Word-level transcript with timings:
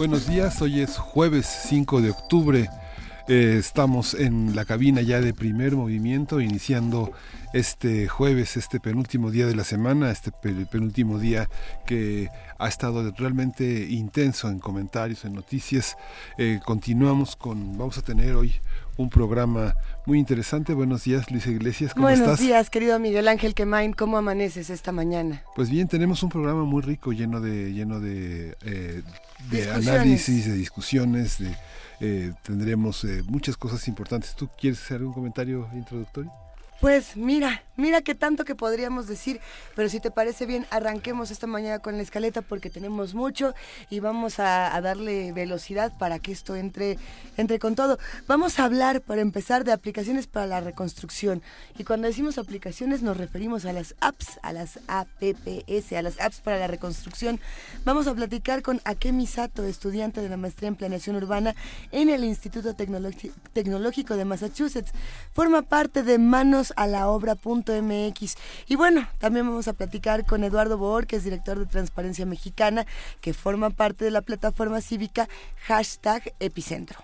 Buenos 0.00 0.26
días, 0.26 0.62
hoy 0.62 0.80
es 0.80 0.96
jueves 0.96 1.44
5 1.68 2.00
de 2.00 2.08
octubre. 2.08 2.70
Eh, 3.28 3.56
estamos 3.58 4.14
en 4.14 4.56
la 4.56 4.64
cabina 4.64 5.02
ya 5.02 5.20
de 5.20 5.34
primer 5.34 5.76
movimiento, 5.76 6.40
iniciando 6.40 7.12
este 7.52 8.08
jueves, 8.08 8.56
este 8.56 8.80
penúltimo 8.80 9.30
día 9.30 9.46
de 9.46 9.54
la 9.54 9.62
semana, 9.62 10.10
este 10.10 10.32
penúltimo 10.32 11.18
día 11.18 11.50
que 11.84 12.30
ha 12.58 12.66
estado 12.66 13.12
realmente 13.14 13.88
intenso 13.90 14.48
en 14.48 14.58
comentarios, 14.58 15.26
en 15.26 15.34
noticias. 15.34 15.98
Eh, 16.38 16.60
continuamos 16.64 17.36
con, 17.36 17.76
vamos 17.76 17.98
a 17.98 18.02
tener 18.02 18.36
hoy 18.36 18.54
un 19.00 19.08
programa 19.08 19.74
muy 20.06 20.18
interesante. 20.18 20.74
Buenos 20.74 21.04
días, 21.04 21.30
Luisa 21.30 21.50
Iglesias, 21.50 21.94
¿cómo 21.94 22.04
Buenos 22.04 22.20
estás? 22.20 22.38
Buenos 22.38 22.54
días, 22.54 22.70
querido 22.70 22.98
Miguel 22.98 23.28
Ángel 23.28 23.54
Quemain, 23.54 23.92
¿cómo 23.92 24.18
amaneces 24.18 24.70
esta 24.70 24.92
mañana? 24.92 25.42
Pues 25.56 25.70
bien, 25.70 25.88
tenemos 25.88 26.22
un 26.22 26.28
programa 26.28 26.64
muy 26.64 26.82
rico, 26.82 27.12
lleno 27.12 27.40
de, 27.40 27.72
lleno 27.72 27.98
de, 28.00 28.56
eh, 28.64 29.02
de 29.50 29.70
análisis, 29.70 30.46
de 30.46 30.54
discusiones, 30.54 31.38
de, 31.38 31.56
eh, 32.00 32.32
tendremos 32.42 33.04
eh, 33.04 33.22
muchas 33.26 33.56
cosas 33.56 33.88
importantes. 33.88 34.34
¿Tú 34.34 34.48
quieres 34.58 34.82
hacer 34.82 34.98
algún 34.98 35.14
comentario 35.14 35.68
introductorio? 35.74 36.30
Pues 36.80 37.14
mira, 37.14 37.62
mira 37.76 38.00
qué 38.00 38.14
tanto 38.14 38.46
que 38.46 38.54
podríamos 38.54 39.06
decir, 39.06 39.38
pero 39.76 39.90
si 39.90 40.00
te 40.00 40.10
parece 40.10 40.46
bien, 40.46 40.66
arranquemos 40.70 41.30
esta 41.30 41.46
mañana 41.46 41.78
con 41.80 41.98
la 41.98 42.02
escaleta 42.02 42.40
porque 42.40 42.70
tenemos 42.70 43.12
mucho 43.12 43.52
y 43.90 44.00
vamos 44.00 44.38
a, 44.38 44.80
darle 44.80 45.32
velocidad 45.32 45.92
para 45.98 46.20
que 46.20 46.32
esto 46.32 46.56
entre, 46.56 46.96
entre 47.36 47.58
con 47.58 47.74
todo. 47.74 47.98
Vamos 48.26 48.58
a 48.58 48.64
hablar, 48.64 49.02
para 49.02 49.20
empezar, 49.20 49.64
de 49.64 49.72
aplicaciones 49.72 50.26
para 50.26 50.46
la 50.46 50.60
reconstrucción. 50.60 51.42
Y 51.76 51.84
cuando 51.84 52.08
decimos 52.08 52.38
aplicaciones 52.38 53.02
nos 53.02 53.18
referimos 53.18 53.66
a 53.66 53.74
las 53.74 53.94
apps, 54.00 54.40
a 54.42 54.54
las 54.54 54.78
APPS, 54.88 55.92
a 55.92 56.00
las 56.00 56.18
apps 56.18 56.40
para 56.40 56.58
la 56.58 56.66
reconstrucción. 56.66 57.40
Vamos 57.84 58.06
a 58.06 58.14
platicar 58.14 58.62
con 58.62 58.80
Akemi 58.84 59.26
Sato, 59.26 59.64
estudiante 59.64 60.22
de 60.22 60.30
la 60.30 60.38
maestría 60.38 60.68
en 60.68 60.76
planeación 60.76 61.16
urbana 61.16 61.54
en 61.92 62.08
el 62.08 62.24
Instituto 62.24 62.74
Tecnológico 62.74 64.16
de 64.16 64.24
Massachusetts. 64.24 64.92
Forma 65.34 65.60
parte 65.60 66.02
de 66.02 66.16
Manos 66.18 66.69
a 66.76 66.86
la 66.86 67.08
obra.mx. 67.08 68.36
Y 68.68 68.76
bueno, 68.76 69.08
también 69.18 69.46
vamos 69.46 69.68
a 69.68 69.72
platicar 69.72 70.24
con 70.26 70.44
Eduardo 70.44 70.78
Boor, 70.78 71.06
que 71.06 71.16
es 71.16 71.24
director 71.24 71.58
de 71.58 71.66
Transparencia 71.66 72.26
Mexicana, 72.26 72.86
que 73.20 73.34
forma 73.34 73.70
parte 73.70 74.04
de 74.04 74.10
la 74.10 74.22
plataforma 74.22 74.80
cívica 74.80 75.28
hashtag 75.66 76.34
Epicentro. 76.40 76.98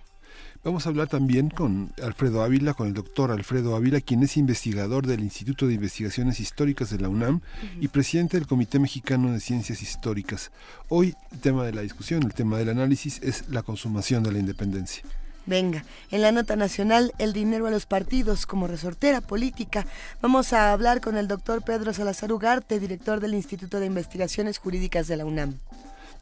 Vamos 0.67 0.85
a 0.85 0.89
hablar 0.89 1.07
también 1.07 1.49
con 1.49 1.93
Alfredo 2.03 2.43
Ávila, 2.43 2.75
con 2.75 2.89
el 2.89 2.95
doctor 2.95 3.31
Alfredo 3.31 3.77
Ávila, 3.77 4.01
quien 4.01 4.25
es 4.25 4.37
investigador 4.37 5.07
del 5.07 5.21
Instituto 5.21 5.69
de 5.69 5.75
Investigaciones 5.75 6.41
Históricas 6.41 6.91
de 6.91 6.99
la 6.99 7.09
UNAM 7.09 7.37
uh 7.37 7.39
-huh. 7.39 7.85
y 7.85 7.87
presidente 7.87 8.37
del 8.37 8.49
Comité 8.49 8.81
Mexicano 8.81 9.31
de 9.31 9.39
Ciencias 9.39 9.81
Históricas. 9.81 10.51
Hoy 10.89 11.15
el 11.31 11.39
tema 11.39 11.65
de 11.65 11.73
la 11.73 11.83
discusión, 11.83 12.25
el 12.25 12.35
tema 12.35 12.59
del 12.59 12.71
análisis 12.71 13.21
es 13.23 13.49
la 13.49 13.63
consumación 13.63 14.25
de 14.25 14.33
la 14.33 14.41
independencia. 14.41 15.05
Venga, 15.47 15.85
en 16.11 16.23
la 16.23 16.33
nota 16.33 16.57
nacional, 16.57 17.13
el 17.19 17.33
dinero 17.33 17.69
a 17.69 17.71
los 17.71 17.87
partidos 17.87 18.47
como 18.47 18.67
resortera 18.67 19.21
política. 19.21 19.87
Vamos 20.21 20.53
a 20.53 20.73
hablar 20.73 21.01
con 21.01 21.17
el 21.17 21.29
doctor 21.29 21.63
Pedro 21.63 21.93
Salazar 21.93 22.33
Ugarte, 22.33 22.81
director 22.81 23.21
del 23.21 23.35
Instituto 23.35 23.79
de 23.79 23.87
Investigaciones 23.87 24.59
Jurídicas 24.59 25.07
de 25.07 25.17
la 25.17 25.25
UNAM. 25.25 25.55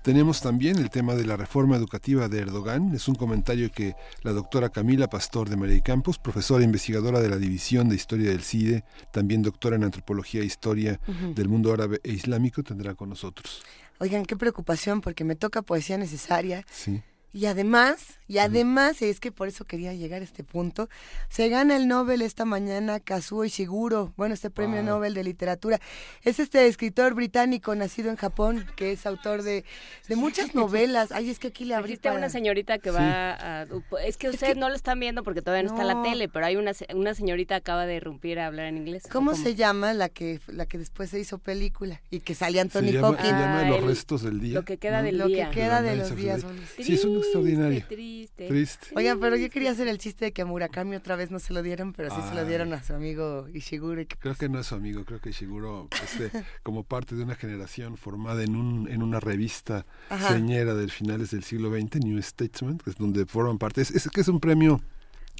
Tenemos 0.02 0.42
también 0.42 0.76
el 0.76 0.90
tema 0.90 1.14
de 1.14 1.24
la 1.24 1.38
reforma 1.38 1.76
educativa 1.76 2.28
de 2.28 2.40
Erdogan. 2.40 2.94
Es 2.94 3.08
un 3.08 3.14
comentario 3.14 3.72
que 3.72 3.94
la 4.20 4.32
doctora 4.32 4.68
Camila 4.68 5.08
Pastor 5.08 5.48
de 5.48 5.56
María 5.56 5.80
Campos, 5.80 6.18
profesora 6.18 6.60
e 6.60 6.66
investigadora 6.66 7.20
de 7.20 7.30
la 7.30 7.38
División 7.38 7.88
de 7.88 7.96
Historia 7.96 8.28
del 8.28 8.42
CIDE, 8.42 8.84
también 9.10 9.40
doctora 9.40 9.76
en 9.76 9.84
Antropología 9.84 10.42
e 10.42 10.44
Historia 10.44 11.00
uh 11.08 11.10
-huh. 11.10 11.34
del 11.34 11.48
Mundo 11.48 11.72
Árabe 11.72 12.00
e 12.04 12.12
Islámico, 12.12 12.62
tendrá 12.62 12.94
con 12.94 13.08
nosotros. 13.08 13.62
Oigan, 13.98 14.26
qué 14.26 14.36
preocupación 14.36 15.00
porque 15.00 15.24
me 15.24 15.36
toca 15.36 15.62
poesía 15.62 15.96
necesaria. 15.96 16.66
Sí. 16.70 17.00
Y 17.34 17.46
además, 17.46 18.20
y 18.28 18.38
además, 18.38 19.02
es 19.02 19.18
que 19.18 19.32
por 19.32 19.48
eso 19.48 19.64
quería 19.64 19.92
llegar 19.92 20.20
a 20.20 20.24
este 20.24 20.44
punto, 20.44 20.88
se 21.28 21.48
gana 21.48 21.74
el 21.74 21.88
Nobel 21.88 22.22
esta 22.22 22.44
mañana 22.44 23.00
Kazuo 23.00 23.44
Ishiguro, 23.44 24.12
bueno, 24.16 24.34
este 24.34 24.50
premio 24.50 24.76
wow. 24.76 24.86
Nobel 24.86 25.14
de 25.14 25.24
literatura. 25.24 25.80
Es 26.22 26.38
este 26.38 26.68
escritor 26.68 27.14
británico 27.14 27.74
nacido 27.74 28.10
en 28.10 28.16
Japón, 28.16 28.64
que 28.76 28.92
es 28.92 29.04
autor 29.04 29.42
de, 29.42 29.64
de 30.06 30.16
muchas 30.16 30.54
novelas. 30.54 31.10
Ay, 31.10 31.28
es 31.28 31.40
que 31.40 31.48
aquí 31.48 31.64
le 31.64 31.74
abrí 31.74 31.96
para... 31.96 32.14
una 32.14 32.28
señorita 32.28 32.78
que 32.78 32.90
sí. 32.90 32.96
va 32.96 33.32
a... 33.32 33.62
Es 34.06 34.16
que 34.16 34.28
ustedes 34.28 34.50
es 34.50 34.54
que... 34.54 34.60
no 34.60 34.68
lo 34.68 34.76
están 34.76 35.00
viendo 35.00 35.24
porque 35.24 35.42
todavía 35.42 35.64
no, 35.64 35.74
no, 35.74 35.82
está 35.82 35.92
la 35.92 36.02
tele, 36.04 36.28
pero 36.28 36.46
hay 36.46 36.54
una, 36.54 36.70
una 36.94 37.14
señorita 37.14 37.56
acaba 37.56 37.84
de 37.84 37.96
irrumpir 37.96 38.38
a 38.38 38.46
hablar 38.46 38.66
en 38.66 38.76
inglés. 38.76 39.08
¿Cómo, 39.10 39.34
se 39.34 39.56
llama 39.56 39.92
la 39.92 40.08
que 40.08 40.38
la 40.46 40.66
que 40.66 40.78
después 40.78 41.10
se 41.10 41.18
hizo 41.18 41.38
película 41.38 42.00
y 42.10 42.20
que 42.20 42.36
salía 42.36 42.62
Anthony 42.62 42.80
se 42.80 42.92
llama, 42.92 43.08
Hopkins? 43.08 43.28
Se 43.28 43.34
llama 43.34 43.60
Ah, 43.64 43.68
Los 43.68 43.78
el, 43.78 43.86
restos 43.86 44.22
del 44.22 44.40
día. 44.40 44.54
Lo 44.54 44.64
que 44.64 44.78
queda 44.78 44.98
¿no? 44.98 45.06
del 45.06 45.18
lo 45.18 45.26
día. 45.26 45.50
que 45.50 45.60
queda 45.60 45.82
de 45.82 45.96
Lo 45.96 46.02
los 46.02 46.16
días. 46.16 46.44
Sí, 46.76 46.94
es 46.94 47.04
un 47.04 47.23
extraordinario. 47.24 47.84
Triste. 47.88 48.48
Triste. 48.48 48.86
Oigan, 48.94 49.20
pero 49.20 49.36
yo 49.36 49.50
quería 49.50 49.70
hacer 49.70 49.88
el 49.88 49.98
chiste 49.98 50.26
de 50.26 50.32
que 50.32 50.42
a 50.42 50.46
Murakami 50.46 50.96
otra 50.96 51.16
vez 51.16 51.30
no 51.30 51.38
se 51.38 51.52
lo 51.52 51.62
dieron, 51.62 51.92
pero 51.92 52.10
sí 52.10 52.16
Ay. 52.20 52.28
se 52.28 52.34
lo 52.34 52.44
dieron 52.44 52.72
a 52.72 52.82
su 52.82 52.94
amigo 52.94 53.48
Ishiguro. 53.52 54.00
Y 54.00 54.06
creo 54.06 54.34
que 54.34 54.48
no 54.48 54.60
es 54.60 54.66
su 54.66 54.74
amigo, 54.74 55.04
creo 55.04 55.20
que 55.20 55.30
Ishiguro, 55.30 55.88
este, 56.02 56.30
como 56.62 56.84
parte 56.84 57.14
de 57.16 57.24
una 57.24 57.34
generación 57.34 57.96
formada 57.96 58.42
en, 58.42 58.56
un, 58.56 58.88
en 58.88 59.02
una 59.02 59.20
revista 59.20 59.86
Ajá. 60.08 60.34
señera 60.34 60.74
del 60.74 60.90
finales 60.90 61.30
del 61.30 61.44
siglo 61.44 61.70
XX, 61.70 62.04
New 62.04 62.22
Statesman, 62.22 62.78
que 62.78 62.90
es 62.90 62.96
donde 62.96 63.26
forman 63.26 63.58
parte, 63.58 63.80
es, 63.80 63.90
es 63.90 64.08
que 64.08 64.20
es 64.20 64.28
un 64.28 64.40
premio 64.40 64.80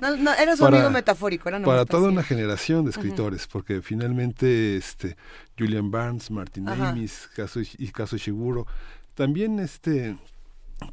no, 0.02 0.16
no, 0.16 0.34
era 0.34 0.56
su 0.56 0.64
para, 0.64 0.78
amigo 0.78 0.90
metafórico, 0.90 1.48
era 1.48 1.60
Para 1.62 1.84
toda 1.84 2.08
una 2.08 2.24
generación 2.24 2.84
de 2.84 2.90
escritores, 2.90 3.44
uh 3.44 3.46
-huh. 3.46 3.52
porque 3.52 3.80
finalmente 3.80 4.76
este 4.76 5.16
Julian 5.56 5.90
Barnes, 5.90 6.30
Martin 6.30 6.68
Ajá. 6.68 6.90
Amis, 6.90 7.28
Kazuo, 7.36 7.62
y 7.78 7.88
Kazuo 7.88 8.16
Ishiguro, 8.16 8.66
también 9.14 9.60
este 9.60 10.16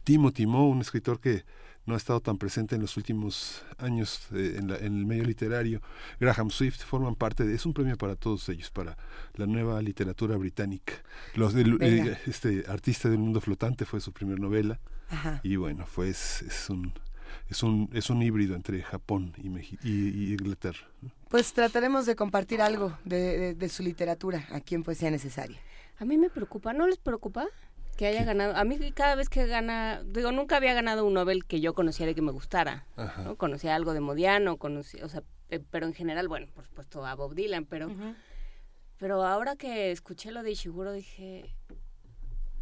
Timo 0.03 0.31
Timo, 0.31 0.69
un 0.69 0.81
escritor 0.81 1.19
que 1.19 1.43
no 1.85 1.95
ha 1.95 1.97
estado 1.97 2.19
tan 2.19 2.37
presente 2.37 2.75
en 2.75 2.81
los 2.81 2.95
últimos 2.97 3.63
años 3.77 4.27
eh, 4.33 4.55
en, 4.57 4.67
la, 4.69 4.77
en, 4.77 4.97
el 4.97 5.05
medio 5.05 5.23
literario. 5.23 5.81
Graham 6.19 6.51
Swift 6.51 6.83
forman 6.83 7.15
parte 7.15 7.43
de 7.45 7.55
es 7.55 7.65
un 7.65 7.73
premio 7.73 7.97
para 7.97 8.15
todos 8.15 8.47
ellos, 8.49 8.69
para 8.69 8.97
la 9.35 9.47
nueva 9.47 9.81
literatura 9.81 10.37
británica. 10.37 10.93
Los 11.35 11.53
del, 11.53 11.77
eh, 11.81 12.17
este 12.27 12.65
artista 12.67 13.09
del 13.09 13.19
mundo 13.19 13.41
flotante 13.41 13.85
fue 13.85 13.99
su 13.99 14.13
primera 14.13 14.39
novela 14.39 14.79
Ajá. 15.09 15.41
y 15.43 15.55
bueno, 15.55 15.85
fue 15.85 16.09
es, 16.09 16.43
es 16.43 16.69
un 16.69 16.93
es 17.49 17.63
un 17.63 17.89
es 17.93 18.09
un 18.09 18.21
híbrido 18.21 18.55
entre 18.55 18.81
Japón 18.83 19.33
y, 19.37 19.49
Meji 19.49 19.77
y, 19.83 19.89
y 20.09 20.33
Inglaterra. 20.33 20.87
Pues 21.29 21.53
trataremos 21.53 22.05
de 22.05 22.15
compartir 22.15 22.61
algo 22.61 22.97
de, 23.05 23.37
de, 23.37 23.53
de 23.55 23.69
su 23.69 23.83
literatura 23.83 24.45
aquí 24.51 24.75
en 24.75 24.83
Poesía 24.83 25.09
Necesaria. 25.09 25.59
A 25.97 26.05
mí 26.05 26.17
me 26.17 26.29
preocupa, 26.29 26.73
¿no 26.73 26.87
les 26.87 26.97
preocupa? 26.97 27.47
Que 27.97 28.07
haya 28.07 28.23
ganado. 28.23 28.55
A 28.55 28.63
mí 28.63 28.77
cada 28.93 29.15
vez 29.15 29.29
que 29.29 29.45
gana, 29.47 30.01
digo, 30.05 30.31
nunca 30.31 30.57
había 30.57 30.73
ganado 30.73 31.05
un 31.05 31.13
Nobel 31.13 31.45
que 31.45 31.59
yo 31.59 31.73
conociera 31.73 32.11
y 32.11 32.15
que 32.15 32.21
me 32.21 32.31
gustara. 32.31 32.85
¿no? 33.23 33.35
Conocía 33.35 33.75
algo 33.75 33.93
de 33.93 33.99
Modiano, 33.99 34.57
conocía, 34.57 35.05
o 35.05 35.09
sea, 35.09 35.23
eh, 35.49 35.59
pero 35.69 35.85
en 35.85 35.93
general, 35.93 36.27
bueno, 36.27 36.47
por 36.53 36.65
supuesto 36.65 37.05
a 37.05 37.13
Bob 37.15 37.35
Dylan, 37.35 37.65
pero, 37.65 37.87
uh 37.87 37.91
-huh. 37.91 38.15
pero 38.97 39.23
ahora 39.23 39.55
que 39.55 39.91
escuché 39.91 40.31
lo 40.31 40.43
de 40.43 40.51
Ishiguro 40.51 40.93
dije, 40.93 41.53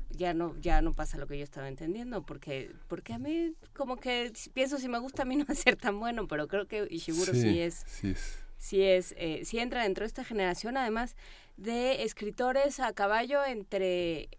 ya 0.09 0.33
no, 0.33 0.55
ya 0.59 0.81
no 0.81 0.93
pasa 0.93 1.17
lo 1.17 1.27
que 1.27 1.37
yo 1.37 1.43
estaba 1.43 1.67
entendiendo, 1.67 2.23
porque, 2.23 2.71
porque 2.87 3.13
a 3.13 3.19
mí 3.19 3.53
como 3.73 3.97
que 3.97 4.31
pienso 4.53 4.77
si 4.77 4.89
me 4.89 4.99
gusta 4.99 5.21
a 5.21 5.25
mí 5.25 5.35
no 5.37 5.45
va 5.45 5.53
a 5.53 5.55
ser 5.55 5.75
tan 5.75 5.99
bueno, 5.99 6.27
pero 6.27 6.47
creo 6.47 6.67
que 6.67 6.87
Ishiguro 6.89 7.33
sí, 7.33 7.41
sí 7.41 7.59
es, 7.59 7.83
sí 7.87 8.09
es, 8.11 8.39
sí 8.57 8.81
es, 8.81 9.15
eh, 9.17 9.41
sí 9.45 9.59
entra 9.59 9.83
dentro 9.83 10.03
de 10.03 10.07
esta 10.07 10.23
generación, 10.23 10.75
además 10.77 11.15
de 11.57 12.03
escritores 12.03 12.79
a 12.79 12.93
caballo 12.93 13.45
entre 13.45 14.29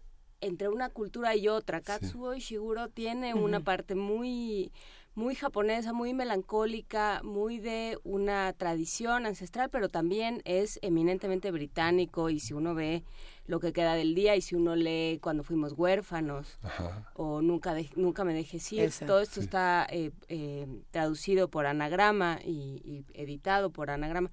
entre 0.41 0.69
una 0.69 0.89
cultura 0.89 1.35
y 1.35 1.47
otra. 1.47 1.81
Katsuo 1.81 2.33
sí. 2.33 2.39
Ishiguro 2.39 2.89
tiene 2.89 3.33
uh 3.33 3.37
-huh. 3.37 3.43
una 3.43 3.59
parte 3.61 3.95
muy 3.95 4.71
muy 5.13 5.35
japonesa, 5.35 5.91
muy 5.91 6.13
melancólica, 6.13 7.21
muy 7.23 7.59
de 7.59 7.97
una 8.03 8.53
tradición 8.53 9.25
ancestral, 9.25 9.69
pero 9.69 9.89
también 9.89 10.41
es 10.45 10.79
eminentemente 10.81 11.51
británico 11.51 12.29
y 12.29 12.39
si 12.39 12.53
uno 12.53 12.75
ve 12.75 13.03
lo 13.45 13.59
que 13.59 13.73
queda 13.73 13.95
del 13.95 14.15
día 14.15 14.37
y 14.37 14.41
si 14.41 14.55
uno 14.55 14.75
lee 14.75 15.19
cuando 15.21 15.43
fuimos 15.43 15.73
huérfanos 15.73 16.57
Ajá. 16.63 17.11
o 17.15 17.41
nunca 17.41 17.73
de, 17.73 17.89
nunca 17.97 18.23
me 18.23 18.33
dejes 18.33 18.71
ir, 18.71 18.83
Esa, 18.83 19.05
todo 19.05 19.19
esto 19.19 19.41
sí. 19.41 19.41
está 19.41 19.85
eh, 19.89 20.11
eh, 20.29 20.65
traducido 20.91 21.49
por 21.49 21.65
anagrama 21.65 22.39
y, 22.45 22.81
y 22.85 23.05
editado 23.13 23.69
por 23.71 23.89
anagrama 23.89 24.31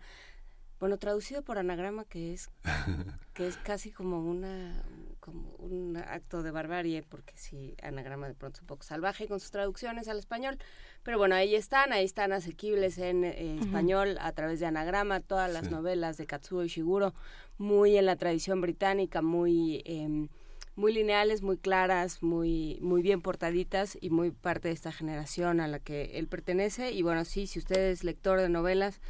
bueno, 0.81 0.97
traducido 0.99 1.43
por 1.43 1.59
anagrama, 1.59 2.05
que 2.05 2.33
es, 2.33 2.51
que 3.35 3.49
es 3.49 3.57
casi 3.57 3.91
como 3.91 4.21
una 4.21 4.81
como 5.29 5.55
un 5.59 5.97
acto 5.97 6.43
de 6.43 6.51
barbarie, 6.51 7.03
porque 7.03 7.35
sí, 7.37 7.75
anagrama 7.83 8.29
de 8.29 8.35
pronto 8.35 8.57
es 8.57 8.63
un 8.63 8.67
poco 8.67 8.83
salvaje 8.83 9.29
con 9.29 9.41
sus 9.41 9.51
traducciones 9.51 10.09
al 10.09 10.19
español. 10.19 10.59
Pero 11.03 11.19
bueno, 11.19 11.35
ahí 11.35 11.55
están, 11.55 11.93
ahí 11.93 12.05
están 12.05 12.33
asequibles 12.33 12.99
en 12.99 13.25
eh, 13.25 13.59
español 13.61 14.17
a 14.21 14.33
través 14.33 14.61
de 14.61 14.67
anagrama, 14.67 15.21
todas 15.21 15.53
las 15.53 15.71
novelas 15.71 16.17
de 16.17 16.27
Katsuo 16.27 16.65
Ishiguro, 16.65 17.15
muy 17.59 17.97
en 17.97 18.07
la 18.07 18.17
tradición 18.17 18.61
británica, 18.61 19.23
muy... 19.23 19.83
Em, 19.85 20.29
muy 20.77 20.93
lineales, 20.93 21.43
muy 21.43 21.57
claras, 21.57 22.23
muy, 22.23 22.79
muy 22.81 23.03
bien 23.03 23.21
portaditas 23.21 23.99
y 24.01 24.11
muy 24.11 24.31
parte 24.31 24.69
de 24.69 24.75
esta 24.75 24.93
generación 24.93 25.59
a 25.59 25.67
la 25.67 25.81
que 25.81 26.17
él 26.21 26.29
pertenece. 26.29 26.93
Y 26.93 27.03
bueno, 27.03 27.25
sí, 27.25 27.49
si 27.49 27.59
usted 27.59 27.91
es 27.91 28.05
lector 28.05 28.41
de 28.41 28.49
novelas, 28.49 29.01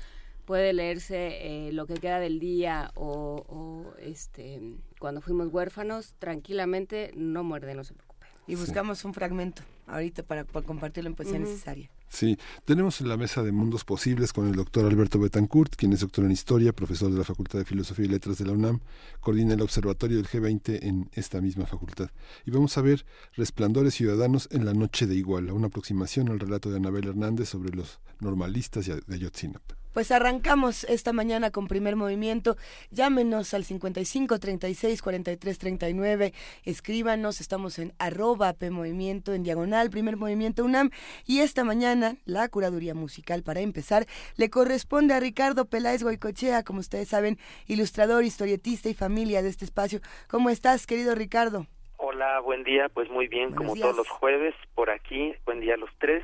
puede 0.48 0.72
leerse 0.72 1.68
eh, 1.68 1.72
lo 1.74 1.86
que 1.86 1.92
queda 1.96 2.20
del 2.20 2.40
día 2.40 2.90
o, 2.94 3.92
este 4.00 4.62
cuando 4.98 5.20
fuimos 5.20 5.48
huérfanos 5.52 6.14
tranquilamente 6.18 7.12
no 7.14 7.44
muerde 7.44 7.74
no 7.74 7.84
se 7.84 7.92
preocupe 7.92 8.26
y 8.46 8.54
buscamos 8.54 9.04
un 9.04 9.12
fragmento 9.12 9.60
ahorita 9.86 10.22
para, 10.22 10.44
compartirlo 10.44 11.10
en 11.10 11.16
poesía 11.16 11.38
necesaria 11.38 11.90
Sí, 12.10 12.38
tenemos 12.64 13.02
la 13.02 13.18
mesa 13.18 13.42
de 13.42 13.52
mundos 13.52 13.84
posibles 13.84 14.32
con 14.32 14.48
el 14.48 14.54
doctor 14.54 14.86
Alberto 14.86 15.18
Betancourt, 15.18 15.76
quien 15.76 15.92
es 15.92 16.00
doctor 16.00 16.24
en 16.24 16.30
Historia, 16.30 16.72
profesor 16.72 17.12
de 17.12 17.18
la 17.18 17.24
Facultad 17.24 17.58
de 17.58 17.66
Filosofía 17.66 18.06
y 18.06 18.08
Letras 18.08 18.38
de 18.38 18.46
la 18.46 18.52
UNAM, 18.52 18.80
coordina 19.20 19.52
el 19.52 19.60
observatorio 19.60 20.16
del 20.16 20.26
G20 20.26 20.78
en 20.84 21.10
esta 21.12 21.42
misma 21.42 21.66
facultad. 21.66 22.08
Y 22.46 22.50
vamos 22.50 22.78
a 22.78 22.80
ver 22.80 23.04
Resplandores 23.34 23.92
Ciudadanos 23.92 24.48
en 24.52 24.64
la 24.64 24.72
Noche 24.72 25.06
de 25.06 25.16
Iguala, 25.16 25.52
una 25.52 25.66
aproximación 25.66 26.30
al 26.30 26.40
relato 26.40 26.70
de 26.70 26.78
Anabel 26.78 27.08
Hernández 27.08 27.50
sobre 27.50 27.76
los 27.76 28.00
normalistas 28.20 28.86
de 28.86 29.14
Ayotzinapa. 29.14 29.77
Pues 29.98 30.12
arrancamos 30.12 30.84
esta 30.84 31.12
mañana 31.12 31.50
con 31.50 31.66
primer 31.66 31.96
movimiento. 31.96 32.54
Llámenos 32.92 33.52
al 33.52 33.64
55 33.64 34.38
36 34.38 35.02
43 35.02 35.58
39. 35.58 36.32
Escríbanos. 36.64 37.40
Estamos 37.40 37.80
en 37.80 37.92
arroba 37.98 38.52
P 38.52 38.70
Movimiento, 38.70 39.34
en 39.34 39.42
diagonal, 39.42 39.90
primer 39.90 40.16
movimiento 40.16 40.64
UNAM. 40.64 40.90
Y 41.26 41.40
esta 41.40 41.64
mañana, 41.64 42.14
la 42.26 42.48
curaduría 42.48 42.94
musical, 42.94 43.42
para 43.42 43.58
empezar, 43.58 44.06
le 44.36 44.50
corresponde 44.50 45.14
a 45.14 45.18
Ricardo 45.18 45.64
Peláez 45.64 46.04
Goicochea, 46.04 46.62
como 46.62 46.78
ustedes 46.78 47.08
saben, 47.08 47.36
ilustrador, 47.66 48.22
historietista 48.22 48.88
y 48.88 48.94
familia 48.94 49.42
de 49.42 49.48
este 49.48 49.64
espacio. 49.64 49.98
¿Cómo 50.28 50.48
estás, 50.48 50.86
querido 50.86 51.16
Ricardo? 51.16 51.66
Hola, 51.96 52.38
buen 52.38 52.62
día. 52.62 52.88
Pues 52.88 53.10
muy 53.10 53.26
bien, 53.26 53.52
como 53.52 53.74
todos 53.74 53.96
los 53.96 54.08
jueves, 54.08 54.54
por 54.76 54.90
aquí. 54.90 55.34
Buen 55.44 55.58
día 55.58 55.74
a 55.74 55.76
los 55.76 55.90
tres. 55.98 56.22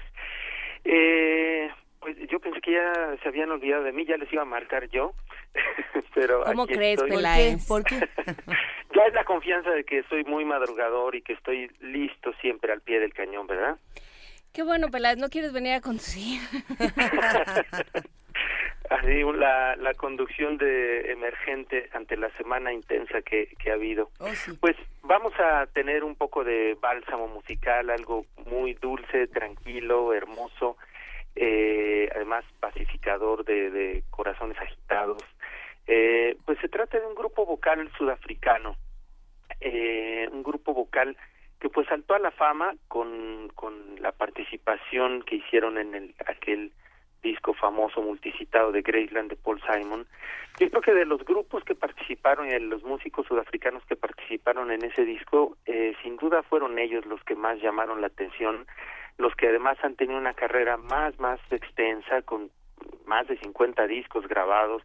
Eh, 0.85 1.71
pues 2.05 2.19
yo 2.31 2.39
pensé 2.39 2.61
que 2.61 2.73
ya 2.73 3.17
se 3.23 3.29
habían 3.29 3.51
olvidado 3.51 3.83
de 3.83 3.93
mí, 3.93 4.05
ya 4.05 4.19
les 4.19 4.31
iba 4.31 4.43
a 4.43 4.45
marcar 4.45 4.91
yo, 4.91 5.15
pero 6.15 6.45
¿Cómo 6.45 6.67
crees, 6.67 7.03
Peláez? 7.03 7.67
¿Por 7.67 7.83
qué? 7.83 7.97
ya 8.95 9.03
es 9.09 9.15
la 9.15 9.25
confianza 9.25 9.71
de 9.71 9.85
que 9.85 10.03
soy 10.11 10.23
muy 10.25 10.45
madrugador 10.45 11.15
y 11.15 11.23
que 11.23 11.33
estoy 11.33 11.71
listo 11.81 12.35
siempre 12.43 12.73
al 12.73 12.83
pie 12.83 13.01
del 13.01 13.15
cañón, 13.15 13.47
¿verdad? 13.47 13.79
Qué 14.53 14.63
bueno, 14.63 14.91
Peláez, 14.91 15.17
¿no 15.17 15.31
quieres 15.31 15.55
venir 15.55 15.73
a 15.73 15.81
conducir? 15.81 16.43
Así, 18.91 19.23
la, 19.23 19.75
la 19.77 19.95
conducción 19.95 20.59
de 20.59 21.11
emergente 21.11 21.89
ante 21.95 22.19
la 22.19 22.29
semana 22.37 22.71
intensa 22.71 23.23
que, 23.23 23.49
que 23.59 23.71
ha 23.71 23.75
habido. 23.75 24.11
Oh, 24.19 24.29
pues 24.61 24.77
vamos 25.03 25.33
a 25.39 25.65
tener 25.73 26.05
un 26.05 26.17
poco 26.17 26.45
de 26.45 26.77
bálsamo 26.79 27.29
musical, 27.29 27.89
algo 27.89 28.27
muy 28.45 28.75
dulce, 28.75 29.27
tranquilo, 29.29 30.13
hermoso, 30.13 30.77
eh, 31.37 32.09
además 32.15 32.45
pacificador 32.61 33.45
de, 33.45 34.03
corazones 34.11 34.59
agitados. 34.59 35.23
Eh, 35.87 36.37
pues 36.45 36.59
se 36.61 36.69
trata 36.69 36.99
de 36.99 37.07
un 37.07 37.15
grupo 37.15 37.45
vocal 37.45 37.91
sudafricano, 37.99 38.77
eh, 39.61 40.29
un 40.33 40.43
grupo 40.43 40.73
vocal 40.73 41.17
que 41.61 41.69
pues 41.69 41.87
saltó 41.89 42.15
a 42.15 42.19
la 42.19 42.31
fama 42.31 42.75
con, 42.89 43.51
con 43.55 44.01
la 44.01 44.13
participación 44.13 45.23
que 45.23 45.37
hicieron 45.37 45.79
en 45.79 45.95
el, 45.95 46.15
aquel 46.27 46.73
disco 47.25 47.55
famoso 47.55 48.03
multicitado 48.03 48.71
de 48.71 48.83
Graceland 48.83 49.31
de 49.31 49.37
Paul 49.37 49.61
Simon. 49.63 50.07
Yo 50.61 50.71
creo 50.71 50.83
que 50.83 50.95
de 50.95 51.07
los 51.07 51.25
grupos 51.25 51.65
que 51.65 51.75
participaron 51.75 52.47
y 52.47 52.51
de 52.51 52.61
los 52.61 52.85
músicos 52.85 53.27
sudafricanos 53.27 53.85
que 53.87 53.97
participaron 53.97 54.71
en 54.71 54.85
ese 54.85 55.05
disco, 55.05 55.57
eh, 55.67 55.95
sin 56.03 56.17
duda 56.17 56.45
fueron 56.45 56.79
ellos 56.79 57.05
los 57.07 57.25
que 57.25 57.35
más 57.35 57.61
llamaron 57.61 58.01
la 58.01 58.07
atención 58.07 58.67
los 59.19 59.35
que 59.35 59.49
además 59.49 59.79
han 59.83 59.97
tenido 59.97 60.19
una 60.19 60.35
carrera 60.35 60.77
más, 60.77 61.19
más 61.19 61.41
extensa, 61.51 62.23
con 62.23 62.51
más 63.07 63.27
de 63.29 63.39
50 63.39 63.87
discos 63.87 64.27
grabados, 64.27 64.83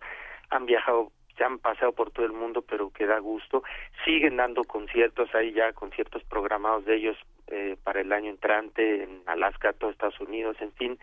han 0.49 0.65
viajado, 0.65 1.11
se 1.37 1.43
han 1.43 1.59
pasado 1.59 1.93
por 1.93 2.11
todo 2.11 2.25
el 2.25 2.33
mundo, 2.33 2.61
pero 2.61 2.91
que 2.91 3.05
da 3.05 3.19
gusto, 3.19 3.63
siguen 4.05 4.37
dando 4.37 4.63
conciertos, 4.63 5.33
hay 5.33 5.53
ya 5.53 5.73
conciertos 5.73 6.23
programados 6.23 6.85
de 6.85 6.95
ellos 6.95 7.17
eh, 7.47 7.77
para 7.83 8.01
el 8.01 8.11
año 8.11 8.29
entrante 8.29 9.03
en 9.03 9.23
Alaska, 9.25 9.73
todo 9.73 9.89
Estados 9.89 10.19
Unidos, 10.19 10.57
en 10.59 10.71
fin, 10.73 10.99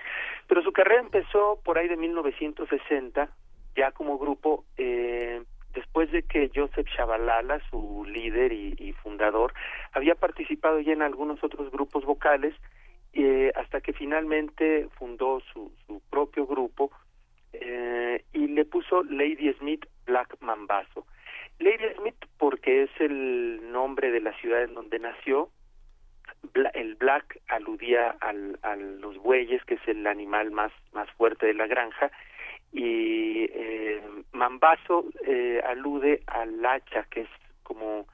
pero 0.46 0.62
su 0.62 0.72
carrera 0.72 1.00
empezó 1.00 1.60
por 1.64 1.78
ahí 1.78 1.88
de 1.88 1.96
1960, 1.96 3.28
ya 3.74 3.90
como 3.92 4.18
grupo, 4.18 4.64
eh, 4.76 5.42
después 5.74 6.10
de 6.10 6.22
que 6.22 6.50
Joseph 6.54 6.86
Shabalala, 6.86 7.60
su 7.70 8.04
líder 8.08 8.52
y, 8.52 8.74
y, 8.78 8.92
fundador, 8.94 9.52
había 9.92 10.14
participado 10.14 10.80
ya 10.80 10.92
en 10.92 11.02
algunos 11.02 11.42
otros 11.44 11.70
grupos 11.70 12.04
vocales, 12.04 12.54
eh, 13.16 13.52
hasta 13.56 13.80
que 13.80 13.92
finalmente 13.92 14.88
fundó 14.98 15.40
su, 15.52 15.72
su 15.86 16.02
propio 16.10 16.46
grupo 16.46 16.90
eh, 17.52 18.24
y 18.32 18.48
le 18.48 18.64
puso 18.64 19.02
Lady 19.04 19.52
Smith 19.54 19.86
Black 20.04 20.36
Mambazo. 20.40 21.06
Lady 21.58 21.94
Smith 21.96 22.26
porque 22.38 22.82
es 22.82 22.90
el 22.98 23.72
nombre 23.72 24.10
de 24.10 24.20
la 24.20 24.32
ciudad 24.38 24.62
en 24.62 24.74
donde 24.74 24.98
nació, 24.98 25.50
el 26.74 26.94
black 26.96 27.40
aludía 27.48 28.16
al, 28.20 28.58
a 28.62 28.76
los 28.76 29.16
bueyes, 29.18 29.64
que 29.64 29.74
es 29.74 29.88
el 29.88 30.06
animal 30.06 30.50
más, 30.50 30.72
más 30.92 31.10
fuerte 31.12 31.46
de 31.46 31.54
la 31.54 31.66
granja, 31.66 32.10
y 32.72 33.44
eh, 33.44 34.02
mambazo 34.32 35.06
eh, 35.26 35.62
alude 35.66 36.22
al 36.26 36.64
hacha, 36.64 37.04
que 37.10 37.22
es 37.22 37.28
como 37.62 38.06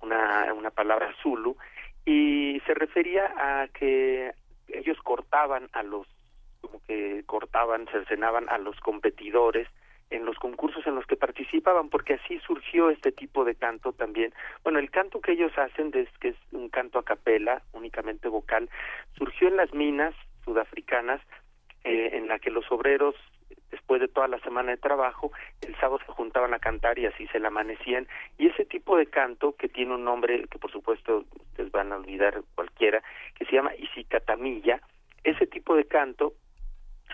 una, 0.00 0.52
una 0.54 0.70
palabra 0.70 1.12
zulu, 1.22 1.56
y 2.06 2.60
se 2.66 2.74
refería 2.74 3.32
a 3.36 3.68
que 3.68 4.32
ellos 4.68 4.98
cortaban 5.02 5.68
a 5.72 5.82
los 5.82 6.06
como 6.60 6.80
que 6.86 7.22
cortaban, 7.26 7.86
cercenaban 7.88 8.48
a 8.48 8.58
los 8.58 8.78
competidores 8.80 9.68
en 10.10 10.24
los 10.24 10.36
concursos 10.38 10.86
en 10.86 10.94
los 10.94 11.06
que 11.06 11.16
participaban, 11.16 11.88
porque 11.88 12.14
así 12.14 12.38
surgió 12.40 12.90
este 12.90 13.12
tipo 13.12 13.44
de 13.44 13.54
canto 13.54 13.92
también. 13.92 14.32
Bueno, 14.62 14.78
el 14.78 14.90
canto 14.90 15.20
que 15.20 15.32
ellos 15.32 15.52
hacen, 15.58 15.90
es, 15.94 16.08
que 16.18 16.28
es 16.28 16.36
un 16.52 16.68
canto 16.68 16.98
a 16.98 17.04
capela, 17.04 17.62
únicamente 17.72 18.28
vocal, 18.28 18.68
surgió 19.16 19.48
en 19.48 19.56
las 19.56 19.72
minas 19.74 20.14
sudafricanas, 20.44 21.20
eh, 21.84 22.10
en 22.12 22.28
la 22.28 22.38
que 22.38 22.50
los 22.50 22.70
obreros, 22.70 23.14
después 23.70 24.00
de 24.00 24.08
toda 24.08 24.28
la 24.28 24.38
semana 24.40 24.70
de 24.70 24.76
trabajo, 24.76 25.32
el 25.62 25.74
sábado 25.76 25.98
se 26.06 26.12
juntaban 26.12 26.54
a 26.54 26.58
cantar 26.58 26.98
y 26.98 27.06
así 27.06 27.26
se 27.28 27.40
la 27.40 27.48
amanecían. 27.48 28.06
Y 28.38 28.46
ese 28.46 28.64
tipo 28.64 28.96
de 28.96 29.06
canto, 29.06 29.56
que 29.56 29.68
tiene 29.68 29.94
un 29.94 30.04
nombre 30.04 30.46
que 30.48 30.58
por 30.58 30.70
supuesto 30.70 31.24
ustedes 31.50 31.70
van 31.72 31.92
a 31.92 31.96
olvidar 31.96 32.42
cualquiera, 32.54 33.02
que 33.34 33.44
se 33.44 33.52
llama 33.52 33.74
Isicatamilla, 33.76 34.80
ese 35.24 35.46
tipo 35.46 35.74
de 35.74 35.84
canto 35.86 36.34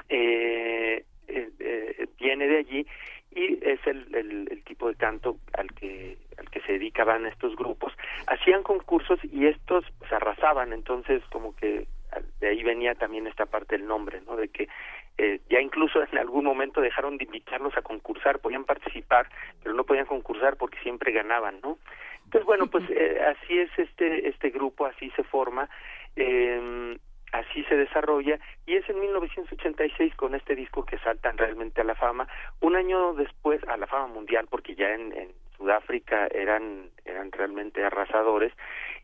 eh, 0.08 1.04
eh, 1.28 1.50
eh, 1.58 2.06
viene 2.18 2.46
de 2.46 2.58
allí 2.58 2.87
y 3.32 3.58
es 3.62 3.78
el, 3.87 4.14
el, 4.14 4.64
tipo 4.64 4.88
de 4.88 4.96
canto 4.96 5.37
al 5.52 5.72
que 5.75 6.16
al 6.37 6.50
que 6.50 6.60
se 6.62 6.72
dedicaban 6.72 7.26
estos 7.26 7.54
grupos 7.54 7.92
hacían 8.26 8.62
concursos 8.62 9.20
y 9.25 9.46
estos 9.46 9.84
se 10.08 10.14
arrasaban 10.14 10.72
entonces 10.72 11.22
como 11.30 11.54
que 11.54 11.87
de 12.40 12.48
ahí 12.48 12.62
venía 12.62 12.94
también 12.94 13.26
esta 13.26 13.46
parte 13.46 13.76
del 13.76 13.86
nombre 13.86 14.20
no 14.26 14.36
de 14.36 14.48
que 14.48 14.68
eh, 15.18 15.40
ya 15.48 15.60
incluso 15.60 16.02
en 16.02 16.18
algún 16.18 16.44
momento 16.44 16.80
dejaron 16.80 17.18
de 17.18 17.24
invitarlos 17.24 17.76
a 17.76 17.82
concursar 17.82 18.40
podían 18.40 18.64
participar 18.64 19.28
pero 19.62 19.74
no 19.74 19.84
podían 19.84 20.06
concursar 20.06 20.56
porque 20.56 20.78
siempre 20.80 21.12
ganaban 21.12 21.60
no 21.62 21.78
entonces 22.24 22.46
bueno 22.46 22.66
pues 22.68 22.84
eh, 22.90 23.20
así 23.20 23.58
es 23.58 23.70
este 23.78 24.28
este 24.28 24.50
grupo 24.50 24.86
así 24.86 25.10
se 25.16 25.24
forma 25.24 25.68
eh, 26.16 26.96
así 27.32 27.62
se 27.64 27.76
desarrolla 27.76 28.38
y 28.66 28.74
es 28.74 28.88
en 28.88 29.00
1986 29.00 30.14
con 30.16 30.34
este 30.34 30.54
disco 30.54 30.84
que 30.84 30.98
saltan 30.98 31.38
realmente 31.38 31.80
a 31.80 31.84
la 31.84 31.94
fama. 31.94 32.28
Un 32.60 32.76
año 32.76 33.14
después 33.14 33.62
a 33.68 33.76
la 33.76 33.86
fama 33.86 34.08
mundial 34.08 34.46
porque 34.50 34.74
ya 34.74 34.92
en, 34.92 35.12
en 35.16 35.28
Sudáfrica 35.60 36.26
eran 36.28 36.88
eran 37.04 37.30
realmente 37.32 37.84
arrasadores. 37.84 38.52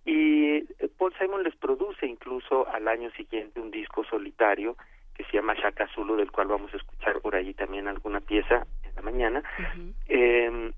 Y 0.07 0.63
Paul 0.99 1.13
Simon 1.19 1.43
les 1.43 1.55
produce 1.57 2.07
incluso 2.07 2.67
al 2.69 2.89
año 2.89 3.11
siguiente 3.11 3.61
un 3.61 3.71
disco 3.71 4.05
solitario 4.05 4.77
que 5.15 5.25
se 5.25 5.33
llama 5.33 5.55
Shaka 5.55 5.89
Zulu 5.95 6.17
del 6.17 6.33
cual 6.33 6.49
vamos 6.49 6.73
a 6.73 6.77
escuchar 6.79 7.21
por 7.21 7.37
allí 7.37 7.53
también 7.55 7.89
alguna 7.89 8.21
pieza 8.21 8.67
en 8.85 8.95
la 8.95 9.03
mañana. 9.03 9.43
Eh, 10.09 10.73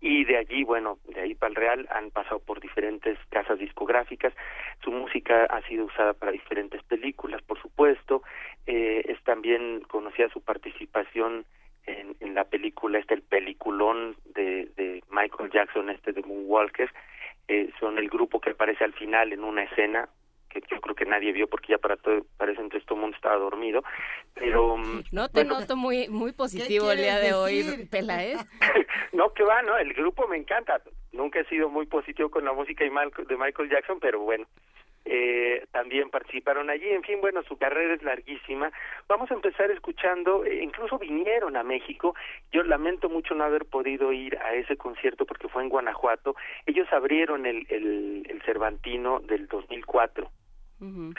y 0.00 0.24
de 0.24 0.36
allí, 0.36 0.64
bueno, 0.64 0.98
de 1.08 1.20
ahí 1.20 1.34
para 1.34 1.50
el 1.50 1.56
Real 1.56 1.88
han 1.90 2.10
pasado 2.10 2.38
por 2.40 2.60
diferentes 2.60 3.18
casas 3.30 3.58
discográficas, 3.58 4.32
su 4.82 4.90
música 4.90 5.44
ha 5.44 5.62
sido 5.62 5.86
usada 5.86 6.12
para 6.12 6.32
diferentes 6.32 6.82
películas, 6.82 7.42
por 7.42 7.60
supuesto, 7.60 8.22
eh, 8.66 9.02
es 9.06 9.22
también 9.24 9.80
conocida 9.88 10.28
su 10.28 10.42
participación 10.42 11.46
en, 11.86 12.16
en 12.20 12.34
la 12.34 12.44
película, 12.44 12.98
este 12.98 13.14
el 13.14 13.22
peliculón 13.22 14.16
de, 14.34 14.70
de 14.76 15.02
Michael 15.10 15.50
Jackson, 15.50 15.90
este 15.90 16.12
de 16.12 16.22
Moonwalker, 16.22 16.90
eh, 17.48 17.70
son 17.78 17.98
el 17.98 18.08
grupo 18.08 18.40
que 18.40 18.50
aparece 18.50 18.84
al 18.84 18.92
final 18.92 19.32
en 19.32 19.44
una 19.44 19.62
escena 19.62 20.08
que 20.48 20.60
yo 20.68 20.80
creo 20.80 20.96
que 20.96 21.04
nadie 21.04 21.32
vio 21.32 21.46
porque 21.46 21.72
ya 21.72 21.78
para 21.78 21.96
todo 21.96 22.26
parece 22.36 22.60
entonces 22.60 22.84
todo 22.86 22.96
el 22.96 23.02
mundo 23.02 23.16
estaba 23.16 23.36
dormido 23.36 23.84
pero 24.34 24.76
mm, 24.76 25.04
no 25.12 25.28
te 25.28 25.44
noto 25.44 25.76
muy 25.76 26.08
muy 26.08 26.32
positivo 26.32 26.90
el 26.90 26.98
día 26.98 27.18
de 27.18 27.34
hoy 27.34 27.86
Pela 27.90 28.24
¿eh? 28.24 28.36
no 29.12 29.32
que 29.32 29.44
va 29.44 29.62
no 29.62 29.76
el 29.76 29.92
grupo 29.94 30.26
me 30.26 30.36
encanta. 30.36 30.80
Nunca 31.12 31.40
he 31.40 31.44
sido 31.46 31.70
muy 31.70 31.86
positivo 31.86 32.30
con 32.30 32.44
la 32.44 32.52
música 32.52 32.84
de 32.84 32.90
Michael 32.90 33.70
Jackson 33.70 33.98
pero 34.00 34.20
bueno 34.20 34.46
eh, 35.06 35.64
también 35.72 36.10
participaron 36.10 36.68
allí. 36.68 36.88
En 36.88 37.02
fin, 37.02 37.20
bueno, 37.20 37.42
su 37.44 37.56
carrera 37.56 37.94
es 37.94 38.02
larguísima. 38.02 38.72
Vamos 39.08 39.30
a 39.30 39.34
empezar 39.34 39.70
escuchando, 39.70 40.44
eh, 40.44 40.62
incluso 40.62 40.98
vinieron 40.98 41.56
a 41.56 41.62
México. 41.62 42.14
Yo 42.52 42.62
lamento 42.64 43.08
mucho 43.08 43.34
no 43.34 43.44
haber 43.44 43.64
podido 43.64 44.12
ir 44.12 44.36
a 44.38 44.54
ese 44.54 44.76
concierto 44.76 45.24
porque 45.24 45.48
fue 45.48 45.62
en 45.62 45.68
Guanajuato. 45.68 46.34
Ellos 46.66 46.88
abrieron 46.92 47.46
el, 47.46 47.66
el, 47.70 48.26
el 48.28 48.42
Cervantino 48.42 49.20
del 49.20 49.46
2004 49.46 50.28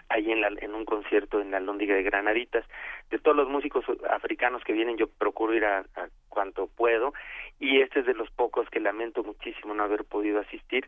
ahí 0.10 0.32
en, 0.32 0.42
la, 0.42 0.50
en 0.60 0.74
un 0.76 0.86
concierto 0.86 1.42
en 1.42 1.52
la 1.52 1.60
Lóndiga 1.60 1.96
de 1.96 2.04
Granaditas. 2.04 2.66
De 3.10 3.20
todos 3.20 3.36
los 3.36 3.50
músicos 3.50 3.86
africanos 4.10 4.64
que 4.64 4.74
vienen, 4.74 4.98
yo 4.98 5.08
procuro 5.08 5.54
ir 5.54 5.66
a, 5.66 5.86
cuanto 6.30 6.68
puedo 6.68 7.14
y 7.60 7.82
este 7.82 8.02
es 8.02 8.06
de 8.06 8.14
los 8.14 8.30
pocos 8.30 8.70
que 8.70 8.80
lamento 8.80 9.24
muchísimo 9.24 9.74
no 9.74 9.84
haber 9.84 10.06
podido 10.06 10.40
asistir. 10.40 10.88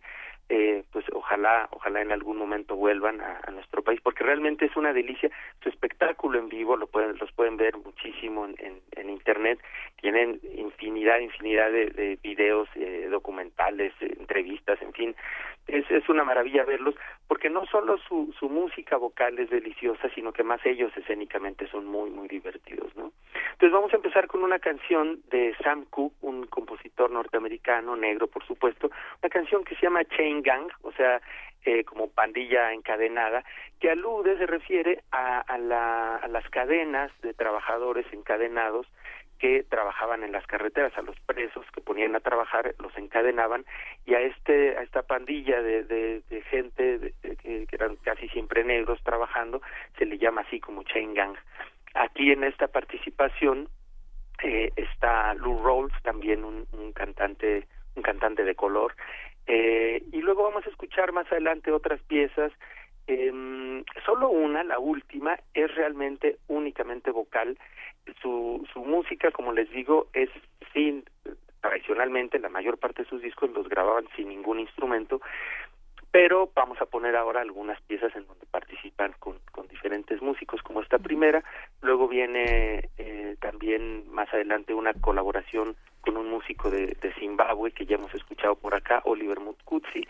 Eh, 0.52 0.84
pues 0.92 1.06
ojalá, 1.14 1.68
ojalá 1.72 2.02
en 2.02 2.12
algún 2.12 2.38
momento 2.38 2.76
vuelvan 2.76 3.22
a, 3.22 3.52
nuestro 3.52 3.84
país, 3.84 4.00
porque 4.02 4.24
realmente 4.24 4.66
es 4.66 4.76
una 4.76 4.94
delicia. 4.94 5.30
Su 5.62 5.70
espectáculo 5.70 6.40
en 6.40 6.50
vivo 6.50 6.76
lo 6.76 6.88
pueden, 6.88 7.18
los 7.18 7.32
pueden 7.34 7.58
ver 7.58 7.78
muchísimo 7.78 8.46
en, 8.46 8.82
en, 8.96 9.10
internet. 9.10 9.60
Tienen 10.02 10.40
infinidad, 10.56 11.20
infinidad 11.20 11.72
de, 11.72 11.92
de 11.92 12.20
videos, 12.24 12.68
eh, 12.76 12.89
documentales, 13.10 13.94
entrevistas, 14.02 14.82
en 14.82 14.94
fin. 14.94 15.16
Es, 15.68 15.90
es 15.92 16.08
una 16.10 16.24
maravilla 16.24 16.64
verlos, 16.64 16.96
porque 17.28 17.50
no 17.50 17.66
solo 17.68 17.98
su, 18.00 18.34
su 18.40 18.50
música 18.50 18.98
vocal 18.98 19.38
es 19.38 19.50
deliciosa, 19.50 20.10
sino 20.16 20.34
que 20.34 20.44
más 20.44 20.66
ellos 20.66 20.92
escénicamente 20.98 21.68
son 21.68 21.86
muy, 21.86 22.10
muy 22.10 22.28
divertidos, 22.28 22.96
¿no? 22.96 23.12
Entonces 23.52 23.74
vamos 23.74 23.94
a 23.94 23.98
empezar 23.98 24.28
con 24.28 24.42
una 24.42 24.60
canción 24.60 25.22
de 25.30 25.54
Sam 25.62 25.86
Cooke, 25.90 26.16
un 26.22 26.48
compositor 26.48 27.12
norteamericano, 27.12 27.96
negro 27.96 28.28
por 28.28 28.46
supuesto, 28.46 28.90
una 29.22 29.30
canción 29.30 29.64
que 29.64 29.76
se 29.76 29.82
llama 29.82 30.06
Chain 30.06 30.42
Gang, 30.42 30.70
o 30.82 30.92
sea, 30.94 31.22
eh, 31.66 31.84
como 31.84 32.10
pandilla 32.10 32.72
encadenada, 32.74 33.44
que 33.80 33.92
alude, 33.92 34.38
se 34.38 34.46
refiere 34.46 35.04
a, 35.12 35.42
a, 35.42 35.58
la, 35.58 36.16
a 36.16 36.28
las 36.30 36.50
cadenas 36.50 37.12
de 37.22 37.34
trabajadores 37.34 38.06
encadenados 38.14 38.88
que 39.40 39.64
trabajaban 39.64 40.24
en 40.24 40.32
las 40.32 40.46
carreteras, 40.46 40.96
a 40.98 41.02
los 41.02 41.20
presos 41.22 41.66
que 41.74 41.82
ponían 41.82 42.16
a 42.16 42.20
trabajar, 42.20 42.76
los 42.80 42.96
encadenaban 42.98 43.66
y 44.06 44.14
a 44.14 44.22
este 44.22 44.78
a 44.78 44.84
esta 44.84 45.02
pandilla 45.04 45.62
de, 45.62 45.84
de, 45.84 46.22
de 46.30 46.42
gente 46.44 47.14
que 47.22 47.68
eran 47.72 47.96
casi 47.98 48.28
siempre 48.30 48.64
negros 48.64 49.02
trabajando 49.04 49.62
se 49.98 50.06
le 50.06 50.18
llama 50.18 50.42
así 50.42 50.60
como 50.60 50.84
chain 50.84 51.14
gang. 51.14 51.36
Aquí 51.96 52.32
en 52.32 52.44
esta 52.44 52.68
participación 52.68 53.70
eh, 54.44 54.72
está 54.76 55.34
Lou 55.34 55.64
Rawls, 55.64 55.94
también 56.04 56.44
un, 56.44 56.68
un 56.74 56.92
cantante 56.92 57.66
un 57.96 58.04
cantante 58.04 58.44
de 58.44 58.56
color 58.56 58.94
eh, 59.48 60.04
y 60.12 60.22
luego 60.22 60.44
vamos 60.44 60.66
a 60.66 60.70
escuchar 60.70 61.12
más 61.12 61.32
adelante 61.32 61.72
otras 61.72 62.02
piezas 62.04 62.52
eh, 63.10 63.84
solo 64.06 64.30
una, 64.30 64.64
la 64.64 64.78
última, 64.78 65.40
es 65.56 65.74
realmente 65.74 66.38
únicamente 66.48 67.10
vocal. 67.10 67.58
Su, 68.22 68.66
su 68.74 68.84
música, 68.84 69.32
como 69.32 69.54
les 69.54 69.70
digo, 69.72 70.08
es 70.14 70.30
sin, 70.74 71.04
tradicionalmente 71.62 72.40
la 72.40 72.50
mayor 72.50 72.78
parte 72.78 73.04
de 73.04 73.10
sus 73.10 73.22
discos 73.22 73.52
los 73.52 73.68
grababan 73.68 74.08
sin 74.16 74.30
ningún 74.30 74.60
instrumento, 74.60 75.22
pero 76.12 76.50
vamos 76.56 76.82
a 76.82 76.86
poner 76.86 77.16
ahora 77.16 77.42
algunas 77.42 77.80
piezas 77.82 78.16
en 78.16 78.26
donde 78.26 78.46
participan 78.48 79.14
con, 79.20 79.38
diferentes 79.70 80.22
músicos, 80.22 80.62
como 80.62 80.82
esta 80.82 80.98
primera, 80.98 81.44
luego 81.82 82.08
viene 82.08 82.90
eh, 82.98 83.38
también 83.40 84.12
más 84.12 84.28
adelante 84.34 84.74
una 84.74 84.94
colaboración 84.94 85.76
con 86.02 86.18
un 86.18 86.30
músico 86.30 86.70
de, 86.70 86.98
de 87.00 87.14
Zimbabue 87.14 87.72
que 87.72 87.86
ya 87.86 87.96
hemos 87.96 88.14
escuchado 88.14 88.56
por 88.56 88.76
acá, 88.76 89.02
Oliver 89.06 89.40
Mutkutsi, 89.40 90.06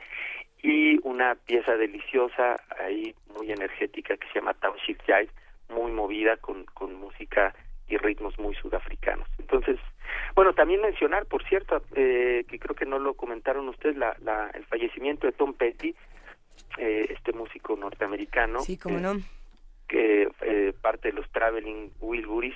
y 0.63 0.99
una 1.07 1.35
pieza 1.35 1.75
deliciosa 1.75 2.55
ahí 2.79 3.13
muy 3.35 3.51
energética 3.51 4.17
que 4.17 4.27
se 4.29 4.39
llama 4.39 4.53
Township 4.55 5.01
Jive, 5.03 5.29
muy 5.69 5.91
movida 5.91 6.37
con, 6.37 6.65
con 6.65 6.95
música 6.95 7.53
y 7.89 7.97
ritmos 7.97 8.37
muy 8.39 8.55
sudafricanos. 8.55 9.27
Entonces, 9.39 9.77
bueno, 10.35 10.53
también 10.53 10.81
mencionar, 10.81 11.25
por 11.25 11.43
cierto, 11.43 11.81
eh, 11.95 12.45
que 12.47 12.59
creo 12.59 12.75
que 12.75 12.85
no 12.85 12.99
lo 12.99 13.13
comentaron 13.15 13.67
ustedes, 13.67 13.97
la, 13.97 14.15
la, 14.23 14.49
el 14.53 14.65
fallecimiento 14.65 15.27
de 15.27 15.33
Tom 15.33 15.53
Petty, 15.53 15.95
eh, 16.77 17.07
este 17.09 17.33
músico 17.33 17.75
norteamericano. 17.75 18.59
Sí, 18.61 18.77
cómo 18.77 18.99
no. 18.99 19.13
Que 19.89 20.29
eh, 20.41 20.73
parte 20.81 21.09
de 21.09 21.15
los 21.15 21.29
Traveling 21.31 21.91
Wilburys, 21.99 22.55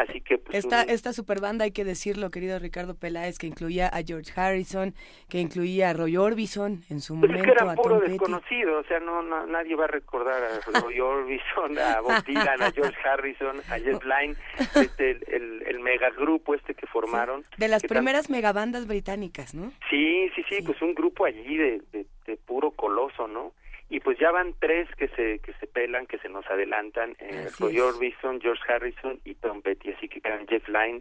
Así 0.00 0.22
que 0.22 0.38
pues, 0.38 0.56
esta 0.56 0.82
esta 0.82 1.12
super 1.12 1.40
banda 1.40 1.64
hay 1.64 1.72
que 1.72 1.84
decirlo, 1.84 2.30
querido 2.30 2.58
Ricardo 2.58 2.94
Peláez, 2.94 3.38
que 3.38 3.46
incluía 3.46 3.86
a 3.88 4.02
George 4.02 4.32
Harrison, 4.34 4.94
que 5.28 5.40
incluía 5.40 5.90
a 5.90 5.92
Roy 5.92 6.16
Orbison 6.16 6.82
en 6.88 7.00
su 7.00 7.18
pues 7.20 7.30
momento, 7.30 7.50
es 7.50 7.58
que 7.58 7.62
era 7.64 7.72
a 7.72 7.74
puro 7.74 8.00
desconocido, 8.00 8.78
o 8.78 8.84
sea, 8.84 8.98
no, 9.00 9.22
nadie 9.46 9.74
va 9.74 9.84
a 9.84 9.88
recordar 9.88 10.42
a 10.42 10.80
Roy 10.80 11.00
Orbison, 11.00 11.78
a 11.78 12.00
Bob 12.00 12.24
Dylan, 12.26 12.62
a 12.62 12.72
George 12.72 12.96
Harrison, 13.04 13.60
a 13.68 13.78
Jet 13.78 14.02
Line, 14.02 14.36
este 14.76 15.10
el, 15.10 15.24
el, 15.28 15.62
el 15.66 15.80
megagrupo 15.80 16.54
este 16.54 16.74
que 16.74 16.86
formaron. 16.86 17.44
de 17.58 17.68
las 17.68 17.82
primeras 17.82 18.30
megabandas 18.30 18.86
británicas, 18.86 19.54
¿no? 19.54 19.70
Sí, 19.90 20.30
sí, 20.34 20.42
sí, 20.48 20.62
pues 20.64 20.80
un 20.80 20.94
grupo 20.94 21.26
allí 21.26 21.58
de, 21.58 21.82
de, 21.92 22.06
de 22.24 22.36
puro 22.38 22.70
coloso, 22.70 23.28
¿no? 23.28 23.52
Y 23.90 23.98
pues 23.98 24.18
ya 24.18 24.30
van 24.30 24.54
tres 24.58 24.88
que 24.96 25.08
se 25.08 25.40
que 25.40 25.52
se 25.54 25.66
pelan 25.66 26.06
que 26.06 26.18
se 26.18 26.28
nos 26.28 26.46
adelantan 26.46 27.16
eh, 27.18 27.48
Roy 27.58 27.80
Orbison 27.80 28.40
George 28.40 28.62
Harrison 28.72 29.20
y 29.24 29.34
Tom 29.34 29.60
Petty. 29.62 29.90
Así 29.90 30.08
que 30.08 30.20
quedan 30.20 30.46
Jeff 30.46 30.66
Lynne 30.68 31.00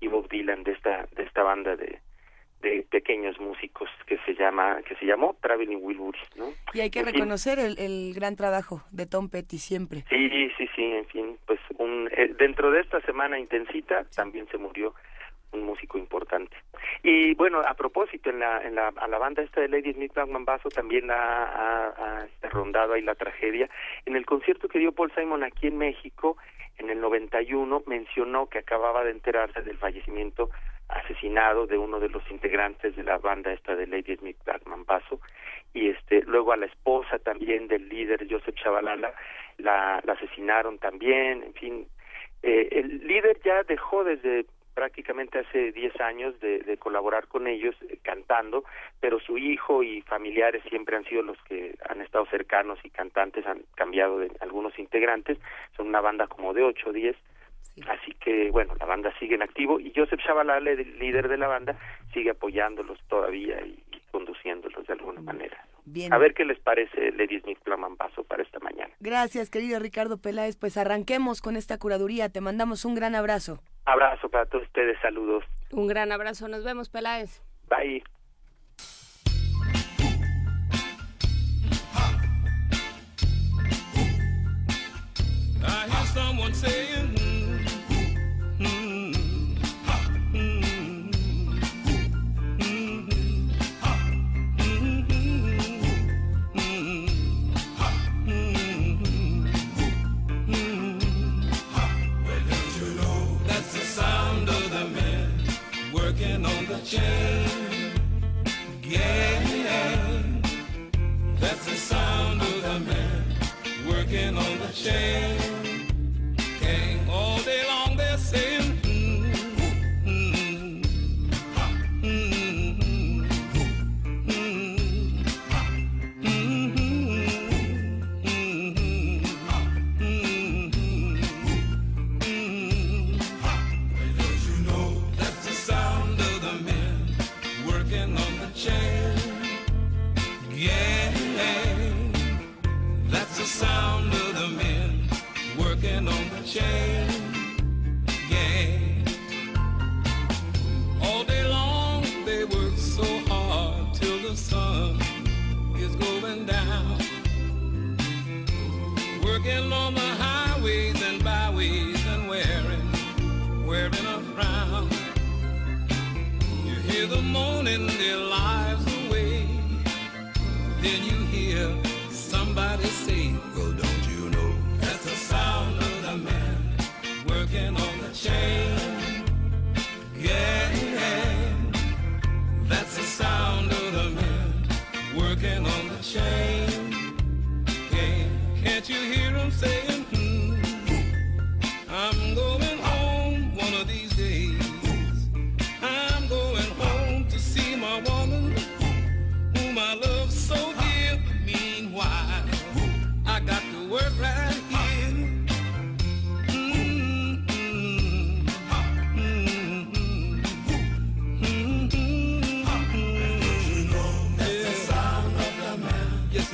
y 0.00 0.08
Bob 0.08 0.28
Dylan 0.28 0.62
de 0.62 0.72
esta 0.72 1.08
de 1.16 1.22
esta 1.24 1.42
banda 1.42 1.74
de 1.76 1.98
de 2.60 2.86
pequeños 2.90 3.38
músicos 3.40 3.88
que 4.06 4.18
se 4.18 4.34
llama 4.34 4.82
que 4.86 4.94
se 4.96 5.06
llamó 5.06 5.36
Traveling 5.40 5.82
Wilburys 5.82 6.22
no 6.36 6.52
y 6.74 6.80
hay 6.80 6.90
que 6.90 7.02
reconocer 7.02 7.58
el, 7.58 7.78
el 7.78 8.12
gran 8.14 8.36
trabajo 8.36 8.82
de 8.90 9.06
Tom 9.06 9.28
Petty 9.30 9.58
siempre. 9.58 10.04
Sí 10.10 10.28
sí 10.56 10.68
sí 10.74 10.84
en 10.84 11.06
fin 11.06 11.38
pues 11.46 11.60
un 11.78 12.08
eh, 12.12 12.34
dentro 12.38 12.70
de 12.70 12.80
esta 12.80 13.00
semana 13.00 13.38
intensita 13.38 14.04
también 14.14 14.46
se 14.48 14.58
murió 14.58 14.94
un 15.52 15.62
músico 15.62 15.98
importante. 15.98 16.56
Y 17.02 17.34
bueno, 17.34 17.60
a 17.60 17.74
propósito, 17.74 18.30
en 18.30 18.40
la, 18.40 18.62
en 18.62 18.74
la, 18.74 18.88
a 18.88 19.08
la 19.08 19.18
banda 19.18 19.42
esta 19.42 19.60
de 19.60 19.68
Lady 19.68 19.92
Smith 19.92 20.12
Black 20.14 20.28
Mambazo 20.28 20.68
también 20.68 21.10
ha, 21.10 21.44
ha, 21.44 21.88
ha, 22.42 22.48
rondado 22.48 22.94
ahí 22.94 23.02
la 23.02 23.14
tragedia. 23.14 23.68
En 24.04 24.16
el 24.16 24.26
concierto 24.26 24.68
que 24.68 24.78
dio 24.78 24.92
Paul 24.92 25.12
Simon 25.14 25.44
aquí 25.44 25.68
en 25.68 25.78
México, 25.78 26.36
en 26.78 26.90
el 26.90 27.00
91, 27.00 27.84
mencionó 27.86 28.48
que 28.48 28.58
acababa 28.58 29.04
de 29.04 29.10
enterarse 29.12 29.62
del 29.62 29.78
fallecimiento 29.78 30.50
asesinado 30.88 31.66
de 31.66 31.78
uno 31.78 31.98
de 31.98 32.08
los 32.08 32.22
integrantes 32.30 32.94
de 32.94 33.02
la 33.02 33.18
banda 33.18 33.52
esta 33.52 33.74
de 33.74 33.86
Lady 33.86 34.16
Smith 34.16 34.36
Black 34.44 34.66
Mambazo 34.66 35.20
y 35.74 35.88
este 35.88 36.22
luego 36.22 36.52
a 36.52 36.56
la 36.56 36.66
esposa 36.66 37.18
también 37.18 37.66
del 37.66 37.88
líder 37.88 38.24
Joseph 38.30 38.54
Chavalala 38.54 39.12
la, 39.58 40.00
la 40.04 40.12
asesinaron 40.12 40.78
también 40.78 41.42
en 41.42 41.54
fin 41.54 41.88
eh, 42.42 42.68
el 42.70 43.06
líder 43.06 43.40
ya 43.44 43.64
dejó 43.64 44.04
desde 44.04 44.46
prácticamente 44.76 45.38
hace 45.38 45.72
10 45.72 46.00
años 46.02 46.38
de, 46.38 46.58
de, 46.58 46.76
colaborar 46.76 47.28
con 47.28 47.46
ellos 47.46 47.74
eh, 47.88 47.98
cantando, 48.02 48.62
pero 49.00 49.18
su 49.18 49.38
hijo 49.38 49.82
y 49.82 50.02
familiares 50.02 50.62
siempre 50.68 50.96
han 50.96 51.04
sido 51.04 51.22
los 51.22 51.38
que 51.44 51.74
han 51.88 52.02
estado 52.02 52.26
cercanos 52.26 52.78
y 52.84 52.90
cantantes 52.90 53.46
han 53.46 53.62
cambiado 53.74 54.18
de 54.18 54.30
algunos 54.40 54.78
integrantes, 54.78 55.38
son 55.78 55.88
una 55.88 56.02
banda 56.02 56.26
como 56.26 56.52
de 56.52 56.62
8 56.62 56.90
o 56.90 56.92
10, 56.92 57.16
así 57.88 58.12
que 58.20 58.50
bueno, 58.50 58.74
la 58.78 58.84
banda 58.84 59.18
sigue 59.18 59.34
en 59.34 59.42
activo 59.42 59.80
y 59.80 59.94
Joseph 59.96 60.20
Chabalale, 60.22 60.72
el 60.72 60.98
líder 60.98 61.28
de 61.28 61.38
la 61.38 61.48
banda, 61.48 61.74
sigue 62.12 62.30
apoyándolos 62.30 62.98
todavía 63.08 63.58
y, 63.64 63.82
y 63.92 64.00
conduciéndolos 64.10 64.86
de 64.86 64.92
alguna 64.92 65.22
manera. 65.22 65.65
Bien. 65.86 66.12
A 66.12 66.18
ver 66.18 66.34
qué 66.34 66.44
les 66.44 66.58
parece 66.58 67.12
Lady 67.12 67.40
Smith 67.40 67.58
Paso 67.96 68.24
para 68.24 68.42
esta 68.42 68.58
mañana. 68.58 68.92
Gracias, 69.00 69.50
querido 69.50 69.78
Ricardo 69.78 70.18
Peláez. 70.18 70.56
Pues 70.56 70.76
arranquemos 70.76 71.40
con 71.40 71.56
esta 71.56 71.78
curaduría. 71.78 72.28
Te 72.28 72.40
mandamos 72.40 72.84
un 72.84 72.94
gran 72.94 73.14
abrazo. 73.14 73.62
Abrazo 73.84 74.28
para 74.28 74.46
todos 74.46 74.64
ustedes, 74.64 74.98
saludos. 75.00 75.44
Un 75.70 75.86
gran 75.86 76.10
abrazo, 76.10 76.48
nos 76.48 76.64
vemos, 76.64 76.90
Peláez. 76.90 77.40
Bye. 77.68 78.02
I 85.68 85.88
hear 85.88 86.06
someone 86.06 86.54
saying 86.54 87.15
chain. 106.86 107.46
That's 111.40 111.64
the 111.66 111.74
sound 111.74 112.40
of 112.40 112.62
the 112.62 112.78
man 112.78 113.24
working 113.88 114.36
on 114.36 114.58
the 114.60 114.72
chain 114.72 115.45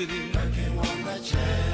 city. 0.07 0.33
Working 0.35 0.79
on 0.79 1.05
the 1.05 1.19
chance. 1.25 1.72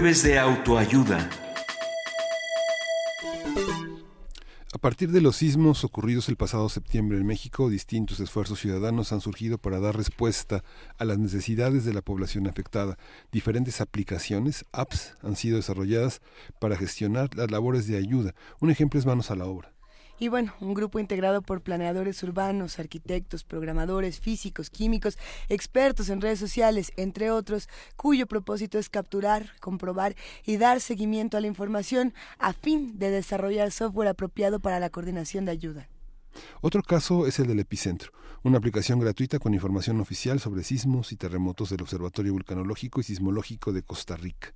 Jueves 0.00 0.22
de 0.22 0.38
autoayuda. 0.38 1.28
A 4.72 4.78
partir 4.78 5.10
de 5.10 5.20
los 5.20 5.36
sismos 5.36 5.84
ocurridos 5.84 6.30
el 6.30 6.36
pasado 6.36 6.70
septiembre 6.70 7.18
en 7.18 7.26
México, 7.26 7.68
distintos 7.68 8.18
esfuerzos 8.18 8.60
ciudadanos 8.60 9.12
han 9.12 9.20
surgido 9.20 9.58
para 9.58 9.78
dar 9.78 9.94
respuesta 9.94 10.64
a 10.96 11.04
las 11.04 11.18
necesidades 11.18 11.84
de 11.84 11.92
la 11.92 12.00
población 12.00 12.46
afectada. 12.46 12.96
Diferentes 13.30 13.82
aplicaciones, 13.82 14.64
apps, 14.72 15.18
han 15.22 15.36
sido 15.36 15.58
desarrolladas 15.58 16.22
para 16.58 16.78
gestionar 16.78 17.34
las 17.34 17.50
labores 17.50 17.86
de 17.86 17.98
ayuda. 17.98 18.34
Un 18.58 18.70
ejemplo 18.70 18.98
es 18.98 19.04
Manos 19.04 19.30
a 19.30 19.36
la 19.36 19.44
Obra. 19.44 19.70
Y 20.20 20.28
bueno, 20.28 20.52
un 20.60 20.74
grupo 20.74 20.98
integrado 20.98 21.40
por 21.40 21.62
planeadores 21.62 22.22
urbanos, 22.22 22.78
arquitectos, 22.78 23.42
programadores, 23.42 24.20
físicos, 24.20 24.68
químicos, 24.68 25.16
expertos 25.48 26.10
en 26.10 26.20
redes 26.20 26.38
sociales, 26.38 26.92
entre 26.98 27.30
otros, 27.30 27.70
cuyo 27.96 28.26
propósito 28.26 28.78
es 28.78 28.90
capturar, 28.90 29.52
comprobar 29.60 30.14
y 30.44 30.58
dar 30.58 30.82
seguimiento 30.82 31.38
a 31.38 31.40
la 31.40 31.46
información 31.46 32.12
a 32.38 32.52
fin 32.52 32.98
de 32.98 33.10
desarrollar 33.10 33.72
software 33.72 34.08
apropiado 34.08 34.60
para 34.60 34.78
la 34.78 34.90
coordinación 34.90 35.46
de 35.46 35.52
ayuda. 35.52 35.88
Otro 36.60 36.82
caso 36.82 37.26
es 37.26 37.38
el 37.38 37.46
del 37.46 37.60
Epicentro, 37.60 38.12
una 38.42 38.58
aplicación 38.58 39.00
gratuita 39.00 39.38
con 39.38 39.54
información 39.54 40.02
oficial 40.02 40.38
sobre 40.38 40.64
sismos 40.64 41.12
y 41.12 41.16
terremotos 41.16 41.70
del 41.70 41.80
Observatorio 41.80 42.34
Vulcanológico 42.34 43.00
y 43.00 43.04
Sismológico 43.04 43.72
de 43.72 43.82
Costa 43.82 44.18
Rica. 44.18 44.52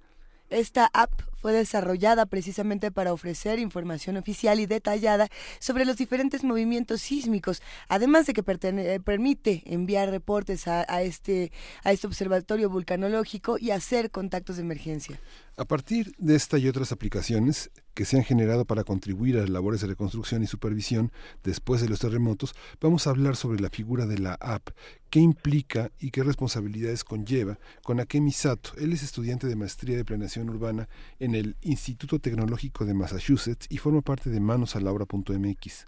Esta 0.50 0.90
app 0.92 1.10
fue 1.40 1.52
desarrollada 1.52 2.26
precisamente 2.26 2.90
para 2.90 3.12
ofrecer 3.12 3.58
información 3.58 4.16
oficial 4.16 4.60
y 4.60 4.66
detallada 4.66 5.28
sobre 5.58 5.84
los 5.84 5.96
diferentes 5.96 6.42
movimientos 6.44 7.02
sísmicos, 7.02 7.60
además 7.88 8.26
de 8.26 8.32
que 8.34 8.44
pertene- 8.44 9.02
permite 9.02 9.62
enviar 9.66 10.10
reportes 10.10 10.66
a 10.68 11.02
este, 11.02 11.52
a 11.82 11.92
este 11.92 12.06
observatorio 12.06 12.70
vulcanológico 12.70 13.58
y 13.58 13.72
hacer 13.72 14.10
contactos 14.10 14.56
de 14.56 14.62
emergencia. 14.62 15.20
A 15.56 15.64
partir 15.64 16.12
de 16.18 16.34
esta 16.36 16.58
y 16.58 16.68
otras 16.68 16.92
aplicaciones 16.92 17.70
que 17.94 18.04
se 18.04 18.16
han 18.16 18.24
generado 18.24 18.64
para 18.64 18.84
contribuir 18.84 19.36
a 19.36 19.40
las 19.40 19.50
labores 19.50 19.80
de 19.80 19.86
reconstrucción 19.86 20.42
y 20.42 20.46
supervisión 20.46 21.12
después 21.42 21.80
de 21.80 21.88
los 21.88 22.00
terremotos, 22.00 22.54
vamos 22.80 23.06
a 23.06 23.10
hablar 23.10 23.36
sobre 23.36 23.60
la 23.60 23.70
figura 23.70 24.06
de 24.06 24.18
la 24.18 24.34
app, 24.34 24.68
qué 25.10 25.20
implica 25.20 25.90
y 25.98 26.10
qué 26.10 26.22
responsabilidades 26.22 27.04
conlleva 27.04 27.58
con 27.82 28.00
Akemi 28.00 28.32
Sato. 28.32 28.70
Él 28.78 28.92
es 28.92 29.02
estudiante 29.02 29.46
de 29.46 29.56
maestría 29.56 29.96
de 29.96 30.04
planeación 30.04 30.50
urbana 30.50 30.88
en 31.20 31.34
el 31.34 31.56
Instituto 31.62 32.18
Tecnológico 32.18 32.84
de 32.84 32.94
Massachusetts 32.94 33.66
y 33.70 33.78
forma 33.78 34.02
parte 34.02 34.30
de 34.30 34.40
manosalaura.mx. 34.40 35.86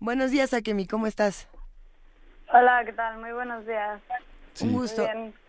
Buenos 0.00 0.30
días, 0.30 0.52
Akemi, 0.52 0.86
¿cómo 0.86 1.06
estás? 1.06 1.48
Hola, 2.52 2.82
¿qué 2.84 2.92
tal? 2.92 3.20
Muy 3.20 3.32
buenos 3.32 3.66
días. 3.66 4.00
Sí. 4.52 4.66
Un 4.66 4.72
gusto. 4.74 5.02
Muy 5.02 5.12
bien. 5.12 5.43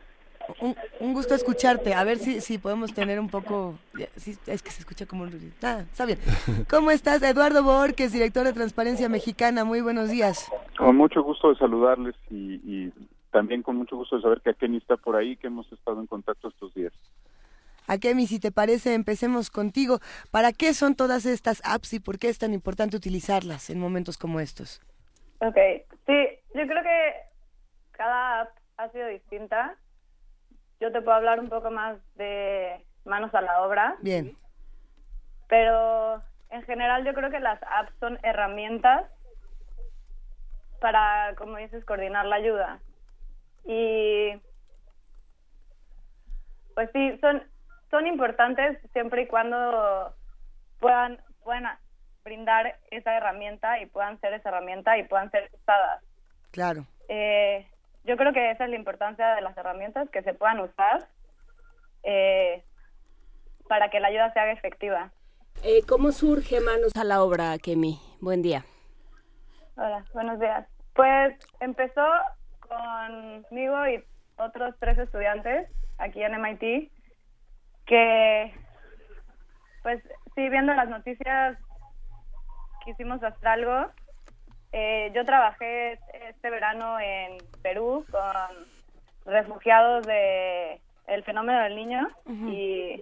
Un, 0.99 1.13
gusto 1.13 1.35
escucharte. 1.35 1.93
A 1.93 2.03
ver 2.03 2.17
si, 2.17 2.41
si 2.41 2.57
podemos 2.57 2.93
tener 2.93 3.19
un 3.19 3.29
poco... 3.29 3.75
es 3.97 4.63
que 4.63 4.71
se 4.71 4.79
escucha 4.79 5.05
como... 5.05 5.25
Ah, 5.61 5.83
está 5.91 6.05
bien. 6.05 6.19
¿Cómo 6.69 6.91
estás? 6.91 7.21
Eduardo 7.23 7.63
Borges, 7.63 8.11
director 8.11 8.45
de 8.45 8.53
Transparencia 8.53 9.09
Mexicana. 9.09 9.65
Muy 9.65 9.81
buenos 9.81 10.09
días. 10.09 10.51
Con 10.77 10.95
mucho 10.95 11.23
gusto 11.23 11.49
de 11.49 11.57
saludarles 11.57 12.15
y, 12.29 12.91
también 13.31 13.63
con 13.63 13.75
mucho 13.75 13.97
gusto 13.97 14.15
de 14.15 14.21
saber 14.21 14.41
que 14.41 14.51
Akemi 14.51 14.77
está 14.77 14.95
por 14.95 15.15
ahí, 15.15 15.35
que 15.35 15.47
hemos 15.47 15.69
estado 15.71 15.99
en 15.99 16.07
contacto 16.07 16.47
estos 16.47 16.73
días. 16.73 16.93
Akemi, 17.87 18.27
si 18.27 18.39
te 18.39 18.51
parece, 18.51 18.93
empecemos 18.93 19.49
contigo. 19.49 19.99
¿Para 20.31 20.53
qué 20.53 20.73
son 20.73 20.95
todas 20.95 21.25
estas 21.25 21.61
apps 21.65 21.93
y 21.93 21.99
por 21.99 22.17
qué 22.17 22.29
es 22.29 22.39
tan 22.39 22.53
importante 22.53 22.97
utilizarlas 22.97 23.69
en 23.69 23.79
momentos 23.79 24.17
como 24.17 24.39
estos? 24.39 24.81
Ok, 25.39 25.57
sí, 26.07 26.17
yo 26.53 26.65
creo 26.65 26.81
que 26.81 27.13
cada 27.91 28.41
app 28.41 28.49
ha 28.77 28.89
sido 28.89 29.07
distinta. 29.07 29.75
Yo 30.85 30.91
te 30.91 31.01
puedo 31.01 31.17
hablar 31.17 31.39
un 31.39 31.49
poco 31.49 31.71
más 31.71 31.97
de 32.13 32.85
manos 33.05 33.33
a 33.33 33.41
la 33.41 33.63
obra. 33.63 33.95
Bien. 34.01 34.37
Pero 35.47 36.21
en 36.51 36.61
general 36.61 37.03
yo 37.03 37.15
creo 37.15 37.31
que 37.31 37.39
las 37.39 37.59
apps 37.63 37.91
son 37.99 38.19
herramientas 38.21 39.09
para, 40.79 41.33
como 41.39 41.57
dices, 41.57 41.83
coordinar 41.85 42.27
la 42.27 42.35
ayuda. 42.35 42.79
Y 43.63 44.39
pues 46.75 46.91
sí, 46.93 47.17
son, 47.19 47.41
son 47.89 48.05
importantes 48.05 48.77
siempre 48.93 49.23
y 49.23 49.27
cuando 49.27 50.13
puedan, 50.79 51.19
puedan 51.43 51.67
brindar 52.23 52.77
esa 52.91 53.17
herramienta 53.17 53.79
y 53.79 53.87
puedan 53.87 54.21
ser 54.21 54.35
esa 54.35 54.49
herramienta 54.49 54.99
y 54.99 55.03
puedan 55.07 55.31
ser 55.31 55.49
usadas. 55.51 56.03
Claro. 56.51 56.85
Eh, 57.09 57.67
yo 58.05 58.17
creo 58.17 58.33
que 58.33 58.51
esa 58.51 58.65
es 58.65 58.69
la 58.69 58.75
importancia 58.75 59.35
de 59.35 59.41
las 59.41 59.57
herramientas, 59.57 60.09
que 60.09 60.21
se 60.21 60.33
puedan 60.33 60.59
usar 60.59 61.07
eh, 62.03 62.63
para 63.67 63.89
que 63.89 63.99
la 63.99 64.07
ayuda 64.07 64.31
se 64.33 64.39
haga 64.39 64.51
efectiva. 64.51 65.11
Eh, 65.63 65.81
¿Cómo 65.87 66.11
surge 66.11 66.61
Manos 66.61 66.95
a 66.95 67.03
la 67.03 67.23
Obra, 67.23 67.57
Kemi? 67.57 67.99
Buen 68.21 68.41
día. 68.41 68.63
Hola, 69.75 70.05
buenos 70.13 70.39
días. 70.39 70.67
Pues 70.93 71.35
empezó 71.59 72.05
conmigo 72.59 73.87
y 73.87 74.03
otros 74.37 74.75
tres 74.79 74.97
estudiantes 74.99 75.69
aquí 75.97 76.21
en 76.21 76.39
MIT 76.39 76.91
que, 77.85 78.53
pues 79.81 80.01
sí, 80.35 80.49
viendo 80.49 80.73
las 80.73 80.89
noticias 80.89 81.57
quisimos 82.83 83.21
hacer 83.23 83.47
algo. 83.47 83.91
Eh, 84.77 85.09
yo 85.15 85.23
trabajé 85.23 85.93
este 86.27 86.49
verano 86.49 86.99
en 86.99 87.37
Perú 87.63 88.05
con 88.11 89.33
refugiados 89.33 90.05
de 90.05 90.81
el 91.07 91.23
fenómeno 91.23 91.61
del 91.61 91.77
niño 91.77 92.09
y 92.25 93.01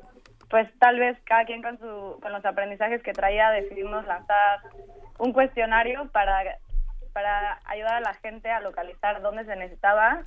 pues 0.52 0.70
tal 0.78 1.00
vez 1.00 1.18
cada 1.24 1.46
quien 1.46 1.64
con 1.64 1.80
su 1.80 2.20
con 2.22 2.32
los 2.32 2.46
aprendizajes 2.46 3.02
que 3.02 3.12
traía 3.12 3.50
decidimos 3.50 4.06
lanzar 4.06 4.60
un 5.18 5.34
cuestionario 5.34 6.12
para 6.12 6.44
para 7.12 7.60
ayudar 7.66 7.96
a 7.96 8.02
la 8.02 8.14
gente 8.14 8.52
a 8.52 8.60
localizar 8.60 9.24
dónde 9.24 9.44
se 9.46 9.56
necesitaba 9.56 10.22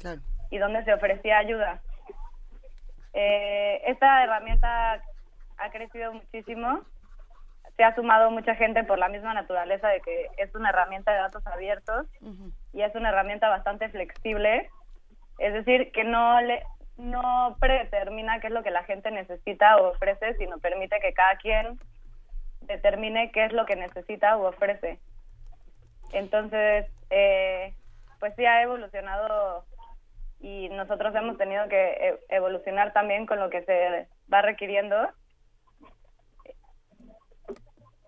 y 0.51 0.59
dónde 0.59 0.83
se 0.83 0.95
ofrecía 0.95 1.39
ayuda. 1.39 1.81
Eh, 3.13 3.83
esta 3.87 4.25
herramienta 4.25 5.01
ha 5.59 5.71
crecido 5.71 6.13
muchísimo 6.13 6.81
se 7.77 7.85
ha 7.85 7.95
sumado 7.95 8.31
mucha 8.31 8.55
gente 8.55 8.85
por 8.85 8.99
la 8.99 9.09
misma 9.09 9.35
naturaleza 9.35 9.89
de 9.89 10.01
que 10.01 10.31
es 10.39 10.55
una 10.55 10.71
herramienta 10.71 11.13
de 11.13 11.19
datos 11.19 11.47
abiertos 11.47 12.07
y 12.73 12.83
es 12.83 12.95
una 12.95 13.11
herramienta 13.11 13.49
bastante 13.49 13.89
flexible, 13.91 14.71
es 15.39 15.53
decir, 15.53 15.93
que 15.93 16.05
no 16.05 16.41
le 16.41 16.63
no 16.97 17.57
predetermina 17.61 18.41
qué 18.41 18.47
es 18.47 18.53
lo 18.55 18.63
que 18.63 18.71
la 18.71 18.85
gente 18.85 19.11
necesita 19.11 19.77
o 19.77 19.91
ofrece, 19.91 20.35
sino 20.37 20.59
permite 20.59 20.99
que 21.01 21.13
cada 21.13 21.37
quien 21.37 21.79
determine 22.63 23.31
qué 23.33 23.45
es 23.45 23.53
lo 23.53 23.67
que 23.67 23.77
necesita 23.77 24.39
o 24.39 24.49
ofrece. 24.49 24.99
Entonces, 26.13 26.87
eh, 27.11 27.75
pues 28.19 28.35
sí 28.37 28.47
ha 28.47 28.63
evolucionado 28.63 29.67
y 30.41 30.71
nosotros 30.71 31.15
hemos 31.15 31.37
tenido 31.37 31.69
que 31.69 31.91
e-, 31.91 32.21
evolucionar 32.31 32.95
también 32.95 33.27
con 33.27 33.41
lo 33.41 33.51
que 33.51 33.63
se 33.65 34.09
va 34.33 34.41
requiriendo 34.41 34.97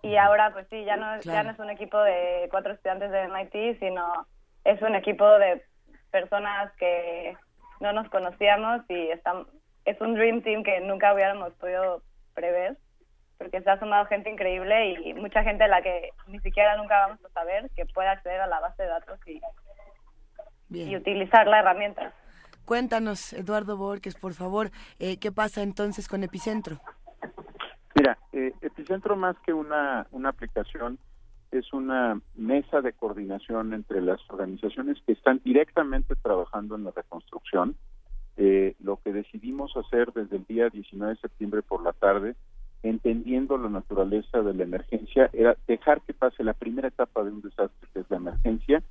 y 0.02 0.16
ahora 0.16 0.52
pues 0.52 0.66
sí, 0.70 0.84
ya 0.84 0.96
no, 0.96 1.20
ya 1.20 1.42
no 1.42 1.50
es 1.50 1.58
un 1.58 1.70
equipo 1.70 1.98
de 1.98 2.48
cuatro 2.50 2.72
estudiantes 2.72 3.11
de 3.11 3.28
MIT, 3.28 3.78
sino 3.80 4.26
es 4.64 4.80
un 4.82 4.94
equipo 4.94 5.26
de 5.38 5.62
personas 6.11 6.72
que 6.78 7.37
no 7.80 7.92
nos 7.92 8.08
conocíamos 8.08 8.82
y 8.88 9.08
están, 9.11 9.46
es 9.84 10.00
un 10.00 10.14
dream 10.14 10.42
team 10.42 10.62
que 10.62 10.80
nunca 10.80 11.12
hubiéramos 11.14 11.52
podido 11.54 12.02
prever, 12.34 12.76
porque 13.38 13.61
se 13.61 13.70
ha 13.70 13.78
sumado 13.78 14.06
gente 14.06 14.30
increíble 14.30 14.92
y 14.92 15.14
mucha 15.14 15.42
gente 15.42 15.64
a 15.64 15.68
la 15.68 15.82
que 15.82 16.11
ni 16.26 16.38
siquiera 16.40 16.76
nunca 16.76 17.06
vamos 17.06 17.24
a 17.24 17.28
saber 17.30 17.70
que 17.74 17.87
puede 17.87 18.08
acceder 18.08 18.40
a 18.40 18.46
la 18.46 18.61
base 18.61 18.82
de 18.82 18.88
datos 18.88 19.18
y, 19.26 19.40
y 20.70 20.96
utilizar 20.96 21.46
la 21.46 21.61
herramienta. 21.61 22.12
Cuéntanos, 22.64 23.32
Eduardo 23.32 23.78
Borges, 23.78 24.14
por 24.14 24.34
favor, 24.34 24.70
eh, 24.98 25.18
¿qué 25.18 25.32
pasa 25.32 25.62
entonces 25.62 26.06
con 26.06 26.22
Epicentro? 26.22 26.78
Eh, 28.38 28.55
Epicentro 28.61 29.16
más 29.16 29.37
que 29.44 29.53
una, 29.53 30.07
una 30.12 30.29
aplicación 30.29 30.96
es 31.51 31.72
una 31.72 32.20
mesa 32.37 32.81
de 32.81 32.92
coordinación 32.92 33.74
entre 33.74 34.01
las 34.01 34.20
organizaciones 34.31 34.96
que 35.05 35.14
están 35.14 35.40
directamente 35.44 36.14
trabajando 36.14 36.77
en 36.77 36.85
la 36.85 36.92
reconstrucción. 36.92 37.74
Eh, 38.37 38.77
lo 38.79 39.01
que 39.03 39.12
decidimos 39.12 39.77
hacer 39.77 40.12
desde 40.12 40.37
el 40.37 40.44
día 40.44 40.68
19 40.68 41.14
de 41.14 41.20
septiembre 41.20 41.62
por 41.62 41.83
la 41.83 41.92
tarde, 41.92 42.37
entendiendo 42.85 43.59
la 43.59 43.70
naturaleza 43.70 44.40
de 44.40 44.55
la 44.55 44.62
emergencia, 44.62 45.31
era 45.33 45.57
dejar 45.66 46.03
que 46.03 46.14
pase 46.14 46.44
la 46.44 46.55
primera 46.55 46.87
etapa 46.87 47.24
de 47.24 47.33
un 47.33 47.40
desastre, 47.40 47.88
que 47.92 48.01
es 48.01 48.07
la 48.09 48.18
emergencia, 48.18 48.85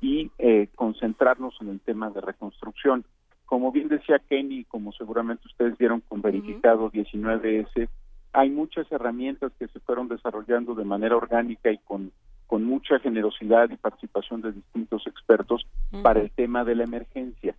y 0.00 0.30
eh, 0.38 0.68
concentrarnos 0.74 1.54
en 1.60 1.68
el 1.68 1.80
tema 1.80 2.08
de 2.08 2.22
reconstrucción. 2.22 3.04
Como 3.44 3.72
bien 3.72 3.88
decía 3.88 4.22
Kenny, 4.26 4.64
como 4.64 4.92
seguramente 4.92 5.48
ustedes 5.48 5.76
vieron 5.76 6.00
con 6.00 6.22
verificado 6.22 6.90
19S, 6.90 7.90
hay 8.36 8.50
muchas 8.50 8.90
herramientas 8.92 9.50
que 9.58 9.66
se 9.68 9.80
fueron 9.80 10.08
desarrollando 10.08 10.74
de 10.74 10.84
manera 10.84 11.16
orgánica 11.16 11.70
y 11.70 11.78
con, 11.78 12.12
con 12.46 12.64
mucha 12.64 12.98
generosidad 12.98 13.70
y 13.70 13.78
participación 13.78 14.42
de 14.42 14.52
distintos 14.52 15.06
expertos 15.06 15.66
para 16.02 16.20
el 16.20 16.30
tema 16.30 16.62
de 16.62 16.74
la 16.74 16.84
emergencia. 16.84 17.54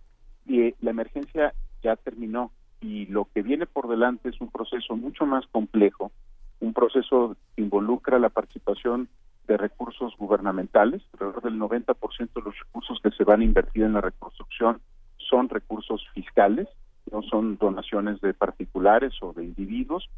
Y 0.46 0.60
eh, 0.60 0.74
la 0.80 0.90
emergencia 0.90 1.52
ya 1.82 1.96
terminó 1.96 2.52
y 2.80 3.06
lo 3.06 3.26
que 3.34 3.42
viene 3.42 3.66
por 3.66 3.88
delante 3.88 4.28
es 4.28 4.40
un 4.40 4.52
proceso 4.52 4.94
mucho 4.94 5.26
más 5.26 5.44
complejo, 5.48 6.12
un 6.60 6.72
proceso 6.72 7.36
que 7.56 7.62
involucra 7.62 8.20
la 8.20 8.28
participación 8.28 9.08
de 9.48 9.56
recursos 9.56 10.16
gubernamentales, 10.16 11.02
alrededor 11.14 11.42
del 11.42 11.58
90% 11.58 12.32
de 12.34 12.42
los 12.42 12.56
recursos 12.56 13.00
que 13.02 13.10
se 13.10 13.24
van 13.24 13.40
a 13.40 13.44
invertir 13.44 13.82
en 13.82 13.94
la 13.94 14.00
reconstrucción 14.00 14.80
son 15.28 15.48
recursos 15.48 16.06
fiscales, 16.14 16.68
no 17.10 17.22
son 17.22 17.56
donaciones 17.56 18.20
de 18.20 18.32
particulares 18.32 19.12
o 19.22 19.32
de 19.32 19.44
individuos, 19.44 20.08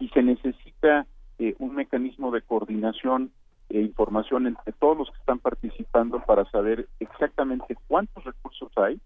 y 0.00 0.08
se 0.08 0.22
necesita 0.22 1.06
eh, 1.38 1.54
un 1.60 1.76
mecanismo 1.76 2.32
de 2.32 2.42
coordinación 2.42 3.30
e 3.68 3.80
información 3.80 4.48
entre 4.48 4.72
todos 4.72 4.98
los 4.98 5.10
que 5.10 5.18
están 5.18 5.38
participando 5.38 6.20
para 6.26 6.44
saber 6.50 6.88
exactamente 6.98 7.76
cuántos 7.86 8.24
recursos 8.24 8.72
hay, 8.76 9.00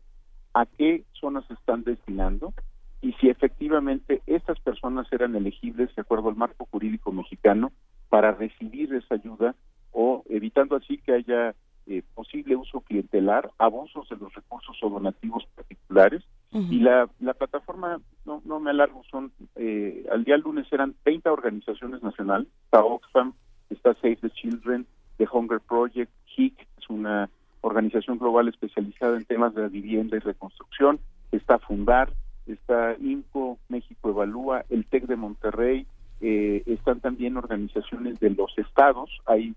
a 0.55 0.65
qué 0.65 1.05
zonas 1.13 1.45
se 1.47 1.55
están 1.55 1.85
destinando 1.85 2.55
y 3.03 3.13
si 3.15 3.29
efectivamente 3.29 4.23
estas 4.27 4.59
personas 4.61 5.07
eran 5.13 5.37
elegibles 5.37 5.95
de 5.95 6.01
acuerdo 6.01 6.31
al 6.31 6.37
marco 6.37 6.67
jurídico 6.71 7.13
mexicano 7.13 7.73
para 8.09 8.33
recibir 8.33 8.95
esa 8.95 9.17
ayuda 9.17 9.55
o 9.93 10.23
evitando 10.31 10.77
así 10.77 10.97
que 10.99 11.13
haya 11.13 11.55
eh, 11.87 12.03
posible 12.15 12.57
uso 12.57 12.81
clientelar, 12.81 13.51
abusos 13.59 14.09
de 14.09 14.17
los 14.17 14.33
recursos 14.35 14.77
o 14.83 14.89
donativos 14.89 15.45
particulares. 15.55 16.23
Y 16.53 16.79
la, 16.79 17.09
la 17.19 17.35
plataforma, 17.35 18.01
no, 18.25 18.41
no 18.45 18.61
me 18.61 18.71
alargo, 18.71 19.03
son, 19.11 19.33
eh, 19.57 20.07
al 20.13 20.23
día 20.23 20.37
lunes 20.37 20.73
eran 20.73 20.95
30 21.03 21.33
organizaciones 21.33 22.01
nacionales, 22.01 22.47
está 22.67 22.85
Oxfam, 22.85 23.33
está 23.71 23.93
Save 23.95 24.19
the 24.21 24.31
Children, 24.31 24.87
The 25.17 25.27
Hunger 25.33 25.59
Project, 25.59 26.13
HIC, 26.37 26.55
es 26.79 26.89
una 26.89 27.29
organización 27.61 28.19
global 28.19 28.47
especializada 28.47 29.17
en 29.17 29.25
temas 29.25 29.53
de 29.57 29.69
vivienda 29.69 30.17
y 30.17 30.21
reconstrucción, 30.21 31.01
está 31.33 31.59
Fundar, 31.59 32.13
está 32.47 32.95
INCO, 33.01 33.59
México 33.69 34.11
Evalúa, 34.11 34.65
el 34.71 34.87
TEC 34.87 35.07
de 35.07 35.17
Monterrey, 35.17 35.87
eh, 36.21 36.63
están 36.67 37.01
también 37.01 37.37
organizaciones 37.37 38.21
de 38.21 38.31
los 38.31 38.57
estados, 38.59 39.11
hay 39.27 39.55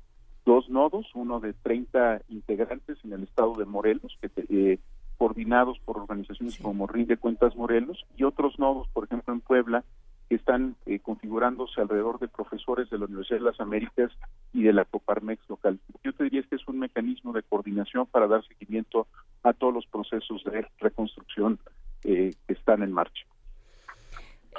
dos 0.48 0.70
nodos, 0.70 1.06
uno 1.14 1.42
de 1.42 1.52
30 1.52 2.22
integrantes 2.30 2.98
en 3.04 3.12
el 3.12 3.24
estado 3.24 3.54
de 3.56 3.66
Morelos, 3.66 4.18
que 4.22 4.32
eh, 4.48 4.80
coordinados 5.18 5.78
por 5.84 5.98
organizaciones 5.98 6.58
como 6.58 6.88
Rinde 6.88 7.18
Cuentas 7.18 7.54
Morelos 7.58 8.06
y 8.16 8.24
otros 8.24 8.58
nodos, 8.58 8.88
por 8.94 9.04
ejemplo 9.04 9.34
en 9.34 9.42
Puebla, 9.42 9.84
que 10.30 10.36
están 10.36 10.78
eh, 10.86 11.00
configurándose 11.00 11.82
alrededor 11.82 12.20
de 12.20 12.30
profesores 12.30 12.90
de 12.90 12.98
la 12.98 13.06
Universidad 13.06 13.40
de 13.40 13.46
las 13.46 13.60
Américas 13.60 14.12
y 14.54 14.64
de 14.64 14.72
la 14.72 14.86
Coparmex 14.86 15.50
local. 15.50 15.80
Yo 16.02 16.14
te 16.14 16.24
diría 16.24 16.44
que 16.44 16.56
es 16.56 16.66
un 16.68 16.80
mecanismo 16.80 17.34
de 17.34 17.44
coordinación 17.44 18.06
para 18.08 18.28
dar 18.28 18.42
seguimiento 18.48 19.08
a 19.44 19.52
todos 19.52 19.74
los 19.74 19.86
procesos 19.88 20.46
de 20.46 20.66
reconstrucción 20.80 21.60
eh, 22.06 22.34
que, 22.48 22.54
están 22.54 22.84
en 22.84 22.94
marcha. 22.94 23.26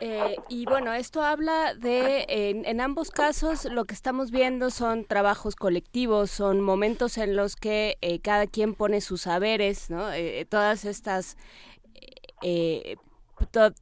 Eh, 0.00 0.36
y 0.48 0.64
bueno, 0.64 0.92
esto 0.92 1.22
habla 1.22 1.74
de, 1.74 2.24
en, 2.28 2.80
ambos 2.80 3.10
casos, 3.10 3.64
lo 3.64 3.84
que 3.84 3.94
estamos 3.94 4.30
viendo 4.30 4.70
son 4.70 5.04
trabajos 5.04 5.56
colectivos, 5.56 6.30
son 6.30 6.60
momentos 6.60 7.18
en 7.18 7.34
los 7.34 7.56
que 7.56 7.98
eh, 8.00 8.20
cada 8.20 8.46
quien 8.46 8.74
pone 8.74 9.00
sus 9.00 9.22
saberes, 9.22 9.90
¿no? 9.90 10.12
Eh, 10.12 10.46
todas 10.48 10.84
estas 10.84 11.36
eh, 12.42 12.96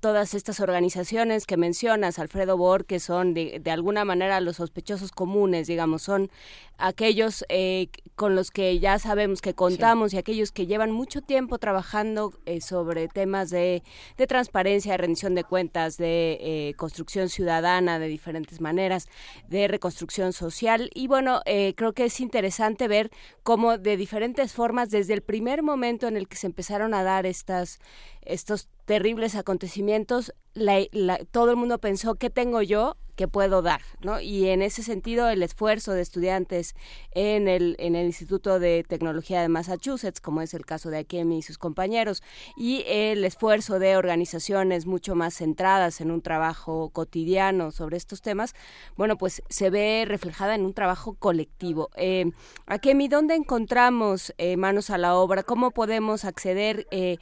todas 0.01 0.35
estas 0.35 0.61
organizaciones 0.61 1.47
que 1.47 1.57
mencionas, 1.57 2.19
Alfredo 2.19 2.57
Bor, 2.57 2.85
que 2.85 3.01
son 3.01 3.33
de, 3.33 3.59
de 3.59 3.71
alguna 3.71 4.05
manera 4.05 4.41
los 4.41 4.57
sospechosos 4.57 5.13
comunes, 5.13 5.67
digamos, 5.67 6.03
son 6.03 6.31
aquellos 6.79 7.45
eh, 7.49 7.89
con 8.17 8.35
los 8.35 8.51
que 8.51 8.79
ya 8.79 8.99
sabemos 8.99 9.43
que 9.43 9.53
contamos 9.53 10.15
y 10.15 10.17
aquellos 10.17 10.51
que 10.51 10.67
llevan 10.67 10.91
mucho 10.91 11.21
tiempo 11.21 11.59
trabajando 11.59 12.33
eh, 12.47 12.63
sobre 12.63 13.09
temas 13.09 13.51
de, 13.51 13.83
de, 14.17 14.27
transparencia, 14.27 14.93
de 14.93 14.99
rendición 14.99 15.35
de 15.35 15.45
cuentas, 15.45 15.99
de 15.99 16.39
eh, 16.41 16.75
construcción 16.77 17.29
ciudadana 17.29 17.99
de 17.99 18.09
diferentes 18.09 18.63
maneras, 18.63 19.07
de 19.49 19.69
reconstrucción 19.69 20.33
social. 20.33 20.91
Y 20.95 21.09
bueno, 21.09 21.43
eh, 21.45 21.75
creo 21.77 21.93
que 21.93 22.07
es 22.07 22.19
interesante 22.21 22.89
ver 22.89 23.11
cómo 23.43 23.77
de 23.77 23.99
diferentes 23.99 24.55
formas, 24.55 24.89
desde 24.89 25.13
el 25.13 25.21
primer 25.21 25.63
momento 25.63 26.09
en 26.09 26.17
el 26.17 26.27
que 26.27 26.37
se 26.37 26.47
empezaron 26.47 26.95
a 26.95 27.03
dar 27.03 27.27
estas 27.27 27.79
estos 28.23 28.69
terribles 28.87 29.37
acontecimientos, 29.37 30.33
la, 30.55 30.81
la, 30.91 31.19
todo 31.31 31.51
el 31.51 31.57
mundo 31.57 31.79
pensó, 31.79 32.17
¿qué 32.17 32.29
tengo 32.29 32.61
yo 32.61 32.97
que 33.17 33.29
puedo 33.29 33.63
dar? 33.63 33.81
¿no? 34.03 34.21
Y 34.21 34.49
en 34.49 34.63
ese 34.63 34.83
sentido, 34.83 35.29
el 35.29 35.43
esfuerzo 35.43 35.93
de 35.93 36.03
estudiantes 36.03 36.75
en 37.13 37.49
el, 37.49 37.77
en 37.79 37.97
el 37.97 38.07
Instituto 38.07 38.61
de 38.61 38.85
Tecnología 38.87 39.41
de 39.41 39.49
Massachusetts, 39.49 40.21
como 40.21 40.43
es 40.43 40.55
el 40.55 40.65
caso 40.65 40.91
de 40.91 40.99
Akemi 40.99 41.39
y 41.39 41.43
sus 41.43 41.59
compañeros, 41.59 42.23
y 42.57 42.85
el 42.87 43.25
esfuerzo 43.25 43.79
de 43.79 43.97
organizaciones 43.97 44.87
mucho 44.87 45.15
más 45.15 45.35
centradas 45.35 46.01
en 46.01 46.11
un 46.11 46.23
trabajo 46.23 46.91
cotidiano 46.91 47.73
sobre 47.73 47.97
estos 47.97 48.23
temas, 48.23 48.55
bueno, 48.97 49.17
pues 49.17 49.43
se 49.49 49.71
ve 49.71 50.05
reflejada 50.07 50.55
en 50.55 50.65
un 50.65 50.75
trabajo 50.75 51.15
colectivo. 51.15 51.89
Eh, 51.97 52.31
Akemi, 52.67 53.09
¿dónde 53.09 53.35
encontramos 53.35 54.35
eh, 54.39 54.57
manos 54.57 54.91
a 54.91 54.99
la 54.99 55.17
obra? 55.17 55.43
¿Cómo 55.43 55.71
podemos 55.71 56.25
acceder? 56.25 56.87
Eh, 56.91 57.17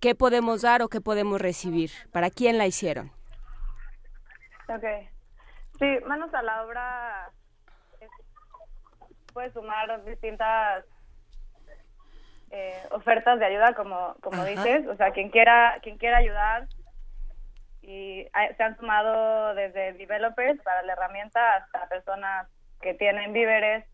qué 0.00 0.14
podemos 0.14 0.62
dar 0.62 0.82
o 0.82 0.88
qué 0.88 1.00
podemos 1.00 1.40
recibir. 1.40 1.90
¿Para 2.12 2.30
quién 2.30 2.58
la 2.58 2.66
hicieron? 2.66 3.10
Ok. 4.68 4.84
Sí, 5.78 5.98
manos 6.06 6.32
a 6.34 6.42
la 6.42 6.64
obra 6.64 7.30
es, 8.00 8.10
puede 9.32 9.52
sumar 9.52 10.04
distintas 10.04 10.84
eh, 12.50 12.82
ofertas 12.90 13.38
de 13.38 13.46
ayuda, 13.46 13.74
como 13.74 14.16
como 14.20 14.44
dices. 14.44 14.86
O 14.88 14.96
sea, 14.96 15.12
quien 15.12 15.30
quiera 15.30 15.78
quien 15.82 15.98
quiera 15.98 16.18
ayudar 16.18 16.66
y 17.82 18.26
se 18.56 18.62
han 18.62 18.76
sumado 18.76 19.54
desde 19.54 19.94
developers 19.94 20.60
para 20.62 20.82
la 20.82 20.92
herramienta 20.92 21.56
hasta 21.56 21.88
personas 21.88 22.48
que 22.80 22.94
tienen 22.94 23.32
víveres 23.32 23.84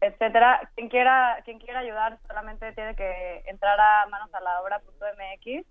etcétera. 0.00 0.70
Quien 0.74 0.88
quiera, 0.88 1.38
quien 1.44 1.58
quiera 1.58 1.80
ayudar 1.80 2.18
solamente 2.26 2.72
tiene 2.72 2.94
que 2.94 3.42
entrar 3.46 3.78
a 3.80 4.06
manosalabra.mx 4.06 5.66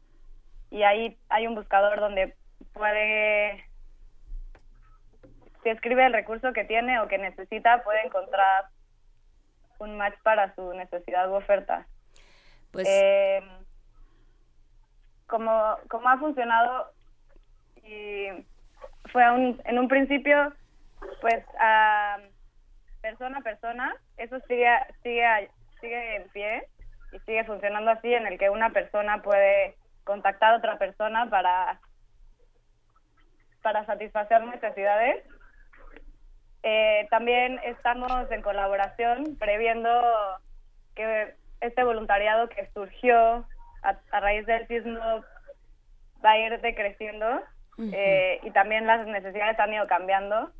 y 0.71 0.83
ahí 0.83 1.17
hay 1.29 1.47
un 1.47 1.55
buscador 1.55 1.99
donde 1.99 2.35
puede, 2.73 3.63
si 5.63 5.69
escribe 5.69 6.05
el 6.05 6.13
recurso 6.13 6.53
que 6.53 6.65
tiene 6.65 6.99
o 6.99 7.07
que 7.07 7.17
necesita, 7.17 7.83
puede 7.83 8.05
encontrar 8.05 8.65
un 9.79 9.97
match 9.97 10.15
para 10.23 10.53
su 10.55 10.73
necesidad 10.73 11.29
u 11.29 11.35
oferta. 11.35 11.87
Pues 12.71 12.87
eh, 12.89 13.41
como, 15.27 15.77
como 15.89 16.09
ha 16.09 16.17
funcionado 16.17 16.91
y 17.83 18.27
fue 19.11 19.29
un, 19.31 19.61
en 19.65 19.79
un 19.79 19.87
principio, 19.87 20.53
pues 21.21 21.43
a 21.59 22.17
persona 23.01 23.39
a 23.39 23.41
persona, 23.41 23.95
eso 24.17 24.39
sigue, 24.47 24.69
sigue, 25.03 25.49
sigue 25.81 26.15
en 26.15 26.29
pie 26.29 26.67
y 27.11 27.19
sigue 27.19 27.43
funcionando 27.43 27.91
así, 27.91 28.13
en 28.13 28.25
el 28.27 28.39
que 28.39 28.49
una 28.49 28.69
persona 28.71 29.21
puede 29.21 29.75
contactar 30.03 30.53
a 30.53 30.57
otra 30.57 30.77
persona 30.77 31.29
para, 31.29 31.79
para 33.61 33.85
satisfacer 33.85 34.43
necesidades. 34.43 35.23
Eh, 36.63 37.07
también 37.09 37.59
estamos 37.63 38.31
en 38.31 38.41
colaboración 38.41 39.35
previendo 39.37 39.89
que 40.95 41.35
este 41.61 41.83
voluntariado 41.83 42.49
que 42.49 42.69
surgió 42.73 43.45
a, 43.83 43.97
a 44.11 44.19
raíz 44.19 44.45
del 44.45 44.67
sismo 44.67 45.23
va 46.23 46.31
a 46.31 46.37
ir 46.37 46.61
decreciendo 46.61 47.27
uh 47.77 47.81
-huh. 47.81 47.93
eh, 47.93 48.39
y 48.43 48.51
también 48.51 48.87
las 48.87 49.05
necesidades 49.05 49.59
han 49.59 49.73
ido 49.73 49.87
cambiando 49.87 50.51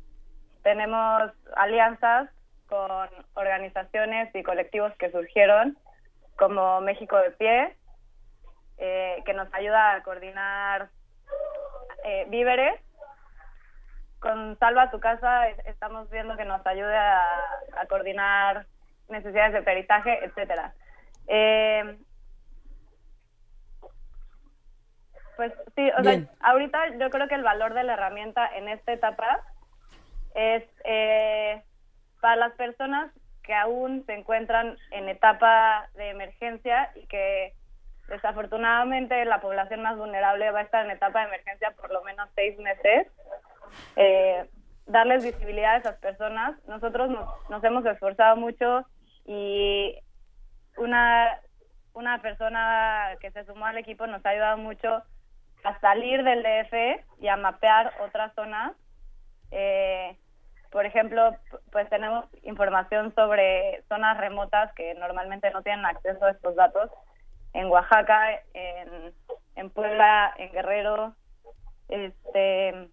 tenemos 0.64 1.30
alianzas 1.56 2.30
con 2.68 3.08
organizaciones 3.34 4.34
y 4.34 4.42
colectivos 4.42 4.92
que 4.98 5.12
surgieron, 5.12 5.78
como 6.36 6.80
México 6.80 7.16
de 7.18 7.30
Pie, 7.32 7.76
eh, 8.78 9.22
que 9.24 9.34
nos 9.34 9.52
ayuda 9.54 9.94
a 9.94 10.02
coordinar 10.02 10.88
eh, 12.04 12.26
víveres. 12.30 12.80
Con 14.24 14.58
Salva 14.58 14.90
tu 14.90 15.00
Casa 15.00 15.48
estamos 15.66 16.08
viendo 16.08 16.34
que 16.38 16.46
nos 16.46 16.66
ayude 16.66 16.96
a, 16.96 17.22
a 17.76 17.86
coordinar 17.90 18.64
necesidades 19.10 19.52
de 19.52 19.60
peritaje, 19.60 20.24
etcétera. 20.24 20.72
Eh, 21.26 21.98
pues 25.36 25.52
sí, 25.76 25.90
o 25.98 26.00
Bien. 26.00 26.24
sea, 26.24 26.50
ahorita 26.50 26.96
yo 26.96 27.10
creo 27.10 27.28
que 27.28 27.34
el 27.34 27.42
valor 27.42 27.74
de 27.74 27.82
la 27.82 27.92
herramienta 27.92 28.48
en 28.56 28.70
esta 28.70 28.94
etapa 28.94 29.42
es 30.34 30.64
eh, 30.84 31.62
para 32.22 32.36
las 32.36 32.54
personas 32.54 33.12
que 33.42 33.54
aún 33.54 34.06
se 34.06 34.14
encuentran 34.14 34.78
en 34.90 35.10
etapa 35.10 35.90
de 35.96 36.08
emergencia 36.08 36.90
y 36.94 37.06
que 37.08 37.52
desafortunadamente 38.08 39.22
la 39.26 39.42
población 39.42 39.82
más 39.82 39.98
vulnerable 39.98 40.50
va 40.50 40.60
a 40.60 40.62
estar 40.62 40.82
en 40.86 40.92
etapa 40.92 41.20
de 41.20 41.26
emergencia 41.26 41.72
por 41.72 41.92
lo 41.92 42.02
menos 42.04 42.30
seis 42.34 42.58
meses. 42.58 43.06
Eh, 43.96 44.48
darles 44.86 45.24
visibilidad 45.24 45.74
a 45.74 45.78
esas 45.78 45.98
personas. 45.98 46.56
Nosotros 46.66 47.10
nos, 47.10 47.28
nos 47.50 47.62
hemos 47.64 47.84
esforzado 47.86 48.36
mucho 48.36 48.84
y 49.24 49.98
una, 50.76 51.40
una 51.94 52.20
persona 52.20 53.16
que 53.20 53.30
se 53.30 53.44
sumó 53.44 53.66
al 53.66 53.78
equipo 53.78 54.06
nos 54.06 54.24
ha 54.26 54.30
ayudado 54.30 54.58
mucho 54.58 55.02
a 55.64 55.80
salir 55.80 56.22
del 56.22 56.42
DF 56.42 57.22
y 57.22 57.28
a 57.28 57.36
mapear 57.36 57.92
otras 58.00 58.34
zonas. 58.34 58.72
Eh, 59.50 60.16
por 60.70 60.84
ejemplo, 60.84 61.36
pues 61.70 61.88
tenemos 61.88 62.26
información 62.42 63.14
sobre 63.14 63.82
zonas 63.88 64.18
remotas 64.18 64.72
que 64.74 64.94
normalmente 64.94 65.50
no 65.52 65.62
tienen 65.62 65.86
acceso 65.86 66.24
a 66.24 66.32
estos 66.32 66.56
datos 66.56 66.90
en 67.52 67.66
Oaxaca, 67.66 68.40
en, 68.52 69.14
en 69.54 69.70
Puebla, 69.70 70.34
en 70.36 70.50
Guerrero, 70.50 71.14
este 71.88 72.90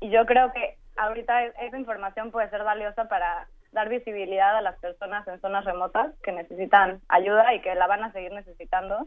y 0.00 0.10
yo 0.10 0.26
creo 0.26 0.52
que 0.52 0.78
ahorita 0.96 1.44
esa 1.44 1.78
información 1.78 2.30
puede 2.30 2.50
ser 2.50 2.64
valiosa 2.64 3.08
para 3.08 3.48
dar 3.72 3.88
visibilidad 3.88 4.56
a 4.56 4.62
las 4.62 4.78
personas 4.78 5.26
en 5.28 5.40
zonas 5.40 5.64
remotas 5.64 6.14
que 6.22 6.32
necesitan 6.32 7.00
ayuda 7.08 7.54
y 7.54 7.60
que 7.60 7.74
la 7.74 7.86
van 7.86 8.04
a 8.04 8.12
seguir 8.12 8.32
necesitando. 8.32 9.06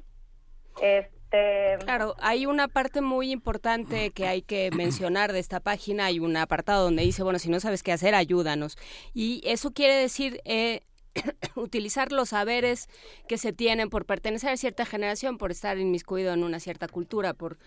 Este... 0.81 1.77
Claro, 1.83 2.15
hay 2.19 2.45
una 2.45 2.67
parte 2.67 3.01
muy 3.01 3.31
importante 3.31 4.11
que 4.11 4.27
hay 4.27 4.41
que 4.41 4.69
mencionar 4.75 5.33
de 5.33 5.39
esta 5.39 5.59
página. 5.59 6.05
Hay 6.05 6.19
un 6.19 6.37
apartado 6.37 6.83
donde 6.83 7.03
dice, 7.03 7.23
bueno, 7.23 7.39
si 7.39 7.49
no 7.49 7.59
sabes 7.59 7.83
qué 7.83 7.91
hacer, 7.91 8.15
ayúdanos. 8.15 8.77
Y 9.13 9.41
eso 9.43 9.71
quiere 9.71 9.95
decir 9.95 10.39
eh, 10.45 10.81
utilizar 11.55 12.11
los 12.11 12.29
saberes 12.29 12.89
que 13.27 13.37
se 13.37 13.53
tienen 13.53 13.89
por 13.89 14.05
pertenecer 14.05 14.51
a 14.51 14.57
cierta 14.57 14.85
generación, 14.85 15.37
por 15.37 15.51
estar 15.51 15.77
inmiscuido 15.77 16.33
en 16.33 16.43
una 16.43 16.59
cierta 16.59 16.87
cultura, 16.87 17.33
por 17.33 17.57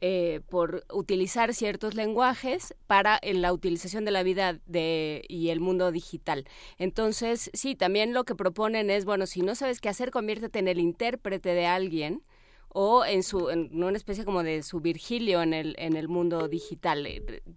eh, 0.00 0.40
por 0.48 0.84
utilizar 0.92 1.54
ciertos 1.54 1.94
lenguajes 1.94 2.74
para 2.86 3.18
en 3.20 3.42
la 3.42 3.52
utilización 3.52 4.04
de 4.04 4.10
la 4.10 4.22
vida 4.22 4.60
de, 4.66 5.24
y 5.28 5.50
el 5.50 5.60
mundo 5.60 5.90
digital. 5.90 6.44
Entonces, 6.78 7.50
sí, 7.52 7.74
también 7.74 8.14
lo 8.14 8.24
que 8.24 8.34
proponen 8.34 8.90
es, 8.90 9.04
bueno, 9.04 9.26
si 9.26 9.42
no 9.42 9.54
sabes 9.54 9.80
qué 9.80 9.88
hacer, 9.88 10.10
conviértete 10.10 10.58
en 10.60 10.68
el 10.68 10.78
intérprete 10.78 11.54
de 11.54 11.66
alguien 11.66 12.22
o 12.70 13.04
en 13.04 13.22
su 13.22 13.50
en 13.50 13.82
una 13.82 13.96
especie 13.96 14.24
como 14.24 14.42
de 14.42 14.62
su 14.62 14.80
Virgilio 14.80 15.42
en 15.42 15.54
el 15.54 15.74
en 15.78 15.96
el 15.96 16.08
mundo 16.08 16.48
digital 16.48 17.06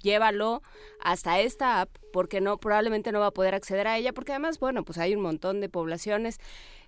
llévalo 0.02 0.62
hasta 1.00 1.40
esta 1.42 1.82
app 1.82 1.90
porque 2.14 2.42
no 2.42 2.58
probablemente 2.58 3.12
no 3.12 3.20
va 3.20 3.28
a 3.28 3.32
poder 3.32 3.56
acceder 3.56 3.88
a 3.88 3.98
ella 3.98 4.14
porque 4.14 4.32
además 4.32 4.60
bueno 4.60 4.84
pues 4.86 4.98
hay 4.98 5.16
un 5.16 5.22
montón 5.22 5.60
de 5.60 5.70
poblaciones 5.70 6.40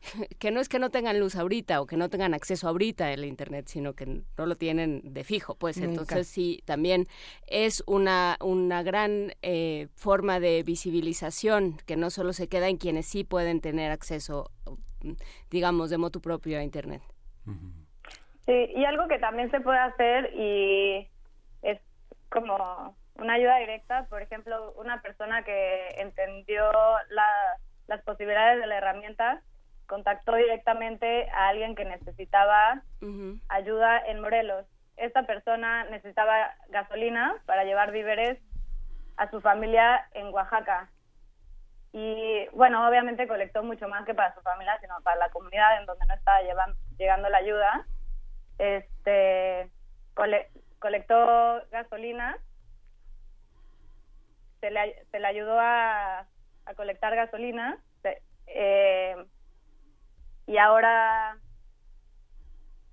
que 0.39 0.51
no 0.51 0.61
es 0.61 0.69
que 0.69 0.79
no 0.79 0.89
tengan 0.89 1.19
luz 1.19 1.35
ahorita 1.35 1.81
o 1.81 1.85
que 1.85 1.97
no 1.97 2.09
tengan 2.09 2.33
acceso 2.33 2.67
ahorita 2.67 3.07
al 3.07 3.25
internet 3.25 3.67
sino 3.67 3.93
que 3.93 4.05
no 4.05 4.45
lo 4.45 4.55
tienen 4.55 5.01
de 5.03 5.23
fijo 5.23 5.55
pues 5.55 5.77
Nunca. 5.77 5.89
entonces 5.91 6.27
sí 6.27 6.61
también 6.65 7.07
es 7.47 7.83
una 7.87 8.37
una 8.39 8.83
gran 8.83 9.33
eh, 9.41 9.87
forma 9.95 10.39
de 10.39 10.63
visibilización 10.63 11.77
que 11.85 11.97
no 11.97 12.09
solo 12.09 12.31
se 12.31 12.47
queda 12.47 12.69
en 12.69 12.77
quienes 12.77 13.05
sí 13.05 13.23
pueden 13.23 13.59
tener 13.59 13.91
acceso 13.91 14.49
digamos 15.49 15.89
de 15.89 15.97
motu 15.97 16.21
propio 16.21 16.57
a 16.57 16.63
internet 16.63 17.01
uh 17.45 17.51
-huh. 17.51 17.82
Sí, 18.45 18.71
y 18.75 18.85
algo 18.85 19.07
que 19.07 19.19
también 19.19 19.49
se 19.51 19.61
puede 19.61 19.79
hacer 19.79 20.31
y 20.33 21.09
es 21.61 21.79
como 22.29 22.95
una 23.15 23.33
ayuda 23.33 23.57
directa, 23.57 24.05
por 24.09 24.21
ejemplo, 24.21 24.73
una 24.73 25.01
persona 25.01 25.43
que 25.43 25.87
entendió 25.97 26.69
la- 27.09 27.57
las 27.87 28.01
posibilidades 28.03 28.59
de 28.59 28.67
la 28.67 28.77
herramienta 28.77 29.41
contactó 29.87 30.35
directamente 30.35 31.29
a 31.31 31.49
alguien 31.49 31.75
que 31.75 31.85
necesitaba 31.85 32.81
ayuda 33.49 33.99
en 34.07 34.19
Morelos. 34.21 34.65
Esta 34.97 35.23
persona 35.23 35.83
necesitaba 35.85 36.53
gasolina 36.69 37.35
para 37.45 37.63
llevar 37.63 37.91
víveres 37.91 38.39
a 39.17 39.29
su 39.29 39.41
familia 39.41 40.07
en 40.13 40.33
Oaxaca. 40.33 40.89
Y 41.91 42.47
bueno, 42.53 42.87
obviamente 42.87 43.27
colectó 43.27 43.61
mucho 43.63 43.87
más 43.87 44.05
que 44.05 44.15
para 44.15 44.33
su 44.33 44.41
familia, 44.41 44.77
sino 44.81 44.99
para 45.03 45.17
la 45.17 45.29
comunidad 45.29 45.77
en 45.79 45.85
donde 45.85 46.05
no 46.07 46.13
estaba 46.15 46.39
llegando 46.97 47.29
la 47.29 47.37
ayuda. 47.37 47.85
Este 48.57 49.69
cole- 50.13 50.49
colectó 50.79 51.15
gasolina, 51.71 52.37
se 54.61 54.71
le, 54.71 55.05
se 55.11 55.19
le 55.19 55.27
ayudó 55.27 55.59
a, 55.59 56.19
a 56.65 56.73
colectar 56.75 57.15
gasolina 57.15 57.77
se- 58.01 58.21
eh, 58.47 59.15
y 60.47 60.57
ahora 60.57 61.37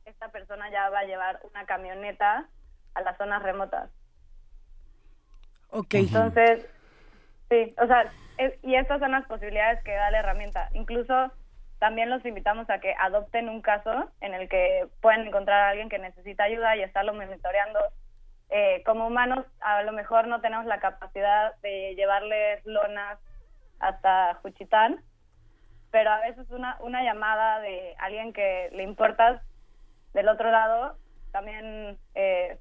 esta 0.04 0.30
persona 0.30 0.70
ya 0.70 0.88
va 0.90 1.00
a 1.00 1.04
llevar 1.04 1.40
una 1.44 1.66
camioneta 1.66 2.48
a 2.94 3.00
las 3.02 3.16
zonas 3.18 3.42
remotas. 3.42 3.90
Ok. 5.68 5.94
Entonces, 5.94 6.66
sí, 7.48 7.74
o 7.80 7.86
sea, 7.86 8.12
es- 8.38 8.58
y 8.64 8.74
estas 8.74 8.98
son 8.98 9.12
las 9.12 9.26
posibilidades 9.26 9.82
que 9.84 9.94
da 9.94 10.10
la 10.10 10.18
herramienta. 10.20 10.68
Incluso 10.72 11.32
también 11.80 12.10
los 12.10 12.24
invitamos 12.26 12.68
a 12.68 12.78
que 12.78 12.94
adopten 12.98 13.48
un 13.48 13.62
caso 13.62 14.10
en 14.20 14.34
el 14.34 14.50
que 14.50 14.86
pueden 15.00 15.26
encontrar 15.26 15.62
a 15.62 15.68
alguien 15.70 15.88
que 15.88 15.98
necesita 15.98 16.44
ayuda 16.44 16.76
y 16.76 16.82
estarlo 16.82 17.14
monitoreando. 17.14 17.80
Eh, 18.50 18.82
como 18.84 19.06
humanos, 19.06 19.46
a 19.60 19.82
lo 19.82 19.92
mejor 19.92 20.26
no 20.26 20.42
tenemos 20.42 20.66
la 20.66 20.78
capacidad 20.78 21.56
de 21.62 21.94
llevarles 21.94 22.64
lonas 22.66 23.18
hasta 23.78 24.34
Juchitán, 24.42 25.02
pero 25.90 26.10
a 26.10 26.20
veces 26.20 26.46
una, 26.50 27.02
llamada 27.02 27.60
de 27.60 27.94
alguien 27.98 28.34
que 28.34 28.68
le 28.72 28.82
importas 28.82 29.40
del 30.12 30.28
otro 30.28 30.50
lado 30.50 30.98
también 31.32 31.96
eh, 32.14 32.58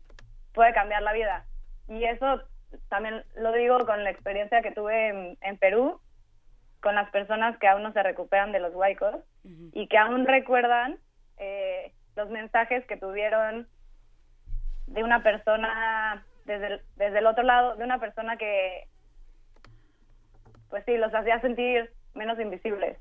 puede 0.54 0.74
cambiar 0.74 1.02
la 1.02 1.12
vida. 1.12 1.46
Y 1.90 2.06
eso 2.06 2.42
también 2.88 3.26
lo 3.36 3.52
digo 3.52 3.86
con 3.86 4.06
la 4.06 4.12
experiencia 4.12 4.62
que 4.62 4.72
tuve 4.72 5.36
en 5.42 5.58
Perú, 5.58 6.00
con 6.82 6.96
las 6.96 7.10
personas 7.12 7.58
que 7.58 7.68
aún 7.68 7.84
no 7.84 7.94
se 7.94 8.04
recuperan 8.04 8.52
de 8.52 8.60
los 8.60 8.74
huaicos 8.74 9.15
y 9.74 9.88
que 9.88 9.98
aún 9.98 10.26
recuerdan 10.26 10.98
eh, 11.38 11.94
los 12.15 12.30
mensajes 12.30 12.86
que 12.86 12.98
tuvieron 12.98 13.68
de 14.88 15.04
una 15.04 15.24
persona 15.24 16.26
desde 16.46 16.68
el, 16.68 16.82
desde 16.96 17.20
el 17.20 17.28
otro 17.28 17.44
lado, 17.44 17.76
de 17.76 17.84
una 17.84 18.00
persona 18.00 18.38
que, 18.38 18.88
pues 20.70 20.84
sí, 20.86 20.98
los 20.98 21.13
hacía 21.13 21.39
sentir 21.42 21.92
menos 22.15 22.39
invisibles. 22.39 22.98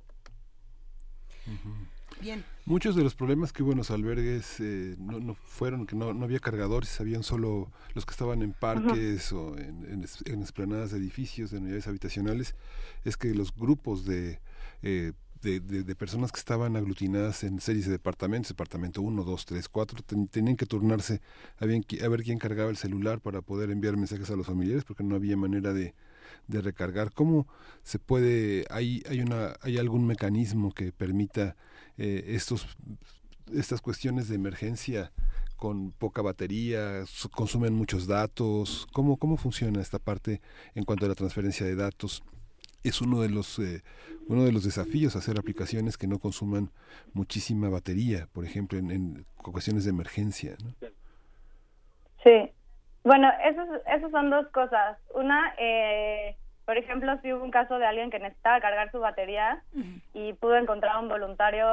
Bien. 2.20 2.44
Muchos 2.68 2.94
de 2.94 3.02
los 3.02 3.14
problemas 3.14 3.52
que 3.52 3.62
hubo 3.62 3.72
en 3.72 3.78
los 3.78 3.90
albergues 3.90 4.60
eh, 4.60 4.94
no, 4.98 5.20
no 5.20 5.34
fueron 5.34 5.86
que 5.86 5.96
no, 5.96 6.12
no 6.12 6.24
había 6.24 6.38
cargadores, 6.38 7.00
habían 7.00 7.22
solo 7.22 7.72
los 7.94 8.04
que 8.04 8.10
estaban 8.10 8.42
en 8.42 8.52
parques 8.52 9.32
o 9.32 9.56
en, 9.56 9.86
en, 9.90 10.04
es- 10.04 10.22
en 10.26 10.42
esplanadas 10.42 10.90
de 10.90 10.98
edificios, 10.98 11.50
de 11.50 11.58
unidades 11.58 11.86
habitacionales, 11.88 12.54
es 13.06 13.16
que 13.16 13.34
los 13.34 13.54
grupos 13.54 14.04
de, 14.04 14.40
eh, 14.82 15.12
de, 15.40 15.60
de- 15.60 15.82
de 15.82 15.94
personas 15.96 16.30
que 16.30 16.40
estaban 16.40 16.76
aglutinadas 16.76 17.42
en 17.42 17.58
series 17.60 17.86
de 17.86 17.92
departamentos, 17.92 18.50
departamento 18.50 19.00
1, 19.00 19.24
2, 19.24 19.46
3, 19.46 19.66
4, 19.70 20.02
ten- 20.02 20.28
tenían 20.28 20.56
que 20.56 20.66
turnarse 20.66 21.22
a, 21.58 21.64
bien 21.64 21.86
a 22.04 22.08
ver 22.08 22.22
quién 22.22 22.38
cargaba 22.38 22.68
el 22.68 22.76
celular 22.76 23.20
para 23.22 23.40
poder 23.40 23.70
enviar 23.70 23.96
mensajes 23.96 24.28
a 24.30 24.36
los 24.36 24.46
familiares 24.46 24.84
porque 24.84 25.02
no 25.04 25.14
había 25.14 25.38
manera 25.38 25.72
de, 25.72 25.94
de 26.48 26.60
recargar. 26.60 27.12
¿Cómo 27.14 27.48
se 27.82 27.98
puede, 27.98 28.66
hay, 28.68 29.02
hay, 29.08 29.20
una, 29.22 29.54
hay 29.62 29.78
algún 29.78 30.06
mecanismo 30.06 30.70
que 30.74 30.92
permita 30.92 31.56
eh, 31.98 32.24
estos, 32.28 32.76
estas 33.52 33.80
cuestiones 33.80 34.28
de 34.28 34.36
emergencia 34.36 35.12
con 35.56 35.90
poca 35.92 36.22
batería, 36.22 37.04
su- 37.06 37.28
consumen 37.30 37.74
muchos 37.74 38.06
datos? 38.06 38.86
¿Cómo, 38.92 39.16
¿Cómo 39.16 39.36
funciona 39.36 39.80
esta 39.82 39.98
parte 39.98 40.40
en 40.74 40.84
cuanto 40.84 41.04
a 41.04 41.08
la 41.08 41.14
transferencia 41.14 41.66
de 41.66 41.74
datos? 41.74 42.22
Es 42.84 43.00
uno 43.00 43.20
de 43.20 43.28
los 43.28 43.58
eh, 43.58 43.82
uno 44.28 44.44
de 44.44 44.52
los 44.52 44.62
desafíos 44.62 45.16
hacer 45.16 45.38
aplicaciones 45.38 45.96
que 45.98 46.06
no 46.06 46.18
consuman 46.20 46.70
muchísima 47.12 47.68
batería, 47.68 48.28
por 48.32 48.44
ejemplo, 48.44 48.78
en, 48.78 48.90
en 48.92 49.26
cuestiones 49.36 49.84
de 49.84 49.90
emergencia. 49.90 50.56
¿no? 50.62 50.88
Sí. 52.22 52.50
Bueno, 53.04 53.28
esos, 53.44 53.66
esos 53.96 54.10
son 54.10 54.30
dos 54.30 54.46
cosas. 54.52 54.98
Una, 55.14 55.54
eh, 55.58 56.36
por 56.68 56.76
ejemplo, 56.76 57.16
si 57.22 57.32
hubo 57.32 57.42
un 57.42 57.50
caso 57.50 57.78
de 57.78 57.86
alguien 57.86 58.10
que 58.10 58.18
necesitaba 58.18 58.60
cargar 58.60 58.90
su 58.90 59.00
batería 59.00 59.62
y 60.12 60.34
pudo 60.34 60.58
encontrar 60.58 60.98
un 60.98 61.08
voluntario 61.08 61.66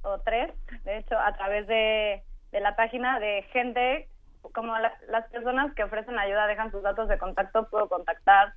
o 0.00 0.18
tres, 0.20 0.50
de 0.84 0.96
hecho, 0.96 1.18
a 1.18 1.34
través 1.34 1.66
de, 1.66 2.22
de 2.50 2.60
la 2.60 2.74
página 2.74 3.20
de 3.20 3.42
gente, 3.52 4.08
como 4.54 4.78
la- 4.78 4.96
las 5.08 5.28
personas 5.28 5.74
que 5.74 5.84
ofrecen 5.84 6.18
ayuda 6.18 6.46
dejan 6.46 6.70
sus 6.70 6.82
datos 6.82 7.08
de 7.08 7.18
contacto, 7.18 7.68
pudo 7.68 7.90
contactar 7.90 8.54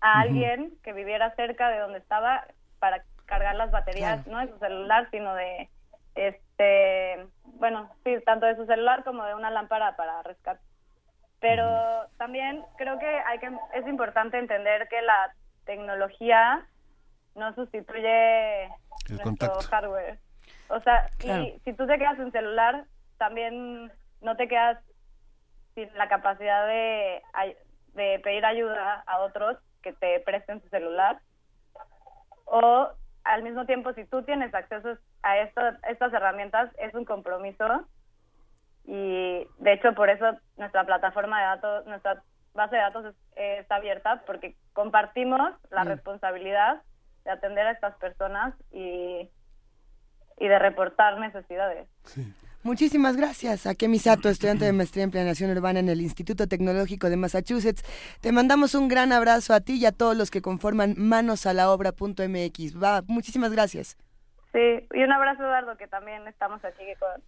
a 0.00 0.20
alguien 0.20 0.72
que 0.82 0.94
viviera 0.94 1.34
cerca 1.34 1.68
de 1.68 1.80
donde 1.80 1.98
estaba 1.98 2.46
para 2.78 3.02
cargar 3.26 3.54
las 3.56 3.70
baterías, 3.70 4.26
no 4.28 4.38
de 4.38 4.48
su 4.48 4.58
celular, 4.58 5.08
sino 5.10 5.34
de, 5.34 5.68
este, 6.14 7.26
bueno, 7.60 7.90
sí, 8.02 8.16
tanto 8.24 8.46
de 8.46 8.56
su 8.56 8.64
celular 8.64 9.04
como 9.04 9.24
de 9.24 9.34
una 9.34 9.50
lámpara 9.50 9.94
para 9.94 10.22
rescate. 10.22 10.62
Pero 11.40 12.06
también 12.16 12.64
creo 12.76 12.98
que 12.98 13.06
hay 13.06 13.38
que 13.38 13.50
es 13.74 13.86
importante 13.86 14.38
entender 14.38 14.88
que 14.88 15.00
la 15.02 15.32
tecnología 15.64 16.66
no 17.34 17.54
sustituye 17.54 18.64
El 18.64 18.70
nuestro 19.08 19.24
contacto. 19.24 19.60
hardware. 19.68 20.18
O 20.68 20.80
sea, 20.80 21.08
Claro. 21.18 21.44
y 21.44 21.60
si 21.64 21.72
tú 21.74 21.86
te 21.86 21.98
quedas 21.98 22.16
sin 22.16 22.32
celular, 22.32 22.84
también 23.18 23.92
no 24.20 24.36
te 24.36 24.48
quedas 24.48 24.78
sin 25.74 25.92
la 25.96 26.08
capacidad 26.08 26.66
de, 26.66 27.22
de 27.94 28.18
pedir 28.20 28.44
ayuda 28.44 29.04
a 29.06 29.18
otros 29.20 29.56
que 29.82 29.92
te 29.92 30.18
presten 30.20 30.60
su 30.62 30.68
celular. 30.70 31.20
O 32.46 32.88
al 33.24 33.42
mismo 33.42 33.64
tiempo, 33.66 33.92
si 33.92 34.04
tú 34.06 34.22
tienes 34.24 34.52
acceso 34.54 34.96
a 35.22 35.38
esto, 35.38 35.60
estas 35.88 36.12
herramientas, 36.12 36.70
es 36.78 36.92
un 36.94 37.04
compromiso 37.04 37.86
y 38.90 39.46
de 39.58 39.72
hecho 39.74 39.94
por 39.94 40.08
eso 40.08 40.24
nuestra 40.56 40.84
plataforma 40.84 41.38
de 41.40 41.46
datos, 41.46 41.86
nuestra 41.86 42.22
base 42.54 42.74
de 42.76 42.82
datos 42.82 43.04
es- 43.04 43.58
está 43.60 43.76
abierta 43.76 44.22
porque 44.26 44.56
compartimos 44.72 45.52
la 45.70 45.84
Mm. 45.84 45.88
responsabilidad 45.88 46.82
de 47.24 47.30
atender 47.30 47.66
a 47.66 47.72
estas 47.72 47.94
personas 47.96 48.54
y, 48.72 49.28
y 50.38 50.48
de 50.48 50.58
reportar 50.58 51.18
necesidades. 51.20 51.86
Muchísimas 52.64 53.16
gracias 53.16 53.66
a 53.66 53.74
Kemi 53.74 53.98
Sato, 53.98 54.28
estudiante 54.28 54.64
de 54.64 54.72
maestría 54.72 55.04
en 55.04 55.10
planeación 55.10 55.50
urbana 55.56 55.78
en 55.80 55.88
el 55.88 56.00
Instituto 56.00 56.48
Tecnológico 56.48 57.08
de 57.10 57.16
Massachusetts. 57.16 57.82
Te 58.20 58.32
mandamos 58.32 58.74
un 58.74 58.88
gran 58.88 59.12
abrazo 59.12 59.52
a 59.54 59.60
ti 59.60 59.74
y 59.78 59.86
a 59.86 59.92
todos 59.92 60.16
los 60.16 60.30
que 60.30 60.40
conforman 60.42 60.94
manosalaobra.mx. 60.96 62.82
Va, 62.82 63.02
muchísimas 63.06 63.52
gracias. 63.52 63.96
Sí, 64.52 64.86
y 64.92 65.02
un 65.04 65.12
abrazo 65.12 65.42
Eduardo 65.42 65.76
que 65.76 65.86
también 65.86 66.26
estamos 66.26 66.64
aquí 66.64 66.84
con- 66.98 67.22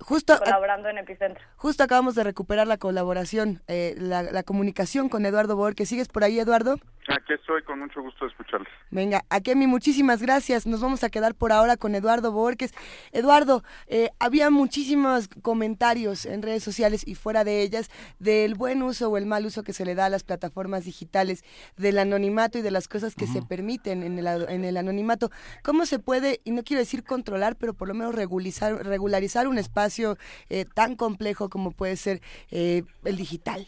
Justo, 0.00 0.38
colaborando 0.38 0.88
en 0.88 0.98
Epicentro. 0.98 1.42
justo 1.56 1.82
acabamos 1.82 2.14
de 2.14 2.24
recuperar 2.24 2.66
la 2.66 2.78
colaboración, 2.78 3.62
eh, 3.68 3.94
la, 3.98 4.22
la 4.22 4.42
comunicación 4.42 5.08
con 5.08 5.26
Eduardo 5.26 5.56
Borges. 5.56 5.88
¿Sigues 5.88 6.08
por 6.08 6.24
ahí, 6.24 6.38
Eduardo? 6.38 6.76
Aquí 7.10 7.32
estoy 7.32 7.62
con 7.62 7.78
mucho 7.78 8.02
gusto 8.02 8.26
de 8.26 8.30
escucharles. 8.30 8.68
Venga, 8.90 9.24
a 9.30 9.40
Kemi, 9.40 9.66
muchísimas 9.66 10.20
gracias. 10.20 10.66
Nos 10.66 10.82
vamos 10.82 11.02
a 11.04 11.08
quedar 11.08 11.34
por 11.34 11.52
ahora 11.52 11.78
con 11.78 11.94
Eduardo 11.94 12.32
Borges. 12.32 12.74
Eduardo, 13.12 13.64
eh, 13.86 14.10
había 14.18 14.50
muchísimos 14.50 15.28
comentarios 15.40 16.26
en 16.26 16.42
redes 16.42 16.62
sociales 16.62 17.04
y 17.06 17.14
fuera 17.14 17.44
de 17.44 17.62
ellas 17.62 17.90
del 18.18 18.54
buen 18.56 18.82
uso 18.82 19.08
o 19.08 19.16
el 19.16 19.24
mal 19.24 19.46
uso 19.46 19.62
que 19.62 19.72
se 19.72 19.86
le 19.86 19.94
da 19.94 20.04
a 20.06 20.10
las 20.10 20.22
plataformas 20.22 20.84
digitales, 20.84 21.44
del 21.78 21.98
anonimato 21.98 22.58
y 22.58 22.62
de 22.62 22.70
las 22.70 22.88
cosas 22.88 23.14
que 23.14 23.26
se 23.26 23.40
permiten 23.40 24.02
en 24.02 24.18
el, 24.18 24.26
a- 24.26 24.52
en 24.52 24.64
el 24.66 24.76
anonimato. 24.76 25.30
¿Cómo 25.62 25.86
se 25.86 25.98
puede, 25.98 26.42
y 26.44 26.50
no 26.50 26.62
quiero 26.62 26.80
decir 26.80 27.04
controlar, 27.04 27.56
pero 27.56 27.72
por 27.72 27.88
lo 27.88 27.94
menos 27.94 28.14
regularizar, 28.14 28.84
regularizar 28.84 29.48
un 29.48 29.56
espacio 29.56 30.18
eh, 30.50 30.66
tan 30.74 30.94
complejo 30.94 31.48
como 31.48 31.70
puede 31.70 31.96
ser 31.96 32.20
eh, 32.50 32.82
el 33.04 33.16
digital? 33.16 33.66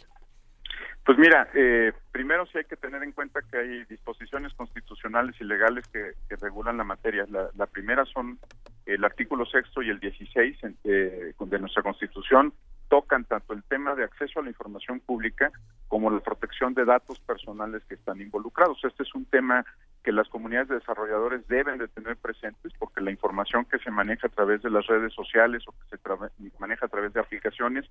Pues 1.04 1.18
mira, 1.18 1.48
eh, 1.54 1.92
primero 2.12 2.46
sí 2.46 2.58
hay 2.58 2.64
que 2.64 2.76
tener 2.76 3.02
en 3.02 3.12
cuenta 3.12 3.40
que 3.50 3.56
hay 3.58 3.84
disposiciones 3.86 4.52
constitucionales 4.54 5.34
y 5.40 5.44
legales 5.44 5.84
que, 5.92 6.12
que 6.28 6.36
regulan 6.36 6.76
la 6.76 6.84
materia. 6.84 7.26
La, 7.28 7.48
la 7.56 7.66
primera 7.66 8.04
son 8.04 8.38
el 8.86 9.04
artículo 9.04 9.44
sexto 9.46 9.82
y 9.82 9.90
el 9.90 9.98
16 9.98 10.62
en- 10.64 10.76
eh, 10.84 11.32
de 11.38 11.58
nuestra 11.58 11.82
Constitución 11.82 12.52
tocan 12.88 13.24
tanto 13.24 13.52
el 13.54 13.62
tema 13.64 13.94
de 13.94 14.04
acceso 14.04 14.40
a 14.40 14.42
la 14.42 14.48
información 14.50 15.00
pública 15.00 15.50
como 15.88 16.10
la 16.10 16.20
protección 16.20 16.74
de 16.74 16.84
datos 16.84 17.18
personales 17.20 17.82
que 17.88 17.94
están 17.94 18.20
involucrados. 18.20 18.78
Este 18.84 19.04
es 19.04 19.14
un 19.14 19.24
tema 19.26 19.64
que 20.02 20.12
las 20.12 20.28
comunidades 20.28 20.68
de 20.68 20.76
desarrolladores 20.76 21.46
deben 21.48 21.78
de 21.78 21.88
tener 21.88 22.16
presentes 22.16 22.72
porque 22.78 23.00
la 23.00 23.10
información 23.10 23.66
que 23.66 23.78
se 23.78 23.90
maneja 23.90 24.28
a 24.28 24.30
través 24.30 24.62
de 24.62 24.70
las 24.70 24.86
redes 24.86 25.12
sociales 25.12 25.62
o 25.66 25.72
que 25.72 25.96
se 25.96 26.58
maneja 26.58 26.86
a 26.86 26.88
través 26.88 27.12
de 27.12 27.20
aplicaciones 27.20 27.84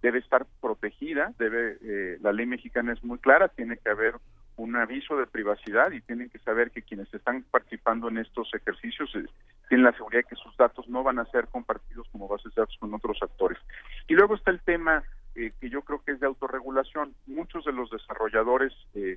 debe 0.00 0.20
estar 0.20 0.46
protegida, 0.60 1.32
debe 1.38 1.78
eh, 1.82 2.18
la 2.20 2.32
ley 2.32 2.46
mexicana 2.46 2.92
es 2.92 3.02
muy 3.02 3.18
clara, 3.18 3.48
tiene 3.48 3.78
que 3.78 3.90
haber 3.90 4.14
un 4.56 4.76
aviso 4.76 5.16
de 5.16 5.26
privacidad 5.26 5.90
y 5.90 6.00
tienen 6.00 6.30
que 6.30 6.38
saber 6.38 6.70
que 6.70 6.82
quienes 6.82 7.12
están 7.12 7.42
participando 7.50 8.08
en 8.08 8.18
estos 8.18 8.48
ejercicios 8.54 9.10
eh, 9.16 9.24
tienen 9.68 9.84
la 9.84 9.92
seguridad 9.92 10.20
de 10.20 10.28
que 10.28 10.36
sus 10.36 10.56
datos 10.56 10.88
no 10.88 11.02
van 11.02 11.18
a 11.18 11.26
ser 11.26 11.48
compartidos 11.48 12.06
como 12.12 12.28
bases 12.28 12.54
de 12.54 12.62
datos 12.62 12.76
con 12.78 12.94
otros 12.94 13.18
actores. 13.20 13.58
Y 14.06 14.14
luego 14.14 14.36
está 14.36 14.52
el 14.52 14.60
tema 14.60 15.02
eh, 15.34 15.52
que 15.60 15.68
yo 15.68 15.82
creo 15.82 16.02
que 16.04 16.12
es 16.12 16.20
de 16.20 16.26
autorregulación. 16.26 17.14
Muchos 17.26 17.64
de 17.64 17.72
los 17.72 17.90
desarrolladores 17.90 18.72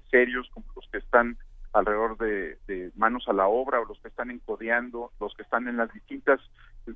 serios, 0.10 0.50
como 0.52 0.66
los 0.76 0.90
que 0.92 0.98
están 0.98 1.38
alrededor 1.74 2.18
de, 2.18 2.92
manos 2.96 3.28
a 3.28 3.34
la 3.34 3.48
obra 3.48 3.80
o 3.80 3.86
los 3.86 4.00
que 4.00 4.08
están 4.08 4.32
encodeando, 4.32 5.12
los 5.20 5.34
que 5.36 5.44
están 5.44 5.68
en 5.68 5.78
las 5.78 5.92
distintas 5.94 6.40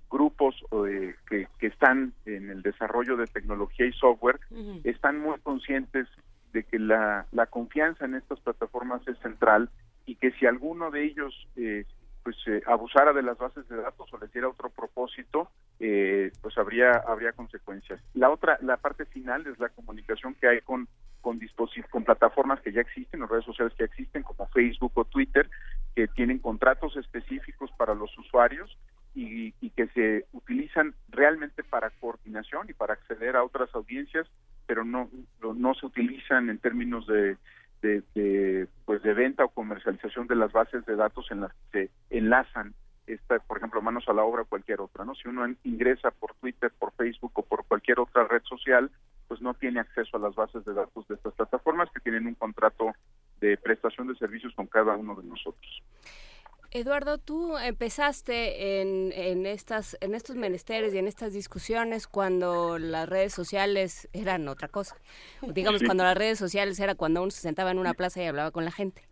grupos 0.10 0.56
eh, 0.88 1.16
que, 1.30 1.48
que, 1.60 1.68
están 1.68 2.14
en 2.26 2.50
el 2.50 2.62
desarrollo 2.62 3.16
de 3.16 3.28
tecnología 3.28 3.86
y 3.86 3.94
software, 3.94 4.40
están 4.84 5.20
muy 5.20 5.40
conscientes 5.40 6.08
de 6.54 6.64
que 6.64 6.80
la, 6.80 7.26
la 7.32 7.46
confianza 7.48 8.06
en 8.06 8.16
estas 8.16 8.40
plataformas 8.40 9.08
es 9.08 9.18
central 9.20 9.70
y 10.06 10.16
que 10.16 10.32
si 10.32 10.46
alguno 10.46 10.92
de 10.92 11.04
ellos 11.04 11.48
eh, 11.56 11.86
pues 12.24 12.38
eh, 12.48 12.62
abusara 12.66 13.12
de 13.12 13.22
las 13.22 13.38
bases 13.38 13.68
de 13.68 13.78
datos 13.78 14.12
o 14.14 14.18
les 14.18 14.32
diera 14.32 14.48
otro 14.48 14.70
propósito, 14.70 15.50
eh, 15.80 16.32
pues 16.42 16.58
habría 16.58 16.92
habría 17.06 17.34
consecuencias. 17.34 18.02
La 18.14 18.30
otra, 18.30 18.58
la 18.62 18.78
parte 18.78 19.06
final 19.06 19.46
es 19.48 19.60
la 19.60 19.70
comunicación 19.70 20.34
que 20.36 20.48
hay 20.48 20.62
con 20.62 20.88
con 21.24 21.40
con 21.90 22.04
plataformas 22.04 22.62
que 22.62 22.74
ya 22.74 22.82
existen, 22.82 23.24
o 23.24 23.28
redes 23.28 23.46
sociales 23.46 23.74
que 23.76 23.86
existen, 23.86 24.22
como 24.22 24.48
Facebook 24.50 24.92
o 24.96 25.06
Twitter, 25.06 25.50
que 25.96 26.08
tienen 26.10 26.40
contratos 26.40 26.96
específicos 26.98 27.72
para 27.78 27.96
los 27.96 28.16
usuarios 28.18 28.78
y, 29.16 29.56
y 29.62 29.70
que 29.72 29.88
se 29.88 30.26
utilizan 30.34 30.94
realmente 31.10 31.64
para 31.64 31.90
coordinación 31.92 32.70
y 32.70 32.74
para 32.74 32.94
acceder 32.94 33.38
a 33.38 33.44
otras 33.44 33.74
audiencias, 33.74 34.28
pero 34.68 34.84
no 34.84 35.10
no 35.42 35.74
se 35.74 35.86
utilizan 35.86 36.50
en 36.50 36.60
términos 36.60 37.08
de 37.08 37.38
de, 37.84 38.68
pues 38.86 39.04
de 39.04 39.14
venta 39.14 39.44
o 39.44 39.50
comercialización 39.50 40.28
de 40.28 40.36
las 40.36 40.52
bases 40.52 40.86
de 40.86 40.96
datos 40.96 41.30
en 41.32 41.42
las 41.42 41.52
que 41.72 41.88
se 41.88 42.18
enlazan 42.18 42.74
esta, 43.08 43.40
por 43.40 43.58
ejemplo, 43.58 43.82
manos 43.82 44.08
a 44.08 44.14
la 44.14 44.24
obra 44.24 44.44
o 44.44 44.46
cualquier 44.46 44.80
otra, 44.80 45.04
¿no? 45.04 45.14
Si 45.16 45.28
uno 45.28 45.46
ingresa 45.64 46.12
por 46.12 46.34
Twitter, 46.36 46.72
por 46.80 46.94
Facebook 46.94 47.34
o 47.36 47.42
por 47.44 47.66
cualquier 47.66 48.00
otra 48.00 48.26
red 48.26 48.42
social, 48.44 48.90
pues 49.28 49.42
no 49.42 49.54
tiene 49.54 49.80
acceso 49.80 50.18
a 50.18 50.20
las 50.20 50.36
bases 50.36 50.64
de 50.66 50.74
datos 50.74 51.08
de 51.08 51.16
estas 51.16 51.34
plataformas 51.34 51.90
que 51.92 52.00
tienen 52.00 52.28
un 52.28 52.36
contrato 52.36 52.94
de 53.40 53.58
prestación 53.58 54.08
de 54.08 54.16
servicios 54.16 54.54
con 54.56 54.68
cada 54.68 54.96
uno 54.96 55.16
de 55.16 55.24
nosotros. 55.24 55.82
Eduardo, 56.72 57.20
tú 57.20 57.56
empezaste 57.58 58.82
en, 58.82 59.12
en, 59.12 59.46
estas, 59.46 59.96
en 60.02 60.16
estos 60.16 60.36
menesteres 60.36 60.94
y 60.94 60.98
en 60.98 61.08
estas 61.08 61.32
discusiones 61.32 62.08
cuando 62.08 62.80
las 62.80 63.08
redes 63.08 63.32
sociales 63.32 64.10
eran 64.12 64.48
otra 64.48 64.68
cosa. 64.70 64.96
Digamos, 65.42 65.84
cuando 65.84 66.04
las 66.04 66.18
redes 66.18 66.40
sociales 66.40 66.80
era 66.80 66.96
cuando 66.96 67.22
uno 67.22 67.30
se 67.30 67.42
sentaba 67.42 67.70
en 67.70 67.78
una 67.78 67.94
plaza 67.94 68.24
y 68.24 68.26
hablaba 68.26 68.50
con 68.50 68.66
la 68.66 68.72
gente 68.72 69.04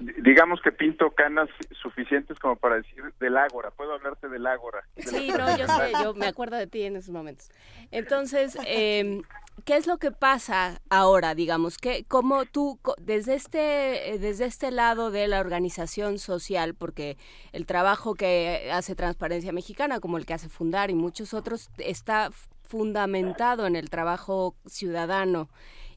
digamos 0.00 0.60
que 0.62 0.72
pinto 0.72 1.10
canas 1.10 1.48
suficientes 1.82 2.38
como 2.38 2.56
para 2.56 2.76
decir 2.76 3.02
del 3.20 3.36
ágora. 3.36 3.70
Puedo 3.70 3.92
hablarte 3.92 4.28
del 4.28 4.46
ágora. 4.46 4.82
Sí, 4.96 5.28
no, 5.28 5.56
yo 5.56 5.66
sé, 5.66 5.92
yo 6.02 6.14
me 6.14 6.26
acuerdo 6.26 6.56
de 6.56 6.66
ti 6.66 6.82
en 6.82 6.96
esos 6.96 7.10
momentos. 7.10 7.50
Entonces, 7.90 8.56
eh, 8.66 9.20
¿qué 9.64 9.76
es 9.76 9.86
lo 9.86 9.98
que 9.98 10.10
pasa 10.10 10.80
ahora, 10.88 11.34
digamos? 11.34 11.76
que 11.76 12.04
cómo 12.08 12.46
tú, 12.46 12.80
desde 12.98 13.34
este, 13.34 14.18
desde 14.18 14.46
este 14.46 14.70
lado 14.70 15.10
de 15.10 15.28
la 15.28 15.40
organización 15.40 16.18
social, 16.18 16.74
porque 16.74 17.18
el 17.52 17.66
trabajo 17.66 18.14
que 18.14 18.70
hace 18.72 18.94
Transparencia 18.94 19.52
Mexicana, 19.52 20.00
como 20.00 20.16
el 20.16 20.26
que 20.26 20.34
hace 20.34 20.48
Fundar 20.48 20.90
y 20.90 20.94
muchos 20.94 21.34
otros, 21.34 21.70
está 21.78 22.30
fundamentado 22.62 23.66
en 23.66 23.76
el 23.76 23.90
trabajo 23.90 24.54
ciudadano 24.66 25.48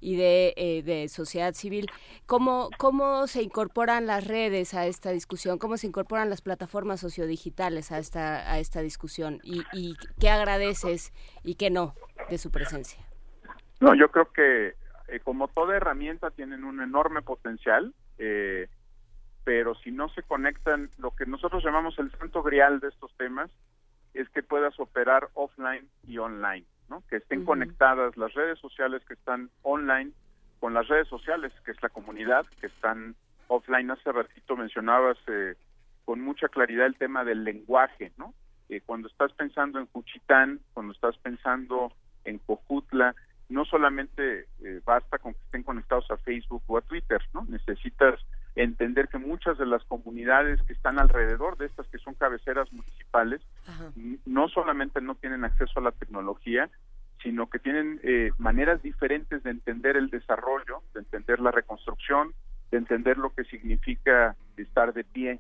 y 0.04 0.18
de, 0.18 0.54
eh, 0.58 0.84
de 0.84 1.08
sociedad 1.08 1.54
civil. 1.54 1.88
¿Cómo, 2.26 2.70
¿Cómo 2.78 3.26
se 3.28 3.42
incorporan 3.42 4.06
las 4.06 4.28
redes 4.28 4.74
a 4.74 4.86
esta 4.86 5.12
discusión? 5.12 5.58
¿Cómo 5.58 5.78
se 5.78 5.88
incorporan 5.88 6.30
las 6.30 6.42
plataformas 6.42 7.00
sociodigitales 7.00 7.92
a 7.92 8.00
esta, 8.00 8.52
a 8.52 8.60
esta 8.60 8.82
discusión? 8.82 9.40
¿Y, 9.44 9.64
y 9.72 9.96
qué 10.20 10.30
agradeces 10.30 11.14
y 11.44 11.56
qué 11.56 11.70
no 11.70 11.96
de 12.30 12.38
su 12.38 12.52
presencia? 12.52 13.00
No, 13.80 13.96
yo 13.96 14.10
creo 14.12 14.32
que 14.32 14.76
eh, 15.08 15.20
como 15.24 15.48
toda 15.48 15.78
herramienta 15.78 16.32
tienen 16.32 16.66
un 16.66 16.82
enorme 16.82 17.22
potencial, 17.22 17.94
eh, 18.18 18.68
pero 19.46 19.74
si 19.76 19.92
no 19.92 20.10
se 20.10 20.24
conectan, 20.24 20.90
lo 20.98 21.12
que 21.12 21.26
nosotros 21.26 21.64
llamamos 21.64 21.98
el 21.98 22.12
santo 22.12 22.44
grial 22.44 22.82
de 22.82 22.90
estos 22.90 23.16
temas 23.18 23.50
es 24.14 24.30
que 24.30 24.44
puedas 24.44 24.78
operar 24.80 25.30
offline 25.34 25.88
y 26.06 26.18
online 26.18 26.66
que 27.10 27.18
estén 27.18 27.46
conectadas 27.46 28.16
las 28.18 28.34
redes 28.34 28.60
sociales 28.60 29.04
que 29.06 29.14
están 29.14 29.50
online 29.62 30.12
con 30.60 30.74
las 30.74 30.88
redes 30.88 31.08
sociales, 31.08 31.52
que 31.66 31.72
es 31.72 31.82
la 31.82 31.90
comunidad, 31.90 32.46
que 32.62 32.68
están 32.68 33.16
offline. 33.48 33.92
Hace 33.92 34.12
ratito 34.12 34.56
mencionabas 34.56 35.18
eh, 35.28 35.56
con 36.06 36.22
mucha 36.22 36.48
claridad 36.48 36.86
el 36.86 36.96
tema 36.96 37.24
del 37.24 37.44
lenguaje, 37.44 38.12
¿no? 38.18 38.34
Eh, 38.70 38.82
cuando 38.86 39.08
estás 39.08 39.34
pensando 39.34 39.80
en 39.80 39.88
Cuchitán, 39.88 40.62
cuando 40.74 40.94
estás 40.94 41.18
pensando 41.18 41.92
en 42.24 42.40
Cojutla, 42.40 43.14
no 43.50 43.66
solamente 43.66 44.48
eh, 44.64 44.82
basta 44.86 45.18
con 45.18 45.34
que 45.34 45.42
estén 45.42 45.64
conectados 45.64 46.10
a 46.12 46.18
Facebook 46.18 46.64
o 46.68 46.78
a 46.78 46.82
Twitter, 46.82 47.22
¿no? 47.34 47.46
Necesitas 47.50 48.20
entender 48.56 49.08
que 49.08 49.18
muchas 49.18 49.58
de 49.58 49.66
las 49.66 49.84
comunidades 49.86 50.62
que 50.64 50.74
están 50.74 51.00
alrededor 51.00 51.58
de 51.58 51.66
estas 51.66 51.88
que 51.88 51.98
son 51.98 52.14
cabeceras 52.14 52.72
municipales 52.72 53.42
no 54.26 54.48
solamente 54.50 55.02
no 55.02 55.16
tienen 55.16 55.44
acceso 55.44 55.80
a 55.80 55.84
la 55.84 55.92
tecnología, 55.92 56.70
sino 57.22 57.50
que 57.50 57.60
tienen 57.60 58.00
eh, 58.04 58.32
maneras 58.38 58.82
diferentes 58.84 59.42
de 59.44 59.52
entender 59.52 59.98
el 59.98 60.10
desarrollo, 60.10 60.82
de 60.94 61.00
entender 61.00 61.40
la 61.40 61.52
reconstrucción, 61.52 62.34
de 62.70 62.78
entender 62.78 63.18
lo 63.18 63.34
que 63.34 63.46
significa 63.46 64.36
estar 64.58 64.94
de 64.94 65.04
pie. 65.04 65.40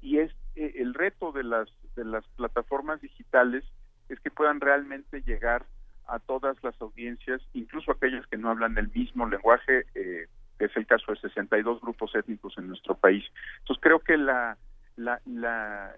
Y 0.00 0.18
es 0.18 0.30
eh, 0.54 0.74
el 0.76 0.94
reto 0.94 1.32
de 1.32 1.42
las 1.44 1.68
de 1.96 2.04
las 2.04 2.26
plataformas 2.36 3.00
digitales 3.00 3.64
es 4.08 4.18
que 4.20 4.30
puedan 4.30 4.60
realmente 4.60 5.22
llegar 5.22 5.64
a 6.06 6.18
todas 6.18 6.56
las 6.62 6.80
audiencias, 6.80 7.40
incluso 7.54 7.92
aquellas 7.92 8.26
que 8.26 8.36
no 8.36 8.50
hablan 8.50 8.76
el 8.76 8.90
mismo 8.92 9.26
lenguaje, 9.26 9.86
eh, 9.94 10.26
que 10.64 10.70
es 10.70 10.76
el 10.78 10.86
caso 10.86 11.12
de 11.12 11.20
62 11.20 11.82
grupos 11.82 12.14
étnicos 12.14 12.56
en 12.56 12.68
nuestro 12.68 12.94
país. 12.94 13.22
Entonces 13.58 13.82
creo 13.82 13.98
que 13.98 14.16
la, 14.16 14.56
la, 14.96 15.20
la 15.26 15.94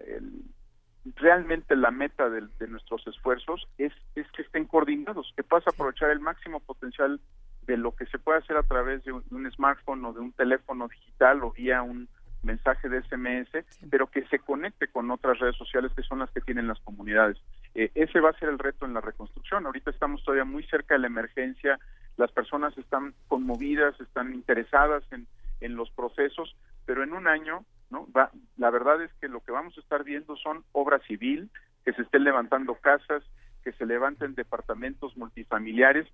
realmente 1.15 1.77
la 1.77 1.89
meta 1.89 2.29
de, 2.29 2.41
nuestros 2.67 3.07
esfuerzos 3.07 3.65
es, 3.77 3.93
es 4.15 4.29
que 4.31 4.41
estén 4.41 4.65
coordinados, 4.65 5.31
que 5.37 5.43
puedas 5.43 5.65
aprovechar 5.67 6.09
el 6.09 6.19
máximo 6.19 6.59
potencial 6.59 7.21
de 7.65 7.77
lo 7.77 7.95
que 7.95 8.07
se 8.07 8.19
puede 8.19 8.39
hacer 8.39 8.57
a 8.57 8.63
través 8.63 9.05
de 9.05 9.13
un, 9.13 9.51
smartphone 9.51 10.03
o 10.03 10.11
de 10.11 10.19
un 10.19 10.33
teléfono 10.33 10.89
digital 10.89 11.43
o 11.43 11.51
vía 11.51 11.81
un 11.81 12.09
mensaje 12.43 12.89
de 12.89 13.01
SMS, 13.03 13.65
pero 13.89 14.07
que 14.07 14.25
se 14.27 14.39
conecte 14.39 14.89
con 14.89 15.09
otras 15.11 15.39
redes 15.39 15.55
sociales 15.55 15.93
que 15.95 16.03
son 16.03 16.19
las 16.19 16.31
que 16.31 16.41
tienen 16.41 16.67
las 16.67 16.79
comunidades. 16.81 17.37
Eh, 17.73 17.89
ese 17.95 18.19
va 18.19 18.31
a 18.31 18.39
ser 18.39 18.49
el 18.49 18.59
reto 18.59 18.85
en 18.85 18.93
la 18.93 19.01
reconstrucción. 19.01 19.65
Ahorita 19.65 19.91
estamos 19.91 20.23
todavía 20.25 20.43
muy 20.43 20.63
cerca 20.63 20.95
de 20.95 20.99
la 20.99 21.07
emergencia, 21.07 21.79
las 22.17 22.31
personas 22.31 22.77
están 22.77 23.13
conmovidas, 23.27 23.99
están 24.01 24.33
interesadas 24.33 25.03
en, 25.11 25.27
en 25.61 25.75
los 25.75 25.89
procesos, 25.91 26.55
pero 26.85 27.03
en 27.03 27.13
un 27.13 27.27
año 27.27 27.65
¿no? 27.89 28.07
Va, 28.11 28.31
la 28.57 28.69
verdad 28.69 29.01
es 29.01 29.11
que 29.19 29.27
lo 29.27 29.41
que 29.41 29.51
vamos 29.51 29.77
a 29.77 29.81
estar 29.81 30.03
viendo 30.03 30.35
son 30.37 30.63
obra 30.71 30.99
civil, 31.07 31.49
que 31.85 31.93
se 31.93 32.01
estén 32.01 32.23
levantando 32.23 32.75
casas, 32.75 33.23
que 33.63 33.71
se 33.73 33.85
levanten 33.85 34.35
departamentos 34.35 35.15
multifamiliares 35.17 36.07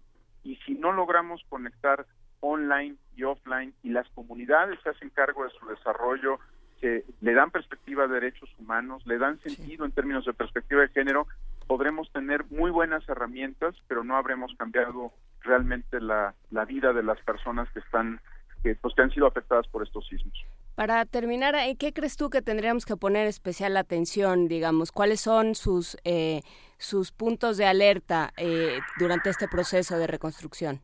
y 0.43 0.57
si 0.57 0.75
no 0.75 0.91
logramos 0.91 1.43
conectar 1.49 2.05
online 2.41 2.95
y 3.15 3.23
offline 3.23 3.73
y 3.83 3.89
las 3.89 4.07
comunidades 4.09 4.79
se 4.83 4.89
hacen 4.89 5.09
cargo 5.09 5.45
de 5.45 5.51
su 5.51 5.65
desarrollo, 5.67 6.39
que 6.81 7.05
le 7.21 7.33
dan 7.33 7.51
perspectiva 7.51 8.07
de 8.07 8.15
derechos 8.15 8.49
humanos, 8.59 9.05
le 9.05 9.17
dan 9.17 9.39
sentido 9.39 9.85
en 9.85 9.93
términos 9.93 10.25
de 10.25 10.33
perspectiva 10.33 10.81
de 10.81 10.89
género, 10.89 11.27
podremos 11.65 12.11
tener 12.11 12.43
muy 12.51 12.71
buenas 12.71 13.07
herramientas, 13.07 13.73
pero 13.87 14.03
no 14.03 14.17
habremos 14.17 14.53
cambiado 14.57 15.13
realmente 15.43 15.99
la, 15.99 16.33
la 16.51 16.65
vida 16.65 16.93
de 16.93 17.03
las 17.03 17.19
personas 17.21 17.69
que 17.71 17.79
están 17.79 18.19
que, 18.63 18.75
pues, 18.75 18.95
que 18.95 19.01
han 19.01 19.11
sido 19.11 19.27
afectadas 19.27 19.67
por 19.67 19.83
estos 19.83 20.07
sismos. 20.07 20.33
Para 20.75 21.05
terminar, 21.05 21.53
¿en 21.55 21.77
qué 21.77 21.93
crees 21.93 22.15
tú 22.15 22.29
que 22.29 22.41
tendríamos 22.41 22.85
que 22.85 22.95
poner 22.95 23.27
especial 23.27 23.77
atención, 23.77 24.47
digamos? 24.47 24.91
¿Cuáles 24.91 25.19
son 25.19 25.53
sus, 25.53 25.97
eh, 26.05 26.41
sus 26.77 27.11
puntos 27.11 27.57
de 27.57 27.65
alerta 27.65 28.31
eh, 28.37 28.79
durante 28.97 29.29
este 29.29 29.47
proceso 29.47 29.97
de 29.97 30.07
reconstrucción? 30.07 30.79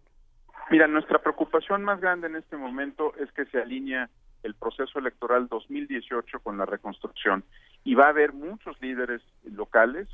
Mira, 0.70 0.88
nuestra 0.88 1.20
preocupación 1.20 1.84
más 1.84 2.00
grande 2.00 2.28
en 2.28 2.36
este 2.36 2.56
momento 2.56 3.14
es 3.18 3.32
que 3.32 3.46
se 3.46 3.60
alinea 3.60 4.10
el 4.44 4.54
proceso 4.54 5.00
electoral 5.00 5.48
2018 5.48 6.40
con 6.42 6.58
la 6.58 6.66
reconstrucción 6.66 7.44
y 7.84 7.96
va 7.96 8.06
a 8.06 8.10
haber 8.10 8.34
muchos 8.34 8.80
líderes 8.82 9.22
locales 9.44 10.08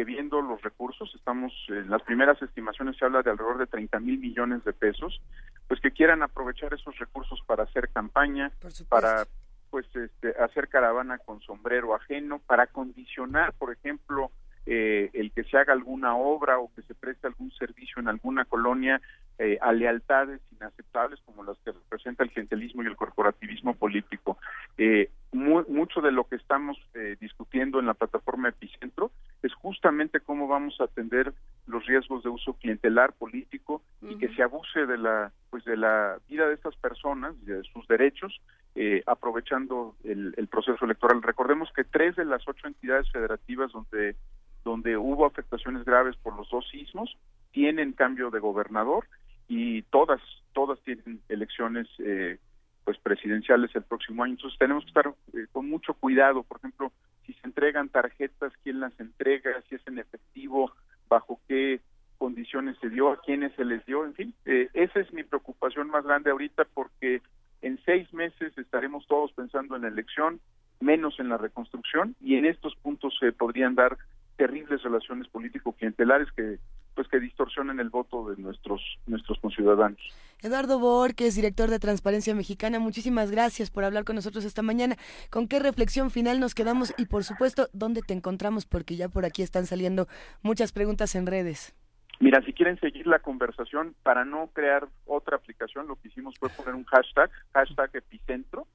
que 0.00 0.04
viendo 0.04 0.40
los 0.40 0.62
recursos, 0.62 1.12
estamos 1.14 1.52
en 1.68 1.90
las 1.90 2.00
primeras 2.00 2.40
estimaciones 2.40 2.96
se 2.96 3.04
habla 3.04 3.20
de 3.20 3.32
alrededor 3.32 3.58
de 3.58 3.66
30 3.66 4.00
mil 4.00 4.18
millones 4.18 4.64
de 4.64 4.72
pesos, 4.72 5.20
pues 5.68 5.78
que 5.78 5.90
quieran 5.90 6.22
aprovechar 6.22 6.72
esos 6.72 6.98
recursos 6.98 7.38
para 7.46 7.64
hacer 7.64 7.90
campaña, 7.90 8.50
para 8.88 9.26
pues 9.68 9.84
este, 9.94 10.30
hacer 10.42 10.68
caravana 10.68 11.18
con 11.18 11.42
sombrero 11.42 11.94
ajeno, 11.94 12.38
para 12.38 12.66
condicionar, 12.68 13.52
por 13.52 13.74
ejemplo, 13.74 14.30
eh, 14.66 15.10
el 15.14 15.32
que 15.32 15.44
se 15.44 15.56
haga 15.56 15.72
alguna 15.72 16.16
obra 16.16 16.58
o 16.58 16.70
que 16.74 16.82
se 16.82 16.94
preste 16.94 17.26
algún 17.26 17.50
servicio 17.52 18.00
en 18.00 18.08
alguna 18.08 18.44
colonia 18.44 19.00
eh, 19.38 19.56
a 19.62 19.72
lealtades 19.72 20.40
inaceptables 20.52 21.18
como 21.24 21.42
las 21.42 21.56
que 21.64 21.72
representa 21.72 22.24
el 22.24 22.30
clientelismo 22.30 22.82
y 22.82 22.86
el 22.86 22.96
corporativismo 22.96 23.74
político. 23.74 24.36
Eh, 24.76 25.10
mucho 25.32 26.00
de 26.00 26.12
lo 26.12 26.24
que 26.24 26.36
estamos 26.36 26.76
eh, 26.92 27.16
discutiendo 27.20 27.80
en 27.80 27.86
la 27.86 27.94
plataforma 27.94 28.50
Epicentro 28.50 29.10
es 29.42 29.54
justamente 29.54 30.20
cómo 30.20 30.46
vamos 30.46 30.78
a 30.80 30.84
atender 30.84 31.32
los 31.66 31.86
riesgos 31.86 32.22
de 32.22 32.28
uso 32.28 32.52
clientelar 32.54 33.12
político 33.14 33.80
y 34.02 34.16
que 34.18 34.28
se 34.34 34.42
abuse 34.42 34.86
de 34.86 34.98
la 34.98 35.32
pues 35.48 35.64
de 35.64 35.76
la 35.76 36.18
vida 36.28 36.46
de 36.46 36.54
estas 36.54 36.76
personas 36.76 37.34
y 37.42 37.46
de 37.46 37.62
sus 37.64 37.88
derechos 37.88 38.42
eh, 38.74 39.02
aprovechando 39.06 39.96
el, 40.04 40.34
el 40.36 40.46
proceso 40.48 40.84
electoral. 40.84 41.22
Recordemos 41.22 41.70
que 41.74 41.84
tres 41.84 42.16
de 42.16 42.24
las 42.24 42.46
ocho 42.46 42.66
entidades 42.66 43.10
federativas 43.10 43.72
donde 43.72 44.16
donde 44.64 44.96
hubo 44.96 45.26
afectaciones 45.26 45.84
graves 45.84 46.16
por 46.16 46.36
los 46.36 46.48
dos 46.50 46.68
sismos 46.68 47.16
tienen 47.50 47.92
cambio 47.92 48.30
de 48.30 48.40
gobernador 48.40 49.06
y 49.48 49.82
todas 49.82 50.20
todas 50.52 50.78
tienen 50.82 51.20
elecciones 51.28 51.88
eh, 51.98 52.38
pues 52.84 52.98
presidenciales 52.98 53.74
el 53.74 53.82
próximo 53.82 54.22
año. 54.24 54.34
Entonces 54.34 54.58
tenemos 54.58 54.84
que 54.84 54.88
estar 54.88 55.14
eh, 55.34 55.46
con 55.52 55.68
mucho 55.68 55.94
cuidado. 55.94 56.42
Por 56.42 56.58
ejemplo 56.58 56.92
si 57.26 57.32
se 57.34 57.46
entregan 57.46 57.88
tarjetas 57.88 58.52
quién 58.62 58.80
las 58.80 58.98
entrega 59.00 59.50
si 59.68 59.74
es 59.74 59.86
en 59.86 59.98
efectivo 59.98 60.72
bajo 61.08 61.40
qué 61.48 61.80
condiciones 62.18 62.76
se 62.80 62.90
dio 62.90 63.10
a 63.10 63.20
quiénes 63.20 63.52
se 63.54 63.64
les 63.64 63.84
dio 63.86 64.04
en 64.04 64.14
fin 64.14 64.34
eh, 64.44 64.68
esa 64.74 65.00
es 65.00 65.12
mi 65.12 65.22
preocupación 65.22 65.88
más 65.88 66.04
grande 66.04 66.30
ahorita 66.30 66.66
porque 66.74 67.22
en 67.62 67.78
seis 67.84 68.12
meses 68.12 68.56
estaremos 68.58 69.06
todos 69.06 69.32
pensando 69.32 69.76
en 69.76 69.82
la 69.82 69.88
elección 69.88 70.40
menos 70.80 71.20
en 71.20 71.28
la 71.28 71.36
reconstrucción 71.36 72.16
y 72.20 72.36
en 72.36 72.46
estos 72.46 72.74
puntos 72.76 73.14
se 73.20 73.32
podrían 73.32 73.74
dar 73.74 73.98
terribles 74.36 74.82
relaciones 74.82 75.28
político-clientelares 75.28 76.28
que 76.32 76.58
pues 76.94 77.06
que 77.08 77.20
distorsionen 77.20 77.78
el 77.78 77.88
voto 77.88 78.28
de 78.28 78.42
nuestros 78.42 78.80
nuestros 79.06 79.38
conciudadanos. 79.38 80.00
Eduardo 80.42 80.80
que 81.14 81.26
es 81.26 81.36
director 81.36 81.70
de 81.70 81.78
Transparencia 81.78 82.34
Mexicana, 82.34 82.78
muchísimas 82.78 83.30
gracias 83.30 83.70
por 83.70 83.84
hablar 83.84 84.04
con 84.04 84.16
nosotros 84.16 84.44
esta 84.44 84.62
mañana. 84.62 84.96
¿Con 85.30 85.46
qué 85.46 85.60
reflexión 85.60 86.10
final 86.10 86.40
nos 86.40 86.54
quedamos? 86.54 86.92
Y 86.98 87.06
por 87.06 87.24
supuesto, 87.24 87.68
¿dónde 87.72 88.02
te 88.02 88.14
encontramos? 88.14 88.66
Porque 88.66 88.96
ya 88.96 89.08
por 89.08 89.24
aquí 89.24 89.42
están 89.42 89.66
saliendo 89.66 90.08
muchas 90.42 90.72
preguntas 90.72 91.14
en 91.14 91.26
redes. 91.26 91.74
Mira, 92.20 92.42
si 92.42 92.52
quieren 92.52 92.78
seguir 92.78 93.06
la 93.06 93.18
conversación, 93.18 93.94
para 94.02 94.26
no 94.26 94.50
crear 94.52 94.86
otra 95.06 95.36
aplicación, 95.36 95.88
lo 95.88 95.96
que 95.96 96.08
hicimos 96.08 96.36
fue 96.38 96.50
poner 96.50 96.74
un 96.74 96.84
hashtag, 96.84 97.30
hashtag 97.54 97.96
epicentro. 97.96 98.66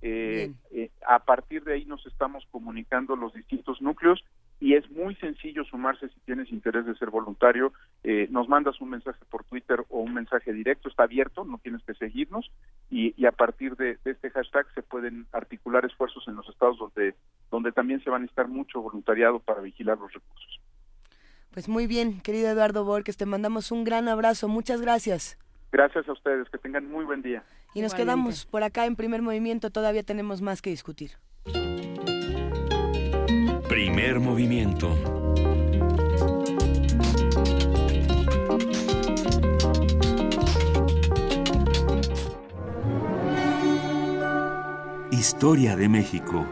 Eh, 0.00 0.52
eh, 0.72 0.90
a 1.06 1.18
partir 1.18 1.62
de 1.64 1.74
ahí 1.74 1.84
nos 1.84 2.04
estamos 2.06 2.46
comunicando 2.50 3.14
los 3.14 3.34
distintos 3.34 3.82
núcleos 3.82 4.24
y 4.60 4.74
es 4.74 4.90
muy 4.90 5.14
sencillo 5.16 5.64
sumarse 5.64 6.08
si 6.08 6.20
tienes 6.20 6.50
interés 6.50 6.86
de 6.86 6.94
ser 6.94 7.10
voluntario. 7.10 7.74
Eh, 8.02 8.28
nos 8.30 8.48
mandas 8.48 8.80
un 8.80 8.88
mensaje 8.88 9.22
por 9.28 9.44
Twitter 9.44 9.84
o 9.90 10.00
un 10.00 10.14
mensaje 10.14 10.54
directo, 10.54 10.88
está 10.88 11.02
abierto, 11.02 11.44
no 11.44 11.58
tienes 11.58 11.82
que 11.82 11.92
seguirnos 11.94 12.50
y, 12.90 13.14
y 13.20 13.26
a 13.26 13.32
partir 13.32 13.76
de, 13.76 13.98
de, 14.04 14.12
este 14.12 14.30
hashtag 14.30 14.66
se 14.74 14.82
pueden 14.82 15.26
articular 15.32 15.84
esfuerzos 15.84 16.26
en 16.28 16.36
los 16.36 16.48
estados 16.48 16.78
donde, 16.78 17.14
donde 17.50 17.72
también 17.72 18.02
se 18.02 18.08
van 18.08 18.20
a 18.20 18.22
necesitar 18.22 18.48
mucho 18.48 18.80
voluntariado 18.80 19.38
para 19.40 19.60
vigilar 19.60 19.98
los 19.98 20.12
recursos. 20.14 20.60
Pues 21.56 21.70
muy 21.70 21.86
bien, 21.86 22.20
querido 22.20 22.50
Eduardo 22.50 22.84
Borges, 22.84 23.16
te 23.16 23.24
mandamos 23.24 23.72
un 23.72 23.84
gran 23.84 24.08
abrazo, 24.08 24.46
muchas 24.46 24.82
gracias. 24.82 25.38
Gracias 25.72 26.06
a 26.06 26.12
ustedes, 26.12 26.46
que 26.50 26.58
tengan 26.58 26.86
muy 26.92 27.06
buen 27.06 27.22
día. 27.22 27.42
Y 27.72 27.80
nos 27.80 27.94
quedamos 27.94 28.44
por 28.44 28.62
acá 28.62 28.84
en 28.84 28.94
primer 28.94 29.22
movimiento, 29.22 29.70
todavía 29.70 30.02
tenemos 30.02 30.42
más 30.42 30.60
que 30.60 30.68
discutir. 30.68 31.12
Primer 33.70 34.20
movimiento. 34.20 34.94
Historia 45.10 45.74
de 45.74 45.88
México. 45.88 46.46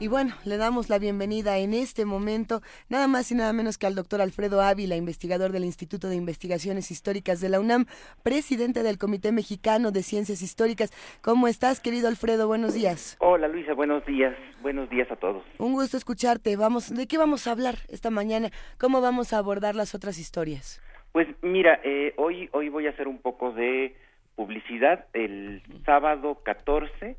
Y 0.00 0.06
bueno, 0.06 0.32
le 0.44 0.58
damos 0.58 0.90
la 0.90 1.00
bienvenida 1.00 1.58
en 1.58 1.74
este 1.74 2.04
momento, 2.04 2.60
nada 2.88 3.08
más 3.08 3.32
y 3.32 3.34
nada 3.34 3.52
menos 3.52 3.78
que 3.78 3.86
al 3.88 3.96
doctor 3.96 4.20
Alfredo 4.20 4.62
Ávila, 4.62 4.94
investigador 4.94 5.50
del 5.50 5.64
Instituto 5.64 6.08
de 6.08 6.14
Investigaciones 6.14 6.92
Históricas 6.92 7.40
de 7.40 7.48
la 7.48 7.58
UNAM, 7.58 7.86
presidente 8.22 8.84
del 8.84 8.96
Comité 8.96 9.32
Mexicano 9.32 9.90
de 9.90 10.04
Ciencias 10.04 10.40
Históricas. 10.40 10.92
¿Cómo 11.20 11.48
estás, 11.48 11.80
querido 11.80 12.06
Alfredo? 12.06 12.46
Buenos 12.46 12.74
días. 12.74 13.16
Hola, 13.18 13.48
Luisa, 13.48 13.74
buenos 13.74 14.06
días. 14.06 14.36
Buenos 14.62 14.88
días 14.88 15.10
a 15.10 15.16
todos. 15.16 15.42
Un 15.58 15.72
gusto 15.72 15.96
escucharte. 15.96 16.54
Vamos, 16.54 16.94
¿de 16.94 17.08
qué 17.08 17.18
vamos 17.18 17.48
a 17.48 17.50
hablar 17.50 17.74
esta 17.88 18.10
mañana? 18.10 18.50
¿Cómo 18.78 19.00
vamos 19.00 19.32
a 19.32 19.38
abordar 19.38 19.74
las 19.74 19.96
otras 19.96 20.20
historias? 20.20 20.80
Pues 21.10 21.26
mira, 21.42 21.80
eh, 21.82 22.14
hoy, 22.18 22.48
hoy 22.52 22.68
voy 22.68 22.86
a 22.86 22.90
hacer 22.90 23.08
un 23.08 23.18
poco 23.18 23.50
de 23.50 23.96
publicidad. 24.36 25.06
El 25.12 25.60
sábado 25.84 26.40
14 26.44 27.16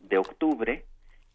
de 0.00 0.18
octubre 0.18 0.84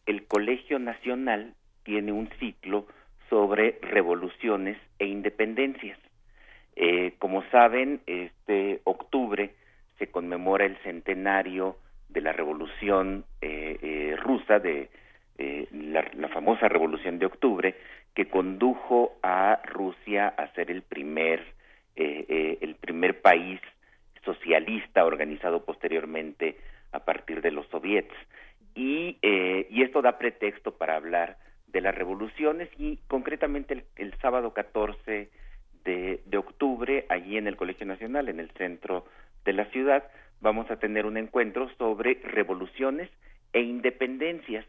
el 0.06 0.26
Colegio 0.28 0.80
Nacional 0.80 1.54
tiene 1.84 2.12
un 2.12 2.30
ciclo 2.40 2.88
sobre 3.30 3.80
revoluciones 3.82 4.78
e 5.00 5.06
independencias. 5.06 5.98
Eh, 6.76 7.14
como 7.20 7.44
saben, 7.50 8.02
este 8.06 8.82
octubre 8.84 9.56
se 9.98 10.08
conmemora 10.08 10.66
el 10.66 10.78
centenario 10.84 11.78
de 12.10 12.22
la 12.22 12.34
Revolución 12.34 13.26
eh, 13.42 13.78
eh, 13.82 14.16
rusa, 14.18 14.60
de 14.60 14.90
la, 15.72 16.06
la, 16.14 16.28
famosa 16.28 16.68
Revolución 16.68 17.18
de 17.18 17.26
Octubre, 17.26 17.76
que 18.14 18.28
condujo 18.28 19.14
a 19.24 19.60
Rusia 19.66 20.28
a 20.28 20.54
ser 20.54 20.70
el 20.70 20.84
primer 20.84 21.44
el 21.96 22.76
primer 22.76 23.22
país 23.22 23.60
socialista 24.24 25.04
organizado 25.04 25.66
posteriormente 25.66 26.58
a 26.92 27.00
partir 27.00 27.42
de 27.42 27.52
los 27.52 27.68
soviets 27.68 28.14
y, 28.76 29.18
eh, 29.22 29.68
y 29.70 29.84
esto 29.84 30.02
da 30.02 30.18
pretexto 30.18 30.78
para 30.78 30.96
hablar 30.96 31.38
de 31.68 31.82
las 31.82 31.96
revoluciones 31.96 32.70
y 32.78 32.98
concretamente 33.08 33.86
el, 33.96 34.14
sábado 34.20 34.54
14 34.54 35.30
de, 35.86 36.22
de, 36.26 36.38
octubre, 36.38 37.06
allí 37.10 37.38
en 37.38 37.48
el 37.48 37.56
Colegio 37.56 37.86
Nacional, 37.86 38.30
en 38.30 38.40
el 38.40 38.52
centro 38.52 39.06
de 39.46 39.54
la 39.54 39.66
ciudad, 39.66 40.04
vamos 40.42 40.70
a 40.70 40.78
tener 40.78 41.06
un 41.06 41.18
encuentro 41.18 41.70
sobre 41.78 42.16
revoluciones 42.24 43.10
e 43.54 43.62
independencias. 43.62 44.66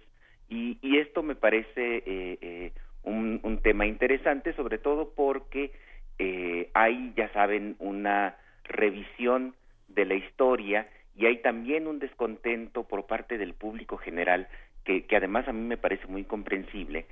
Y, 0.49 0.79
y 0.83 0.99
esto 0.99 1.23
me 1.23 1.35
parece 1.35 1.97
eh, 1.97 2.39
eh, 2.41 2.73
un, 3.03 3.41
un, 3.43 3.59
tema 3.63 3.87
interesante, 3.87 4.53
sobre 4.55 4.79
todo 4.79 5.13
porque 5.15 5.73
eh, 6.19 6.71
hay, 6.75 7.13
ya 7.17 7.33
saben, 7.33 7.77
una 7.79 8.37
revisión 8.65 9.55
de 9.89 10.05
la 10.05 10.15
historia 10.15 10.89
y 11.17 11.27
hay 11.27 11.39
también 11.39 11.87
un 11.87 11.99
descontento 11.99 12.85
por 12.85 13.07
parte 13.07 13.39
del 13.39 13.55
público 13.55 13.97
general 13.97 14.49
que, 14.85 15.05
que 15.05 15.17
además 15.17 15.47
a 15.49 15.53
mí 15.53 15.61
me 15.61 15.77
parece 15.77 16.07
muy 16.07 16.25
comprensible 16.25 17.07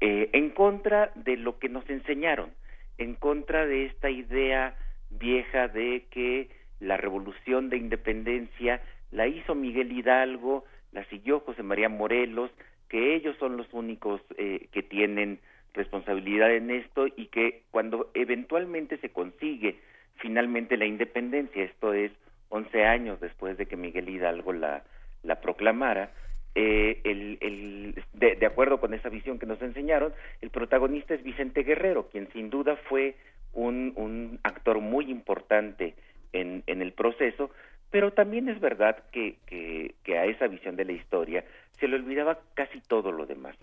eh, 0.00 0.30
en 0.32 0.50
contra 0.50 1.12
de 1.14 1.36
lo 1.36 1.58
que 1.58 1.68
nos 1.68 1.88
enseñaron 1.88 2.50
en 2.98 3.14
contra 3.14 3.66
de 3.66 3.86
esta 3.86 4.10
idea 4.10 4.76
vieja 5.10 5.68
de 5.68 6.04
que 6.10 6.50
la 6.80 6.96
revolución 6.96 7.70
de 7.70 7.76
independencia 7.76 8.82
la 9.10 9.26
hizo 9.26 9.54
Miguel 9.54 9.92
Hidalgo 9.92 10.64
la 10.92 11.04
siguió 11.06 11.40
José 11.40 11.62
María 11.62 11.88
Morelos 11.88 12.50
que 12.88 13.14
ellos 13.14 13.36
son 13.38 13.56
los 13.56 13.72
únicos 13.72 14.20
eh, 14.36 14.68
que 14.72 14.82
tienen 14.82 15.40
responsabilidad 15.74 16.54
en 16.54 16.70
esto 16.70 17.06
y 17.08 17.26
que 17.26 17.62
cuando 17.70 18.10
eventualmente 18.14 18.96
se 18.98 19.10
consigue 19.10 19.80
finalmente 20.16 20.76
la 20.76 20.86
independencia, 20.86 21.64
esto 21.64 21.92
es 21.92 22.12
11 22.54 22.84
años 22.84 23.20
después 23.20 23.58
de 23.58 23.66
que 23.66 23.76
Miguel 23.76 24.08
Hidalgo 24.08 24.52
la, 24.52 24.84
la 25.24 25.40
proclamara, 25.40 26.10
eh, 26.54 27.00
el, 27.02 28.00
de, 28.12 28.46
acuerdo 28.46 28.78
con 28.78 28.94
esa 28.94 29.08
visión 29.08 29.40
que 29.40 29.46
nos 29.46 29.60
enseñaron, 29.60 30.14
el 30.40 30.50
protagonista 30.50 31.14
es 31.14 31.24
Vicente 31.24 31.64
Guerrero, 31.64 32.08
quien 32.10 32.28
sin 32.32 32.50
duda 32.50 32.76
fue 32.88 33.16
un, 33.54 33.92
un 33.96 34.38
actor 34.44 34.78
muy 34.78 35.10
importante 35.10 35.94
en, 36.32 36.62
en, 36.68 36.80
el 36.80 36.92
proceso, 36.92 37.50
pero 37.90 38.12
también 38.12 38.48
es 38.48 38.60
verdad 38.60 39.02
que, 39.10 39.36
que, 39.46 39.96
que, 40.04 40.16
a 40.16 40.26
esa 40.26 40.46
visión 40.46 40.76
de 40.76 40.84
la 40.84 40.92
historia 40.92 41.44
se 41.80 41.88
le 41.88 41.96
olvidaba 41.96 42.38
casi 42.54 42.80
todo 42.82 43.10
lo 43.10 43.26
demás. 43.26 43.56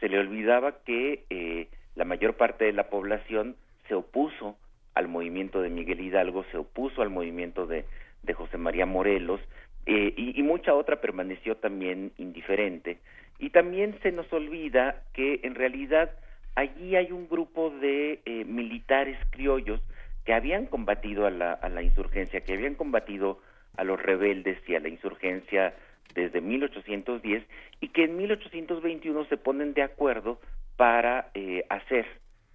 Se 0.00 0.08
le 0.08 0.18
olvidaba 0.18 0.82
que 0.84 1.24
eh, 1.28 1.68
la 1.96 2.06
mayor 2.06 2.34
parte 2.34 2.64
de 2.64 2.72
la 2.72 2.88
población 2.88 3.56
se 3.88 3.94
opuso 3.94 4.56
al 4.94 5.06
movimiento 5.06 5.60
de 5.60 5.68
Miguel 5.68 6.00
Hidalgo, 6.00 6.44
se 6.50 6.56
opuso 6.56 7.02
al 7.02 7.10
movimiento 7.10 7.66
de, 7.66 7.84
de 8.22 8.34
José 8.34 8.58
María 8.58 8.86
Morelos, 8.86 9.40
eh, 9.86 10.12
y, 10.16 10.42
mucha 10.42 10.74
otra 10.74 11.00
permaneció 11.00 11.56
también 11.56 12.12
indiferente. 12.18 12.98
Y 13.38 13.50
también 13.50 13.98
se 14.02 14.12
nos 14.12 14.30
olvida 14.32 15.02
que 15.14 15.40
en 15.44 15.54
realidad 15.54 16.10
allí 16.56 16.94
hay 16.96 17.10
un 17.10 17.26
grupo 17.28 17.70
de 17.70 18.20
eh, 18.26 18.44
militares 18.44 19.18
criollos 19.30 19.80
que 20.26 20.34
habían 20.34 20.66
combatido 20.66 21.26
a 21.26 21.30
la, 21.30 21.52
a 21.52 21.70
la 21.70 21.82
insurgencia, 21.82 22.42
que 22.42 22.52
habían 22.52 22.74
combatido 22.74 23.40
a 23.78 23.84
los 23.84 24.02
rebeldes 24.02 24.58
y 24.68 24.74
a 24.74 24.80
la 24.80 24.88
insurgencia 24.88 25.72
desde 26.14 26.40
1810 26.40 27.44
y 27.80 27.88
que 27.88 28.04
en 28.04 28.16
1821 28.16 29.24
se 29.26 29.36
ponen 29.36 29.72
de 29.72 29.82
acuerdo 29.82 30.40
para 30.76 31.30
eh, 31.34 31.64
hacer 31.68 32.06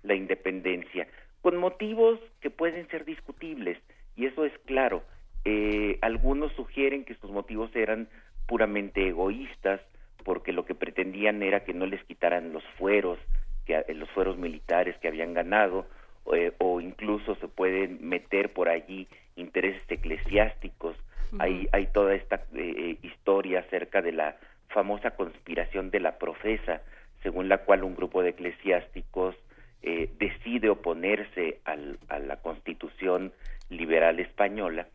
la 0.03 0.16
independencia, 0.16 1.07
con 1.41 1.57
motivos 1.57 2.20
que 2.41 2.49
pueden 2.49 2.88
ser 2.89 3.05
discutibles, 3.05 3.78
y 4.16 4.26
eso 4.26 4.45
es 4.45 4.53
claro. 4.66 5.03
Eh, 5.46 5.98
algunos 6.02 6.52
sugieren 6.54 7.04
que 7.04 7.16
sus 7.16 7.32
motivos 7.32 7.76
eran 7.76 8.08
puramente 8.48 9.08
egoístas, 9.08 9.82
porque 10.24 10.54
lo 10.54 10.66
que 10.66 10.76
pretendían 10.76 11.44
era 11.44 11.64
que 11.64 11.74
no 11.74 11.86
les 11.86 12.04
quitaran 12.06 12.54
los 12.54 12.64
fueros, 12.78 13.20
que, 13.66 13.76
eh, 13.76 13.94
los 13.94 14.10
fueros 14.12 14.38
militares 14.38 14.98
que 15.00 15.08
habían 15.08 15.34
ganado, 15.34 15.86
eh, 16.34 16.54
o 16.60 16.80
incluso 16.80 17.36
se 17.36 17.48
pueden 17.48 18.08
meter 18.08 18.54
por 18.54 18.70
allí 18.70 19.08
intereses 19.36 19.84
eclesiásticos. 19.89 20.96
hay, 21.39 21.68
hay 21.72 21.88
toda 21.88 22.14
esta 22.14 22.44
eh, 22.54 22.98
historia 23.02 23.62
acerca 23.62 24.02
de 24.02 24.12
la 24.12 24.38
famosa 24.70 25.12
conspiración 25.12 25.89
de 25.89 26.00
la 26.00 26.18
profesa, 26.20 26.82
según 27.24 27.50
la 27.50 27.60
cual 27.60 27.84
un 27.84 27.96
grupo 27.96 28.22
de 28.22 28.30
eclesiásticos 28.30 29.36
eh, 29.82 30.10
decide 30.18 30.70
oponerse 30.70 31.60
al, 31.66 31.98
a 32.08 32.20
la 32.20 32.38
constitución 32.38 33.34
liberal 33.70 34.20
española. 34.20 34.88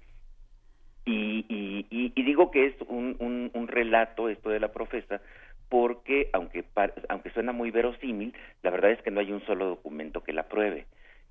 Y, 1.11 1.46
y, 1.48 1.86
y, 1.90 2.12
y 2.14 2.22
digo 2.22 2.50
que 2.50 2.66
es 2.66 2.74
un, 2.86 3.16
un, 3.18 3.50
un, 3.54 3.68
relato 3.68 4.28
esto 4.28 4.50
de 4.50 4.61
la 4.61 4.68
profesa 4.68 5.22
porque 5.70 6.28
aunque 6.34 6.64
aunque 7.09 7.30
suena 7.30 7.52
muy 7.52 7.70
verosímil 7.70 8.34
la 8.62 8.70
verdad 8.70 8.90
es 8.90 9.00
que 9.00 9.11
no 9.11 9.20
hay 9.20 9.32
un 9.32 9.40
solo 9.46 9.66
documento 9.66 10.22
que 10.22 10.34
la 10.34 10.48
pruebe 10.48 10.84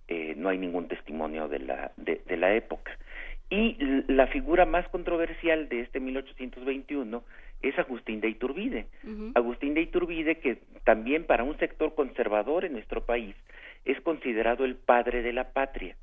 eh, 0.07 0.34
no 0.36 0.49
hay 0.49 0.57
ningún 0.57 0.88
testimonio 0.88 1.47
de 1.47 1.59
la 1.59 1.91
de, 1.97 2.21
de 2.25 2.38
la 2.38 2.55
época 2.55 2.91
y 3.49 3.78
la 4.07 4.28
figura 4.28 4.65
más 4.65 4.88
controversial 4.89 5.69
de 5.69 5.82
este 5.82 5.99
1821 5.99 7.23
es 7.61 7.80
Agustín 7.80 8.19
de 8.19 8.30
Iturbide. 8.30 8.88
Uh 9.03 9.07
-huh. 9.07 9.32
Agustín 9.36 9.73
de 9.73 9.82
Iturbide, 9.82 10.36
que 10.39 10.57
también 10.84 11.23
para 11.25 11.43
un 11.43 11.57
sector 11.57 11.95
conservador 11.95 12.65
en 12.65 12.73
nuestro 12.73 13.05
país 13.05 13.36
es 13.86 13.99
considerado 14.01 14.65
el 14.65 14.75
padre 14.75 15.21
de 15.21 15.32
la 15.32 15.53
patria. 15.53 15.95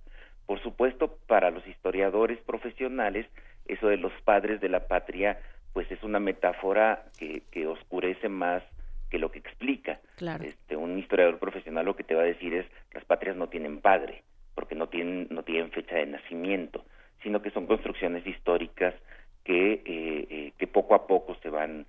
Por 0.46 0.62
supuesto, 0.62 1.18
para 1.26 1.50
los 1.50 1.66
historiadores 1.66 2.38
profesionales, 2.40 3.26
eso 3.66 3.88
de 3.88 3.96
los 3.96 4.12
padres 4.24 4.60
de 4.60 4.68
la 4.68 4.86
patria, 4.86 5.38
pues 5.72 5.90
es 5.90 6.02
una 6.02 6.20
metáfora 6.20 7.04
que, 7.18 7.42
que 7.50 7.66
oscurece 7.66 8.28
más 8.28 8.62
que 9.10 9.18
lo 9.18 9.30
que 9.30 9.38
explica. 9.38 10.00
Claro. 10.16 10.44
Este, 10.44 10.76
un 10.76 10.98
historiador 10.98 11.38
profesional 11.38 11.86
lo 11.86 11.96
que 11.96 12.04
te 12.04 12.14
va 12.14 12.22
a 12.22 12.26
decir 12.26 12.54
es 12.54 12.66
las 12.92 13.04
patrias 13.04 13.36
no 13.36 13.48
tienen 13.48 13.80
padre, 13.80 14.22
porque 14.54 14.74
no 14.74 14.88
tienen, 14.88 15.28
no 15.30 15.42
tienen 15.42 15.70
fecha 15.70 15.96
de 15.96 16.06
nacimiento 16.06 16.84
sino 17.24 17.42
que 17.42 17.50
son 17.50 17.66
construcciones 17.66 18.24
históricas 18.24 18.94
que, 19.42 19.72
eh, 19.72 19.82
eh, 20.30 20.52
que 20.56 20.66
poco 20.68 20.94
a 20.94 21.06
poco 21.08 21.34
se 21.42 21.48
van, 21.48 21.86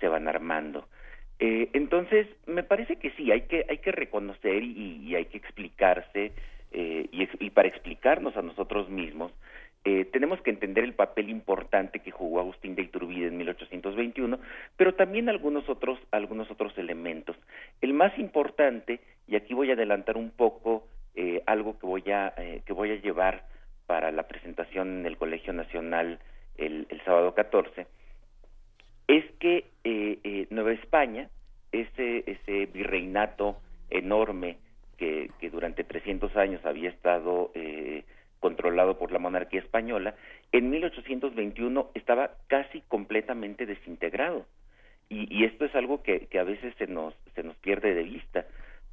se 0.00 0.08
van 0.08 0.26
armando. 0.26 0.88
Eh, 1.38 1.68
entonces, 1.74 2.26
me 2.46 2.64
parece 2.64 2.96
que 2.96 3.10
sí, 3.12 3.30
hay 3.30 3.42
que, 3.42 3.64
hay 3.68 3.78
que 3.78 3.92
reconocer 3.92 4.62
y, 4.62 5.04
y 5.04 5.14
hay 5.14 5.26
que 5.26 5.36
explicarse, 5.36 6.32
y, 6.72 7.28
y, 7.40 7.50
para 7.50 7.68
explicarnos 7.68 8.36
a 8.36 8.42
nosotros 8.42 8.88
mismos, 8.88 9.32
tenemos 10.12 10.40
que 10.42 10.50
entender 10.50 10.84
el 10.84 10.92
papel 10.92 11.30
importante 11.30 12.00
que 12.00 12.10
jugó 12.10 12.40
Agustín 12.40 12.74
de 12.74 12.82
Iturbide 12.82 13.28
en 13.28 13.38
1821, 13.38 14.38
pero 14.76 14.94
también 14.94 15.30
algunos 15.30 15.66
otros, 15.68 15.98
algunos 16.10 16.50
otros 16.50 16.76
elementos. 16.76 17.36
El 17.80 17.94
más 17.94 18.16
importante, 18.18 19.00
y 19.26 19.36
aquí 19.36 19.54
voy 19.54 19.70
a 19.70 19.74
adelantar 19.74 20.18
un 20.18 20.30
poco 20.30 20.86
algo 21.46 21.78
que 21.78 21.86
voy 21.86 22.02
a, 22.10 22.34
que 22.66 22.72
voy 22.74 22.90
a 22.90 23.00
llevar 23.00 23.44
para 23.86 24.12
la 24.12 24.28
presentación 24.28 25.00
en 25.00 25.06
el 25.06 25.16
Colegio 25.16 25.54
Nacional 25.54 26.18
el, 26.58 26.86
el 26.90 27.00
sábado 27.04 27.34
14, 27.34 27.86
es 29.08 29.24
que 29.40 29.64
eh, 29.84 30.18
eh, 30.22 30.46
Nueva 30.50 30.72
España, 30.72 31.30
ese, 31.72 32.24
ese 32.26 32.66
virreinato 32.66 33.56
enorme 33.88 34.58
que, 34.98 35.30
durante 35.50 35.84
300 35.84 36.36
años 36.36 36.64
había 36.66 36.90
estado 36.90 37.50
eh, 37.54 38.04
controlado 38.40 38.98
por 38.98 39.12
la 39.12 39.18
monarquía 39.18 39.60
española, 39.60 40.14
en 40.52 40.70
1821 40.70 41.90
estaba 41.94 42.32
casi 42.48 42.82
completamente 42.82 43.64
desintegrado. 43.64 44.44
Y, 45.08 45.44
esto 45.44 45.64
es 45.64 45.74
algo 45.74 46.02
que, 46.02 46.26
que 46.26 46.38
a 46.38 46.44
veces 46.44 46.74
se 46.76 46.86
nos, 46.86 47.14
se 47.34 47.42
nos 47.42 47.56
pierde 47.56 47.94
de 47.94 48.02
vista. 48.02 48.44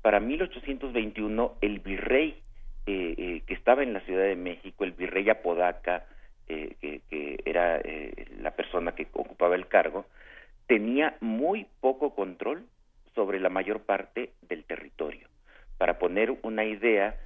Para 0.01 0.21
1821 0.21 1.55
el 1.59 1.79
virrey 1.79 2.41
eh, 2.87 3.15
eh, 3.17 3.41
que 3.45 3.53
estaba 3.53 3.83
en 3.83 3.93
la 3.93 3.99
Ciudad 4.01 4.23
de 4.23 4.35
México, 4.35 4.83
el 4.83 4.93
virrey 4.93 5.27
Apodaca, 5.29 6.05
eh, 6.47 6.75
que, 6.79 7.01
que, 7.09 7.41
era 7.43 7.79
eh, 7.79 8.27
la 8.39 8.51
persona 8.51 8.93
que 8.93 9.07
ocupaba 9.13 9.55
el 9.55 9.67
cargo, 9.67 10.05
tenía 10.67 11.17
muy 11.19 11.65
poco 11.81 12.13
control 12.13 12.67
sobre 13.15 13.39
la 13.39 13.49
mayor 13.49 13.81
parte 13.81 14.33
del 14.43 14.63
territorio. 14.63 15.27
Para 15.77 15.99
poner 15.99 16.37
una 16.43 16.65
idea, 16.65 17.17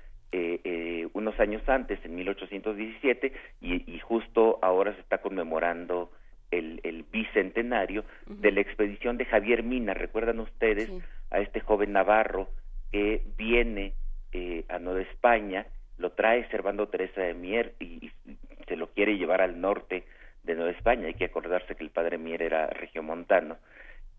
unos 1.14 1.40
años 1.40 1.68
antes, 1.68 2.00
en 2.06 2.16
1817, 2.16 3.34
y, 3.62 3.92
y, 3.92 4.00
justo 4.00 4.60
ahora 4.62 4.94
se 4.94 5.02
está 5.02 5.20
conmemorando 5.20 6.12
el, 6.52 6.80
el 6.84 7.04
bicentenario 7.04 8.02
uh 8.02 8.34
-huh. 8.34 8.36
de 8.40 8.52
la 8.52 8.62
expedición 8.62 9.18
de 9.18 9.26
Javier 9.26 9.64
Mina. 9.64 9.94
¿Recuerdan 9.94 10.40
ustedes 10.40 10.88
sí. 10.88 11.02
a 11.32 11.40
este 11.40 11.60
joven 11.60 11.94
navarro 11.94 12.50
que 12.92 13.24
viene 13.38 13.94
eh, 14.32 14.64
a 14.70 14.78
Nueva 14.80 15.02
España, 15.02 15.66
lo 15.98 16.12
trae 16.12 16.48
Servando 16.50 16.88
Teresa 16.88 17.22
de 17.22 17.34
Mier 17.34 17.74
y, 17.80 18.12
y, 18.26 18.38
se 18.68 18.76
lo 18.76 18.88
quiere 18.92 19.18
llevar 19.18 19.42
al 19.42 19.60
norte 19.60 20.04
de 20.44 20.56
Nueva 20.56 20.72
España. 20.72 21.08
Hay 21.08 21.16
que 21.16 21.26
acordarse 21.26 21.76
que 21.76 21.84
el 21.84 21.90
padre 21.90 22.20
Mier 22.20 22.44
era 22.44 22.68
regiomontano. 22.68 23.58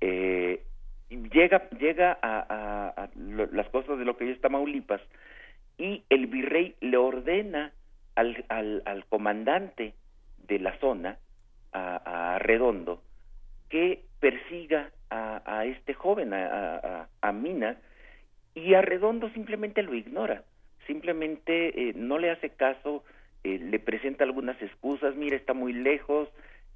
Eh, 0.00 0.64
llega 1.10 1.68
llega 1.70 2.18
a, 2.22 2.38
a, 2.48 2.88
a 3.04 3.10
lo, 3.16 3.46
las 3.46 3.68
costas 3.68 3.98
de 3.98 4.04
lo 4.04 4.16
que 4.16 4.24
hoy 4.24 4.30
es 4.30 4.40
Tamaulipas 4.40 5.00
y 5.78 6.04
el 6.08 6.26
virrey 6.26 6.76
le 6.80 6.96
ordena 6.96 7.72
al, 8.14 8.44
al, 8.48 8.82
al 8.84 9.04
comandante 9.06 9.94
de 10.46 10.58
la 10.58 10.76
zona, 10.78 11.18
a, 11.72 12.34
a 12.34 12.38
Redondo, 12.38 13.02
que 13.68 14.02
persiga 14.20 14.90
a, 15.08 15.42
a 15.46 15.64
este 15.64 15.94
joven, 15.94 16.34
a, 16.34 16.76
a, 16.76 17.08
a 17.22 17.32
Mina, 17.32 17.76
y 18.54 18.74
Arredondo 18.74 19.30
simplemente 19.30 19.82
lo 19.82 19.94
ignora, 19.94 20.42
simplemente 20.86 21.88
eh, 21.88 21.92
no 21.94 22.18
le 22.18 22.30
hace 22.30 22.50
caso, 22.50 23.04
eh, 23.44 23.58
le 23.58 23.78
presenta 23.78 24.24
algunas 24.24 24.60
excusas, 24.60 25.14
mira, 25.14 25.36
está 25.36 25.54
muy 25.54 25.72
lejos, 25.72 26.28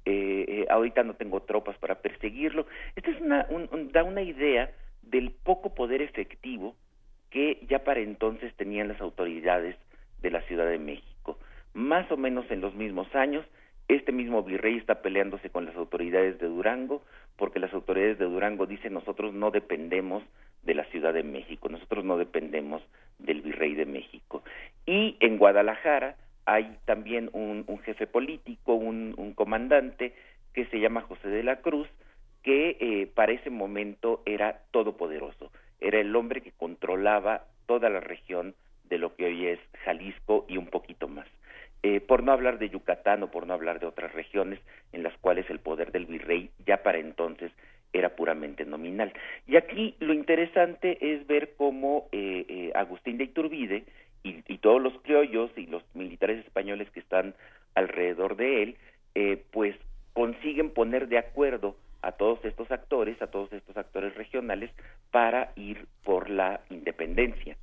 eh, 0.05 0.45
eh 0.47 0.65
ahorita 0.69 1.03
no 1.03 1.15
tengo 1.15 1.41
tropas 1.41 1.77
para 1.77 1.95
perseguirlo. 1.95 2.65
Esto 2.95 3.11
es 3.11 3.21
una, 3.21 3.45
un, 3.49 3.67
un, 3.71 3.91
da 3.91 4.03
una 4.03 4.21
idea 4.21 4.71
del 5.01 5.31
poco 5.31 5.75
poder 5.75 6.01
efectivo 6.01 6.75
que 7.29 7.65
ya 7.69 7.83
para 7.83 7.99
entonces 7.99 8.53
tenían 8.55 8.87
las 8.87 9.01
autoridades 9.01 9.75
de 10.21 10.31
la 10.31 10.41
Ciudad 10.43 10.67
de 10.67 10.79
México. 10.79 11.37
Más 11.73 12.09
o 12.11 12.17
menos 12.17 12.49
en 12.49 12.61
los 12.61 12.73
mismos 12.75 13.13
años, 13.13 13.45
este 13.87 14.11
mismo 14.11 14.41
virrey 14.41 14.77
está 14.77 15.01
peleándose 15.01 15.49
con 15.49 15.65
las 15.65 15.75
autoridades 15.75 16.39
de 16.39 16.47
Durango, 16.47 17.03
porque 17.35 17.59
las 17.59 17.73
autoridades 17.73 18.17
de 18.17 18.25
Durango 18.25 18.65
dicen 18.65 18.93
nosotros 18.93 19.33
no 19.33 19.51
dependemos 19.51 20.23
de 20.63 20.73
la 20.73 20.85
Ciudad 20.85 21.13
de 21.13 21.23
México, 21.23 21.69
nosotros 21.69 22.03
no 22.03 22.17
dependemos 22.17 22.81
del 23.19 23.41
virrey 23.41 23.75
de 23.75 23.85
México. 23.85 24.43
Y 24.85 25.17
en 25.19 25.37
Guadalajara 25.37 26.15
hay 26.45 26.77
también 26.85 27.29
un, 27.33 27.65
jefe 27.83 28.07
político, 28.07 28.73
un, 28.73 29.13
un, 29.17 29.33
comandante 29.33 30.13
que 30.53 30.65
se 30.67 30.79
llama 30.79 31.01
José 31.01 31.27
de 31.29 31.43
la 31.43 31.57
Cruz, 31.57 31.87
que 32.43 32.77
eh, 32.79 33.07
para 33.07 33.31
ese 33.31 33.49
momento 33.49 34.21
era 34.25 34.61
todopoderoso, 34.71 35.51
era 35.79 35.99
el 35.99 36.15
hombre 36.15 36.41
que 36.41 36.51
controlaba 36.51 37.45
toda 37.65 37.89
la 37.89 37.99
región 37.99 38.55
de 38.89 38.97
lo 38.99 39.15
que 39.15 39.25
hoy 39.25 39.47
es 39.47 39.59
Jalisco 39.83 40.45
y 40.47 40.57
un 40.57 40.67
poquito 40.67 41.07
más. 41.07 41.27
Eh, 41.83 41.99
por 41.99 42.23
no 42.23 42.31
hablar 42.31 42.57
de 42.57 42.69
Yucatán 42.69 43.21
o 43.23 43.31
por 43.31 43.45
no 43.45 43.53
hablar 43.53 43.79
de 43.79 43.85
otras 43.85 44.11
regiones 44.13 44.59
en 44.91 45.03
las 45.03 45.15
cuales 45.19 45.47
el 45.49 45.59
poder 45.59 45.91
del 45.91 46.07
virrey 46.07 46.49
ya 46.65 46.81
para 46.81 46.97
entonces 46.97 47.51
era 47.93 48.15
puramente 48.15 48.65
nominal. 48.65 49.13
Y 49.47 49.55
aquí 49.55 49.95
lo 49.99 50.13
interesante 50.13 50.97
es 51.13 51.25
ver 51.27 51.53
cómo 51.57 52.07
eh, 52.11 52.45
eh, 52.49 52.71
Agustín 52.75 53.17
de 53.17 53.25
Iturbide 53.25 53.83
y, 54.25 54.43
y, 54.47 54.57
todos 54.57 54.81
los 54.81 54.93
criollos 55.03 55.51
y 55.55 55.67
los 55.67 55.83
militares 55.93 56.43
españoles 56.43 56.89
que 56.89 56.99
están 56.99 57.35
alrededor 57.75 58.35
de 58.35 58.63
él, 58.63 58.77
eh, 59.13 59.43
pues 59.51 59.75
consiguen 60.13 60.71
poner 60.71 61.07
de 61.07 61.19
acuerdo 61.19 61.75
a 62.01 62.13
todos 62.13 62.43
estos 62.43 62.71
actores, 62.71 63.21
a 63.21 63.27
todos 63.27 63.53
estos 63.53 63.77
actores 63.77 64.15
regionales, 64.15 64.71
para 65.11 65.51
ir 65.55 65.85
por 66.03 66.29
la 66.29 66.61
independencia. 66.69 67.55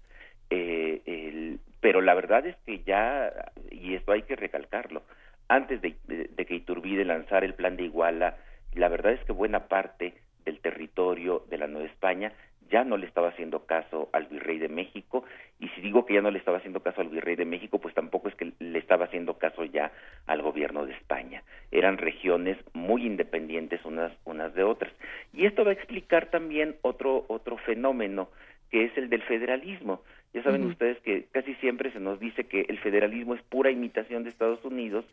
Eh, 0.51 1.59
pero 1.81 2.01
la 2.01 2.15
verdad 2.15 2.47
es 2.47 2.57
que 2.65 2.83
ya, 2.85 3.33
y 3.71 3.95
esto 3.95 4.13
hay 4.13 4.23
que 4.23 4.37
recalcarlo, 4.37 5.03
antes 5.49 5.83
de, 5.83 5.97
de 6.07 6.47
que 6.47 6.55
Iturbide 6.55 7.05
lanzara 7.05 7.45
el 7.45 7.55
plan 7.55 7.77
de 7.77 7.85
Iguala, 7.85 8.37
la 8.75 8.89
verdad 8.89 9.13
es 9.13 9.25
que 9.25 9.33
buena 9.33 9.67
parte 9.67 10.15
del 10.45 10.61
territorio 10.61 11.45
de 11.51 11.59
la 11.59 11.67
Nueva 11.67 11.89
España 11.89 12.33
ya 12.73 12.85
no 12.85 12.97
le 12.97 13.07
estaba 13.07 13.29
haciendo 13.29 13.67
caso 13.67 14.09
al 14.13 14.27
virrey 14.27 14.59
de 14.59 14.71
México 14.71 15.25
y 15.61 15.69
si 15.69 15.83
digo 15.83 16.07
que 16.07 16.15
ya 16.15 16.23
no 16.23 16.31
le 16.31 16.39
estaba 16.39 16.57
haciendo 16.57 16.81
caso 16.81 17.03
al 17.03 17.11
virrey 17.11 17.37
de 17.37 17.45
México 17.45 17.79
pues 17.79 17.95
tampoco 17.95 18.29
es 18.29 18.35
que 18.35 18.53
le 18.59 18.79
estaba 18.79 19.05
haciendo 19.05 19.35
caso 19.35 19.65
ya 19.65 19.93
al 20.27 20.41
gobierno 20.41 20.87
de 20.87 20.95
España. 20.95 21.43
Eran 21.71 21.99
regiones 21.99 22.57
muy 22.73 23.07
independientes 23.07 23.85
unas 23.85 24.13
unas 24.25 24.55
de 24.55 24.65
otras. 24.65 24.93
Y 25.35 25.45
esto 25.45 25.65
va 25.65 25.71
a 25.71 25.75
explicar 25.75 26.31
también 26.31 26.77
otro 26.81 27.27
otro 27.29 27.59
fenómeno 27.59 28.31
que 28.71 28.85
es 28.87 28.97
el 28.97 29.11
del 29.11 29.23
federalismo. 29.23 30.03
Ya 30.33 30.43
saben 30.43 30.65
ustedes 30.65 30.99
que 31.01 31.27
casi 31.31 31.55
siempre 31.57 31.93
se 31.93 32.01
nos 32.01 32.19
dice 32.19 32.45
que 32.45 32.63
el 32.63 32.79
federalismo 32.79 33.35
es 33.35 33.43
pura 33.43 33.71
imitación 33.71 34.23
de 34.23 34.31
Estados 34.31 34.65
Unidos 34.65 35.05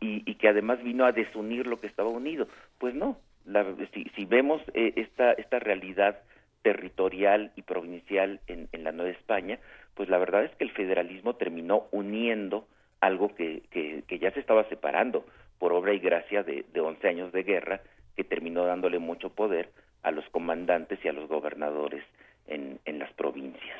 y, 0.00 0.22
y 0.24 0.36
que 0.36 0.48
además 0.48 0.82
vino 0.82 1.04
a 1.04 1.12
desunir 1.12 1.66
lo 1.66 1.78
que 1.78 1.88
estaba 1.88 2.08
unido. 2.08 2.48
Pues 2.78 2.94
no 2.94 3.18
la, 3.44 3.66
si, 3.92 4.04
si 4.16 4.24
vemos 4.24 4.62
eh, 4.72 4.94
esta 4.96 5.32
esta 5.32 5.58
realidad 5.58 6.20
territorial 6.62 7.52
y 7.56 7.62
provincial 7.62 8.40
en, 8.46 8.68
en, 8.72 8.84
la 8.84 8.92
Nueva 8.92 9.10
España, 9.10 9.58
pues 9.94 10.08
la 10.08 10.18
verdad 10.18 10.44
es 10.44 10.54
que 10.56 10.64
el 10.64 10.70
federalismo 10.70 11.34
terminó 11.34 11.86
uniendo 11.90 12.66
algo 13.00 13.34
que, 13.34 13.62
ya 14.08 14.30
se 14.32 14.40
estaba 14.40 14.68
separando 14.68 15.24
por 15.58 15.72
obra 15.72 15.92
y 15.92 15.98
gracia 15.98 16.42
de, 16.42 16.64
de 16.72 16.80
11 16.80 17.08
años 17.08 17.32
de 17.32 17.42
guerra 17.42 17.80
que 18.16 18.24
terminó 18.24 18.64
dándole 18.64 18.98
mucho 18.98 19.30
poder 19.30 19.70
a 20.02 20.10
los 20.10 20.24
comandantes 20.30 20.98
y 21.04 21.08
a 21.08 21.12
los 21.12 21.28
gobernadores 21.28 22.04
en, 22.46 22.80
las 22.98 23.12
provincias. 23.14 23.78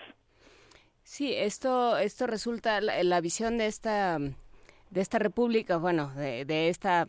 Sí, 1.05 1.35
esto, 1.35 1.99
esto 1.99 2.27
resulta, 2.27 2.81
la, 2.81 3.21
visión 3.21 3.59
de 3.59 3.67
esta, 3.67 4.19
de 4.19 5.01
esta 5.01 5.19
república, 5.19 5.77
bueno, 5.77 6.13
de 6.15 6.69
esta 6.69 7.07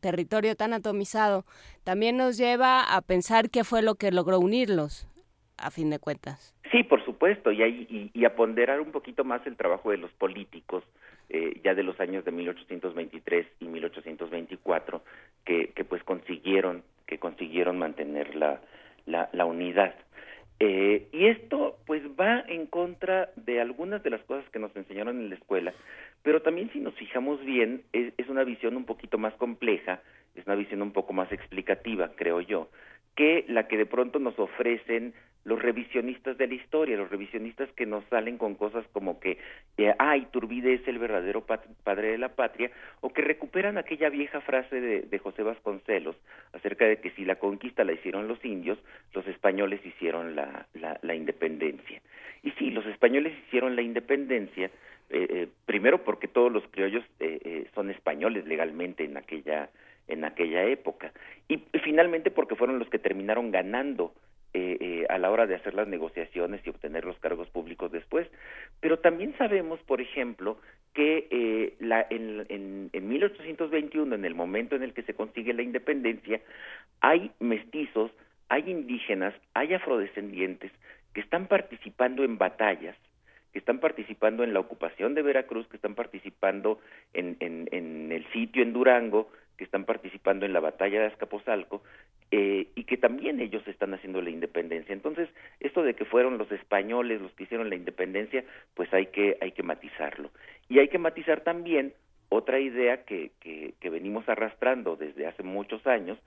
territorio 0.00 0.56
tan 0.56 0.72
atomizado, 0.72 1.44
también 1.84 2.16
nos 2.16 2.36
lleva 2.36 2.94
a 2.94 3.00
pensar 3.02 3.50
qué 3.50 3.64
fue 3.64 3.82
lo 3.82 3.94
que 3.94 4.12
logró 4.12 4.38
unirlos, 4.38 5.08
a 5.56 5.70
fin 5.70 5.90
de 5.90 5.98
cuentas. 5.98 6.54
Sí, 6.70 6.82
por 6.84 7.04
supuesto, 7.04 7.50
y, 7.50 7.62
y, 7.62 8.10
y 8.12 8.24
a 8.24 8.36
ponderar 8.36 8.80
un 8.80 8.92
poquito 8.92 9.24
más 9.24 9.46
el 9.46 9.56
trabajo 9.56 9.90
de 9.90 9.96
los 9.96 10.10
políticos, 10.12 10.84
eh, 11.30 11.60
ya 11.64 11.74
de 11.74 11.82
los 11.82 11.98
años 12.00 12.24
de 12.24 12.32
1823 12.32 13.46
y 13.60 13.66
1824, 13.66 15.02
que, 15.44 15.68
que 15.74 15.84
pues 15.84 16.02
consiguieron, 16.04 16.82
que 17.06 17.18
consiguieron 17.18 17.78
mantener 17.78 18.34
la, 18.34 18.60
la, 19.06 19.30
la 19.32 19.44
unidad. 19.46 19.94
Eh, 20.60 21.06
y 21.12 21.26
esto 21.26 21.78
pues 21.86 22.02
va 22.18 22.40
en 22.48 22.66
contra 22.66 23.30
de 23.36 23.60
algunas 23.60 24.02
de 24.02 24.10
las 24.10 24.22
cosas 24.22 24.48
que 24.50 24.58
nos 24.58 24.74
enseñaron 24.74 25.18
en 25.20 25.28
la 25.28 25.36
escuela, 25.36 25.72
pero 26.22 26.42
también 26.42 26.68
si 26.72 26.80
nos 26.80 26.94
fijamos 26.94 27.44
bien 27.44 27.82
es, 27.92 28.12
es, 28.16 28.28
una 28.28 28.42
visión 28.42 28.76
un 28.76 28.84
poquito 28.84 29.18
más 29.18 29.34
compleja, 29.34 30.00
es 30.34 30.44
una 30.46 30.56
visión 30.56 30.82
un 30.82 30.92
poco 30.92 31.12
más 31.12 31.30
explicativa, 31.30 32.10
creo 32.16 32.40
yo, 32.40 32.68
que 33.18 33.44
la 33.48 33.66
que 33.66 33.76
de 33.76 33.84
pronto 33.84 34.20
nos 34.20 34.38
ofrecen 34.38 35.12
los 35.42 35.60
revisionistas 35.60 36.38
de 36.38 36.46
la 36.46 36.54
historia, 36.54 36.96
los 36.96 37.10
revisionistas 37.10 37.68
que 37.72 37.84
nos 37.84 38.04
salen 38.04 38.38
con 38.38 38.54
cosas 38.54 38.86
como 38.92 39.18
que, 39.18 39.38
eh, 39.76 39.92
ah, 39.98 40.16
Iturbide 40.16 40.74
es 40.74 40.86
el 40.86 41.00
verdadero 41.00 41.44
padre 41.44 42.12
de 42.12 42.18
la 42.18 42.28
patria, 42.28 42.70
o 43.00 43.12
que 43.12 43.22
recuperan 43.22 43.76
aquella 43.76 44.08
vieja 44.08 44.40
frase 44.40 44.80
de, 44.80 45.18
José 45.18 45.42
Vasconcelos 45.42 46.14
acerca 46.52 46.84
de 46.84 47.00
que 47.00 47.10
si 47.10 47.24
la 47.24 47.40
conquista 47.40 47.82
la 47.82 47.92
hicieron 47.92 48.28
los 48.28 48.44
indios, 48.44 48.78
los 49.12 49.26
españoles 49.26 49.84
hicieron 49.84 50.36
la, 50.36 50.68
la, 50.74 51.00
la 51.02 51.14
independencia. 51.16 52.00
Y 52.44 52.52
sí, 52.52 52.70
los 52.70 52.86
españoles 52.86 53.32
hicieron 53.48 53.74
la 53.74 53.82
independencia, 53.82 54.70
eh, 55.10 55.26
eh, 55.28 55.48
primero 55.66 56.04
porque 56.04 56.28
todos 56.28 56.52
los 56.52 56.62
criollos 56.68 57.02
eh, 57.18 57.66
son 57.74 57.90
españoles 57.90 58.46
legalmente 58.46 59.02
en 59.02 59.16
aquella 59.16 59.70
en 60.08 60.24
aquella 60.24 60.64
época 60.64 61.12
y 61.48 61.58
finalmente 61.82 62.30
porque 62.30 62.56
fueron 62.56 62.78
los 62.78 62.88
que 62.90 62.98
terminaron 62.98 63.50
ganando 63.50 64.12
eh, 64.54 64.78
eh, 64.80 65.06
a 65.10 65.18
la 65.18 65.30
hora 65.30 65.46
de 65.46 65.54
hacer 65.54 65.74
las 65.74 65.86
negociaciones 65.88 66.62
y 66.64 66.70
obtener 66.70 67.04
los 67.04 67.18
cargos 67.18 67.50
públicos 67.50 67.92
después. 67.92 68.26
Pero 68.80 68.98
también 68.98 69.36
sabemos, 69.36 69.78
por 69.80 70.00
ejemplo, 70.00 70.58
que 70.94 71.28
eh, 71.30 71.74
la, 71.80 72.06
en, 72.08 72.46
en, 72.48 72.88
en 72.92 73.08
1821, 73.08 74.14
en 74.14 74.24
el 74.24 74.34
momento 74.34 74.74
en 74.74 74.82
el 74.82 74.94
que 74.94 75.02
se 75.02 75.12
consigue 75.12 75.52
la 75.52 75.62
independencia, 75.62 76.40
hay 77.00 77.30
mestizos, 77.40 78.10
hay 78.48 78.70
indígenas, 78.70 79.34
hay 79.52 79.74
afrodescendientes 79.74 80.72
que 81.12 81.20
están 81.20 81.46
participando 81.46 82.24
en 82.24 82.38
batallas 82.38 82.96
que 83.52 83.58
están 83.58 83.80
participando 83.80 84.44
en 84.44 84.52
la 84.52 84.60
ocupación 84.60 85.14
de 85.14 85.22
Veracruz, 85.22 85.66
que 85.68 85.76
están 85.76 85.94
participando 85.94 86.80
en, 87.14 87.38
en, 87.40 87.66
en 87.72 88.12
el 88.12 88.30
sitio 88.30 88.62
en 88.62 88.74
Durango, 88.74 89.30
que 89.58 89.64
están 89.64 89.84
participando 89.84 90.46
en 90.46 90.54
la 90.54 90.60
batalla 90.60 91.00
de 91.00 91.06
Azcapotzalco 91.06 91.82
eh, 92.30 92.68
y 92.74 92.84
que 92.84 92.96
también 92.96 93.40
ellos 93.40 93.66
están 93.66 93.92
haciendo 93.92 94.22
la 94.22 94.30
independencia. 94.30 94.92
Entonces, 94.92 95.28
esto 95.60 95.82
de 95.82 95.94
que 95.94 96.04
fueron 96.04 96.38
los 96.38 96.50
españoles 96.52 97.20
los 97.20 97.32
que 97.32 97.42
hicieron 97.42 97.68
la 97.68 97.76
independencia, 97.76 98.44
pues 98.74 98.92
hay 98.94 99.06
que 99.06 99.36
hay 99.40 99.52
que 99.52 99.62
matizarlo. 99.62 100.30
Y 100.68 100.78
hay 100.78 100.88
que 100.88 100.98
matizar 100.98 101.40
también 101.42 101.92
otra 102.28 102.60
idea 102.60 103.04
que, 103.04 103.32
que, 103.40 103.74
que 103.80 103.90
venimos 103.90 104.28
arrastrando 104.28 104.96
desde 104.96 105.26
hace 105.26 105.42
muchos 105.42 105.86
años, 105.86 106.18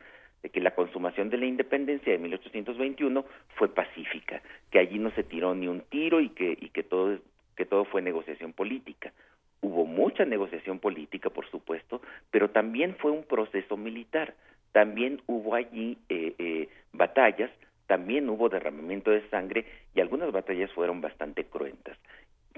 de 0.43 0.49
que 0.49 0.59
la 0.59 0.73
consumación 0.75 1.29
de 1.29 1.37
la 1.37 1.45
independencia 1.45 2.11
de 2.11 2.17
1821 2.17 3.25
fue 3.55 3.73
pacífica, 3.73 4.41
que 4.71 4.79
allí 4.79 4.97
no 4.97 5.11
se 5.11 5.23
tiró 5.23 5.53
ni 5.53 5.67
un 5.67 5.81
tiro 5.81 6.19
y 6.19 6.29
que, 6.29 6.57
y 6.59 6.69
que 6.69 6.83
todo 6.83 7.17
que 7.55 7.65
todo 7.65 7.85
fue 7.85 8.01
negociación 8.01 8.53
política. 8.53 9.13
Hubo 9.61 9.85
mucha 9.85 10.25
negociación 10.25 10.79
política, 10.79 11.29
por 11.29 11.49
supuesto, 11.49 12.01
pero 12.31 12.49
también 12.49 12.95
fue 12.95 13.11
un 13.11 13.23
proceso 13.23 13.77
militar. 13.77 14.33
También 14.71 15.21
hubo 15.27 15.55
allí 15.55 15.97
eh, 16.09 16.33
eh, 16.39 16.69
batallas, 16.93 17.51
también 17.87 18.29
hubo 18.29 18.49
derramamiento 18.49 19.11
de 19.11 19.27
sangre 19.29 19.65
y 19.93 20.01
algunas 20.01 20.31
batallas 20.31 20.71
fueron 20.71 21.01
bastante 21.01 21.45
cruentas. 21.45 21.97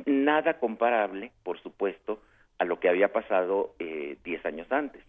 Nada 0.06 0.60
comparable, 0.60 1.32
por 1.44 1.60
supuesto, 1.60 2.22
a 2.60 2.66
lo 2.66 2.80
que 2.80 2.90
había 2.90 3.12
pasado 3.12 3.74
eh, 3.80 4.18
diez 4.24 4.46
años 4.46 4.72
antes. 4.72 5.04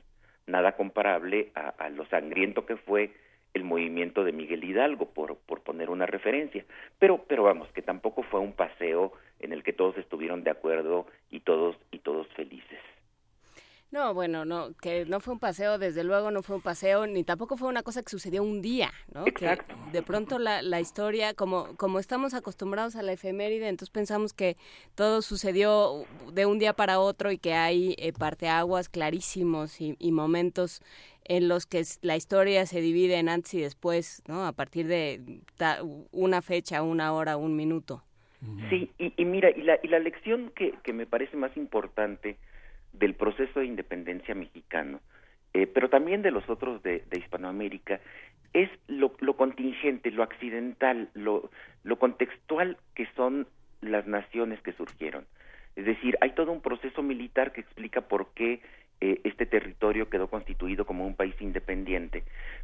Nada 0.46 0.72
comparable 0.72 1.52
a, 1.54 1.68
a 1.78 1.88
lo 1.90 2.06
sangriento 2.06 2.66
que 2.66 2.76
fue 2.76 3.12
el 3.54 3.64
movimiento 3.64 4.24
de 4.24 4.32
Miguel 4.32 4.64
Hidalgo, 4.64 5.06
por, 5.06 5.36
por 5.36 5.62
poner 5.62 5.88
una 5.88 6.06
referencia. 6.06 6.64
Pero, 6.98 7.24
pero 7.26 7.44
vamos, 7.44 7.68
que 7.72 7.82
tampoco 7.82 8.22
fue 8.24 8.40
un 8.40 8.52
paseo 8.52 9.12
en 9.40 9.52
el 9.52 9.62
que 9.62 9.72
todos 9.72 9.96
estuvieron 9.96 10.44
de 10.44 10.50
acuerdo 10.50 11.06
y 11.30 11.40
todos, 11.40 11.76
y 11.90 12.00
todos 12.00 12.26
felices. 12.34 12.80
No, 13.94 14.12
bueno, 14.12 14.44
no, 14.44 14.72
que 14.82 15.04
no 15.06 15.20
fue 15.20 15.34
un 15.34 15.38
paseo, 15.38 15.78
desde 15.78 16.02
luego 16.02 16.32
no 16.32 16.42
fue 16.42 16.56
un 16.56 16.62
paseo, 16.62 17.06
ni 17.06 17.22
tampoco 17.22 17.56
fue 17.56 17.68
una 17.68 17.84
cosa 17.84 18.02
que 18.02 18.08
sucedió 18.08 18.42
un 18.42 18.60
día, 18.60 18.90
¿no? 19.14 19.24
Exacto. 19.24 19.72
Que 19.84 19.92
de 19.92 20.02
pronto 20.02 20.40
la, 20.40 20.62
la 20.62 20.80
historia, 20.80 21.32
como, 21.32 21.76
como 21.76 22.00
estamos 22.00 22.34
acostumbrados 22.34 22.96
a 22.96 23.02
la 23.02 23.12
efeméride, 23.12 23.68
entonces 23.68 23.90
pensamos 23.90 24.32
que 24.32 24.56
todo 24.96 25.22
sucedió 25.22 26.06
de 26.32 26.44
un 26.44 26.58
día 26.58 26.72
para 26.72 26.98
otro 26.98 27.30
y 27.30 27.38
que 27.38 27.54
hay 27.54 27.94
eh, 27.98 28.12
parteaguas 28.12 28.88
clarísimos 28.88 29.80
y, 29.80 29.94
y 30.00 30.10
momentos 30.10 30.82
en 31.22 31.46
los 31.46 31.64
que 31.64 31.84
la 32.02 32.16
historia 32.16 32.66
se 32.66 32.80
divide 32.80 33.20
en 33.20 33.28
antes 33.28 33.54
y 33.54 33.60
después, 33.60 34.24
¿no? 34.26 34.44
A 34.44 34.50
partir 34.50 34.88
de 34.88 35.40
una 36.10 36.42
fecha, 36.42 36.82
una 36.82 37.12
hora, 37.12 37.36
un 37.36 37.54
minuto. 37.54 38.02
Sí, 38.70 38.90
y, 38.98 39.14
y 39.16 39.24
mira, 39.24 39.50
y 39.50 39.62
la, 39.62 39.78
y 39.80 39.86
la 39.86 40.00
lección 40.00 40.50
que, 40.56 40.74
que 40.82 40.92
me 40.92 41.06
parece 41.06 41.36
más 41.36 41.56
importante 41.56 42.38
del 42.94 43.14
proceso 43.14 43.60
de 43.60 43.66
independencia 43.66 44.34
mexicano, 44.34 45.00
eh, 45.52 45.66
pero 45.66 45.88
también 45.88 46.22
de 46.22 46.30
los 46.30 46.48
otros 46.48 46.82
de, 46.82 47.04
Hispanoamérica, 47.12 48.00
es 48.52 48.70
lo, 48.88 49.12
lo, 49.20 49.36
contingente, 49.36 50.10
lo 50.10 50.22
accidental, 50.22 51.08
lo, 51.14 51.50
lo 51.82 51.98
contextual 51.98 52.76
que 52.94 53.06
son 53.16 53.46
las 53.80 54.06
naciones 54.06 54.60
que 54.62 54.72
surgieron. 54.72 55.26
Es 55.76 55.84
decir, 55.84 56.16
hay 56.20 56.30
todo 56.30 56.52
un 56.52 56.60
proceso 56.60 57.02
militar 57.02 57.52
que 57.52 57.60
explica 57.60 58.02
por 58.02 58.32
qué 58.34 58.60
eh, 59.00 59.20
este 59.24 59.44
territorio 59.44 60.08
quedó 60.08 60.28
constituido 60.28 60.86
como 60.86 61.06
un 61.06 61.16
país 61.16 61.34
independiente, 61.40 62.22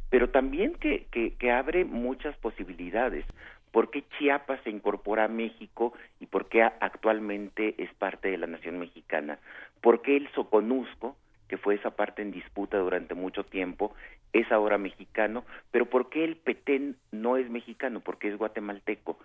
pero 0.09 0.29
también 0.29 0.73
que, 0.75 1.07
que 1.11 1.51
abre 1.51 1.83
muchas 1.83 2.35
posibilidades. 2.37 3.25
¿Por 3.71 3.89
qué 3.89 4.03
Chiapas 4.17 4.61
se 4.63 4.69
incorpora 4.69 5.25
a 5.25 5.29
México 5.29 5.93
y 6.19 6.25
por 6.25 6.49
qué 6.49 6.61
actualmente 6.61 7.75
es 7.77 7.93
parte 7.93 8.29
de 8.29 8.37
la 8.37 8.47
nación 8.47 8.79
mexicana? 8.79 9.39
¿Por 9.81 10.01
qué 10.01 10.17
el 10.17 10.29
Soconusco, 10.31 11.15
que 11.47 11.57
fue 11.57 11.75
esa 11.75 11.91
parte 11.91 12.21
en 12.21 12.31
disputa 12.31 12.77
durante 12.77 13.15
mucho 13.15 13.43
tiempo, 13.45 13.95
es 14.33 14.51
ahora 14.51 14.77
mexicano? 14.77 15.45
Pero 15.71 15.85
¿por 15.85 16.09
qué 16.09 16.23
el 16.25 16.35
Petén 16.35 16.97
no 17.11 17.37
es 17.37 17.49
mexicano? 17.49 18.01
Porque 18.01 18.27
es 18.27 18.37
guatemalteco. 18.37 19.17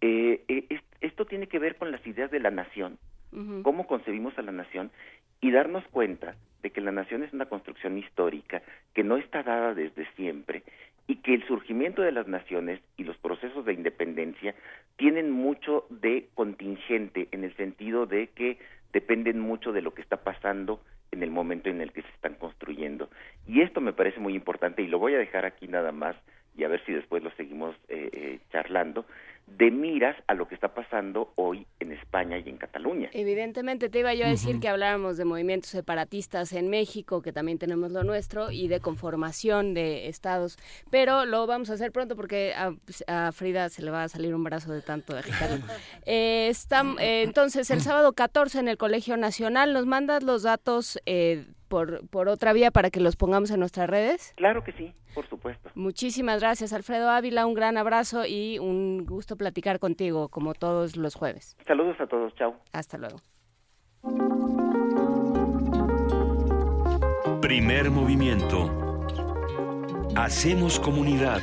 Eh, 0.00 0.44
eh, 0.48 0.80
esto 1.00 1.24
tiene 1.24 1.46
que 1.46 1.58
ver 1.58 1.76
con 1.76 1.90
las 1.90 2.06
ideas 2.06 2.30
de 2.30 2.40
la 2.40 2.50
nación, 2.50 2.98
uh 3.32 3.36
-huh. 3.38 3.62
cómo 3.62 3.86
concebimos 3.86 4.36
a 4.38 4.42
la 4.42 4.52
nación 4.52 4.90
y 5.40 5.50
darnos 5.50 5.84
cuenta 5.88 6.36
de 6.62 6.70
que 6.70 6.80
la 6.80 6.92
nación 6.92 7.22
es 7.22 7.32
una 7.32 7.46
construcción 7.46 7.98
histórica 7.98 8.62
que 8.94 9.04
no 9.04 9.16
está 9.16 9.42
dada 9.42 9.74
desde 9.74 10.06
siempre 10.14 10.62
y 11.06 11.16
que 11.16 11.34
el 11.34 11.46
surgimiento 11.46 12.02
de 12.02 12.12
las 12.12 12.26
naciones 12.26 12.80
y 12.96 13.04
los 13.04 13.16
procesos 13.18 13.64
de 13.64 13.74
independencia 13.74 14.54
tienen 14.96 15.30
mucho 15.30 15.86
de 15.90 16.28
contingente 16.34 17.28
en 17.32 17.44
el 17.44 17.54
sentido 17.56 18.06
de 18.06 18.28
que 18.28 18.58
dependen 18.92 19.40
mucho 19.40 19.72
de 19.72 19.82
lo 19.82 19.92
que 19.92 20.02
está 20.02 20.18
pasando 20.18 20.80
en 21.10 21.22
el 21.22 21.30
momento 21.30 21.68
en 21.68 21.80
el 21.80 21.92
que 21.92 22.02
se 22.02 22.08
están 22.08 22.34
construyendo. 22.34 23.08
Y 23.46 23.60
esto 23.60 23.80
me 23.80 23.92
parece 23.92 24.20
muy 24.20 24.34
importante 24.34 24.82
y 24.82 24.86
lo 24.86 24.98
voy 24.98 25.14
a 25.14 25.18
dejar 25.18 25.44
aquí 25.44 25.68
nada 25.68 25.92
más 25.92 26.16
y 26.56 26.64
a 26.64 26.68
ver 26.68 26.84
si 26.84 26.92
después 26.92 27.22
lo 27.22 27.30
seguimos 27.32 27.74
eh, 27.88 28.08
eh, 28.12 28.38
charlando, 28.50 29.04
de 29.46 29.70
miras 29.70 30.16
a 30.26 30.34
lo 30.34 30.48
que 30.48 30.54
está 30.54 30.74
pasando 30.74 31.32
hoy 31.36 31.66
en 31.78 31.92
España 31.92 32.38
y 32.38 32.48
en 32.48 32.56
Cataluña. 32.56 33.08
Evidentemente, 33.12 33.88
te 33.88 34.00
iba 34.00 34.12
yo 34.14 34.24
a 34.26 34.28
decir 34.28 34.58
que 34.58 34.68
habláramos 34.68 35.16
de 35.16 35.24
movimientos 35.24 35.70
separatistas 35.70 36.52
en 36.54 36.70
México, 36.70 37.22
que 37.22 37.32
también 37.32 37.58
tenemos 37.58 37.92
lo 37.92 38.02
nuestro, 38.04 38.50
y 38.50 38.68
de 38.68 38.80
conformación 38.80 39.74
de 39.74 40.08
estados, 40.08 40.58
pero 40.90 41.24
lo 41.24 41.46
vamos 41.46 41.70
a 41.70 41.74
hacer 41.74 41.92
pronto 41.92 42.16
porque 42.16 42.52
a, 42.56 42.72
a 43.06 43.32
Frida 43.32 43.68
se 43.68 43.82
le 43.82 43.90
va 43.90 44.04
a 44.04 44.08
salir 44.08 44.34
un 44.34 44.42
brazo 44.42 44.72
de 44.72 44.82
tanto 44.82 45.12
de 45.12 45.20
agitarlo. 45.20 45.64
Eh, 46.06 46.48
está- 46.48 46.84
eh, 46.98 47.22
entonces, 47.22 47.70
el 47.70 47.80
sábado 47.80 48.12
14 48.12 48.58
en 48.58 48.68
el 48.68 48.76
Colegio 48.76 49.16
Nacional, 49.16 49.72
¿nos 49.72 49.86
mandas 49.86 50.22
los 50.22 50.42
datos 50.42 50.98
eh, 51.06 51.46
por, 51.68 52.06
por 52.08 52.28
otra 52.28 52.52
vía 52.52 52.70
para 52.70 52.90
que 52.90 53.00
los 53.00 53.16
pongamos 53.16 53.50
en 53.50 53.60
nuestras 53.60 53.88
redes? 53.88 54.32
Claro 54.36 54.64
que 54.64 54.72
sí, 54.72 54.92
por 55.14 55.26
supuesto. 55.28 55.70
Muchísimas 55.74 56.40
gracias, 56.40 56.72
Alfredo 56.72 57.10
Ávila. 57.10 57.46
Un 57.46 57.54
gran 57.54 57.76
abrazo 57.76 58.26
y 58.26 58.58
un 58.58 59.04
gusto 59.04 59.36
platicar 59.36 59.78
contigo, 59.78 60.28
como 60.28 60.54
todos 60.54 60.96
los 60.96 61.14
jueves. 61.14 61.56
Saludos 61.66 62.00
a 62.00 62.06
todos, 62.06 62.34
chao. 62.34 62.56
Hasta 62.72 62.98
luego. 62.98 63.20
Primer 67.40 67.90
movimiento. 67.90 68.70
Hacemos 70.16 70.78
comunidad. 70.78 71.42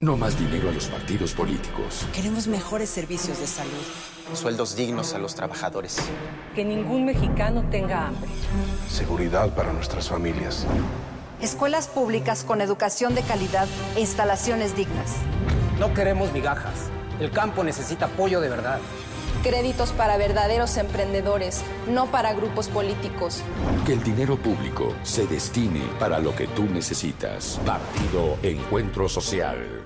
No 0.00 0.14
más 0.18 0.38
dinero 0.38 0.68
a 0.68 0.72
los 0.72 0.88
partidos 0.88 1.32
políticos. 1.32 2.06
Queremos 2.12 2.48
mejores 2.48 2.90
servicios 2.90 3.40
de 3.40 3.46
salud. 3.46 3.72
Sueldos 4.34 4.76
dignos 4.76 5.14
a 5.14 5.18
los 5.18 5.34
trabajadores. 5.34 5.96
Que 6.54 6.66
ningún 6.66 7.06
mexicano 7.06 7.64
tenga 7.70 8.08
hambre. 8.08 8.28
Seguridad 8.90 9.54
para 9.54 9.72
nuestras 9.72 10.10
familias. 10.10 10.66
Escuelas 11.40 11.88
públicas 11.88 12.44
con 12.44 12.60
educación 12.60 13.14
de 13.14 13.22
calidad 13.22 13.66
e 13.94 14.00
instalaciones 14.00 14.76
dignas. 14.76 15.14
No 15.80 15.94
queremos 15.94 16.30
migajas. 16.30 16.90
El 17.18 17.30
campo 17.30 17.64
necesita 17.64 18.04
apoyo 18.04 18.42
de 18.42 18.50
verdad. 18.50 18.80
Créditos 19.42 19.92
para 19.92 20.18
verdaderos 20.18 20.76
emprendedores, 20.76 21.62
no 21.88 22.10
para 22.10 22.34
grupos 22.34 22.68
políticos. 22.68 23.42
Que 23.86 23.94
el 23.94 24.02
dinero 24.02 24.36
público 24.36 24.92
se 25.04 25.26
destine 25.26 25.82
para 25.98 26.18
lo 26.18 26.36
que 26.36 26.48
tú 26.48 26.64
necesitas. 26.64 27.58
Partido 27.64 28.36
Encuentro 28.42 29.08
Social. 29.08 29.85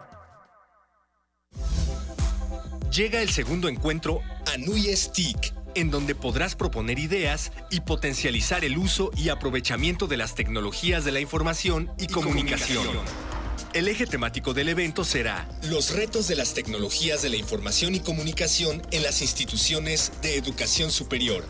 Llega 2.91 3.21
el 3.21 3.29
segundo 3.29 3.69
encuentro 3.69 4.19
Anui 4.53 4.93
Stick, 4.93 5.53
en 5.75 5.91
donde 5.91 6.13
podrás 6.13 6.55
proponer 6.55 6.99
ideas 6.99 7.53
y 7.69 7.79
potencializar 7.79 8.65
el 8.65 8.77
uso 8.77 9.11
y 9.15 9.29
aprovechamiento 9.29 10.07
de 10.07 10.17
las 10.17 10.35
tecnologías 10.35 11.05
de 11.05 11.13
la 11.13 11.21
información 11.21 11.89
y, 11.97 12.07
comunicación. 12.07 12.85
El 13.73 13.87
eje 13.87 14.05
temático 14.05 14.53
del 14.53 14.67
evento 14.67 15.05
será 15.05 15.47
Los 15.69 15.95
retos 15.95 16.27
de 16.27 16.35
las 16.35 16.53
tecnologías 16.53 17.21
de 17.21 17.29
la 17.29 17.37
información 17.37 17.95
y 17.95 18.01
comunicación 18.01 18.81
en 18.91 19.03
las 19.03 19.21
instituciones 19.21 20.11
de 20.21 20.35
educación 20.35 20.91
superior. 20.91 21.45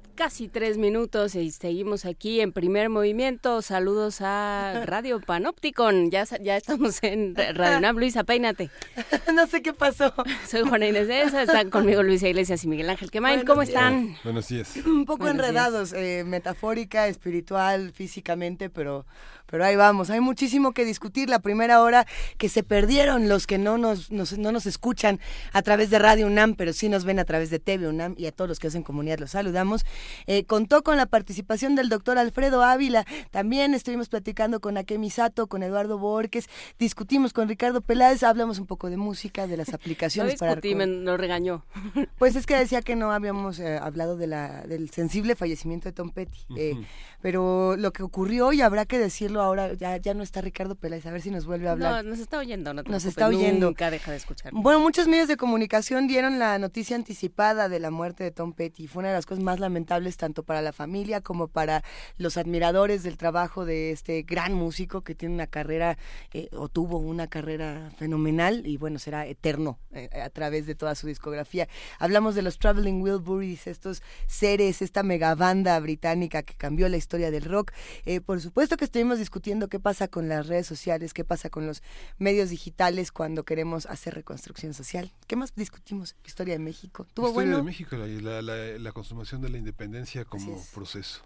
casi 0.21 0.47
tres 0.47 0.77
minutos 0.77 1.33
y 1.33 1.49
seguimos 1.49 2.05
aquí 2.05 2.41
en 2.41 2.51
primer 2.51 2.89
movimiento. 2.89 3.63
Saludos 3.63 4.19
a 4.21 4.83
Radio 4.85 5.19
Panopticon. 5.19 6.11
Ya, 6.11 6.27
sa- 6.27 6.37
ya 6.37 6.55
estamos 6.57 7.01
en 7.01 7.33
Radio 7.35 7.79
UNAM. 7.79 7.97
Luisa, 7.97 8.23
peínate. 8.23 8.69
no 9.33 9.47
sé 9.47 9.63
qué 9.63 9.73
pasó. 9.73 10.13
Soy 10.47 10.61
Juana 10.61 10.85
Inés 10.87 11.07
de 11.07 11.23
esa. 11.23 11.41
Están 11.41 11.71
conmigo 11.71 12.03
Luisa 12.03 12.27
Iglesias 12.27 12.63
y 12.63 12.67
Miguel 12.67 12.91
Ángel 12.91 13.09
Quemain. 13.09 13.37
Buenos 13.37 13.49
¿Cómo 13.51 13.61
días. 13.65 13.69
están? 13.69 14.15
Buenos 14.23 14.47
días. 14.47 14.75
Un 14.85 15.05
poco 15.05 15.23
Buenos 15.23 15.37
días. 15.37 15.49
enredados, 15.49 15.93
eh, 15.93 16.23
metafórica, 16.23 17.07
espiritual, 17.07 17.91
físicamente, 17.91 18.69
pero, 18.69 19.07
pero 19.51 19.63
ahí 19.65 19.75
vamos. 19.75 20.09
Hay 20.09 20.19
muchísimo 20.21 20.71
que 20.71 20.85
discutir. 20.85 21.29
La 21.29 21.39
primera 21.39 21.81
hora 21.81 22.07
que 22.39 22.49
se 22.49 22.63
perdieron 22.63 23.29
los 23.29 23.45
que 23.45 23.57
no 23.59 23.77
nos, 23.77 24.09
nos- 24.11 24.37
no 24.37 24.51
nos 24.51 24.65
escuchan 24.65 25.19
a 25.53 25.61
través 25.61 25.89
de 25.91 25.99
Radio 25.99 26.25
UNAM, 26.27 26.55
pero 26.55 26.73
sí 26.73 26.89
nos 26.89 27.03
ven 27.05 27.19
a 27.19 27.25
través 27.25 27.49
de 27.51 27.59
TV 27.59 27.87
UNAM 27.87 28.15
y 28.17 28.25
a 28.25 28.31
todos 28.31 28.47
los 28.49 28.59
que 28.59 28.67
hacen 28.67 28.81
comunidad 28.83 29.19
los 29.19 29.31
saludamos. 29.31 29.85
Eh, 30.25 30.45
contó 30.45 30.81
con 30.81 30.97
la 30.97 31.05
participación 31.05 31.75
del 31.75 31.89
doctor 31.89 32.17
Alfredo 32.17 32.63
Ávila. 32.63 33.05
También 33.29 33.73
estuvimos 33.73 34.09
platicando 34.09 34.59
con 34.61 34.77
Akemi 34.77 35.09
Sato, 35.09 35.47
con 35.47 35.61
Eduardo 35.63 35.97
Borges, 35.97 36.47
discutimos 36.79 37.33
con 37.33 37.49
Ricardo 37.49 37.81
Peláez, 37.81 38.23
hablamos 38.23 38.57
un 38.59 38.65
poco 38.67 38.89
de 38.89 38.97
música, 38.97 39.47
de 39.47 39.57
las 39.57 39.67
No 39.71 39.75
aplicaciones 39.75 40.35
para 40.35 40.55
discutí, 40.55 40.75
me 40.75 40.87
lo 40.87 41.17
regañó. 41.17 41.65
pues 42.17 42.35
es 42.35 42.45
que 42.45 42.55
decía 42.55 42.81
que 42.81 42.95
no 42.95 43.11
habíamos 43.11 43.59
eh, 43.59 43.77
hablado 43.77 44.15
de 44.17 44.27
la, 44.27 44.61
del 44.61 44.89
sensible 44.91 45.35
fallecimiento 45.35 45.89
de 45.89 45.93
Tom 45.93 46.09
Petty. 46.11 46.39
eh, 46.57 46.75
pero 47.21 47.75
lo 47.77 47.91
que 47.91 48.01
ocurrió, 48.01 48.51
y 48.53 48.61
habrá 48.61 48.85
que 48.85 48.97
decirlo 48.97 49.40
ahora. 49.41 49.73
Ya, 49.73 49.97
ya 49.97 50.13
no 50.13 50.23
está 50.23 50.41
Ricardo 50.41 50.75
Peláez, 50.75 51.05
a 51.05 51.11
ver 51.11 51.21
si 51.21 51.31
nos 51.31 51.45
vuelve 51.45 51.67
a 51.67 51.71
hablar. 51.71 52.03
No, 52.03 52.11
nos 52.11 52.19
está 52.19 52.37
oyendo, 52.37 52.73
no 52.73 52.83
te 52.83 52.91
Nos 52.91 53.05
está 53.05 53.27
oyendo. 53.27 53.67
Nunca 53.67 53.91
deja 53.91 54.11
de 54.11 54.17
escuchar. 54.17 54.51
Bueno, 54.53 54.79
muchos 54.79 55.07
medios 55.07 55.27
de 55.27 55.37
comunicación 55.37 56.07
dieron 56.07 56.39
la 56.39 56.59
noticia 56.59 56.95
anticipada 56.95 57.69
de 57.69 57.79
la 57.79 57.91
muerte 57.91 58.23
de 58.23 58.31
Tom 58.31 58.53
Petty. 58.53 58.87
Fue 58.87 59.01
una 59.01 59.09
de 59.09 59.15
las 59.15 59.25
cosas 59.25 59.43
más 59.43 59.59
lamentables 59.59 60.17
tanto 60.17 60.43
para 60.43 60.61
la 60.61 60.73
familia 60.73 61.21
como 61.21 61.47
para 61.47 61.83
los 62.17 62.37
admiradores 62.37 63.03
del 63.03 63.17
trabajo 63.17 63.65
de 63.65 63.91
este 63.91 64.23
gran 64.23 64.53
músico 64.53 65.01
que 65.01 65.15
tiene 65.15 65.35
una 65.35 65.47
carrera 65.47 65.97
eh, 66.33 66.49
o 66.53 66.69
tuvo 66.69 66.97
una 66.97 67.27
carrera 67.27 67.91
fenomenal 67.97 68.65
y 68.65 68.77
bueno, 68.77 68.99
será 68.99 69.25
eterno 69.25 69.79
eh, 69.91 70.09
a 70.21 70.29
través 70.29 70.65
de 70.65 70.75
toda 70.75 70.95
su 70.95 71.07
discografía. 71.07 71.67
Hablamos 71.99 72.35
de 72.35 72.41
los 72.41 72.59
Traveling 72.59 73.01
Wilburys, 73.01 73.67
estos 73.67 74.01
seres, 74.27 74.81
esta 74.81 75.03
megabanda 75.03 75.79
británica 75.79 76.43
que 76.43 76.53
cambió 76.53 76.89
la 76.89 76.97
historia 76.97 77.31
del 77.31 77.45
rock. 77.45 77.71
Eh, 78.05 78.21
por 78.21 78.41
supuesto 78.41 78.77
que 78.77 78.85
estuvimos 78.85 79.17
discutiendo 79.17 79.30
qué 79.69 79.79
pasa 79.79 80.07
con 80.09 80.27
las 80.27 80.47
redes 80.47 80.67
sociales, 80.67 81.13
qué 81.13 81.23
pasa 81.23 81.49
con 81.49 81.65
los 81.65 81.81
medios 82.17 82.49
digitales 82.49 83.11
cuando 83.11 83.43
queremos 83.45 83.85
hacer 83.85 84.13
reconstrucción 84.15 84.73
social. 84.73 85.11
¿Qué 85.27 85.35
más 85.35 85.53
discutimos? 85.55 86.15
Historia 86.25 86.55
de 86.55 86.59
México. 86.59 87.05
¿Tuvo 87.13 87.27
Historia 87.29 87.33
bueno? 87.51 87.57
de 87.57 87.63
México, 87.63 87.95
la, 87.95 88.07
la- 88.07 88.41
la- 88.41 88.77
la 88.79 88.91
consumación 88.91 89.41
de 89.41 89.49
la 89.49 89.57
independencia 89.57 90.25
como 90.25 90.61
proceso. 90.73 91.21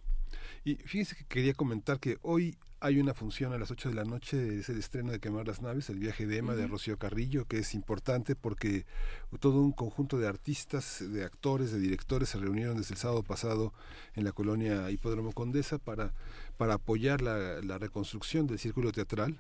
Y 0.66 0.78
fíjense 0.78 1.16
que 1.16 1.26
quería 1.26 1.54
comentar 1.54 2.00
que 2.00 2.18
hoy 2.24 2.58
hay 2.80 3.00
una 3.00 3.14
función 3.14 3.54
a 3.54 3.60
las 3.60 3.70
8 3.70 3.90
de 3.90 3.96
la 3.96 4.04
noche, 4.04 4.58
es 4.58 4.68
el 4.68 4.80
estreno 4.80 5.12
de 5.12 5.20
Quemar 5.20 5.46
las 5.46 5.62
Naves, 5.62 5.92
el 5.92 6.00
viaje 6.00 6.26
de 6.26 6.40
Emma 6.40 6.56
de. 6.56 6.66
Rocío 6.66 6.98
Carrillo, 6.98 7.46
que 7.46 7.60
es 7.60 7.76
importante 7.76 8.36
porque 8.36 8.88
todo 9.40 9.62
un 9.62 9.74
conjunto 9.74 10.18
de 10.18 10.28
artistas, 10.28 11.04
de 11.08 11.24
actores, 11.24 11.72
de 11.72 11.78
directores 11.78 12.30
se 12.30 12.40
reunieron 12.40 12.78
desde 12.78 12.96
el 12.96 13.00
sábado 13.00 13.22
pasado 13.22 13.74
en 14.16 14.24
la 14.24 14.32
colonia 14.32 14.90
Hipódromo 14.90 15.34
Condesa 15.34 15.78
para, 15.78 16.16
para 16.58 16.74
apoyar 16.74 17.22
la, 17.22 17.62
la 17.62 17.78
reconstrucción 17.78 18.48
del 18.48 18.58
círculo 18.58 18.92
teatral 18.92 19.38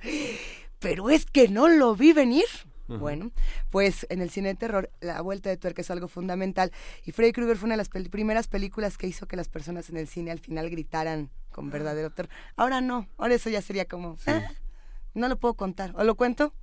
pero 0.79 1.09
es 1.09 1.25
que 1.25 1.47
no 1.49 1.67
lo 1.67 1.95
vi 1.95 2.13
venir. 2.13 2.45
Bueno, 2.97 3.31
pues 3.69 4.07
en 4.09 4.21
el 4.21 4.29
cine 4.31 4.49
de 4.49 4.55
terror 4.55 4.89
la 4.99 5.21
vuelta 5.21 5.49
de 5.49 5.57
tuerca 5.57 5.81
es 5.81 5.91
algo 5.91 6.07
fundamental 6.07 6.71
y 7.05 7.11
Freddy 7.11 7.31
Krueger 7.33 7.55
fue 7.57 7.67
una 7.67 7.73
de 7.73 7.77
las 7.77 7.91
pel- 7.91 8.09
primeras 8.09 8.47
películas 8.47 8.97
que 8.97 9.05
hizo 9.07 9.27
que 9.27 9.35
las 9.35 9.47
personas 9.47 9.89
en 9.89 9.97
el 9.97 10.07
cine 10.07 10.31
al 10.31 10.39
final 10.39 10.69
gritaran 10.69 11.29
con 11.51 11.69
verdadero 11.69 12.09
terror. 12.09 12.31
Ahora 12.55 12.81
no, 12.81 13.07
ahora 13.17 13.35
eso 13.35 13.49
ya 13.49 13.61
sería 13.61 13.85
como, 13.85 14.17
"Ah, 14.25 14.41
no 15.13 15.27
lo 15.27 15.37
puedo 15.37 15.53
contar, 15.53 15.93
¿o 15.97 16.03
lo 16.03 16.15
cuento? 16.15 16.53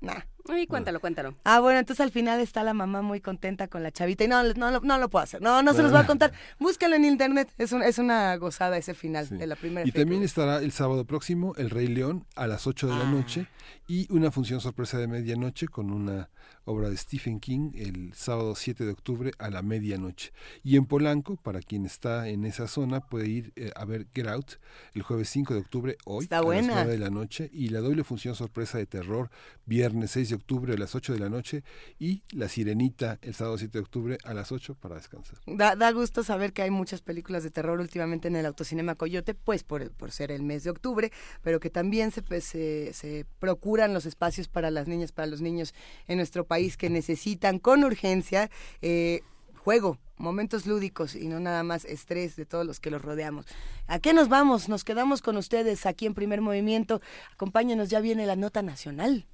Nah, 0.00 0.20
Ay, 0.48 0.66
cuéntalo, 0.66 1.00
cuéntalo. 1.00 1.34
Ah, 1.44 1.60
bueno, 1.60 1.78
entonces 1.78 2.02
al 2.04 2.10
final 2.10 2.38
está 2.40 2.62
la 2.62 2.74
mamá 2.74 3.00
muy 3.00 3.20
contenta 3.20 3.66
con 3.68 3.82
la 3.82 3.90
chavita 3.90 4.24
y 4.24 4.28
no, 4.28 4.42
no, 4.54 4.70
no, 4.70 4.80
no 4.80 4.98
lo 4.98 5.08
puedo 5.08 5.22
hacer. 5.22 5.40
No, 5.40 5.62
no 5.62 5.72
se 5.72 5.82
los 5.82 5.90
voy 5.90 6.00
a 6.02 6.06
contar. 6.06 6.32
Búscalo 6.58 6.96
en 6.96 7.04
internet. 7.06 7.50
Es, 7.56 7.72
un, 7.72 7.82
es 7.82 7.98
una 7.98 8.36
gozada 8.36 8.76
ese 8.76 8.92
final 8.94 9.26
de 9.28 9.46
la 9.46 9.56
primera 9.56 9.88
Y 9.88 9.92
también 9.92 10.22
estará 10.22 10.58
el 10.58 10.72
sábado 10.72 11.06
próximo 11.06 11.54
El 11.56 11.70
Rey 11.70 11.86
León 11.86 12.26
a 12.36 12.46
las 12.46 12.66
8 12.66 12.86
de 12.88 12.92
la 12.94 13.08
Ah. 13.08 13.10
noche 13.10 13.46
y 13.88 14.06
una 14.12 14.30
función 14.30 14.60
sorpresa 14.60 14.98
de 14.98 15.06
medianoche 15.06 15.66
con 15.68 15.90
una 15.90 16.28
obra 16.66 16.88
de 16.88 16.96
Stephen 16.96 17.40
King 17.40 17.72
el 17.74 18.12
sábado 18.14 18.54
7 18.54 18.84
de 18.84 18.90
octubre 18.92 19.32
a 19.38 19.50
la 19.50 19.62
medianoche. 19.62 20.32
Y 20.62 20.76
en 20.76 20.86
Polanco, 20.86 21.36
para 21.36 21.60
quien 21.60 21.84
está 21.86 22.28
en 22.28 22.44
esa 22.44 22.66
zona, 22.68 23.00
puede 23.00 23.28
ir 23.28 23.52
eh, 23.56 23.70
a 23.76 23.84
ver 23.84 24.06
Get 24.14 24.26
Out 24.28 24.52
el 24.94 25.02
jueves 25.02 25.28
5 25.30 25.54
de 25.54 25.60
octubre 25.60 25.96
hoy 26.04 26.24
Está 26.24 26.38
a 26.38 26.42
buena. 26.42 26.68
las 26.68 26.84
9 26.86 26.92
de 26.92 26.98
la 26.98 27.10
noche 27.10 27.50
y 27.52 27.68
la 27.68 27.80
doble 27.80 28.04
función 28.04 28.34
sorpresa 28.34 28.78
de 28.78 28.86
terror 28.86 29.30
viernes 29.66 30.10
6 30.12 30.30
de 30.30 30.33
octubre 30.36 30.74
a 30.74 30.76
las 30.76 30.94
8 30.94 31.12
de 31.12 31.18
la 31.18 31.28
noche 31.28 31.64
y 31.98 32.22
La 32.32 32.48
Sirenita 32.48 33.18
el 33.22 33.34
sábado 33.34 33.58
7 33.58 33.78
de 33.78 33.82
octubre 33.82 34.18
a 34.24 34.34
las 34.34 34.52
8 34.52 34.76
para 34.80 34.96
descansar. 34.96 35.38
Da, 35.46 35.76
da 35.76 35.90
gusto 35.92 36.22
saber 36.22 36.52
que 36.52 36.62
hay 36.62 36.70
muchas 36.70 37.00
películas 37.00 37.42
de 37.42 37.50
terror 37.50 37.80
últimamente 37.80 38.28
en 38.28 38.36
el 38.36 38.46
Autocinema 38.46 38.94
Coyote, 38.94 39.34
pues 39.34 39.64
por, 39.64 39.90
por 39.92 40.10
ser 40.10 40.30
el 40.30 40.42
mes 40.42 40.64
de 40.64 40.70
octubre, 40.70 41.12
pero 41.42 41.60
que 41.60 41.70
también 41.70 42.10
se, 42.10 42.22
pues, 42.22 42.44
se, 42.44 42.92
se 42.92 43.26
procuran 43.38 43.94
los 43.94 44.06
espacios 44.06 44.48
para 44.48 44.70
las 44.70 44.88
niñas, 44.88 45.12
para 45.12 45.26
los 45.26 45.40
niños 45.40 45.74
en 46.06 46.18
nuestro 46.18 46.44
país 46.44 46.76
que 46.76 46.90
necesitan 46.90 47.58
con 47.58 47.84
urgencia 47.84 48.50
eh, 48.82 49.22
juego, 49.64 49.98
momentos 50.16 50.66
lúdicos 50.66 51.14
y 51.14 51.26
no 51.26 51.40
nada 51.40 51.62
más 51.62 51.84
estrés 51.86 52.36
de 52.36 52.44
todos 52.44 52.66
los 52.66 52.80
que 52.80 52.90
los 52.90 53.00
rodeamos. 53.00 53.46
¿A 53.86 53.98
qué 53.98 54.12
nos 54.12 54.28
vamos? 54.28 54.68
Nos 54.68 54.84
quedamos 54.84 55.22
con 55.22 55.36
ustedes 55.36 55.86
aquí 55.86 56.06
en 56.06 56.14
Primer 56.14 56.42
Movimiento. 56.42 57.00
Acompáñenos, 57.32 57.88
ya 57.88 58.00
viene 58.00 58.26
la 58.26 58.36
nota 58.36 58.62
nacional. 58.62 59.26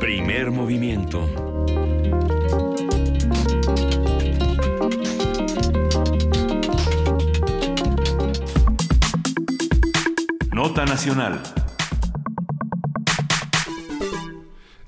Primer 0.00 0.50
movimiento. 0.50 1.26
Nota 10.52 10.84
nacional. 10.84 11.42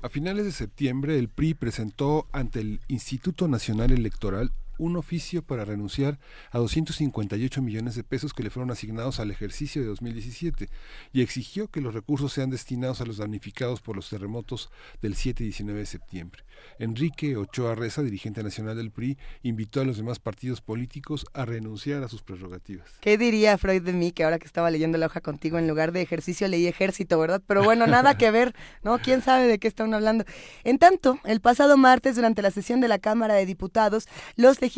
A 0.01 0.09
finales 0.09 0.45
de 0.45 0.51
septiembre, 0.51 1.17
el 1.17 1.29
PRI 1.29 1.53
presentó 1.53 2.27
ante 2.31 2.59
el 2.59 2.81
Instituto 2.87 3.47
Nacional 3.47 3.91
Electoral 3.91 4.51
un 4.83 4.97
oficio 4.97 5.43
para 5.43 5.63
renunciar 5.63 6.19
a 6.51 6.59
258 6.59 7.61
millones 7.61 7.95
de 7.95 8.03
pesos 8.03 8.33
que 8.33 8.43
le 8.43 8.49
fueron 8.49 8.69
asignados 8.69 9.21
al 9.21 9.31
ejercicio 9.31 9.81
de 9.81 9.87
2017 9.87 10.69
y 11.13 11.21
exigió 11.21 11.69
que 11.69 11.79
los 11.79 11.93
recursos 11.93 12.33
sean 12.33 12.49
destinados 12.49 12.99
a 12.99 13.05
los 13.05 13.17
damnificados 13.17 13.79
por 13.79 13.95
los 13.95 14.09
terremotos 14.09 14.69
del 15.01 15.15
7 15.15 15.43
y 15.43 15.47
19 15.47 15.79
de 15.79 15.85
septiembre. 15.85 16.43
Enrique 16.79 17.37
Ochoa 17.37 17.75
Reza, 17.75 18.01
dirigente 18.01 18.43
nacional 18.43 18.75
del 18.75 18.91
PRI, 18.91 19.17
invitó 19.41 19.79
a 19.79 19.85
los 19.85 19.97
demás 19.97 20.19
partidos 20.19 20.59
políticos 20.59 21.25
a 21.33 21.45
renunciar 21.45 22.03
a 22.03 22.09
sus 22.09 22.21
prerrogativas. 22.21 22.89
¿Qué 22.99 23.17
diría 23.17 23.57
Freud 23.57 23.83
de 23.83 23.93
mí 23.93 24.11
que 24.11 24.25
ahora 24.25 24.37
que 24.37 24.47
estaba 24.47 24.69
leyendo 24.69 24.97
la 24.97 25.05
hoja 25.05 25.21
contigo 25.21 25.57
en 25.57 25.67
lugar 25.67 25.93
de 25.93 26.01
ejercicio 26.01 26.47
leí 26.49 26.67
ejército, 26.67 27.17
¿verdad? 27.19 27.41
Pero 27.47 27.63
bueno, 27.63 27.87
nada 27.87 28.17
que 28.17 28.31
ver, 28.31 28.53
¿no? 28.83 28.99
¿Quién 28.99 29.21
sabe 29.21 29.47
de 29.47 29.59
qué 29.59 29.69
están 29.69 29.93
hablando? 29.93 30.25
En 30.65 30.77
tanto, 30.77 31.19
el 31.23 31.39
pasado 31.39 31.77
martes, 31.77 32.17
durante 32.17 32.41
la 32.41 32.51
sesión 32.51 32.81
de 32.81 32.89
la 32.89 32.99
Cámara 32.99 33.35
de 33.35 33.45
Diputados, 33.45 34.07
los 34.35 34.59
legisladores 34.61 34.72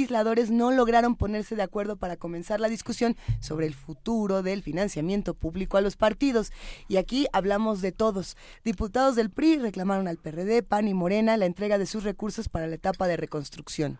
no 0.50 0.72
lograron 0.72 1.16
ponerse 1.16 1.56
de 1.56 1.64
acuerdo 1.64 1.96
para 1.98 2.18
comenzar 2.18 2.60
la 2.60 2.70
discusión 2.70 3.16
sobre 3.40 3.66
el 3.66 3.74
futuro 3.74 4.44
del 4.44 4.62
financiamiento 4.62 5.34
público 5.34 5.78
a 5.78 5.82
los 5.82 5.96
partidos. 5.96 6.52
Y 6.88 6.98
aquí 6.98 7.28
hablamos 7.34 7.82
de 7.82 7.92
todos. 7.92 8.36
Diputados 8.64 9.16
del 9.16 9.30
PRI 9.30 9.58
reclamaron 9.58 10.08
al 10.08 10.18
PRD, 10.18 10.64
PAN 10.64 10.88
y 10.88 10.94
Morena 10.94 11.38
la 11.38 11.46
entrega 11.46 11.78
de 11.78 11.86
sus 11.86 12.04
recursos 12.04 12.50
para 12.50 12.68
la 12.68 12.76
etapa 12.76 13.08
de 13.08 13.18
reconstrucción. 13.18 13.98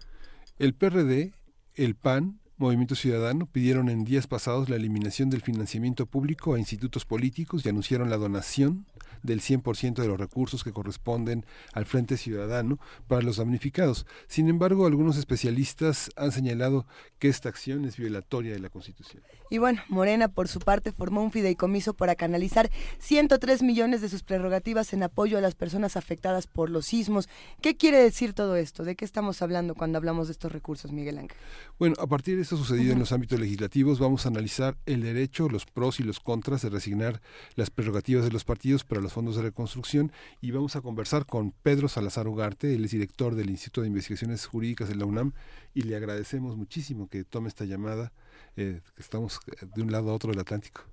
El 0.60 0.74
PRD, 0.74 1.34
el 1.76 1.96
PAN, 1.96 2.40
Movimiento 2.58 2.96
Ciudadano 2.96 3.48
pidieron 3.48 3.90
en 3.90 4.06
días 4.06 4.28
pasados 4.28 4.70
la 4.70 4.78
eliminación 4.78 5.30
del 5.30 5.42
financiamiento 5.42 6.06
público 6.06 6.54
a 6.54 6.60
institutos 6.60 7.04
políticos 7.04 7.66
y 7.66 7.70
anunciaron 7.70 8.10
la 8.10 8.16
donación 8.16 8.86
del 9.24 9.42
100% 9.42 9.96
de 9.96 10.08
los 10.08 10.20
recursos 10.20 10.64
que 10.64 10.72
corresponden 10.72 11.46
al 11.74 11.86
Frente 11.86 12.16
Ciudadano 12.16 12.80
para 13.08 13.24
los 13.24 13.38
damnificados. 13.38 14.06
Sin 14.28 14.48
embargo, 14.48 14.86
algunos 14.86 15.18
especialistas 15.18 16.12
han 16.16 16.32
señalado 16.32 16.86
que 17.20 17.28
esta 17.28 17.50
acción 17.50 17.86
es 17.86 17.98
violatoria 17.98 18.54
de 18.54 18.60
la 18.60 18.70
Constitución. 18.70 19.24
Y 19.50 19.58
bueno, 19.58 19.82
Morena 19.90 20.28
por 20.28 20.48
su 20.48 20.60
parte 20.60 20.92
formó 20.92 21.24
un 21.24 21.32
fideicomiso 21.32 21.94
para 21.94 22.16
canalizar 22.16 22.72
103 23.00 23.64
millones 23.64 24.02
de 24.02 24.10
sus 24.10 24.24
prerrogativas 24.24 24.94
en 24.94 25.04
apoyo 25.04 25.38
a 25.38 25.42
las 25.42 25.56
personas 25.56 25.98
afectadas 25.98 26.48
por 26.48 26.70
los 26.70 26.86
sismos. 26.86 27.28
¿Qué 27.62 27.76
quiere 27.76 27.98
decir 27.98 28.34
todo 28.34 28.56
esto? 28.56 28.84
¿De 28.84 28.96
qué 28.96 29.06
estamos 29.06 29.42
hablando 29.42 29.76
cuando 29.76 29.98
hablamos 29.98 30.28
de 30.28 30.34
estos 30.34 30.52
recursos, 30.52 30.92
Miguel 30.92 31.18
Ángel? 31.18 31.38
Bueno, 31.80 31.96
a 32.00 32.08
partir 32.08 32.38
de 32.38 32.45
esto 32.46 32.58
sucedido 32.58 32.94
en 32.94 33.00
los 33.00 33.12
ámbitos 33.12 33.40
legislativos, 33.40 33.98
vamos 33.98 34.26
a 34.26 34.30
analizar 34.30 34.76
el 34.86 35.02
derecho, 35.02 35.50
los 35.50 35.66
pros 35.66 36.00
y 36.00 36.04
los 36.04 36.20
contras 36.20 36.62
de 36.62 36.70
resignar 36.70 37.20
las 37.56 37.72
prerrogativas 37.72 38.24
de 38.24 38.30
los 38.30 38.44
partidos 38.44 38.84
para 38.84 39.02
los 39.02 39.14
fondos 39.14 39.36
de 39.36 39.42
reconstrucción 39.42 40.12
y 40.42 40.52
vamos 40.52 40.76
a 40.76 40.82
conversar 40.82 41.26
con 41.26 41.54
Pedro 41.64 41.88
Salazar 41.88 42.28
Ugarte, 42.28 42.76
él 42.76 42.86
es 42.86 42.92
director 42.92 43.34
del 43.34 43.50
Instituto 43.50 43.82
de 43.82 43.88
Investigaciones 43.88 44.46
Jurídicas 44.46 44.90
de 44.90 44.96
la 44.96 45.06
UNAM 45.06 45.34
y 45.74 45.82
le 45.82 45.96
agradecemos 45.96 46.56
muchísimo 46.56 47.10
que 47.10 47.24
tome 47.24 47.48
esta 47.48 47.66
llamada, 47.66 48.12
eh, 48.58 48.82
que 48.96 49.02
estamos 49.02 49.40
eh, 49.48 49.66
de 49.76 49.82
un 49.82 49.92
lado 49.92 50.12
a 50.12 50.14
otro 50.14 50.30
del 50.30 50.40
Atlántico. 50.40 50.84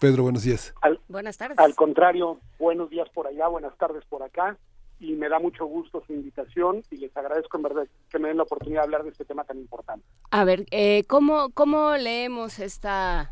Pedro, 0.00 0.24
buenos 0.24 0.42
días. 0.42 0.74
Al, 0.82 0.98
Buenas 1.06 1.36
tardes. 1.36 1.56
al 1.60 1.76
contrario, 1.76 2.40
buenos 2.58 2.90
días 2.90 3.08
por 3.10 3.28
allá, 3.28 3.46
buenas 3.46 3.78
tardes 3.78 4.04
por 4.06 4.24
acá 4.24 4.58
y 4.98 5.12
me 5.14 5.28
da 5.28 5.38
mucho 5.38 5.66
gusto 5.66 6.02
su 6.06 6.12
invitación 6.12 6.82
y 6.90 6.96
les 6.96 7.16
agradezco 7.16 7.56
en 7.56 7.62
verdad 7.62 7.88
que 8.10 8.18
me 8.18 8.28
den 8.28 8.38
la 8.38 8.44
oportunidad 8.44 8.80
de 8.80 8.84
hablar 8.84 9.04
de 9.04 9.10
este 9.10 9.24
tema 9.24 9.44
tan 9.44 9.58
importante. 9.58 10.06
A 10.30 10.44
ver, 10.44 10.66
eh, 10.70 11.04
¿cómo, 11.08 11.50
¿cómo 11.50 11.96
leemos 11.96 12.58
esta, 12.58 13.30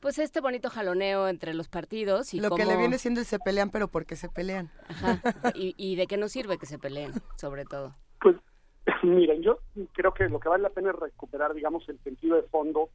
pues 0.00 0.18
este 0.18 0.40
bonito 0.40 0.70
jaloneo 0.70 1.28
entre 1.28 1.54
los 1.54 1.68
partidos? 1.68 2.32
Y 2.34 2.40
Lo 2.40 2.50
que 2.50 2.64
le 2.64 2.76
viene 2.76 2.98
siendo 2.98 3.20
el 3.20 3.26
se 3.26 3.38
pelean, 3.38 3.70
pero 3.70 3.88
porque 3.88 4.16
se 4.16 4.28
pelean. 4.28 4.70
Ajá. 4.88 5.20
¿Y, 5.54 5.74
y 5.76 5.96
de 5.96 6.06
qué 6.06 6.16
nos 6.16 6.32
sirve 6.32 6.58
que 6.58 6.66
se 6.66 6.78
peleen, 6.78 7.12
sobre 7.36 7.64
todo? 7.64 7.94
Miren, 9.02 9.42
yo 9.42 9.58
creo 9.92 10.12
que 10.12 10.28
lo 10.28 10.40
que 10.40 10.48
vale 10.48 10.62
la 10.62 10.70
pena 10.70 10.90
es 10.90 10.96
recuperar, 10.96 11.54
digamos, 11.54 11.88
el 11.88 11.98
sentido 12.00 12.36
de 12.36 12.42
fondo 12.42 12.90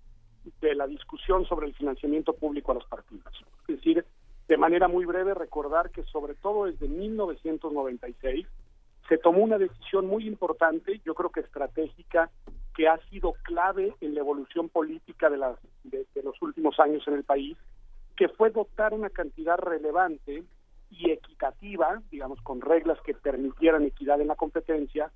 de 0.61 0.75
la 0.75 0.87
discusión 0.87 1.45
sobre 1.45 1.67
el 1.67 1.75
financiamiento 1.75 2.33
público 2.33 2.71
a 2.71 2.75
los 2.75 2.85
partidos. 2.85 3.33
Es 3.67 3.77
decir, 3.77 4.05
de 4.47 4.57
manera 4.57 4.87
muy 4.87 5.05
breve, 5.05 5.33
recordar 5.33 5.89
que 5.91 6.03
sobre 6.03 6.35
todo 6.35 6.65
desde 6.65 6.87
1996 6.87 8.47
se 9.07 9.17
tomó 9.17 9.39
una 9.39 9.57
decisión 9.57 10.07
muy 10.07 10.27
importante, 10.27 11.01
yo 11.05 11.13
creo 11.13 11.29
que 11.29 11.41
estratégica, 11.41 12.29
que 12.75 12.87
ha 12.87 12.97
sido 13.09 13.33
clave 13.43 13.95
en 14.01 14.15
la 14.15 14.21
evolución 14.21 14.69
política 14.69 15.29
de, 15.29 15.37
las, 15.37 15.57
de, 15.83 16.05
de 16.13 16.23
los 16.23 16.41
últimos 16.41 16.79
años 16.79 17.07
en 17.07 17.13
el 17.13 17.23
país, 17.23 17.57
que 18.17 18.29
fue 18.29 18.49
dotar 18.49 18.93
una 18.93 19.09
cantidad 19.09 19.57
relevante 19.57 20.43
y 20.89 21.11
equitativa, 21.11 22.01
digamos, 22.11 22.41
con 22.41 22.61
reglas 22.61 22.99
que 23.01 23.13
permitieran 23.13 23.83
equidad 23.83 24.21
en 24.21 24.27
la 24.27 24.35
competencia, 24.35 25.11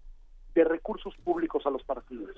de 0.54 0.64
recursos 0.64 1.16
públicos 1.24 1.66
a 1.66 1.70
los 1.70 1.84
partidos. 1.84 2.36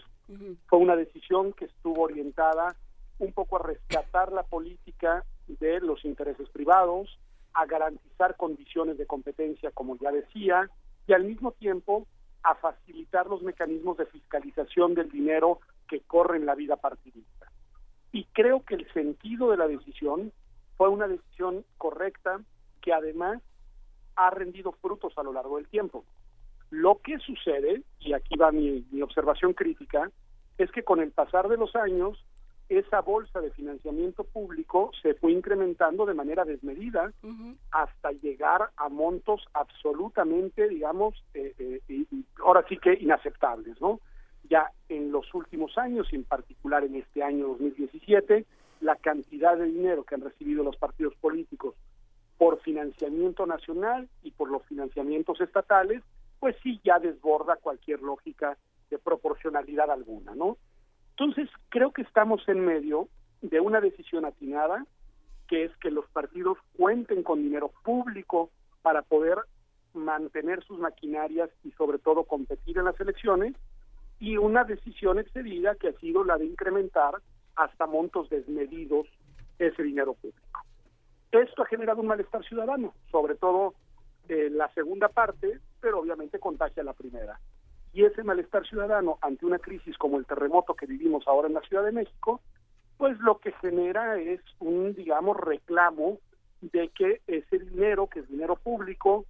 Fue 0.68 0.80
una 0.80 0.96
decisión 0.96 1.54
que 1.54 1.66
estuvo 1.66 2.04
orientada 2.04 2.76
un 3.20 3.32
poco 3.34 3.58
a 3.58 3.64
rescatar 3.64 4.32
la 4.32 4.44
política 4.44 5.24
de 5.60 5.80
los 5.82 6.04
intereses 6.06 6.50
privados, 6.50 7.18
a 7.54 7.66
garantizar 7.66 8.38
condiciones 8.38 8.98
de 8.98 9.06
competencia, 9.06 9.72
como 9.72 9.98
ya 9.98 10.12
decía, 10.12 10.70
y 11.08 11.14
al 11.14 11.24
mismo 11.24 11.52
tiempo 11.52 12.08
a 12.44 12.56
facilitar 12.56 13.28
los 13.28 13.42
mecanismos 13.42 13.98
de 13.98 14.06
fiscalización 14.06 14.96
del 14.96 15.12
dinero 15.12 15.60
que 15.88 16.02
corre 16.02 16.38
en 16.38 16.46
la 16.46 16.56
vida 16.56 16.78
partidista. 16.78 17.52
Y 18.12 18.26
creo 18.34 18.64
que 18.64 18.76
el 18.76 18.92
sentido 18.94 19.52
de 19.52 19.58
la 19.58 19.68
decisión 19.68 20.32
fue 20.78 20.90
una 20.90 21.08
decisión 21.08 21.66
correcta 21.78 22.42
que 22.82 22.94
además 22.94 23.42
ha 24.16 24.30
rendido 24.30 24.72
frutos 24.74 25.14
a 25.18 25.24
lo 25.24 25.34
largo 25.34 25.58
del 25.58 25.68
tiempo. 25.68 26.04
Lo 26.70 27.00
que 27.00 27.20
sucede, 27.20 27.84
y 28.00 28.14
aquí 28.14 28.36
va 28.38 28.52
mi, 28.52 28.86
mi 28.92 29.02
observación 29.02 29.54
crítica, 29.54 30.10
es 30.58 30.72
que 30.72 30.84
con 30.84 31.00
el 31.00 31.12
pasar 31.12 31.48
de 31.48 31.58
los 31.58 31.76
años, 31.76 32.24
esa 32.78 33.02
bolsa 33.02 33.42
de 33.42 33.52
financiamiento 33.52 34.24
público 34.24 34.92
se 35.02 35.14
fue 35.16 35.32
incrementando 35.32 36.06
de 36.06 36.14
manera 36.14 36.46
desmedida 36.46 37.12
hasta 37.72 38.12
llegar 38.12 38.70
a 38.78 38.90
montos 38.90 39.44
absolutamente, 39.54 40.68
digamos, 40.70 41.14
eh, 41.34 41.54
eh, 41.60 41.82
y- 41.88 42.08
y 42.16 42.26
ahora 42.44 42.64
sí 42.70 42.78
que 42.78 42.94
inaceptables, 42.94 43.80
¿no? 43.82 44.00
Ya 44.50 44.72
en 44.90 45.12
los 45.12 45.34
últimos 45.34 45.78
años, 45.78 46.08
y 46.12 46.16
en 46.16 46.24
particular 46.24 46.84
en 46.84 46.96
este 46.96 47.24
año 47.24 47.48
2017, 47.50 48.46
la 48.82 48.96
cantidad 48.96 49.58
de 49.58 49.66
dinero 49.66 50.04
que 50.04 50.16
han 50.16 50.22
recibido 50.22 50.64
los 50.64 50.78
partidos 50.78 51.14
políticos 51.16 51.76
por 52.38 52.60
financiamiento 52.62 53.46
nacional 53.46 54.10
y 54.24 54.32
por 54.32 54.50
los 54.50 54.64
financiamientos 54.66 55.40
estatales, 55.42 56.02
pues 56.40 56.56
sí 56.64 56.80
ya 56.84 56.98
desborda 57.00 57.58
cualquier 57.58 58.02
lógica 58.02 58.58
de 58.90 58.98
proporcionalidad 58.98 59.92
alguna, 59.92 60.34
¿no? 60.36 60.58
Entonces, 61.12 61.50
creo 61.70 61.92
que 61.92 62.02
estamos 62.02 62.42
en 62.48 62.66
medio 62.66 63.08
de 63.42 63.60
una 63.60 63.82
decisión 63.82 64.26
atinada, 64.26 64.86
que 65.48 65.66
es 65.66 65.78
que 65.78 65.92
los 65.92 66.08
partidos 66.10 66.58
cuenten 66.78 67.24
con 67.24 67.42
dinero 67.42 67.72
público 67.84 68.50
para 68.82 69.02
poder 69.02 69.38
mantener 69.94 70.64
sus 70.64 70.80
maquinarias 70.80 71.50
y 71.64 71.72
sobre 71.72 72.00
todo 72.00 72.24
competir 72.24 72.78
en 72.78 72.86
las 72.86 73.00
elecciones 73.00 73.56
y 74.20 74.38
una 74.38 74.64
decisión 74.64 75.20
excedida 75.20 75.76
que 75.76 75.90
ha 75.90 76.00
sido 76.00 76.24
la 76.24 76.38
de 76.38 76.46
incrementar 76.46 77.16
hasta 77.56 77.86
montos 77.88 78.30
desmedidos 78.30 79.08
ese 79.60 79.84
dinero 79.84 80.14
público. 80.14 80.60
Esto 81.32 81.64
ha 81.64 81.66
generado 81.66 82.02
un 82.02 82.08
malestar 82.08 82.44
ciudadano, 82.46 82.94
sobre 83.12 83.36
todo 83.36 83.74
en 84.28 84.58
la 84.58 84.72
segunda 84.74 85.10
parte, 85.10 85.60
pero 85.80 86.00
obviamente 86.00 86.40
contagia 86.40 86.84
la 86.84 86.94
primera. 86.94 87.40
Y 87.94 88.06
ese 88.06 88.24
malestar 88.24 88.66
ciudadano 88.68 89.18
ante 89.22 89.46
una 89.46 89.60
crisis 89.60 89.98
como 89.98 90.18
el 90.18 90.26
terremoto 90.26 90.76
que 90.76 90.86
vivimos 90.86 91.28
ahora 91.28 91.48
en 91.48 91.56
la 91.56 91.62
Ciudad 91.62 91.84
de 91.84 91.92
México, 91.92 92.42
pues 92.98 93.20
lo 93.20 93.40
que 93.40 93.52
genera 93.54 94.18
es 94.20 94.42
un, 94.60 94.94
digamos, 94.94 95.38
reclamo 95.38 96.20
de 96.62 96.90
que 96.90 97.22
ese 97.28 97.60
dinero, 97.60 98.08
que 98.08 98.20
es 98.20 98.30
dinero 98.30 98.56
público, 98.56 99.26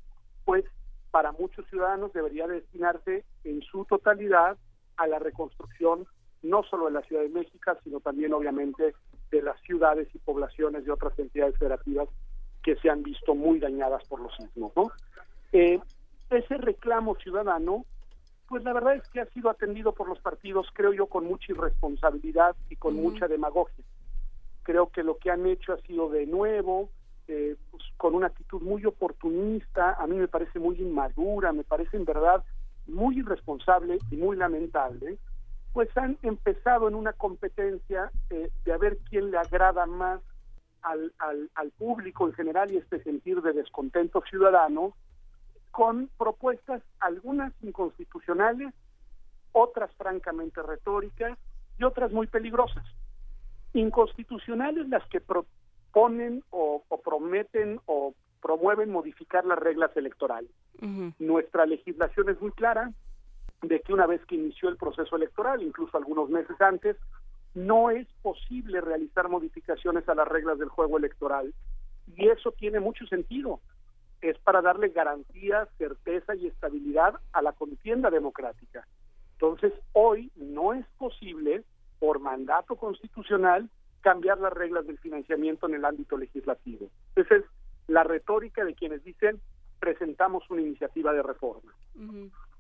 pues 0.45 0.65
para 1.11 1.31
muchos 1.31 1.65
ciudadanos 1.67 2.13
debería 2.13 2.47
destinarse 2.47 3.23
en 3.43 3.61
su 3.61 3.85
totalidad 3.85 4.57
a 4.97 5.07
la 5.07 5.19
reconstrucción 5.19 6.05
no 6.43 6.63
solo 6.63 6.85
de 6.85 6.91
la 6.91 7.01
Ciudad 7.03 7.21
de 7.21 7.29
México, 7.29 7.71
sino 7.83 7.99
también 7.99 8.33
obviamente 8.33 8.95
de 9.29 9.41
las 9.41 9.59
ciudades 9.61 10.07
y 10.13 10.19
poblaciones 10.19 10.85
de 10.85 10.91
otras 10.91 11.17
entidades 11.19 11.57
federativas 11.57 12.09
que 12.63 12.75
se 12.77 12.89
han 12.89 13.03
visto 13.03 13.35
muy 13.35 13.59
dañadas 13.59 14.03
por 14.07 14.19
los 14.19 14.35
sismos. 14.35 14.71
¿no? 14.75 14.91
Eh, 15.51 15.79
ese 16.29 16.57
reclamo 16.57 17.15
ciudadano, 17.15 17.85
pues 18.51 18.65
la 18.65 18.73
verdad 18.73 18.95
es 18.95 19.07
que 19.13 19.21
ha 19.21 19.25
sido 19.27 19.49
atendido 19.49 19.93
por 19.93 20.09
los 20.09 20.19
partidos, 20.19 20.67
creo 20.73 20.91
yo, 20.91 21.05
con 21.05 21.25
mucha 21.25 21.53
irresponsabilidad 21.53 22.53
y 22.69 22.75
con 22.75 22.95
mucha 22.95 23.29
demagogia. 23.29 23.85
Creo 24.63 24.89
que 24.89 25.03
lo 25.03 25.17
que 25.19 25.31
han 25.31 25.45
hecho 25.45 25.71
ha 25.71 25.77
sido 25.83 26.09
de 26.09 26.25
nuevo, 26.25 26.89
eh, 27.29 27.55
pues, 27.71 27.81
con 27.95 28.13
una 28.13 28.27
actitud 28.27 28.61
muy 28.61 28.85
oportunista, 28.85 29.93
a 29.93 30.05
mí 30.05 30.17
me 30.17 30.27
parece 30.27 30.59
muy 30.59 30.75
inmadura, 30.81 31.53
me 31.53 31.63
parece 31.63 31.95
en 31.95 32.03
verdad 32.03 32.43
muy 32.87 33.19
irresponsable 33.19 33.99
y 34.11 34.17
muy 34.17 34.35
lamentable, 34.35 35.17
pues 35.71 35.87
han 35.95 36.17
empezado 36.21 36.89
en 36.89 36.95
una 36.95 37.13
competencia 37.13 38.11
eh, 38.31 38.51
de 38.65 38.73
a 38.73 38.77
ver 38.77 38.97
quién 39.09 39.31
le 39.31 39.37
agrada 39.37 39.85
más 39.85 40.19
al, 40.81 41.13
al, 41.19 41.49
al, 41.55 41.71
público 41.71 42.27
en 42.27 42.33
general 42.33 42.69
y 42.69 42.75
este 42.75 43.01
sentir 43.01 43.41
de 43.41 43.53
descontento 43.53 44.21
ciudadano 44.29 44.93
con 45.72 46.10
propuestas 46.18 46.81
algunas 46.99 47.53
inconstitucionales, 47.61 48.73
otras 49.53 49.91
francamente 49.95 50.61
retóricas 50.61 51.38
y 51.77 51.84
otras 51.84 52.11
muy 52.11 52.27
peligrosas. 52.27 52.85
Inconstitucionales 53.73 54.88
las 54.89 55.06
que 55.07 55.22
proponen 55.22 56.43
o, 56.49 56.84
o 56.88 57.02
prometen 57.02 57.80
o 57.85 58.14
promueven 58.41 58.91
modificar 58.91 59.45
las 59.45 59.60
reglas 59.60 59.95
electorales. 59.95 60.52
Nuestra 61.19 61.68
legislación 61.68 62.30
es 62.30 62.41
muy 62.41 62.52
clara, 62.52 62.91
de 63.61 63.80
que 63.81 63.93
una 63.93 64.07
vez 64.07 64.26
que 64.26 64.35
inició 64.35 64.69
el 64.69 64.77
proceso 64.77 65.15
electoral, 65.15 65.61
incluso 65.61 65.95
algunos 65.95 66.30
meses 66.30 66.60
antes, 66.60 66.98
no 67.53 67.91
es 67.91 68.07
posible 68.23 68.81
realizar 68.81 69.30
modificaciones 69.30 70.10
a 70.10 70.15
las 70.15 70.27
reglas 70.27 70.57
del 70.57 70.69
juego 70.69 70.98
electoral. 70.98 71.53
Y 72.15 72.30
eso 72.30 72.52
tiene 72.53 72.80
mucho 72.80 73.06
sentido. 73.06 73.60
Es 74.22 74.38
para 74.39 74.61
darle 74.61 74.89
garantía, 74.89 75.68
certeza 75.77 76.35
y 76.35 76.48
estabilidad 76.48 77.15
a 77.34 77.41
la 77.41 77.53
contienda 77.53 78.10
democrática. 78.10 78.88
Entonces, 79.34 79.73
hoy 79.93 80.31
no 80.35 80.73
es 80.73 80.85
posible, 80.98 81.64
por 81.99 82.19
mandato 82.19 82.76
constitucional, 82.76 83.69
cambiar 84.02 84.39
las 84.39 84.53
reglas 84.53 84.85
del 84.85 84.98
financiamiento 84.99 85.68
en 85.68 85.76
el 85.76 85.85
ámbito 85.85 86.18
legislativo. 86.18 86.89
Esa 87.15 87.35
es 87.35 87.45
la 87.88 88.03
retórica 88.03 88.64
de 88.65 88.76
quienes 88.76 89.03
dicen 89.03 89.39
presentamos 89.80 90.48
una 90.49 90.61
iniciativa 90.61 91.11
de 91.14 91.23
reforma. 91.23 91.73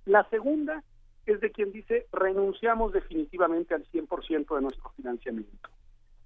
La 0.05 0.27
segunda 0.29 0.83
es 1.25 1.39
de 1.39 1.51
quien 1.51 1.71
dice 1.71 2.07
renunciamos 2.11 2.93
definitivamente 2.93 3.75
al 3.75 3.85
100% 3.85 4.55
de 4.55 4.61
nuestro 4.61 4.89
financiamiento. 4.95 5.69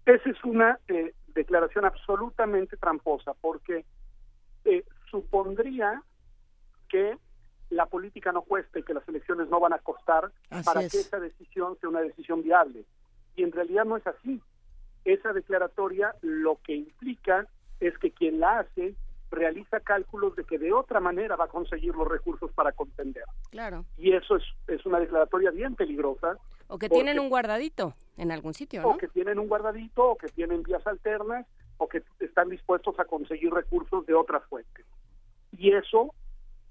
Esa 0.06 0.30
es 0.30 0.44
una 0.44 0.80
eh, 0.88 1.14
declaración 1.28 1.86
absolutamente 1.86 2.78
tramposa 2.78 3.34
porque 3.42 3.86
eh, 4.64 4.84
supondría 5.16 6.04
que 6.90 7.18
la 7.70 7.86
política 7.86 8.32
no 8.32 8.42
cuesta 8.42 8.80
y 8.80 8.84
que 8.84 8.94
las 8.94 9.08
elecciones 9.08 9.50
no 9.50 9.60
van 9.60 9.74
a 9.74 9.80
costar 9.80 10.32
para 10.64 10.82
que 10.82 10.98
esa 10.98 11.20
decisión 11.20 11.78
sea 11.80 11.90
una 11.90 12.02
decisión 12.02 12.44
viable. 12.44 12.86
Y 13.36 13.44
en 13.44 13.52
realidad 13.52 13.86
no 13.86 13.98
es 13.98 14.06
así. 14.06 14.42
Esa 15.06 15.34
declaratoria 15.34 16.16
lo 16.22 16.60
que 16.64 16.76
implica 16.76 17.48
es 17.80 17.98
que 17.98 18.12
quien 18.12 18.40
la 18.40 18.60
hace 18.60 18.96
realiza 19.32 19.80
cálculos 19.80 20.36
de 20.36 20.44
que 20.44 20.60
de 20.60 20.74
otra 20.74 21.00
manera 21.00 21.36
va 21.36 21.46
a 21.46 21.50
conseguir 21.50 21.96
los 21.96 22.08
recursos 22.08 22.52
para 22.52 22.72
contender. 22.72 23.24
Claro. 23.52 23.86
Y 23.98 24.14
eso 24.14 24.36
es, 24.36 24.44
es 24.68 24.86
una 24.86 25.00
declaratoria 25.00 25.52
bien 25.52 25.76
peligrosa. 25.76 26.38
O 26.68 26.78
que 26.78 26.90
tienen 26.90 27.20
un 27.20 27.30
guardadito 27.30 27.96
en 28.18 28.32
algún 28.32 28.54
sitio, 28.54 28.82
¿no? 28.82 28.90
O 28.90 28.98
que 28.98 29.08
tienen 29.08 29.40
un 29.40 29.48
guardadito, 29.48 30.12
o 30.12 30.18
que 30.18 30.28
tienen 30.28 30.64
vías 30.64 30.86
alternas, 30.88 31.46
o 31.78 31.88
que 31.88 32.04
están 32.20 32.50
dispuestos 32.50 32.98
a 33.00 33.06
conseguir 33.06 33.52
recursos 33.52 34.06
de 34.06 34.14
otras 34.14 34.44
fuentes. 34.46 34.86
Y 35.58 35.72
eso 35.72 36.14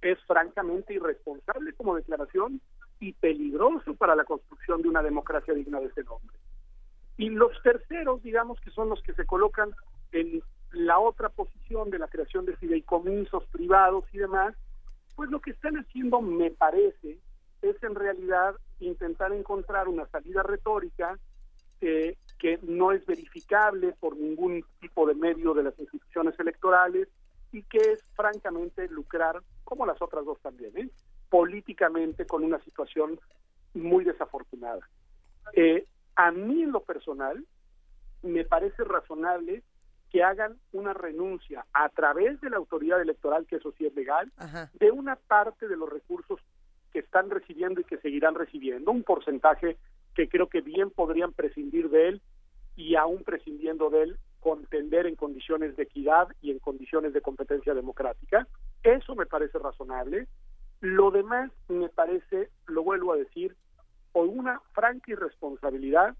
es 0.02 0.18
francamente 0.26 0.94
irresponsable 0.94 1.72
como 1.72 1.96
declaración 1.96 2.60
y 3.00 3.12
peligroso 3.12 3.94
para 3.94 4.14
la 4.14 4.24
construcción 4.24 4.82
de 4.82 4.88
una 4.88 5.02
democracia 5.02 5.54
digna 5.54 5.80
de 5.80 5.86
ese 5.86 6.04
nombre. 6.04 6.36
Y 7.16 7.30
los 7.30 7.50
terceros, 7.62 8.22
digamos 8.22 8.60
que 8.60 8.70
son 8.70 8.88
los 8.88 9.02
que 9.02 9.14
se 9.14 9.24
colocan 9.24 9.70
en 10.12 10.42
la 10.72 10.98
otra 10.98 11.28
posición 11.28 11.90
de 11.90 11.98
la 11.98 12.08
creación 12.08 12.44
de 12.44 12.56
fideicomisos 12.56 13.44
privados 13.46 14.04
y 14.12 14.18
demás, 14.18 14.54
pues 15.14 15.30
lo 15.30 15.40
que 15.40 15.52
están 15.52 15.76
haciendo, 15.76 16.20
me 16.20 16.50
parece, 16.50 17.18
es 17.62 17.82
en 17.82 17.94
realidad 17.94 18.56
intentar 18.80 19.32
encontrar 19.32 19.88
una 19.88 20.06
salida 20.08 20.42
retórica 20.42 21.18
eh, 21.80 22.16
que 22.38 22.58
no 22.62 22.92
es 22.92 23.06
verificable 23.06 23.94
por 24.00 24.16
ningún 24.16 24.64
tipo 24.80 25.06
de 25.06 25.14
medio 25.14 25.54
de 25.54 25.62
las 25.62 25.78
instituciones 25.78 26.38
electorales 26.38 27.08
y 27.54 27.62
que 27.62 27.78
es 27.78 28.02
francamente 28.16 28.88
lucrar, 28.88 29.40
como 29.62 29.86
las 29.86 30.02
otras 30.02 30.24
dos 30.24 30.40
también, 30.40 30.76
¿eh? 30.76 30.90
políticamente 31.30 32.26
con 32.26 32.42
una 32.42 32.58
situación 32.64 33.18
muy 33.74 34.04
desafortunada. 34.04 34.80
Eh, 35.52 35.86
a 36.16 36.32
mí 36.32 36.62
en 36.62 36.72
lo 36.72 36.80
personal 36.80 37.46
me 38.22 38.44
parece 38.44 38.82
razonable 38.82 39.62
que 40.10 40.24
hagan 40.24 40.56
una 40.72 40.94
renuncia 40.94 41.64
a 41.72 41.88
través 41.90 42.40
de 42.40 42.50
la 42.50 42.56
autoridad 42.56 43.00
electoral, 43.00 43.46
que 43.46 43.56
eso 43.56 43.72
sí 43.78 43.86
es 43.86 43.94
legal, 43.94 44.32
de 44.74 44.90
una 44.90 45.16
parte 45.16 45.68
de 45.68 45.76
los 45.76 45.88
recursos 45.88 46.40
que 46.92 47.00
están 47.00 47.30
recibiendo 47.30 47.80
y 47.80 47.84
que 47.84 47.98
seguirán 47.98 48.34
recibiendo, 48.34 48.90
un 48.90 49.04
porcentaje 49.04 49.76
que 50.14 50.28
creo 50.28 50.48
que 50.48 50.60
bien 50.60 50.90
podrían 50.90 51.32
prescindir 51.32 51.90
de 51.90 52.08
él 52.08 52.22
y 52.76 52.96
aún 52.96 53.22
prescindiendo 53.22 53.90
de 53.90 54.02
él, 54.02 54.18
contender 54.44 55.06
en 55.06 55.16
condiciones 55.16 55.74
de 55.74 55.84
equidad 55.84 56.28
y 56.42 56.50
en 56.50 56.58
condiciones 56.58 57.14
de 57.14 57.22
competencia 57.22 57.72
democrática. 57.72 58.46
Eso 58.82 59.14
me 59.14 59.24
parece 59.24 59.58
razonable. 59.58 60.28
Lo 60.82 61.10
demás 61.10 61.50
me 61.68 61.88
parece, 61.88 62.50
lo 62.66 62.82
vuelvo 62.82 63.14
a 63.14 63.16
decir, 63.16 63.56
o 64.12 64.20
una 64.24 64.60
franca 64.74 65.12
irresponsabilidad 65.12 66.14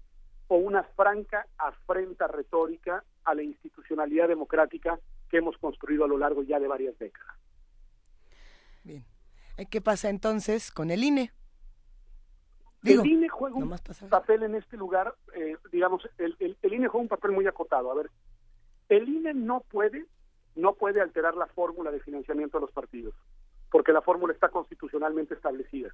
o 0.47 0.55
una 0.55 0.81
franca 0.95 1.45
afrenta 1.59 2.25
retórica 2.27 3.03
a 3.25 3.35
la 3.35 3.43
institucionalidad 3.43 4.27
democrática 4.27 4.99
que 5.29 5.37
hemos 5.37 5.55
construido 5.59 6.05
a 6.05 6.07
lo 6.07 6.17
largo 6.17 6.41
ya 6.41 6.59
de 6.59 6.67
varias 6.67 6.97
décadas. 6.97 7.35
Bien. 8.83 9.05
Eh, 9.57 9.67
¿Qué 9.69 9.81
pasa 9.81 10.09
entonces 10.09 10.71
con 10.71 10.89
el 10.89 11.03
INE? 11.03 11.31
El 12.85 13.05
INE 13.05 13.29
juega 13.29 13.55
un 13.55 13.75
papel 14.09 14.43
en 14.43 14.55
este 14.55 14.77
lugar, 14.77 15.15
eh, 15.35 15.57
digamos, 15.71 16.07
el, 16.17 16.35
el, 16.39 16.73
INE 16.73 16.87
juega 16.87 17.03
un 17.03 17.09
papel 17.09 17.31
muy 17.31 17.47
acotado. 17.47 17.91
A 17.91 17.95
ver, 17.95 18.09
el 18.89 19.07
INE 19.09 19.33
no 19.33 19.61
puede, 19.61 20.05
no 20.55 20.73
puede 20.73 21.01
alterar 21.01 21.35
la 21.35 21.47
fórmula 21.47 21.91
de 21.91 21.99
financiamiento 21.99 22.57
de 22.57 22.61
los 22.61 22.71
partidos, 22.71 23.13
porque 23.71 23.93
la 23.93 24.01
fórmula 24.01 24.33
está 24.33 24.49
constitucionalmente 24.49 25.33
establecida. 25.33 25.89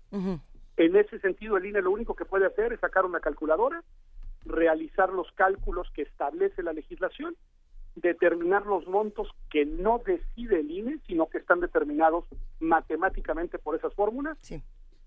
En 0.77 0.95
ese 0.95 1.19
sentido, 1.19 1.57
el 1.57 1.65
INE 1.65 1.81
lo 1.81 1.91
único 1.91 2.15
que 2.15 2.25
puede 2.25 2.45
hacer 2.45 2.73
es 2.73 2.79
sacar 2.79 3.05
una 3.05 3.19
calculadora 3.19 3.83
realizar 4.45 5.09
los 5.09 5.31
cálculos 5.33 5.87
que 5.93 6.03
establece 6.03 6.63
la 6.63 6.73
legislación, 6.73 7.35
determinar 7.95 8.65
los 8.65 8.87
montos 8.87 9.27
que 9.49 9.65
no 9.65 9.99
decide 9.99 10.61
el 10.61 10.71
INE, 10.71 10.99
sino 11.07 11.27
que 11.27 11.37
están 11.37 11.59
determinados 11.59 12.25
matemáticamente 12.59 13.59
por 13.59 13.75
esas 13.75 13.93
fórmulas, 13.93 14.37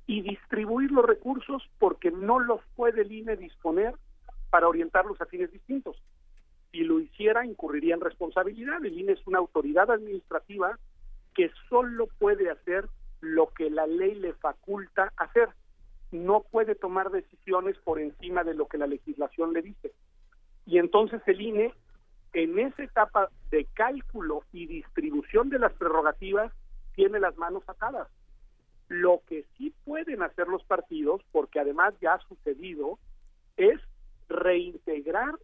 y 0.07 0.23
distribuir 0.23 0.91
los 0.91 1.05
recursos 1.05 1.63
porque 1.79 2.11
no 2.11 2.39
los 2.39 2.61
puede 2.77 3.03
el 3.03 3.13
INE 3.13 3.37
disponer 3.37 3.95
para 4.51 4.69
orientarlos 4.69 5.21
a 5.21 5.27
fines 5.27 5.51
distintos. 5.51 5.97
Si 6.71 6.81
lo 6.81 7.01
hiciera, 7.01 7.47
incurriría 7.47 7.95
en 7.95 8.01
responsabilidad. 8.01 8.85
El 8.85 8.99
INE 8.99 9.13
es 9.13 9.27
una 9.27 9.39
autoridad 9.39 9.91
administrativa 9.91 10.79
que 11.35 11.51
solo 11.69 12.09
puede 12.19 12.51
hacer 12.51 12.89
lo 13.21 13.49
que 13.49 13.71
la 13.71 13.87
ley 13.87 14.15
le 14.15 14.35
faculta 14.35 15.13
hacer 15.17 15.49
no 16.15 16.45
puede 16.51 16.75
tomar 16.75 17.11
decisiones 17.11 17.77
por 17.79 17.99
encima 17.99 18.45
de 18.45 18.55
lo 18.55 18.67
que 18.67 18.79
la 18.79 18.87
legislación 18.87 19.53
le 19.53 19.63
dice. 19.63 19.93
Y 20.65 20.79
entonces 20.79 21.21
el 21.27 21.41
INE 21.41 21.75
en 22.33 22.59
esa 22.59 22.83
etapa 22.83 23.29
de 23.51 23.67
cálculo 23.75 24.45
y 24.53 24.67
distribución 24.67 25.51
de 25.51 25.59
las 25.59 25.73
prerrogativas 25.75 26.53
tiene 26.95 27.21
las 27.21 27.37
manos 27.37 27.65
atadas. 27.67 28.09
Lo 28.89 29.23
que 29.27 29.45
sí 29.57 29.73
pueden 29.85 30.23
hacer 30.23 30.49
los 30.49 30.63
partidos, 30.65 31.23
porque 31.33 31.61
además 31.61 31.95
ya 32.01 32.15
ha 32.15 32.29
sucedido, 32.29 32.99
es 33.57 33.81
reintegrar 34.29 35.35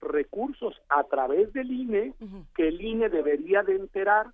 recursos 0.00 0.80
a 0.88 1.04
través 1.04 1.52
del 1.52 1.70
INE 1.70 2.14
que 2.54 2.68
el 2.68 2.80
INE 2.80 3.08
debería 3.08 3.62
de 3.62 3.76
enterar, 3.76 4.28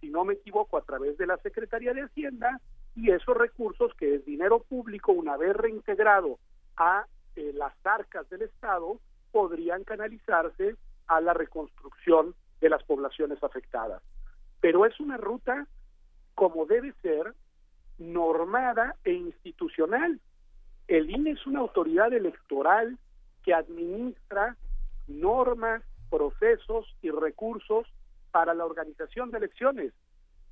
si 0.00 0.08
no 0.10 0.24
me 0.24 0.34
equivoco, 0.34 0.76
a 0.76 0.82
través 0.82 1.16
de 1.18 1.26
la 1.26 1.36
Secretaría 1.38 1.94
de 1.94 2.02
Hacienda 2.02 2.60
y 2.94 3.10
esos 3.10 3.36
recursos, 3.36 3.94
que 3.94 4.16
es 4.16 4.24
dinero 4.24 4.60
público, 4.60 5.12
una 5.12 5.36
vez 5.36 5.54
reintegrado 5.56 6.38
a 6.76 7.06
eh, 7.36 7.52
las 7.54 7.72
arcas 7.84 8.28
del 8.28 8.42
Estado, 8.42 8.98
podrían 9.30 9.84
canalizarse 9.84 10.76
a 11.06 11.20
la 11.20 11.32
reconstrucción 11.32 12.34
de 12.60 12.68
las 12.68 12.82
poblaciones 12.84 13.42
afectadas. 13.42 14.02
Pero 14.60 14.86
es 14.86 14.98
una 15.00 15.16
ruta 15.16 15.66
como 16.34 16.66
debe 16.66 16.92
ser, 17.02 17.34
normada 18.02 18.96
e 19.04 19.12
institucional. 19.12 20.20
El 20.88 21.10
INE 21.10 21.32
es 21.32 21.46
una 21.46 21.60
autoridad 21.60 22.12
electoral 22.12 22.98
que 23.44 23.54
administra 23.54 24.56
normas, 25.06 25.82
procesos 26.10 26.86
y 27.00 27.10
recursos 27.10 27.86
para 28.30 28.54
la 28.54 28.64
organización 28.64 29.30
de 29.30 29.38
elecciones. 29.38 29.92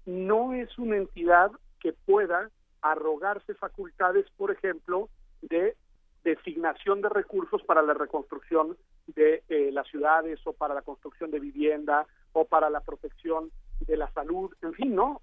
No 0.07 0.55
es 0.55 0.79
una 0.79 0.97
entidad 0.97 1.51
que 1.81 1.93
pueda 1.93 2.51
arrogarse 2.83 3.55
facultades, 3.55 4.27
por 4.37 4.51
ejemplo, 4.51 5.09
de 5.43 5.77
designación 6.25 7.01
de 7.01 7.09
recursos 7.09 7.63
para 7.63 7.83
la 7.83 7.95
reconstrucción 7.95 8.77
de 9.07 9.43
eh, 9.49 9.71
las 9.73 9.89
ciudades 9.89 10.39
o 10.45 10.53
para 10.53 10.75
la 10.75 10.83
construcción 10.83 11.31
de 11.31 11.41
vivienda 11.41 12.07
o 12.33 12.45
para 12.45 12.71
la 12.71 12.81
protección 12.81 13.51
de 13.81 13.97
la 13.97 14.11
salud, 14.13 14.53
en 14.63 14.75
fin, 14.75 14.95
no. 14.95 15.21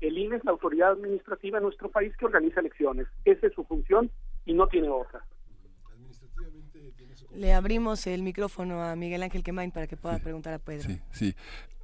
El 0.00 0.18
INE 0.18 0.36
es 0.36 0.44
la 0.44 0.52
autoridad 0.52 0.92
administrativa 0.92 1.58
en 1.58 1.64
nuestro 1.64 1.90
país 1.90 2.16
que 2.16 2.26
organiza 2.26 2.60
elecciones. 2.60 3.06
Esa 3.24 3.46
es 3.46 3.54
su 3.54 3.64
función 3.64 4.10
y 4.44 4.54
no 4.54 4.66
tiene 4.68 4.88
otra. 4.88 5.24
Le 7.34 7.52
abrimos 7.52 8.06
el 8.06 8.22
micrófono 8.22 8.82
a 8.82 8.96
Miguel 8.96 9.22
Ángel 9.22 9.42
Quemain 9.42 9.70
para 9.70 9.86
que 9.86 9.96
pueda 9.96 10.18
preguntar 10.18 10.54
a 10.54 10.58
Pedro. 10.58 10.88
Sí, 10.88 11.00
sí. 11.12 11.34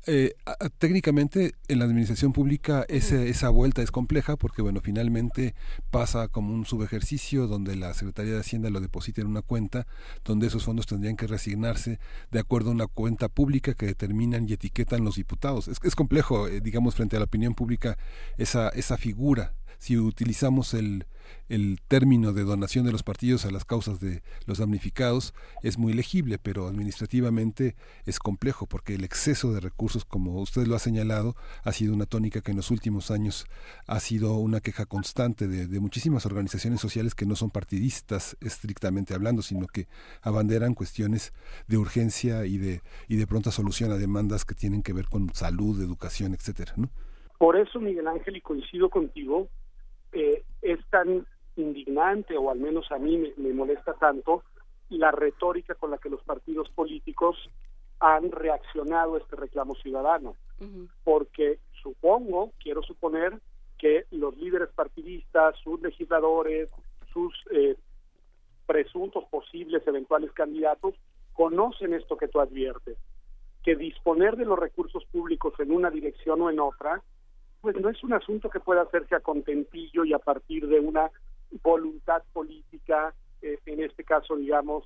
Eh, 0.04 0.34
técnicamente 0.78 1.52
en 1.68 1.78
la 1.78 1.84
administración 1.84 2.32
pública 2.32 2.84
esa 2.88 3.48
vuelta 3.50 3.82
es 3.82 3.92
compleja 3.92 4.36
porque 4.36 4.60
bueno 4.60 4.80
finalmente 4.82 5.54
pasa 5.92 6.26
como 6.26 6.52
un 6.52 6.66
subejercicio 6.66 7.46
donde 7.46 7.76
la 7.76 7.94
Secretaría 7.94 8.32
de 8.32 8.40
Hacienda 8.40 8.68
lo 8.68 8.80
deposita 8.80 9.20
en 9.20 9.28
una 9.28 9.42
cuenta 9.42 9.86
donde 10.24 10.48
esos 10.48 10.64
fondos 10.64 10.88
tendrían 10.88 11.14
que 11.14 11.28
reasignarse 11.28 12.00
de 12.32 12.40
acuerdo 12.40 12.70
a 12.70 12.74
una 12.74 12.88
cuenta 12.88 13.28
pública 13.28 13.74
que 13.74 13.86
determinan 13.86 14.48
y 14.48 14.54
etiquetan 14.54 15.04
los 15.04 15.14
diputados 15.14 15.68
es, 15.68 15.78
es 15.84 15.94
complejo 15.94 16.48
eh, 16.48 16.60
digamos 16.60 16.96
frente 16.96 17.14
a 17.14 17.20
la 17.20 17.26
opinión 17.26 17.54
pública 17.54 17.96
esa 18.38 18.70
esa 18.70 18.96
figura 18.96 19.54
si 19.82 19.98
utilizamos 19.98 20.74
el, 20.74 21.06
el 21.48 21.80
término 21.88 22.32
de 22.32 22.44
donación 22.44 22.86
de 22.86 22.92
los 22.92 23.02
partidos 23.02 23.44
a 23.44 23.50
las 23.50 23.64
causas 23.64 23.98
de 23.98 24.22
los 24.46 24.58
damnificados 24.58 25.34
es 25.64 25.76
muy 25.76 25.92
legible, 25.92 26.38
pero 26.38 26.68
administrativamente 26.68 27.74
es 28.06 28.20
complejo 28.20 28.66
porque 28.68 28.94
el 28.94 29.02
exceso 29.02 29.52
de 29.52 29.58
recursos, 29.58 30.04
como 30.04 30.40
usted 30.40 30.68
lo 30.68 30.76
ha 30.76 30.78
señalado, 30.78 31.34
ha 31.64 31.72
sido 31.72 31.94
una 31.94 32.06
tónica 32.06 32.42
que 32.42 32.52
en 32.52 32.58
los 32.58 32.70
últimos 32.70 33.10
años 33.10 33.46
ha 33.88 33.98
sido 33.98 34.36
una 34.36 34.60
queja 34.60 34.86
constante 34.86 35.48
de, 35.48 35.66
de 35.66 35.80
muchísimas 35.80 36.26
organizaciones 36.26 36.80
sociales 36.80 37.16
que 37.16 37.26
no 37.26 37.34
son 37.34 37.50
partidistas 37.50 38.36
estrictamente 38.40 39.14
hablando, 39.14 39.42
sino 39.42 39.66
que 39.66 39.88
abanderan 40.20 40.74
cuestiones 40.74 41.32
de 41.66 41.76
urgencia 41.76 42.46
y 42.46 42.56
de, 42.56 42.82
y 43.08 43.16
de 43.16 43.26
pronta 43.26 43.50
solución 43.50 43.90
a 43.90 43.96
demandas 43.96 44.44
que 44.44 44.54
tienen 44.54 44.84
que 44.84 44.92
ver 44.92 45.06
con 45.06 45.34
salud, 45.34 45.82
educación, 45.82 46.34
etcétera, 46.34 46.72
¿no? 46.76 46.88
Por 47.42 47.56
eso, 47.56 47.80
Miguel 47.80 48.06
Ángel, 48.06 48.36
y 48.36 48.40
coincido 48.40 48.88
contigo, 48.88 49.48
eh, 50.12 50.44
es 50.60 50.78
tan 50.90 51.26
indignante, 51.56 52.36
o 52.36 52.50
al 52.50 52.58
menos 52.58 52.90
a 52.92 52.98
mí 52.98 53.32
me, 53.36 53.52
molesta 53.52 53.94
tanto, 53.94 54.42
la 54.88 55.10
retórica 55.10 55.74
con 55.74 55.90
la 55.90 55.98
que 55.98 56.10
los 56.10 56.22
partidos 56.22 56.68
políticos 56.70 57.36
han 57.98 58.30
reaccionado 58.30 59.14
a 59.14 59.18
este 59.18 59.36
reclamo 59.36 59.74
ciudadano. 59.76 60.34
Porque 61.02 61.58
supongo, 61.82 62.52
quiero 62.58 62.82
suponer, 62.82 63.40
que 63.78 64.06
los 64.12 64.36
líderes 64.36 64.68
partidistas, 64.68 65.56
sus 65.64 65.82
legisladores, 65.82 66.70
sus 67.12 67.34
eh, 67.50 67.74
presuntos 68.64 69.24
posibles 69.24 69.84
eventuales 69.86 70.30
candidatos, 70.32 70.94
conocen 71.32 71.92
esto 71.92 72.16
que 72.16 72.28
tú 72.28 72.38
adviertes, 72.38 72.96
que 73.64 73.74
disponer 73.74 74.36
de 74.36 74.44
los 74.44 74.56
recursos 74.56 75.04
públicos 75.06 75.54
en 75.58 75.72
una 75.72 75.90
dirección 75.90 76.40
o 76.42 76.50
en 76.50 76.60
otra 76.60 77.02
pues 77.62 77.76
no 77.80 77.88
es 77.88 78.02
un 78.02 78.12
asunto 78.12 78.50
que 78.50 78.60
pueda 78.60 78.82
hacerse 78.82 79.14
a 79.14 79.20
contentillo 79.20 80.04
y 80.04 80.12
a 80.12 80.18
partir 80.18 80.66
de 80.66 80.80
una 80.80 81.10
voluntad 81.62 82.22
política, 82.32 83.14
eh, 83.40 83.58
en 83.66 83.82
este 83.84 84.02
caso, 84.02 84.36
digamos, 84.36 84.84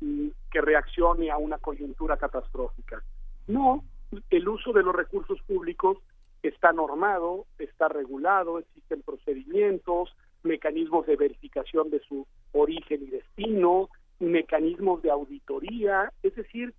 mm, 0.00 0.28
que 0.50 0.60
reaccione 0.60 1.30
a 1.30 1.38
una 1.38 1.58
coyuntura 1.58 2.16
catastrófica. 2.16 3.00
No, 3.46 3.84
el 4.30 4.48
uso 4.48 4.72
de 4.72 4.82
los 4.82 4.94
recursos 4.94 5.40
públicos 5.42 5.98
está 6.42 6.72
normado, 6.72 7.46
está 7.56 7.88
regulado, 7.88 8.58
existen 8.58 9.02
procedimientos, 9.02 10.12
mecanismos 10.42 11.06
de 11.06 11.16
verificación 11.16 11.88
de 11.90 12.00
su 12.00 12.26
origen 12.52 13.04
y 13.04 13.10
destino, 13.10 13.90
mecanismos 14.18 15.02
de 15.02 15.12
auditoría, 15.12 16.12
es 16.24 16.34
decir, 16.34 16.74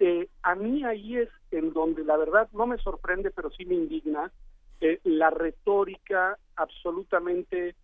eh, 0.00 0.28
a 0.42 0.56
mí 0.56 0.84
ahí 0.84 1.16
es 1.16 1.28
en 1.52 1.72
donde 1.72 2.04
la 2.04 2.16
verdad 2.16 2.48
no 2.52 2.66
me 2.66 2.78
sorprende, 2.78 3.30
pero 3.30 3.50
sí 3.50 3.64
me 3.66 3.74
indigna 3.74 4.32
eh, 4.80 5.00
la 5.04 5.30
retórica 5.30 6.38
absolutamente 6.56 7.74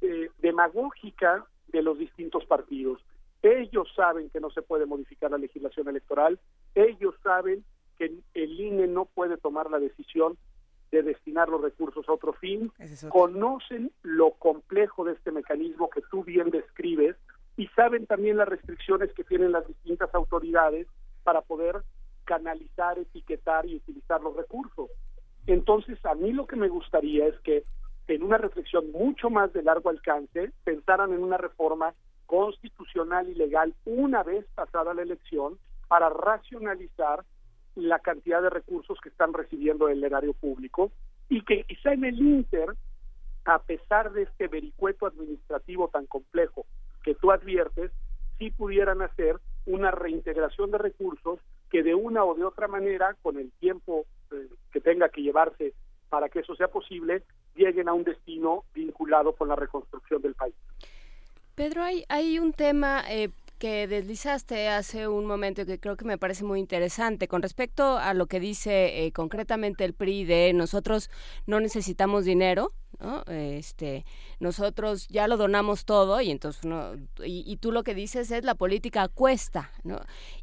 eh, 0.00 0.30
demagógica 0.38 1.46
de 1.68 1.82
los 1.82 1.98
distintos 1.98 2.44
partidos. 2.46 3.00
Ellos 3.42 3.88
saben 3.94 4.30
que 4.30 4.40
no 4.40 4.50
se 4.50 4.62
puede 4.62 4.86
modificar 4.86 5.30
la 5.30 5.38
legislación 5.38 5.88
electoral, 5.88 6.38
ellos 6.74 7.14
saben 7.22 7.64
que 7.98 8.12
el 8.34 8.60
INE 8.60 8.86
no 8.86 9.06
puede 9.06 9.36
tomar 9.36 9.70
la 9.70 9.78
decisión 9.78 10.36
de 10.90 11.02
destinar 11.02 11.48
los 11.48 11.60
recursos 11.60 12.08
a 12.08 12.12
otro 12.12 12.32
fin, 12.34 12.72
conocen 13.08 13.92
lo 14.02 14.32
complejo 14.32 15.04
de 15.04 15.12
este 15.12 15.32
mecanismo 15.32 15.90
que 15.90 16.02
tú 16.10 16.24
bien 16.24 16.50
describes 16.50 17.16
y 17.56 17.66
saben 17.68 18.06
también 18.06 18.36
las 18.36 18.48
restricciones 18.48 19.12
que 19.12 19.24
tienen 19.24 19.52
las 19.52 19.66
distintas 19.66 20.14
autoridades 20.14 20.86
para 21.24 21.40
poder 21.40 21.82
canalizar, 22.24 22.98
etiquetar 22.98 23.66
y 23.66 23.76
utilizar 23.76 24.20
los 24.22 24.36
recursos. 24.36 24.90
Entonces, 25.46 26.04
a 26.04 26.14
mí 26.14 26.32
lo 26.32 26.46
que 26.46 26.56
me 26.56 26.68
gustaría 26.68 27.26
es 27.26 27.38
que 27.40 27.64
en 28.08 28.22
una 28.22 28.38
reflexión 28.38 28.90
mucho 28.92 29.30
más 29.30 29.52
de 29.52 29.62
largo 29.62 29.90
alcance 29.90 30.52
pensaran 30.64 31.12
en 31.12 31.22
una 31.22 31.38
reforma 31.38 31.94
constitucional 32.26 33.28
y 33.28 33.34
legal 33.34 33.74
una 33.84 34.22
vez 34.22 34.44
pasada 34.54 34.94
la 34.94 35.02
elección 35.02 35.58
para 35.88 36.08
racionalizar 36.08 37.24
la 37.76 37.98
cantidad 38.00 38.42
de 38.42 38.50
recursos 38.50 38.98
que 39.02 39.10
están 39.10 39.32
recibiendo 39.32 39.88
el 39.88 40.02
erario 40.02 40.34
público 40.34 40.90
y 41.28 41.42
que 41.42 41.64
quizá 41.64 41.92
en 41.92 42.04
el 42.04 42.18
Inter, 42.20 42.74
a 43.44 43.60
pesar 43.60 44.12
de 44.12 44.22
este 44.22 44.48
vericueto 44.48 45.06
administrativo 45.06 45.88
tan 45.88 46.06
complejo 46.06 46.66
que 47.04 47.14
tú 47.14 47.30
adviertes, 47.30 47.92
sí 48.38 48.50
pudieran 48.50 49.02
hacer 49.02 49.36
una 49.66 49.90
reintegración 49.90 50.70
de 50.70 50.78
recursos 50.78 51.38
que 51.70 51.82
de 51.82 51.94
una 51.94 52.24
o 52.24 52.34
de 52.34 52.44
otra 52.44 52.68
manera, 52.68 53.14
con 53.22 53.38
el 53.38 53.52
tiempo 53.52 54.06
eh, 54.32 54.48
que 54.72 54.80
tenga 54.80 55.08
que 55.08 55.22
llevarse 55.22 55.74
para 56.08 56.28
que 56.28 56.40
eso 56.40 56.54
sea 56.54 56.68
posible, 56.68 57.22
lleguen 57.54 57.88
a 57.88 57.92
un 57.92 58.04
destino 58.04 58.64
vinculado 58.74 59.32
con 59.32 59.48
la 59.48 59.56
reconstrucción 59.56 60.22
del 60.22 60.34
país. 60.34 60.54
Pedro, 61.54 61.82
hay, 61.82 62.04
hay 62.08 62.38
un 62.38 62.52
tema 62.52 63.02
eh, 63.08 63.30
que 63.58 63.86
deslizaste 63.86 64.68
hace 64.68 65.08
un 65.08 65.24
momento 65.24 65.64
que 65.64 65.80
creo 65.80 65.96
que 65.96 66.04
me 66.04 66.18
parece 66.18 66.44
muy 66.44 66.60
interesante 66.60 67.28
con 67.28 67.42
respecto 67.42 67.96
a 67.96 68.12
lo 68.12 68.26
que 68.26 68.40
dice 68.40 69.06
eh, 69.06 69.12
concretamente 69.12 69.84
el 69.84 69.94
PRI 69.94 70.24
de 70.24 70.52
nosotros 70.52 71.10
no 71.46 71.60
necesitamos 71.60 72.26
dinero, 72.26 72.72
¿no? 73.00 73.22
Este, 73.26 74.04
nosotros 74.40 75.08
ya 75.08 75.26
lo 75.28 75.38
donamos 75.38 75.86
todo 75.86 76.20
y 76.20 76.30
entonces 76.30 76.64
no, 76.64 76.92
y, 77.24 77.56
tú 77.56 77.72
lo 77.72 77.82
que 77.82 77.94
dices 77.94 78.30
es 78.30 78.44
la 78.44 78.54
política 78.54 79.08
cuesta, 79.08 79.70
¿no? 79.84 80.00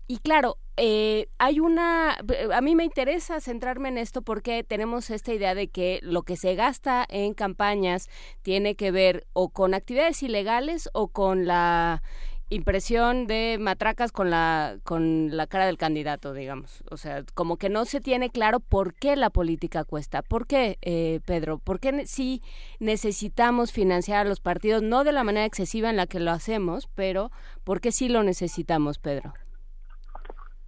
Y 0.07 0.17
claro, 0.17 0.57
eh, 0.75 1.27
hay 1.37 1.59
una, 1.59 2.17
a 2.53 2.61
mí 2.61 2.75
me 2.75 2.83
interesa 2.83 3.39
centrarme 3.39 3.89
en 3.89 3.97
esto 3.97 4.21
porque 4.21 4.63
tenemos 4.63 5.09
esta 5.09 5.33
idea 5.33 5.55
de 5.55 5.69
que 5.69 5.99
lo 6.03 6.23
que 6.23 6.35
se 6.35 6.55
gasta 6.55 7.05
en 7.07 7.33
campañas 7.33 8.09
tiene 8.41 8.75
que 8.75 8.91
ver 8.91 9.25
o 9.33 9.49
con 9.49 9.73
actividades 9.73 10.21
ilegales 10.23 10.89
o 10.93 11.07
con 11.07 11.45
la 11.45 12.03
impresión 12.49 13.27
de 13.27 13.57
matracas 13.59 14.11
con 14.11 14.29
la 14.29 14.77
con 14.83 15.35
la 15.35 15.47
cara 15.47 15.65
del 15.65 15.77
candidato, 15.77 16.33
digamos. 16.33 16.83
O 16.91 16.97
sea, 16.97 17.23
como 17.33 17.57
que 17.57 17.69
no 17.69 17.85
se 17.85 18.01
tiene 18.01 18.29
claro 18.29 18.59
por 18.59 18.93
qué 18.93 19.15
la 19.15 19.29
política 19.29 19.83
cuesta. 19.83 20.21
¿Por 20.21 20.47
qué, 20.47 20.77
eh, 20.81 21.19
Pedro? 21.25 21.59
¿Por 21.59 21.79
qué 21.79 22.05
sí 22.05 22.41
necesitamos 22.79 23.71
financiar 23.71 24.25
a 24.25 24.29
los 24.29 24.39
partidos? 24.39 24.83
No 24.83 25.03
de 25.03 25.13
la 25.13 25.23
manera 25.23 25.45
excesiva 25.45 25.89
en 25.89 25.97
la 25.97 26.07
que 26.07 26.19
lo 26.19 26.31
hacemos, 26.31 26.89
pero 26.93 27.31
¿por 27.63 27.81
qué 27.81 27.91
sí 27.91 28.09
lo 28.09 28.23
necesitamos, 28.23 28.99
Pedro? 28.99 29.33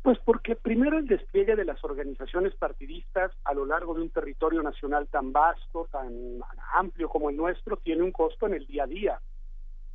Pues 0.06 0.20
porque 0.20 0.56
primero 0.56 1.00
el 1.00 1.08
despliegue 1.08 1.56
de 1.56 1.66
las 1.66 1.84
organizaciones 1.84 2.54
partidistas 2.54 3.32
a 3.44 3.56
lo 3.56 3.66
largo 3.66 3.96
de 3.96 4.02
un 4.02 4.12
territorio 4.12 4.62
nacional 4.62 5.08
tan 5.08 5.34
vasto, 5.34 5.88
tan 5.92 6.14
amplio 6.76 7.10
como 7.10 7.32
el 7.32 7.36
nuestro, 7.36 7.78
tiene 7.78 8.04
un 8.04 8.12
costo 8.12 8.46
en 8.46 8.54
el 8.54 8.68
día 8.68 8.84
a 8.84 8.86
día. 8.86 9.20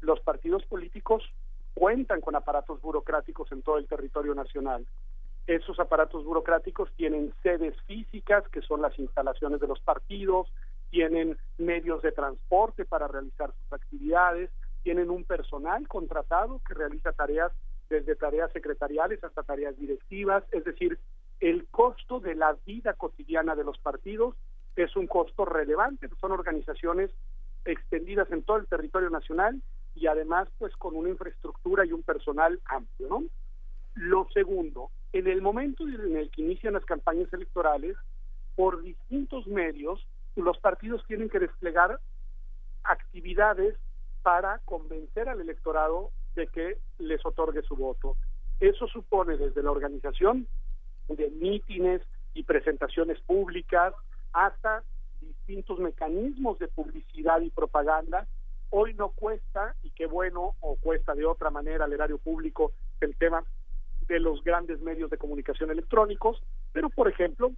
Los 0.00 0.18
partidos 0.18 0.64
políticos 0.64 1.22
cuentan 1.74 2.20
con 2.20 2.34
aparatos 2.34 2.80
burocráticos 2.80 3.52
en 3.52 3.62
todo 3.62 3.78
el 3.78 3.86
territorio 3.86 4.34
nacional. 4.34 4.84
Esos 5.46 5.78
aparatos 5.78 6.24
burocráticos 6.24 6.90
tienen 6.96 7.32
sedes 7.44 7.80
físicas, 7.82 8.42
que 8.48 8.62
son 8.62 8.82
las 8.82 8.98
instalaciones 8.98 9.60
de 9.60 9.68
los 9.68 9.78
partidos, 9.78 10.48
tienen 10.90 11.38
medios 11.56 12.02
de 12.02 12.10
transporte 12.10 12.84
para 12.84 13.06
realizar 13.06 13.52
sus 13.52 13.72
actividades, 13.74 14.50
tienen 14.82 15.08
un 15.08 15.22
personal 15.22 15.86
contratado 15.86 16.60
que 16.66 16.74
realiza 16.74 17.12
tareas 17.12 17.52
desde 17.90 18.14
tareas 18.14 18.50
secretariales 18.52 19.22
hasta 19.22 19.42
tareas 19.42 19.76
directivas, 19.76 20.44
es 20.52 20.64
decir, 20.64 20.98
el 21.40 21.66
costo 21.66 22.20
de 22.20 22.34
la 22.36 22.56
vida 22.64 22.94
cotidiana 22.94 23.54
de 23.56 23.64
los 23.64 23.78
partidos 23.78 24.36
es 24.76 24.94
un 24.96 25.06
costo 25.06 25.44
relevante, 25.44 26.08
son 26.20 26.32
organizaciones 26.32 27.10
extendidas 27.64 28.30
en 28.30 28.42
todo 28.42 28.58
el 28.58 28.66
territorio 28.66 29.10
nacional 29.10 29.60
y 29.94 30.06
además 30.06 30.48
pues 30.58 30.74
con 30.76 30.94
una 30.96 31.10
infraestructura 31.10 31.84
y 31.84 31.92
un 31.92 32.02
personal 32.02 32.60
amplio, 32.66 33.08
¿no? 33.08 33.24
Lo 33.96 34.28
segundo, 34.32 34.90
en 35.12 35.26
el 35.26 35.42
momento 35.42 35.86
en 35.86 36.16
el 36.16 36.30
que 36.30 36.42
inician 36.42 36.74
las 36.74 36.84
campañas 36.84 37.30
electorales, 37.32 37.96
por 38.54 38.82
distintos 38.82 39.46
medios, 39.48 40.06
los 40.36 40.58
partidos 40.58 41.04
tienen 41.06 41.28
que 41.28 41.40
desplegar 41.40 41.98
actividades 42.84 43.76
para 44.22 44.58
convencer 44.60 45.28
al 45.28 45.40
electorado 45.40 46.10
de 46.34 46.46
que 46.48 46.78
les 46.98 47.24
otorgue 47.24 47.62
su 47.62 47.76
voto. 47.76 48.16
Eso 48.60 48.86
supone 48.86 49.36
desde 49.36 49.62
la 49.62 49.70
organización 49.70 50.46
de 51.08 51.30
mítines 51.30 52.02
y 52.34 52.44
presentaciones 52.44 53.20
públicas 53.20 53.94
hasta 54.32 54.84
distintos 55.20 55.78
mecanismos 55.78 56.58
de 56.58 56.68
publicidad 56.68 57.40
y 57.40 57.50
propaganda. 57.50 58.26
Hoy 58.70 58.94
no 58.94 59.10
cuesta, 59.10 59.74
y 59.82 59.90
qué 59.90 60.06
bueno, 60.06 60.54
o 60.60 60.76
cuesta 60.76 61.14
de 61.14 61.26
otra 61.26 61.50
manera 61.50 61.84
al 61.84 61.92
erario 61.92 62.18
público 62.18 62.72
el 63.00 63.16
tema 63.16 63.44
de 64.06 64.20
los 64.20 64.42
grandes 64.44 64.80
medios 64.80 65.10
de 65.10 65.18
comunicación 65.18 65.70
electrónicos, 65.70 66.42
pero 66.72 66.90
por 66.90 67.08
ejemplo, 67.08 67.52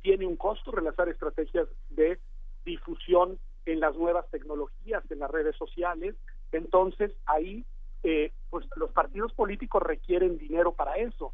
tiene 0.00 0.26
un 0.26 0.36
costo 0.36 0.70
realizar 0.72 1.08
estrategias 1.08 1.68
de 1.90 2.18
difusión 2.64 3.38
en 3.66 3.80
las 3.80 3.94
nuevas 3.96 4.28
tecnologías, 4.30 5.02
en 5.10 5.20
las 5.20 5.30
redes 5.30 5.56
sociales. 5.56 6.16
Entonces, 6.50 7.12
ahí, 7.26 7.64
eh, 8.02 8.32
pues 8.50 8.66
los 8.76 8.90
partidos 8.90 9.32
políticos 9.32 9.82
requieren 9.82 10.38
dinero 10.38 10.72
para 10.72 10.96
eso. 10.96 11.32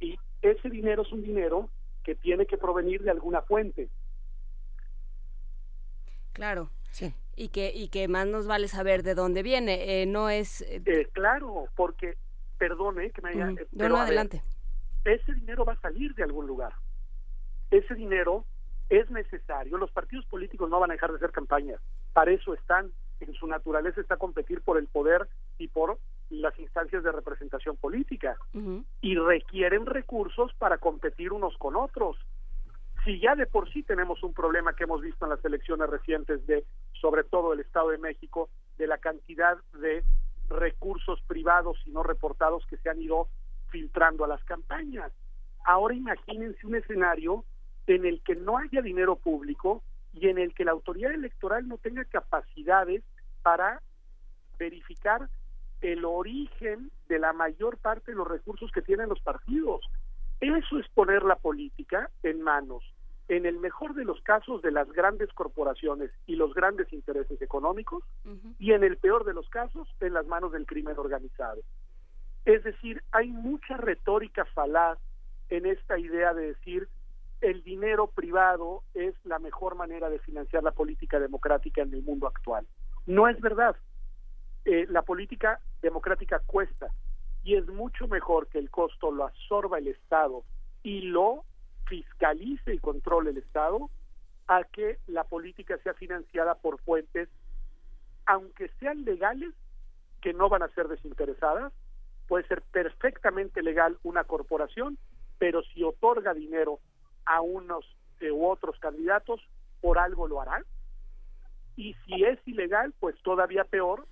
Y 0.00 0.18
ese 0.42 0.68
dinero 0.70 1.02
es 1.02 1.12
un 1.12 1.22
dinero 1.22 1.70
que 2.02 2.14
tiene 2.14 2.46
que 2.46 2.58
provenir 2.58 3.02
de 3.02 3.10
alguna 3.10 3.42
fuente. 3.42 3.88
Claro. 6.32 6.70
Sí. 6.90 7.14
Y 7.36 7.48
que, 7.48 7.72
y 7.74 7.88
que 7.88 8.06
más 8.06 8.26
nos 8.26 8.46
vale 8.46 8.68
saber 8.68 9.02
de 9.02 9.14
dónde 9.14 9.42
viene. 9.42 10.02
Eh, 10.02 10.06
no 10.06 10.28
es. 10.30 10.62
Eh, 10.62 11.08
claro, 11.12 11.68
porque, 11.74 12.16
perdone 12.58 13.10
que 13.10 13.22
me 13.22 13.30
haya. 13.30 13.52
no, 13.72 13.96
adelante. 13.96 14.42
ese 15.04 15.34
dinero 15.34 15.64
va 15.64 15.72
a 15.72 15.80
salir 15.80 16.14
de 16.14 16.22
algún 16.22 16.46
lugar. 16.46 16.72
Ese 17.70 17.94
dinero 17.94 18.44
es 18.88 19.10
necesario. 19.10 19.78
Los 19.78 19.90
partidos 19.90 20.24
políticos 20.26 20.70
no 20.70 20.78
van 20.78 20.90
a 20.90 20.94
dejar 20.94 21.10
de 21.10 21.16
hacer 21.16 21.32
campañas. 21.32 21.80
Para 22.12 22.30
eso 22.30 22.54
están. 22.54 22.92
En 23.20 23.34
su 23.34 23.46
naturaleza 23.46 24.00
está 24.00 24.16
competir 24.16 24.60
por 24.62 24.78
el 24.78 24.86
poder 24.88 25.28
y 25.58 25.68
por 25.68 25.98
las 26.30 26.58
instancias 26.58 27.02
de 27.02 27.12
representación 27.12 27.76
política. 27.76 28.36
Y 29.00 29.16
requieren 29.16 29.86
recursos 29.86 30.52
para 30.54 30.78
competir 30.78 31.32
unos 31.32 31.56
con 31.58 31.76
otros. 31.76 32.16
Si 33.04 33.20
ya 33.20 33.34
de 33.34 33.46
por 33.46 33.70
sí 33.70 33.82
tenemos 33.82 34.22
un 34.22 34.32
problema 34.32 34.74
que 34.74 34.84
hemos 34.84 35.02
visto 35.02 35.26
en 35.26 35.30
las 35.30 35.44
elecciones 35.44 35.88
recientes 35.90 36.46
de, 36.46 36.64
sobre 37.00 37.22
todo 37.22 37.52
el 37.52 37.60
Estado 37.60 37.90
de 37.90 37.98
México, 37.98 38.48
de 38.78 38.86
la 38.86 38.98
cantidad 38.98 39.58
de 39.74 40.02
recursos 40.48 41.20
privados 41.26 41.78
y 41.84 41.90
no 41.90 42.02
reportados 42.02 42.64
que 42.66 42.78
se 42.78 42.88
han 42.88 43.00
ido 43.00 43.28
filtrando 43.68 44.24
a 44.24 44.28
las 44.28 44.42
campañas. 44.44 45.12
Ahora 45.66 45.94
imagínense 45.94 46.66
un 46.66 46.76
escenario 46.76 47.44
en 47.86 48.06
el 48.06 48.22
que 48.22 48.34
no 48.36 48.56
haya 48.56 48.80
dinero 48.80 49.16
público 49.16 49.82
y 50.14 50.28
en 50.28 50.38
el 50.38 50.54
que 50.54 50.64
la 50.64 50.72
autoridad 50.72 51.12
electoral 51.12 51.68
no 51.68 51.78
tenga 51.78 52.04
capacidades 52.04 53.02
para 53.42 53.82
verificar 54.58 55.28
el 55.80 56.04
origen 56.04 56.90
de 57.08 57.18
la 57.18 57.32
mayor 57.32 57.76
parte 57.78 58.12
de 58.12 58.16
los 58.16 58.26
recursos 58.26 58.70
que 58.72 58.82
tienen 58.82 59.08
los 59.08 59.20
partidos. 59.20 59.84
Eso 60.40 60.78
es 60.78 60.88
poner 60.88 61.22
la 61.24 61.36
política 61.36 62.10
en 62.22 62.40
manos, 62.42 62.82
en 63.28 63.44
el 63.46 63.58
mejor 63.58 63.94
de 63.94 64.04
los 64.04 64.20
casos, 64.22 64.62
de 64.62 64.70
las 64.70 64.90
grandes 64.92 65.32
corporaciones 65.32 66.10
y 66.26 66.36
los 66.36 66.54
grandes 66.54 66.92
intereses 66.92 67.40
económicos, 67.42 68.04
y 68.58 68.72
en 68.72 68.84
el 68.84 68.96
peor 68.96 69.24
de 69.24 69.34
los 69.34 69.48
casos, 69.48 69.88
en 70.00 70.14
las 70.14 70.26
manos 70.26 70.52
del 70.52 70.66
crimen 70.66 70.98
organizado. 70.98 71.60
Es 72.44 72.62
decir, 72.62 73.02
hay 73.12 73.28
mucha 73.28 73.76
retórica 73.76 74.44
falaz 74.46 74.98
en 75.48 75.66
esta 75.66 75.98
idea 75.98 76.34
de 76.34 76.48
decir 76.48 76.88
el 77.40 77.62
dinero 77.62 78.06
privado 78.06 78.82
es 78.94 79.14
la 79.24 79.38
mejor 79.38 79.74
manera 79.74 80.08
de 80.08 80.18
financiar 80.18 80.62
la 80.62 80.72
política 80.72 81.18
democrática 81.18 81.82
en 81.82 81.92
el 81.92 82.02
mundo 82.02 82.26
actual. 82.26 82.66
No 83.06 83.28
es 83.28 83.40
verdad. 83.40 83.76
Eh, 84.64 84.86
la 84.88 85.02
política 85.02 85.60
democrática 85.82 86.40
cuesta 86.46 86.90
y 87.44 87.56
es 87.56 87.66
mucho 87.66 88.08
mejor 88.08 88.48
que 88.48 88.58
el 88.58 88.70
costo 88.70 89.12
lo 89.12 89.24
absorba 89.24 89.78
el 89.78 89.88
Estado 89.88 90.42
y 90.82 91.02
lo 91.02 91.44
fiscalice 91.86 92.74
y 92.74 92.78
controle 92.78 93.30
el 93.30 93.38
Estado 93.38 93.90
a 94.48 94.64
que 94.64 94.98
la 95.06 95.24
política 95.24 95.76
sea 95.78 95.94
financiada 95.94 96.54
por 96.54 96.80
fuentes, 96.80 97.28
aunque 98.26 98.70
sean 98.80 99.04
legales, 99.04 99.52
que 100.22 100.32
no 100.32 100.48
van 100.48 100.62
a 100.62 100.68
ser 100.68 100.88
desinteresadas. 100.88 101.72
Puede 102.26 102.46
ser 102.46 102.62
perfectamente 102.62 103.62
legal 103.62 103.98
una 104.02 104.24
corporación, 104.24 104.96
pero 105.38 105.62
si 105.62 105.82
otorga 105.82 106.32
dinero 106.32 106.80
a 107.26 107.40
unos 107.40 107.84
eh, 108.20 108.30
u 108.30 108.46
otros 108.46 108.78
candidatos, 108.78 109.40
por 109.80 109.98
algo 109.98 110.28
lo 110.28 110.40
harán. 110.40 110.64
Y 111.76 111.94
si 112.06 112.24
es 112.24 112.38
ilegal, 112.46 112.94
pues 113.00 113.16
todavía 113.22 113.64
peor, 113.64 114.06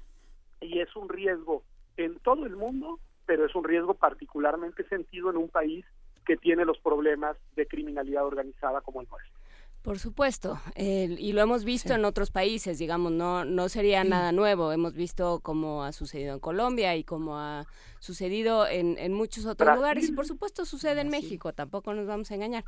y 0.61 0.81
es 0.81 0.95
un 0.97 1.09
riesgo 1.09 1.63
en 1.97 2.19
todo 2.21 2.47
el 2.47 2.57
mundo, 2.57 2.99
pero 3.27 3.47
es 3.47 3.55
un 3.55 3.65
riesgo 3.65 3.95
particularmente 3.95 4.87
sentido 4.89 5.31
en 5.31 5.37
un 5.37 5.49
país 5.49 5.85
que 6.27 6.37
tiene 6.37 6.65
los 6.65 6.79
problemas 6.79 7.37
de 7.57 7.67
criminalidad 7.67 8.25
organizada 8.25 8.81
como 8.81 9.01
el 9.01 9.09
nuestro. 9.09 9.41
Por 9.83 9.99
supuesto, 9.99 10.61
y 10.77 11.33
lo 11.33 11.43
hemos 11.43 11.65
visto 11.65 11.93
en 11.93 12.05
otros 12.05 12.31
países, 12.31 12.79
digamos, 12.79 13.11
no, 13.11 13.45
no 13.45 13.69
sería 13.69 14.05
nada 14.05 14.31
nuevo. 14.31 14.71
Hemos 14.71 14.95
visto 14.95 15.41
cómo 15.41 15.83
ha 15.83 15.91
sucedido 15.91 16.35
en 16.35 16.41
Colombia 16.41 16.95
y 16.95 17.03
cómo 17.03 17.37
ha 17.37 17.67
sucedido 17.99 18.67
en, 18.67 18.97
en 18.99 19.13
muchos 19.13 19.45
otros 19.47 19.77
lugares 19.77 20.09
y 20.09 20.13
por 20.13 20.27
supuesto 20.27 20.65
sucede 20.65 21.01
en 21.01 21.09
México, 21.09 21.53
tampoco 21.53 21.95
nos 21.95 22.07
vamos 22.07 22.31
a 22.31 22.35
engañar. 22.35 22.65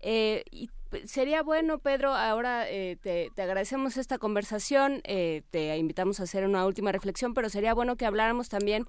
Eh, 0.00 0.44
y 0.50 0.68
sería 1.04 1.44
bueno, 1.44 1.78
Pedro, 1.78 2.12
ahora 2.12 2.68
eh, 2.68 2.96
te, 3.00 3.30
agradecemos 3.40 3.96
esta 3.96 4.18
conversación, 4.18 5.00
eh, 5.04 5.42
te 5.50 5.76
invitamos 5.76 6.18
a 6.18 6.24
hacer 6.24 6.44
una 6.44 6.66
última 6.66 6.90
reflexión, 6.90 7.34
pero 7.34 7.48
sería 7.48 7.74
bueno 7.74 7.94
que 7.96 8.06
habláramos 8.06 8.48
también 8.48 8.86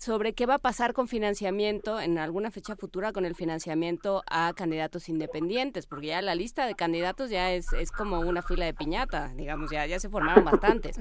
sobre 0.00 0.32
qué 0.32 0.46
va 0.46 0.54
a 0.54 0.58
pasar 0.58 0.94
con 0.94 1.08
financiamiento 1.08 2.00
en 2.00 2.16
alguna 2.16 2.50
fecha 2.50 2.74
futura 2.74 3.12
con 3.12 3.26
el 3.26 3.34
financiamiento 3.34 4.22
a 4.30 4.54
candidatos 4.56 5.10
independientes, 5.10 5.86
porque 5.86 6.06
ya 6.06 6.22
la 6.22 6.34
lista 6.34 6.66
de 6.66 6.74
candidatos 6.74 7.28
ya 7.28 7.52
es, 7.52 7.70
es 7.74 7.92
como 7.92 8.20
una 8.20 8.40
fila 8.40 8.64
de 8.64 8.72
piñata, 8.72 9.28
digamos, 9.34 9.70
ya, 9.70 9.84
ya 9.84 10.00
se 10.00 10.08
formaron 10.08 10.44
bastantes. 10.44 10.98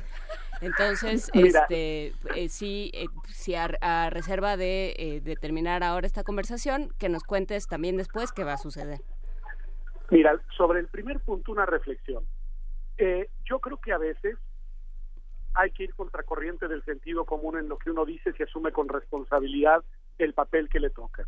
Entonces, 0.59 1.31
este, 1.33 2.13
eh, 2.35 2.49
sí, 2.49 2.91
sí 3.27 3.55
a, 3.55 4.09
reserva 4.09 4.57
de, 4.57 5.21
de 5.23 5.35
terminar 5.37 5.81
ahora 5.81 6.05
esta 6.05 6.25
conversación, 6.25 6.93
que 6.99 7.07
nos 7.07 7.23
cuentes 7.23 7.67
también 7.67 7.95
después 7.95 8.33
qué 8.33 8.43
va 8.43 8.53
a 8.53 8.57
suceder. 8.57 8.99
Mira, 10.11 10.41
sobre 10.57 10.81
el 10.81 10.87
primer 10.87 11.21
punto, 11.21 11.53
una 11.53 11.65
reflexión. 11.65 12.25
Eh, 12.97 13.29
yo 13.45 13.59
creo 13.59 13.77
que 13.77 13.93
a 13.93 13.97
veces 13.97 14.37
hay 15.53 15.71
que 15.71 15.83
ir 15.83 15.95
contracorriente 15.95 16.67
del 16.67 16.83
sentido 16.83 17.25
común 17.25 17.57
en 17.57 17.69
lo 17.69 17.77
que 17.77 17.91
uno 17.91 18.05
dice 18.05 18.33
si 18.33 18.43
asume 18.43 18.71
con 18.71 18.87
responsabilidad 18.87 19.83
el 20.17 20.33
papel 20.33 20.69
que 20.69 20.79
le 20.79 20.89
toca. 20.89 21.27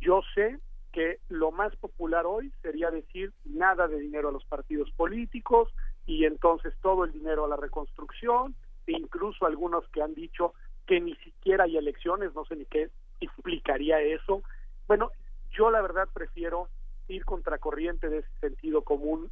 Yo 0.00 0.22
sé 0.34 0.58
que 0.92 1.18
lo 1.28 1.50
más 1.50 1.74
popular 1.76 2.24
hoy 2.24 2.52
sería 2.62 2.90
decir 2.90 3.32
nada 3.44 3.88
de 3.88 3.98
dinero 3.98 4.28
a 4.28 4.32
los 4.32 4.44
partidos 4.44 4.90
políticos 4.92 5.74
y 6.06 6.24
entonces 6.24 6.72
todo 6.80 7.04
el 7.04 7.12
dinero 7.12 7.44
a 7.44 7.48
la 7.48 7.56
reconstrucción, 7.56 8.54
e 8.86 8.92
incluso 8.92 9.46
algunos 9.46 9.88
que 9.88 10.02
han 10.02 10.14
dicho 10.14 10.54
que 10.86 11.00
ni 11.00 11.16
siquiera 11.16 11.64
hay 11.64 11.76
elecciones, 11.76 12.34
no 12.34 12.44
sé 12.44 12.56
ni 12.56 12.66
qué 12.66 12.90
explicaría 13.20 14.00
eso. 14.00 14.42
Bueno, 14.86 15.10
yo 15.50 15.70
la 15.70 15.80
verdad 15.80 16.08
prefiero 16.12 16.68
ir 17.08 17.24
contracorriente 17.24 18.08
de 18.08 18.18
ese 18.18 18.28
sentido 18.40 18.82
común, 18.82 19.30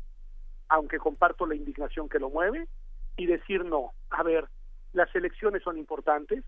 aunque 0.68 0.98
comparto 0.98 1.46
la 1.46 1.54
indignación 1.54 2.08
que 2.08 2.18
lo 2.18 2.30
mueve, 2.30 2.66
y 3.16 3.26
decir 3.26 3.64
no, 3.64 3.92
a 4.10 4.22
ver, 4.22 4.46
las 4.92 5.14
elecciones 5.14 5.62
son 5.62 5.78
importantes, 5.78 6.44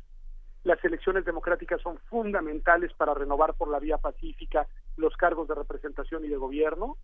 Las 0.65 0.82
elecciones 0.82 1.27
democráticas 1.27 1.81
son 1.82 1.99
fundamentales 2.09 2.91
para 2.95 3.12
renovar 3.12 3.53
por 3.53 3.69
la 3.69 3.78
vía 3.78 3.99
pacífica 3.99 4.66
los 4.97 5.15
cargos 5.16 5.47
de 5.47 5.55
representación 5.55 6.24
y 6.24 6.28
de 6.28 6.39
gobierno. 6.39 6.97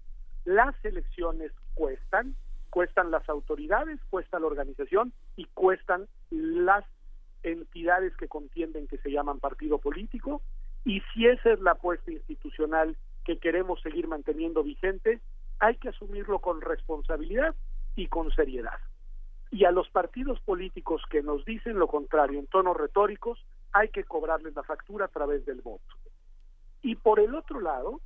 Las 0.47 0.75
elecciones 0.83 1.53
cuestan, 1.75 2.35
cuestan 2.71 3.11
las 3.11 3.29
autoridades, 3.29 4.01
cuesta 4.09 4.41
la 4.41 4.47
organización 4.47 5.13
y 5.37 5.45
cuestan 5.53 6.09
las 6.31 6.87
entidades 7.43 8.17
que 8.17 8.29
contienden 8.29 8.87
que 8.87 8.97
se 8.99 9.11
llaman 9.11 9.41
partido 9.41 9.79
político. 9.79 10.41
Y 10.87 11.03
si 11.13 11.27
esa 11.27 11.53
es 11.53 11.61
la 11.61 11.73
apuesta 11.73 12.11
institucional 12.11 12.97
que 13.27 13.39
queremos 13.39 13.83
seguir 13.83 14.09
manteniendo 14.09 14.63
vigente, 14.63 15.21
hay 15.59 15.77
que 15.77 15.91
asumirlo 15.91 16.39
con 16.39 16.63
responsabilidad 16.63 17.55
y 17.95 18.07
con 18.07 18.31
seriedad. 18.33 18.79
Y 19.51 19.65
a 19.65 19.73
los 19.73 19.89
partidos 19.91 20.41
políticos 20.41 21.03
que 21.11 21.23
nos 21.23 21.45
dicen 21.45 21.79
lo 21.79 21.89
contrario 21.89 22.39
en 22.39 22.47
tonos 22.47 22.77
retóricos, 22.77 23.45
hay 23.73 23.89
que 23.89 24.05
cobrarles 24.05 24.55
la 24.55 24.63
factura 24.63 25.07
a 25.07 25.09
través 25.09 25.45
del 25.45 25.61
voto. 25.61 25.95
Y 26.83 26.95
por 26.97 27.21
el 27.21 27.35
otro 27.35 27.61
lado, 27.61 28.01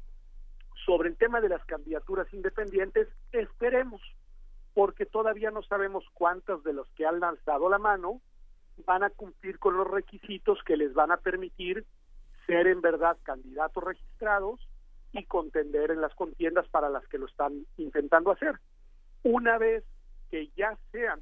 sobre 0.84 1.08
el 1.08 1.16
tema 1.16 1.40
de 1.40 1.48
las 1.48 1.64
candidaturas 1.64 2.32
independientes, 2.32 3.08
esperemos, 3.32 4.00
porque 4.74 5.06
todavía 5.06 5.50
no 5.50 5.62
sabemos 5.62 6.04
cuántas 6.14 6.62
de 6.64 6.72
los 6.72 6.88
que 6.90 7.06
han 7.06 7.20
lanzado 7.20 7.68
la 7.68 7.78
mano 7.78 8.20
van 8.86 9.04
a 9.04 9.10
cumplir 9.10 9.58
con 9.58 9.76
los 9.76 9.86
requisitos 9.86 10.58
que 10.64 10.76
les 10.76 10.92
van 10.94 11.12
a 11.12 11.18
permitir 11.18 11.84
ser 12.46 12.66
en 12.66 12.80
verdad 12.80 13.16
candidatos 13.22 13.84
registrados 13.84 14.60
y 15.12 15.24
contender 15.24 15.92
en 15.92 16.00
las 16.00 16.14
contiendas 16.14 16.66
para 16.68 16.90
las 16.90 17.06
que 17.08 17.18
lo 17.18 17.26
están 17.26 17.66
intentando 17.76 18.32
hacer. 18.32 18.58
Una 19.22 19.58
vez 19.58 19.84
que 20.30 20.50
ya 20.56 20.76
sean 20.90 21.20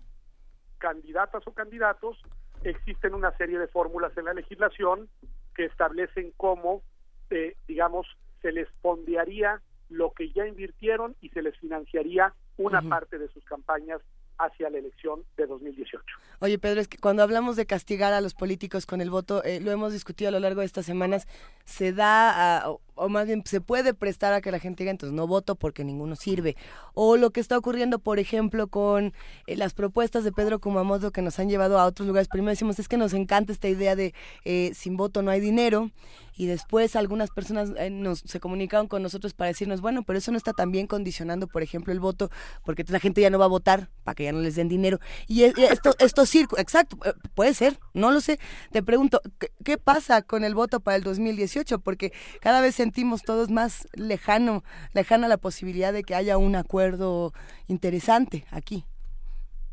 candidatas 0.83 1.47
o 1.47 1.55
candidatos, 1.55 2.21
existen 2.65 3.15
una 3.15 3.31
serie 3.37 3.59
de 3.61 3.69
fórmulas 3.69 4.17
en 4.19 4.25
la 4.25 4.35
legislación 4.35 5.09
que 5.55 5.67
establecen 5.67 6.33
cómo, 6.37 6.83
eh, 7.31 7.57
digamos, 7.69 8.07
se 8.41 8.51
les 8.51 8.69
pondearía 8.83 9.63
lo 9.91 10.11
que 10.11 10.33
ya 10.33 10.45
invirtieron 10.45 11.15
y 11.21 11.29
se 11.29 11.43
les 11.43 11.57
financiaría 11.59 12.35
una 12.57 12.83
parte 12.83 13.19
de 13.19 13.29
sus 13.29 13.45
campañas 13.45 14.01
hacia 14.39 14.71
la 14.71 14.79
elección 14.79 15.25
de 15.37 15.47
2018. 15.47 16.05
Oye, 16.41 16.59
Pedro, 16.59 16.81
es 16.81 16.89
que 16.89 16.99
cuando 16.99 17.23
hablamos 17.23 17.55
de 17.55 17.67
castigar 17.67 18.13
a 18.13 18.21
los 18.21 18.35
políticos 18.35 18.87
con 18.87 19.01
el 19.01 19.11
voto, 19.11 19.45
eh, 19.45 19.61
lo 19.61 19.71
hemos 19.71 19.93
discutido 19.93 20.29
a 20.29 20.33
lo 20.33 20.41
largo 20.41 20.61
de 20.61 20.67
estas 20.67 20.87
semanas, 20.87 21.29
se 21.65 21.93
da 21.93 22.59
a, 22.59 22.77
o 22.95 23.09
más 23.09 23.27
bien 23.27 23.43
se 23.45 23.61
puede 23.61 23.95
prestar 23.95 24.33
a 24.33 24.41
que 24.41 24.51
la 24.51 24.59
gente 24.59 24.83
diga, 24.83 24.91
entonces 24.91 25.15
no 25.15 25.27
voto 25.27 25.55
porque 25.55 25.85
ninguno 25.85 26.17
sirve. 26.17 26.57
O 26.95 27.17
lo 27.17 27.31
que 27.31 27.41
está 27.41 27.57
ocurriendo, 27.57 27.99
por 27.99 28.19
ejemplo, 28.19 28.67
con 28.69 29.13
eh, 29.47 29.57
las 29.57 29.75
propuestas 29.75 30.25
de 30.25 30.33
Pedro 30.33 30.61
Kumamoto 30.61 31.11
que 31.11 31.23
nos 31.23 31.39
han 31.39 31.49
llevado 31.49 31.79
a 31.79 31.87
otros 31.87 32.07
lugares. 32.07 32.29
Primero 32.29 32.51
decimos, 32.51 32.79
es 32.79 32.89
que 32.89 32.97
nos 32.97 33.13
encanta 33.15 33.53
esta 33.53 33.69
idea 33.69 33.97
de 33.97 34.15
eh, 34.45 34.73
sin 34.75 34.97
voto 34.97 35.23
no 35.23 35.31
hay 35.31 35.41
dinero. 35.41 35.91
Y 36.35 36.47
después 36.47 36.97
algunas 36.97 37.31
personas 37.31 37.71
eh, 37.77 37.91
nos, 37.91 38.21
se 38.21 38.41
comunicaron 38.41 38.89
con 38.89 39.03
nosotros 39.03 39.35
para 39.35 39.49
decirnos, 39.49 39.81
bueno, 39.81 40.03
pero 40.03 40.19
eso 40.19 40.31
no 40.33 40.39
está 40.39 40.53
también 40.53 40.87
condicionando, 40.87 41.47
por 41.47 41.63
ejemplo, 41.63 41.93
el 41.93 42.01
voto, 42.01 42.31
porque 42.65 42.85
la 42.89 43.01
gente 43.01 43.21
ya 43.21 43.29
no 43.29 43.39
va 43.39 43.45
a 43.45 43.49
votar 43.49 43.91
para 44.03 44.15
que 44.15 44.25
ya 44.25 44.33
no 44.33 44.41
les 44.41 44.55
den 44.55 44.69
dinero. 44.69 44.99
Y 45.29 45.43
esto, 45.43 45.95
esto 45.99 46.25
circo, 46.25 46.59
exacto, 46.59 46.97
puede 47.35 47.53
ser, 47.53 47.79
no 47.93 48.11
lo 48.11 48.21
sé. 48.21 48.39
Te 48.71 48.83
pregunto, 48.83 49.21
¿qué, 49.39 49.53
¿qué 49.63 49.77
pasa 49.77 50.23
con 50.23 50.43
el 50.43 50.55
voto 50.55 50.81
para 50.81 50.97
el 50.97 51.03
2018? 51.03 51.81
Porque 51.81 52.13
cada 52.41 52.61
vez 52.63 52.81
sentimos 52.83 53.23
todos 53.23 53.49
más 53.49 53.89
lejano, 53.95 54.65
lejana 54.93 55.29
la 55.29 55.37
posibilidad 55.37 55.93
de 55.93 56.03
que 56.03 56.17
haya 56.17 56.37
un 56.37 56.57
acuerdo 56.57 57.33
interesante 57.69 58.45
aquí. 58.51 58.85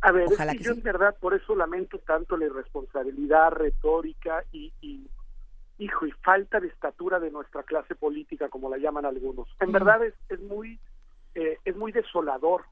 A 0.01 0.11
ver, 0.11 0.27
yo 0.59 0.71
en 0.71 0.83
verdad 0.83 1.15
por 1.19 1.33
eso 1.33 1.55
lamento 1.55 1.97
tanto 1.99 2.37
la 2.37 2.45
irresponsabilidad 2.45 3.51
retórica 3.51 4.43
y, 4.51 4.71
hijo 5.79 6.05
y 6.05 6.11
falta 6.23 6.59
de 6.59 6.67
estatura 6.67 7.19
de 7.19 7.31
nuestra 7.31 7.63
clase 7.63 7.95
política, 7.95 8.47
como 8.47 8.69
la 8.69 8.77
llaman 8.77 9.05
algunos. 9.05 9.47
En 9.59 9.71
verdad 9.71 10.05
es, 10.05 10.13
es 10.29 10.39
muy 10.41 10.79
eh, 11.33 11.57
es 11.65 11.75
muy 11.75 11.91
desolador 11.91 12.65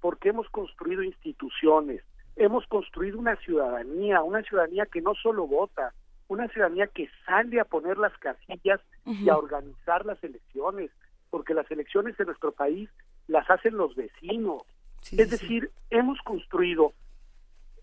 porque 0.00 0.28
hemos 0.28 0.48
construido 0.50 1.02
instituciones, 1.02 2.02
hemos 2.36 2.66
construido 2.66 3.18
una 3.18 3.36
ciudadanía, 3.36 4.22
una 4.22 4.42
ciudadanía 4.42 4.86
que 4.86 5.00
no 5.00 5.14
solo 5.14 5.46
vota, 5.46 5.94
una 6.30 6.46
ciudadanía 6.48 6.86
que 6.86 7.10
sale 7.26 7.60
a 7.60 7.64
poner 7.64 7.98
las 7.98 8.16
casillas 8.18 8.80
y 9.04 9.28
a 9.28 9.36
organizar 9.36 10.06
las 10.06 10.22
elecciones, 10.22 10.92
porque 11.28 11.54
las 11.54 11.68
elecciones 11.72 12.18
en 12.20 12.26
nuestro 12.26 12.52
país 12.52 12.88
las 13.26 13.50
hacen 13.50 13.76
los 13.76 13.96
vecinos. 13.96 14.62
es 15.10 15.28
decir, 15.28 15.72
hemos 15.90 16.20
construido 16.20 16.92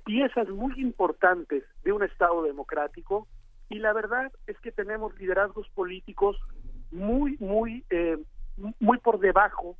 piezas 0.05 0.47
muy 0.47 0.79
importantes 0.79 1.65
de 1.83 1.91
un 1.91 2.03
Estado 2.03 2.41
democrático 2.43 3.27
y 3.67 3.79
la 3.79 3.91
verdad 3.91 4.31
es 4.47 4.57
que 4.59 4.71
tenemos 4.71 5.13
liderazgos 5.19 5.67
políticos 5.71 6.37
muy, 6.91 7.35
muy, 7.41 7.83
eh, 7.89 8.17
muy 8.79 8.97
por 8.99 9.19
debajo 9.19 9.75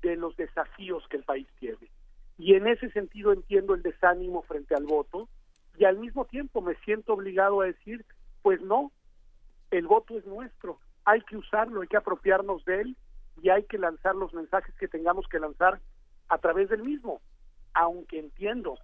de 0.00 0.16
los 0.16 0.34
desafíos 0.36 1.06
que 1.10 1.18
el 1.18 1.24
país 1.24 1.46
tiene. 1.60 1.90
Y 2.38 2.54
en 2.54 2.68
ese 2.68 2.90
sentido 2.92 3.34
entiendo 3.34 3.74
el 3.74 3.82
desánimo 3.82 4.40
frente 4.42 4.74
al 4.74 4.86
voto, 4.86 5.28
y 5.78 5.84
al 5.84 5.98
mismo 5.98 6.24
tiempo 6.24 6.60
me 6.60 6.74
siento 6.76 7.14
obligado 7.14 7.60
a 7.60 7.66
decir, 7.66 8.04
pues 8.42 8.60
no, 8.60 8.90
el 9.70 9.86
voto 9.86 10.18
es 10.18 10.26
nuestro, 10.26 10.80
hay 11.04 11.20
que 11.22 11.36
usarlo, 11.36 11.82
hay 11.82 11.88
que 11.88 11.96
apropiarnos 11.96 12.64
de 12.64 12.80
él 12.80 12.96
y 13.42 13.50
hay 13.50 13.62
que 13.64 13.78
lanzar 13.78 14.16
los 14.16 14.34
mensajes 14.34 14.74
que 14.74 14.88
tengamos 14.88 15.28
que 15.28 15.38
lanzar 15.38 15.80
a 16.28 16.38
través 16.38 16.68
del 16.68 16.82
mismo, 16.82 17.20
aunque 17.74 18.18
entiendo 18.18 18.78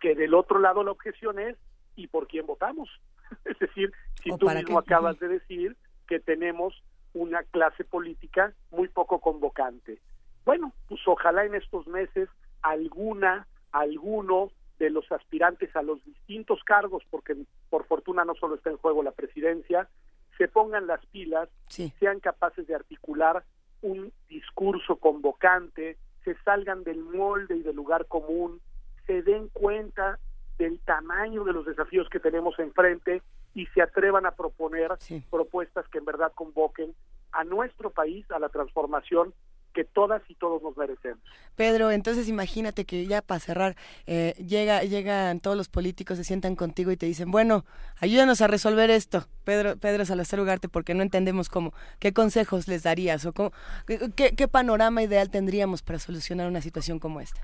que 0.00 0.14
del 0.14 0.34
otro 0.34 0.58
lado 0.58 0.82
la 0.82 0.92
objeción 0.92 1.38
es 1.38 1.56
¿y 1.94 2.06
por 2.06 2.26
quién 2.26 2.46
votamos? 2.46 2.88
es 3.44 3.58
decir, 3.58 3.92
si 4.22 4.30
tú 4.38 4.48
mismo 4.48 4.78
acabas 4.78 5.18
de 5.18 5.28
decir 5.28 5.76
que 6.08 6.20
tenemos 6.20 6.82
una 7.12 7.42
clase 7.44 7.84
política 7.84 8.52
muy 8.70 8.88
poco 8.88 9.20
convocante. 9.20 10.00
Bueno, 10.44 10.72
pues 10.88 11.00
ojalá 11.06 11.44
en 11.44 11.54
estos 11.54 11.86
meses 11.86 12.28
alguna, 12.62 13.46
alguno 13.72 14.50
de 14.78 14.90
los 14.90 15.10
aspirantes 15.12 15.74
a 15.76 15.82
los 15.82 16.04
distintos 16.04 16.62
cargos, 16.64 17.02
porque 17.10 17.36
por 17.70 17.86
fortuna 17.86 18.24
no 18.24 18.34
solo 18.34 18.56
está 18.56 18.70
en 18.70 18.76
juego 18.76 19.02
la 19.02 19.12
presidencia, 19.12 19.88
se 20.36 20.48
pongan 20.48 20.86
las 20.86 21.04
pilas, 21.06 21.48
sean 21.68 22.20
capaces 22.20 22.66
de 22.66 22.74
articular 22.74 23.44
un 23.82 24.12
discurso 24.28 24.96
convocante, 24.96 25.96
se 26.24 26.34
salgan 26.42 26.84
del 26.84 27.00
molde 27.04 27.56
y 27.56 27.62
del 27.62 27.76
lugar 27.76 28.06
común, 28.06 28.60
se 29.06 29.22
den 29.22 29.48
cuenta 29.48 30.18
del 30.58 30.80
tamaño 30.80 31.44
de 31.44 31.52
los 31.52 31.66
desafíos 31.66 32.08
que 32.08 32.20
tenemos 32.20 32.58
enfrente 32.58 33.22
y 33.54 33.66
se 33.66 33.82
atrevan 33.82 34.26
a 34.26 34.32
proponer 34.32 34.92
propuestas 35.30 35.86
que 35.88 35.98
en 35.98 36.04
verdad 36.04 36.32
convoquen 36.34 36.94
a 37.32 37.44
nuestro 37.44 37.90
país 37.90 38.28
a 38.30 38.38
la 38.38 38.48
transformación 38.48 39.34
que 39.74 39.84
todas 39.84 40.22
y 40.28 40.34
todos 40.36 40.62
nos 40.62 40.74
merecemos. 40.76 41.20
Pedro, 41.56 41.90
entonces 41.90 42.28
imagínate 42.28 42.86
que 42.86 43.06
ya 43.06 43.20
para 43.20 43.40
cerrar, 43.40 43.76
eh, 44.06 44.32
llega, 44.38 44.82
llegan 44.84 45.40
todos 45.40 45.56
los 45.56 45.68
políticos, 45.68 46.16
se 46.16 46.24
sientan 46.24 46.56
contigo 46.56 46.90
y 46.90 46.96
te 46.96 47.04
dicen, 47.04 47.30
bueno, 47.30 47.64
ayúdanos 48.00 48.40
a 48.40 48.46
resolver 48.46 48.88
esto, 48.88 49.24
Pedro, 49.44 49.76
Pedro 49.76 50.06
Salazar 50.06 50.40
Ugarte, 50.40 50.68
porque 50.68 50.94
no 50.94 51.02
entendemos 51.02 51.50
cómo. 51.50 51.74
¿Qué 51.98 52.12
consejos 52.14 52.68
les 52.68 52.84
darías 52.84 53.26
o 53.26 53.32
cómo, 53.34 53.52
qué, 53.86 54.48
panorama 54.48 55.02
ideal 55.02 55.30
tendríamos 55.30 55.82
para 55.82 55.98
solucionar 55.98 56.48
una 56.48 56.62
situación 56.62 56.98
como 56.98 57.20
esta? 57.20 57.42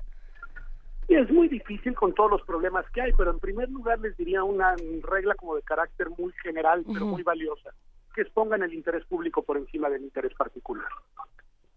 es 1.09 1.29
muy 1.29 1.49
difícil 1.49 1.93
con 1.93 2.13
todos 2.13 2.31
los 2.31 2.41
problemas 2.43 2.89
que 2.91 3.01
hay, 3.01 3.11
pero 3.11 3.31
en 3.31 3.39
primer 3.39 3.69
lugar 3.69 3.99
les 3.99 4.15
diría 4.15 4.45
una 4.45 4.77
regla 5.03 5.35
como 5.35 5.55
de 5.55 5.61
carácter 5.61 6.09
muy 6.17 6.31
general, 6.41 6.85
pero 6.87 7.05
muy 7.05 7.21
valiosa, 7.21 7.71
que 8.15 8.21
expongan 8.21 8.63
el 8.63 8.73
interés 8.73 9.03
público 9.07 9.43
por 9.43 9.57
encima 9.57 9.89
del 9.89 10.03
interés 10.03 10.33
particular 10.35 10.87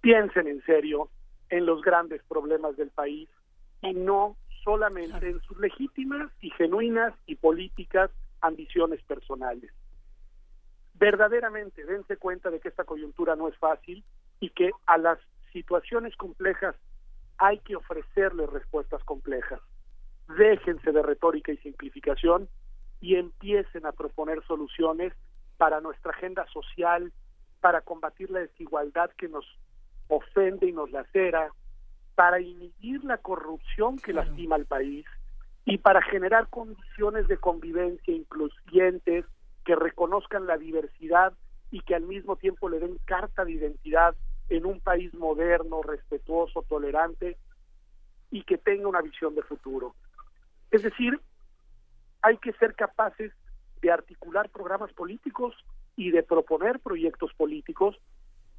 piensen 0.05 0.47
en 0.48 0.62
serio 0.66 1.09
en 1.48 1.64
los 1.64 1.81
grandes 1.81 2.22
problemas 2.24 2.76
del 2.76 2.90
país 2.90 3.26
y 3.81 3.94
no 3.94 4.36
solamente 4.62 5.31
en 5.31 5.40
sus 5.40 5.59
legítimas 5.59 6.31
y 6.43 6.51
genuinas 6.51 7.14
y 7.24 7.36
políticas 7.36 8.10
ambiciones 8.43 9.02
personales. 9.05 9.72
Verdaderamente 10.93 11.86
dense 11.86 12.18
cuenta 12.18 12.51
de 12.51 12.60
que 12.60 12.68
esta 12.68 12.85
coyuntura 12.85 13.35
no 13.35 13.48
es 13.48 13.56
fácil 13.56 14.05
y 14.40 14.51
que 14.51 14.72
a 14.85 14.98
las 14.98 15.18
situaciones 15.55 16.14
complejas 16.16 16.76
hay 17.39 17.59
que 17.60 17.74
ofrecerles 17.74 18.51
respuestas 18.51 19.02
complejas. 19.05 19.60
Déjense 20.36 20.93
de 20.93 21.02
retórica 21.02 21.51
y 21.51 21.56
simplificación 21.56 22.47
y 23.01 23.16
empiecen 23.16 23.86
a 23.86 23.93
proponer 23.93 24.44
soluciones 24.44 25.14
para 25.56 25.81
nuestra 25.81 26.10
agenda 26.10 26.47
social, 26.52 27.10
para 27.62 27.81
combatir 27.81 28.31
la 28.31 28.40
desigualdad 28.40 29.10
que 29.16 29.28
nos 29.28 29.47
ofende 30.09 30.66
y 30.66 30.72
nos 30.72 30.90
lacera, 30.90 31.51
para 32.14 32.40
inhibir 32.40 33.05
la 33.05 33.18
corrupción 33.18 33.98
que 33.98 34.12
lastima 34.12 34.56
al 34.56 34.66
país 34.66 35.05
y 35.64 35.78
para 35.78 36.02
generar 36.02 36.48
condiciones 36.48 37.26
de 37.26 37.39
convivencia 37.39 38.14
incluyentes 38.14 39.24
que 39.64 39.74
reconozcan 39.74 40.47
la 40.47 40.56
diversidad 40.56 41.32
y 41.70 41.81
que 41.81 41.94
al 41.94 42.02
mismo 42.02 42.36
tiempo 42.36 42.68
le 42.68 42.78
den 42.78 42.98
carta 43.05 43.44
de 43.44 43.52
identidad 43.52 44.14
en 44.48 44.66
un 44.66 44.81
país 44.81 45.12
moderno, 45.14 45.82
respetuoso, 45.82 46.62
tolerante 46.68 47.36
y 48.31 48.43
que 48.43 48.59
tenga 48.59 48.89
una 48.89 49.01
visión 49.01 49.35
de 49.35 49.43
futuro. 49.43 49.94
Es 50.70 50.82
decir, 50.82 51.18
hay 52.22 52.36
que 52.39 52.52
ser 52.55 52.74
capaces 52.74 53.32
de 53.81 53.90
articular 53.90 54.51
programas 54.51 54.93
políticos 54.93 55.55
y 55.97 56.10
de 56.10 56.22
proponer 56.22 56.81
proyectos 56.81 57.32
políticos 57.35 57.97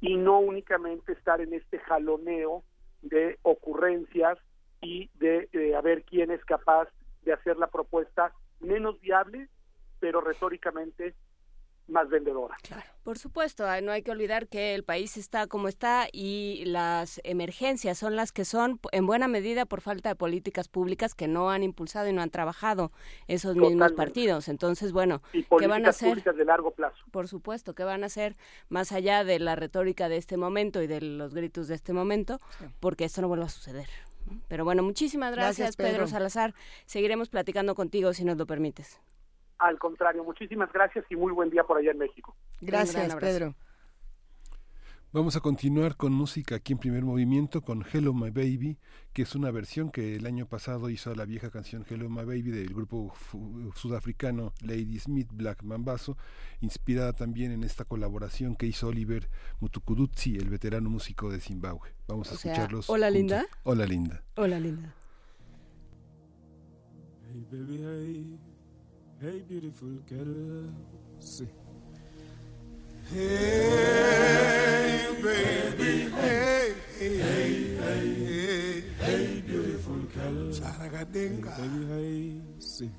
y 0.00 0.16
no 0.16 0.38
únicamente 0.38 1.12
estar 1.12 1.40
en 1.40 1.54
este 1.54 1.78
jaloneo 1.78 2.62
de 3.02 3.38
ocurrencias 3.42 4.38
y 4.80 5.10
de, 5.14 5.48
de 5.52 5.74
a 5.74 5.80
ver 5.80 6.04
quién 6.04 6.30
es 6.30 6.44
capaz 6.44 6.88
de 7.24 7.32
hacer 7.32 7.56
la 7.56 7.68
propuesta 7.68 8.32
menos 8.60 9.00
viable, 9.00 9.48
pero 10.00 10.20
retóricamente 10.20 11.14
más 11.88 12.08
vendedora. 12.08 12.56
Por 13.04 13.18
supuesto, 13.18 13.64
ah, 13.66 13.80
no 13.80 13.92
hay 13.92 14.02
que 14.02 14.10
olvidar 14.10 14.48
que 14.48 14.74
el 14.74 14.82
país 14.82 15.16
está 15.16 15.46
como 15.46 15.68
está 15.68 16.08
y 16.12 16.64
las 16.66 17.20
emergencias 17.22 17.98
son 17.98 18.16
las 18.16 18.32
que 18.32 18.44
son 18.44 18.80
en 18.90 19.06
buena 19.06 19.28
medida 19.28 19.64
por 19.66 19.80
falta 19.80 20.08
de 20.08 20.16
políticas 20.16 20.66
públicas 20.68 21.14
que 21.14 21.28
no 21.28 21.50
han 21.50 21.62
impulsado 21.62 22.08
y 22.08 22.12
no 22.12 22.22
han 22.22 22.30
trabajado 22.30 22.90
esos 23.28 23.54
mismos 23.54 23.92
partidos. 23.92 24.48
Entonces, 24.48 24.92
bueno, 24.92 25.22
Y 25.32 25.44
¿qué 25.44 25.48
van 25.48 25.62
a 25.62 25.68
políticas 25.68 25.96
hacer? 25.96 26.08
públicas 26.10 26.36
de 26.36 26.44
largo 26.44 26.70
plazo. 26.72 26.96
Por 27.12 27.28
supuesto, 27.28 27.74
¿qué 27.74 27.84
van 27.84 28.02
a 28.02 28.06
hacer 28.06 28.36
más 28.68 28.90
allá 28.90 29.22
de 29.22 29.38
la 29.38 29.54
retórica 29.54 30.08
de 30.08 30.16
este 30.16 30.36
momento 30.36 30.82
y 30.82 30.88
de 30.88 31.00
los 31.00 31.34
gritos 31.34 31.68
de 31.68 31.76
este 31.76 31.92
momento? 31.92 32.40
Porque 32.80 33.04
esto 33.04 33.22
no 33.22 33.28
vuelva 33.28 33.46
a 33.46 33.50
suceder. 33.50 33.88
Pero 34.48 34.64
bueno, 34.64 34.82
muchísimas 34.82 35.30
gracias, 35.32 35.58
Gracias, 35.58 35.76
Pedro. 35.76 35.92
Pedro. 35.92 36.06
Salazar. 36.08 36.54
Seguiremos 36.86 37.28
platicando 37.28 37.76
contigo 37.76 38.12
si 38.12 38.24
nos 38.24 38.36
lo 38.36 38.44
permites. 38.46 39.00
Al 39.58 39.78
contrario, 39.78 40.22
muchísimas 40.24 40.72
gracias 40.72 41.04
y 41.10 41.16
muy 41.16 41.32
buen 41.32 41.50
día 41.50 41.64
por 41.64 41.78
allá 41.78 41.90
en 41.90 41.98
México. 41.98 42.36
Gracias, 42.60 43.14
Pedro. 43.16 43.54
Vamos 45.12 45.34
a 45.34 45.40
continuar 45.40 45.96
con 45.96 46.12
música 46.12 46.56
aquí 46.56 46.74
en 46.74 46.78
primer 46.78 47.02
movimiento 47.02 47.62
con 47.62 47.82
Hello 47.90 48.12
My 48.12 48.30
Baby, 48.30 48.76
que 49.14 49.22
es 49.22 49.34
una 49.34 49.50
versión 49.50 49.90
que 49.90 50.16
el 50.16 50.26
año 50.26 50.46
pasado 50.46 50.90
hizo 50.90 51.14
la 51.14 51.24
vieja 51.24 51.50
canción 51.50 51.86
Hello 51.88 52.10
My 52.10 52.24
Baby 52.24 52.50
del 52.50 52.74
grupo 52.74 53.14
sudafricano 53.76 54.52
Lady 54.60 54.98
Smith 54.98 55.28
Black 55.32 55.62
Mambazo, 55.62 56.18
inspirada 56.60 57.14
también 57.14 57.50
en 57.52 57.64
esta 57.64 57.86
colaboración 57.86 58.56
que 58.56 58.66
hizo 58.66 58.88
Oliver 58.88 59.30
Mutukudutsi, 59.60 60.36
el 60.36 60.50
veterano 60.50 60.90
músico 60.90 61.30
de 61.30 61.40
Zimbabue. 61.40 61.94
Vamos 62.08 62.30
a 62.32 62.34
O 62.34 62.36
sea, 62.36 62.52
escucharlos. 62.52 62.90
Hola, 62.90 63.06
juntos. 63.06 63.18
Linda. 63.18 63.46
Hola 63.62 63.86
Linda. 63.86 64.22
Hola, 64.34 64.60
linda. 64.60 64.94
Hey 67.22 67.46
baby, 67.50 67.80
hey, 67.80 68.40
hey 69.20 69.42
beautiful 69.48 69.88
girl. 70.08 70.68
See. 71.20 71.48
Hey 73.12 75.06
baby, 75.22 76.10
hey, 76.10 76.74
hey, 76.98 77.16
hey, 77.16 77.76
hey, 77.76 78.82
hey, 78.98 79.40
beautiful 79.46 80.00
girl. 80.14 80.52
Hey, 80.52 81.04
baby, 81.04 81.48
hey, 81.88 82.40
see. 82.58 82.90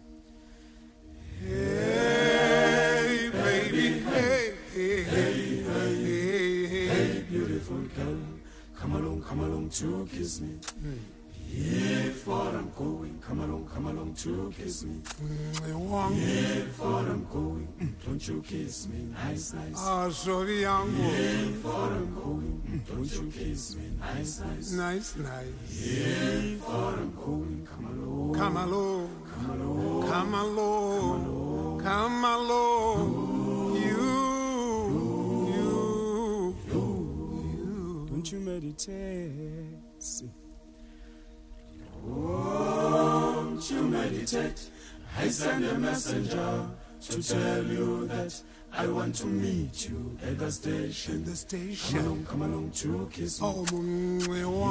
Hey 1.40 3.30
baby, 3.32 4.00
hey, 4.00 4.54
hey, 4.74 5.04
hey, 5.04 5.64
hey, 5.64 5.96
hey, 6.04 6.88
hey, 6.88 7.22
beautiful 7.30 7.82
girl. 7.96 8.22
Come 8.76 8.96
along, 8.96 9.22
come 9.22 9.40
along 9.42 9.70
to 9.70 10.08
kiss 10.12 10.42
me. 10.42 10.60
If 11.50 12.28
what 12.28 12.54
I'm 12.54 12.70
going, 12.78 13.18
come 13.26 13.40
along, 13.40 13.70
come 13.74 13.88
along 13.88 14.14
to 14.16 14.52
kiss 14.58 14.84
me. 14.84 15.00
If 15.04 16.78
what 16.80 17.06
I'm 17.06 17.26
going, 17.32 17.68
mm, 17.80 17.94
don't 18.06 18.28
you 18.28 18.42
kiss 18.42 18.88
me, 18.90 19.04
nice, 19.14 19.54
nice. 19.54 19.76
Ah, 19.78 20.10
sorry, 20.10 20.62
yangu. 20.64 21.00
If 21.00 21.64
what 21.64 21.92
I'm 21.92 22.14
going, 22.16 22.62
mm, 22.68 22.86
don't 22.88 23.10
you 23.12 23.32
kiss 23.32 23.76
me, 23.76 23.90
nice, 24.00 24.40
nice. 24.42 24.72
Nice, 24.74 25.16
nice. 25.16 25.54
If 25.72 26.68
what 26.68 27.00
I'm 27.00 27.12
going, 27.16 27.66
come 27.72 27.86
along, 27.88 28.34
Come 28.36 28.58
along. 28.58 29.10
come 29.32 29.50
along, 29.62 30.08
Come 30.10 30.34
along. 30.34 31.82
Come 31.82 32.26
along. 32.26 33.76
You. 33.88 34.08
You. 36.74 38.08
Don't 38.10 38.32
you 38.32 38.40
meditate? 38.40 40.42
Won't 42.08 43.70
you 43.70 43.82
meditate? 43.84 44.70
I 45.18 45.28
send 45.28 45.66
a 45.66 45.78
messenger 45.78 46.68
to 47.02 47.24
tell 47.24 47.66
you 47.66 48.08
that 48.08 48.42
I 48.74 48.86
want 48.88 49.16
to 49.16 49.28
meet 49.28 49.90
you 49.90 50.18
at 50.24 50.38
the 50.38 50.52
station. 50.52 51.24
The 51.26 51.36
station. 51.36 51.98
Come 51.98 52.06
along, 52.06 52.26
come 52.26 52.42
along 52.44 52.72
to 52.72 53.10
kiss 53.12 53.42
me. 53.42 53.48
Oh. 53.48 53.66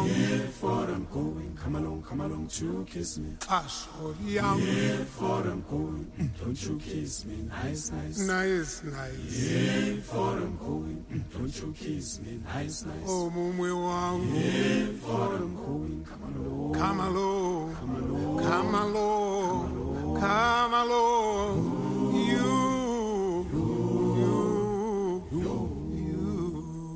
If 0.06 0.62
what 0.62 0.88
I'm 0.90 1.06
going, 1.12 1.58
come 1.60 1.76
along, 1.76 2.02
come 2.02 2.20
along 2.20 2.46
to 2.48 2.86
kiss 2.88 3.18
me. 3.18 3.36
Ah, 3.48 3.66
sorry, 3.66 4.14
yangu. 4.26 5.00
If 5.00 5.20
what 5.20 5.46
I'm 5.46 5.62
going, 5.68 6.12
mm, 6.18 6.30
don't 6.40 6.62
you 6.62 6.78
kiss 6.78 7.24
me, 7.24 7.36
nice, 7.48 7.90
nice. 7.90 8.18
Nice, 8.18 8.82
nice. 8.84 9.52
If 9.52 10.14
what 10.14 10.38
I'm 10.38 10.56
going, 10.58 11.04
mm, 11.10 11.22
don't 11.32 11.56
you 11.60 11.74
kiss 11.76 12.20
me, 12.20 12.40
nice, 12.54 12.84
nice. 12.84 12.96
Oh. 13.06 13.26
If 13.26 15.08
what 15.08 15.32
I'm 15.32 15.56
going, 15.56 16.06
come 16.08 16.36
along. 16.36 16.74
Come 16.74 17.00
along. 17.00 17.74
Come 17.74 18.74
along. 18.74 20.20
Come 20.20 20.74
along. 20.74 21.90
You. 21.90 21.95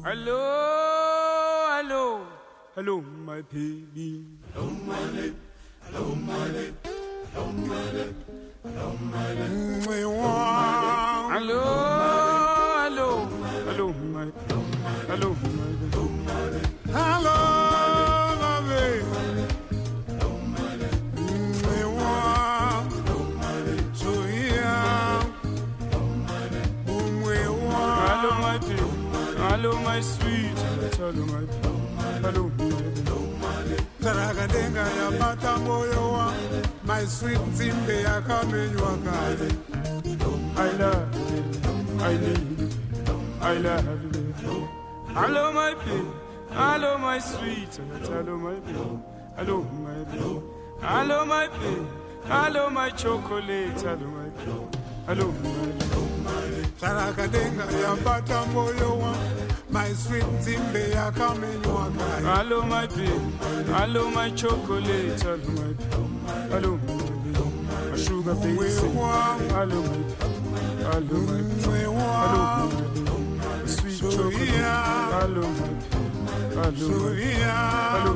Hello, 0.02 0.40
hello, 1.76 2.26
hello, 2.74 3.00
my 3.02 3.42
baby. 3.52 4.24
Hello, 4.54 4.70
my 4.86 4.96
baby. 5.12 5.36
Hello, 5.82 6.14
my 6.14 6.48
baby. 6.48 6.74
Hello, 7.34 7.46
my 7.52 7.92
baby. 7.92 8.14
Hello, 8.64 8.88
my 9.12 9.34
wangu. 10.08 10.90
Hello, 11.34 11.60
hello, 12.80 13.08
hello, 13.68 13.86
my, 14.12 14.26
hello, 15.08 15.28
my. 15.44 15.70
Hello, 16.96 17.39
my 29.90 30.00
sweet. 30.00 30.58
Hello, 30.98 31.24
my 31.26 31.40
baby. 32.22 33.76
Tarakadenga 34.02 34.84
yapata 34.98 35.56
moyo 35.58 36.12
wa 36.12 36.32
My 36.84 37.06
sweet 37.06 37.40
nzimbe 37.52 38.00
yakamenywa 38.02 38.92
kale 39.04 39.48
I 40.56 40.70
love 40.78 41.16
you. 41.30 42.04
I 42.08 42.12
need 42.22 42.60
you. 42.60 42.68
I 43.42 43.58
love 43.58 44.04
you. 44.44 44.68
Hello, 45.14 45.52
my 45.52 45.74
baby. 45.74 46.06
Hello, 46.52 46.98
my 46.98 47.18
sweet. 47.20 47.72
Hello, 48.08 48.36
my 48.36 48.54
baby. 48.60 48.78
Hello, 49.36 49.56
my 49.84 50.04
baby. 50.04 50.40
Hello, 50.80 51.24
my 51.26 51.48
baby. 51.48 51.86
Hello, 52.28 52.70
my 52.70 52.90
chocolate. 52.90 53.80
Hello, 53.82 54.06
my 54.16 54.28
baby. 54.36 54.66
Hello, 55.06 55.26
my 55.32 55.66
baby. 55.66 56.09
Sarakadenga 56.80 57.64
yabata 57.82 58.44
moyo 58.52 58.90
My 59.70 59.92
sweet 59.92 60.24
Zimbe 60.42 60.82
Hello 62.22 62.62
my 62.62 62.86
babe, 62.86 63.32
hello 63.66 64.10
my 64.10 64.30
chocolate, 64.30 65.22
hello 65.22 65.48
my 65.56 65.74
Hello 66.50 66.76
my 66.76 67.96
sugar 67.96 68.34
baby 68.34 68.68
Hello 69.50 69.82
my 69.82 70.10
hello 70.90 71.18
my 71.26 71.40
Hello 71.62 72.38
my 73.36 73.66
sweet 73.66 74.00
chocolate 74.00 74.50
Hello 75.14 75.42
my 75.42 75.68
hello 76.54 76.96
my 77.06 77.24
Hello 77.44 78.14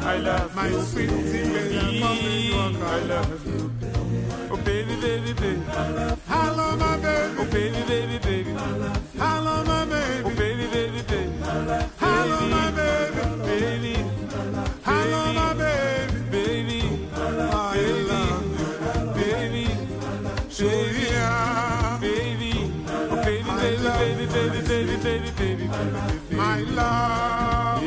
I 0.00 0.16
love 0.18 0.54
my 0.56 0.70
sweet 0.70 1.10
Zimbe 1.10 1.62
I 2.82 3.00
love 3.04 3.46
you 3.46 3.77
Baby, 4.64 4.96
baby, 5.00 5.32
baby. 5.32 5.62
I 6.28 6.50
love 6.50 6.78
my 6.78 6.96
baby? 6.96 7.34
Oh 7.38 7.44
baby, 7.50 7.82
baby, 7.86 8.18
baby. 8.18 8.52
I 9.20 9.38
love 9.40 9.66
my 9.66 9.84
baby? 9.84 10.22
Oh 10.24 10.30
baby, 10.36 10.66
baby, 10.66 11.02
baby. 11.02 11.32
I 11.42 11.62
love 11.64 11.82
you. 11.82 11.88
How 11.98 12.24
long 12.26 12.50
my 12.50 12.70
baby? 12.70 13.22
Baby. 13.44 13.94
How 14.82 15.04
long 15.10 15.34
my 15.34 15.52
baby? 15.54 16.18
Baby. 16.30 16.80
Baby. 17.74 18.20
Baby. 19.14 19.64
Baby. 22.00 22.52
Oh 22.90 23.16
baby, 23.22 23.50
baby, 23.60 23.86
baby, 23.96 24.26
baby, 24.26 24.60
baby, 24.66 24.96
baby, 24.96 25.30
baby, 25.36 25.66
baby. 25.66 26.36
My 26.36 26.60
love. 26.60 27.82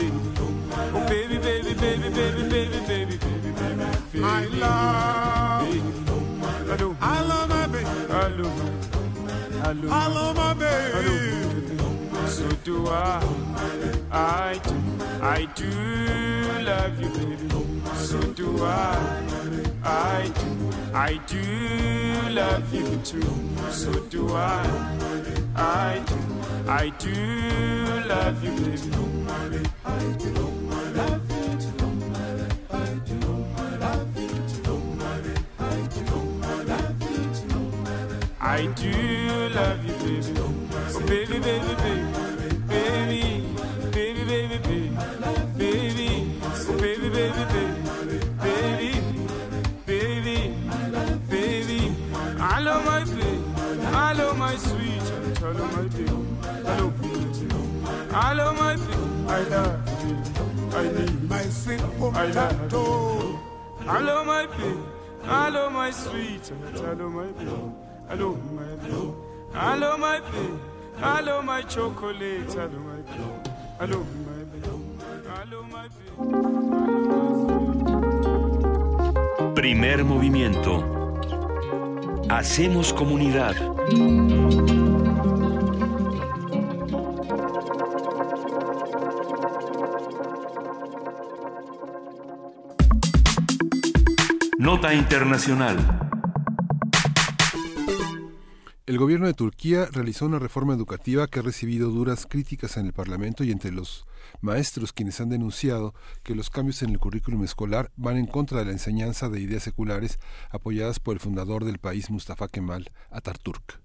Oh 0.94 1.08
baby, 1.08 1.38
baby, 1.38 1.74
baby, 1.74 2.10
baby, 2.10 2.44
baby, 2.50 2.80
baby, 2.88 3.18
baby. 3.18 4.20
My 4.20 4.46
love. 4.46 5.41
Hello, 9.90 10.34
baby. 10.54 11.78
So 12.28 12.48
do 12.64 12.88
I. 12.88 13.20
I 14.12 14.60
do. 14.64 14.76
I 15.22 15.46
do 15.56 15.70
love 16.64 17.02
you, 17.02 17.10
baby. 17.10 17.50
so 17.96 18.20
do 18.34 18.64
I. 18.64 19.22
I 19.84 20.32
do, 20.36 20.72
I 20.94 21.18
do 21.26 21.42
love 22.30 22.74
you 22.74 22.98
too, 23.04 23.22
so 23.72 23.92
do 24.10 24.30
I. 24.34 24.62
I 25.56 26.04
do, 26.06 26.16
I 26.70 26.90
do 27.00 27.14
love 28.08 28.44
you, 28.44 28.52
baby. 28.52 29.70
I 29.86 30.04
do 30.20 30.71
I 38.52 38.66
do 38.66 38.92
love 39.56 39.86
you, 39.86 39.94
baby. 40.04 40.34
Oh, 40.38 41.00
baby, 41.08 41.40
baby, 41.40 41.74
baby, 41.84 42.04
baby, 42.68 43.22
baby, 43.92 44.24
baby, 44.28 44.58
baby, 44.58 44.92
baby, 45.58 46.10
oh, 46.44 46.78
baby, 46.78 47.10
baby, 47.10 47.44
baby, 47.54 48.92
baby, 49.86 50.36
baby, 50.36 50.38
baby. 51.30 51.80
Hello, 52.44 52.76
my 52.84 53.06
baby. 53.06 53.32
Hello, 53.96 54.34
my 54.34 54.56
sweet. 54.58 55.08
Hello, 55.40 55.66
my 55.68 55.84
baby. 55.84 56.12
Baby. 56.68 57.48
Hello, 58.12 58.54
my 58.54 58.76
baby. 58.76 58.98
I 59.30 59.42
love 59.48 59.80
you. 60.04 60.16
I 60.78 60.84
need 60.92 61.30
my 61.30 61.44
simple 61.44 62.12
I 62.14 62.26
love 62.26 62.72
you. 62.74 63.40
Hello, 63.86 64.26
my 64.26 64.46
baby. 64.46 64.78
Hello, 65.24 65.70
my 65.70 65.90
sweet. 65.92 66.52
Hello, 66.74 67.10
my 67.10 67.28
baby. 67.28 67.91
Hello, 68.12 68.36
my 68.52 68.76
baby. 68.76 69.14
Hello, 69.54 69.98
my. 69.98 70.20
Hello, 71.00 71.42
my 71.42 71.62
chocolate. 71.62 72.52
Hello, 72.52 72.80
my 72.84 73.00
baby. 74.52 74.68
Hello, 75.32 75.64
my. 75.64 75.88
Hello, 76.04 76.28
baby. 79.46 79.56
Primer 79.56 80.04
movimiento. 80.04 80.84
Hacemos 82.28 82.92
comunidad. 82.92 83.56
Nota 94.58 94.94
Internacional. 94.94 96.11
El 98.92 98.98
gobierno 98.98 99.28
de 99.28 99.34
Turquía 99.34 99.88
realizó 99.90 100.26
una 100.26 100.38
reforma 100.38 100.74
educativa 100.74 101.26
que 101.28 101.40
ha 101.40 101.44
recibido 101.44 101.92
duras 101.92 102.28
críticas 102.30 102.76
en 102.76 102.88
el 102.88 102.92
Parlamento 102.92 103.46
y 103.46 103.52
entre 103.52 103.72
los 103.72 104.06
maestros 104.42 104.92
quienes 104.92 105.22
han 105.22 105.30
denunciado 105.30 105.94
que 106.24 106.36
los 106.36 106.50
cambios 106.50 106.84
en 106.84 106.90
el 106.90 107.00
currículum 107.00 107.46
escolar 107.46 107.90
van 107.96 108.18
en 108.18 108.28
contra 108.28 108.60
de 108.60 108.66
la 108.66 108.74
enseñanza 108.74 109.30
de 109.30 109.40
ideas 109.40 109.64
seculares 109.64 110.20
apoyadas 110.50 111.00
por 111.00 111.14
el 111.14 111.22
fundador 111.22 111.64
del 111.64 111.78
país 111.78 112.10
Mustafa 112.10 112.50
Kemal 112.50 112.92
Atatürk 113.12 113.80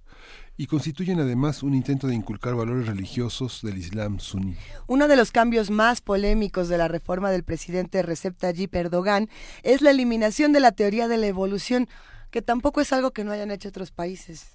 y 0.57 0.67
constituyen 0.67 1.21
además 1.21 1.63
un 1.63 1.77
intento 1.77 2.09
de 2.09 2.17
inculcar 2.17 2.57
valores 2.57 2.89
religiosos 2.89 3.61
del 3.63 3.79
Islam 3.79 4.19
suní. 4.19 4.57
Uno 4.89 5.07
de 5.07 5.15
los 5.15 5.31
cambios 5.31 5.71
más 5.71 6.01
polémicos 6.01 6.69
de 6.69 6.79
la 6.79 6.89
reforma 6.89 7.31
del 7.31 7.45
presidente 7.45 8.03
Recep 8.03 8.37
Tayyip 8.37 8.75
Erdogan 8.75 9.29
es 9.63 9.83
la 9.83 9.93
eliminación 9.93 10.53
de 10.53 10.59
la 10.59 10.73
teoría 10.73 11.07
de 11.07 11.19
la 11.19 11.29
evolución, 11.29 11.89
que 12.33 12.43
tampoco 12.43 12.81
es 12.81 12.93
algo 12.93 13.13
que 13.13 13.23
no 13.23 13.31
hayan 13.31 13.53
hecho 13.53 13.69
otros 13.69 13.93
países. 13.93 14.47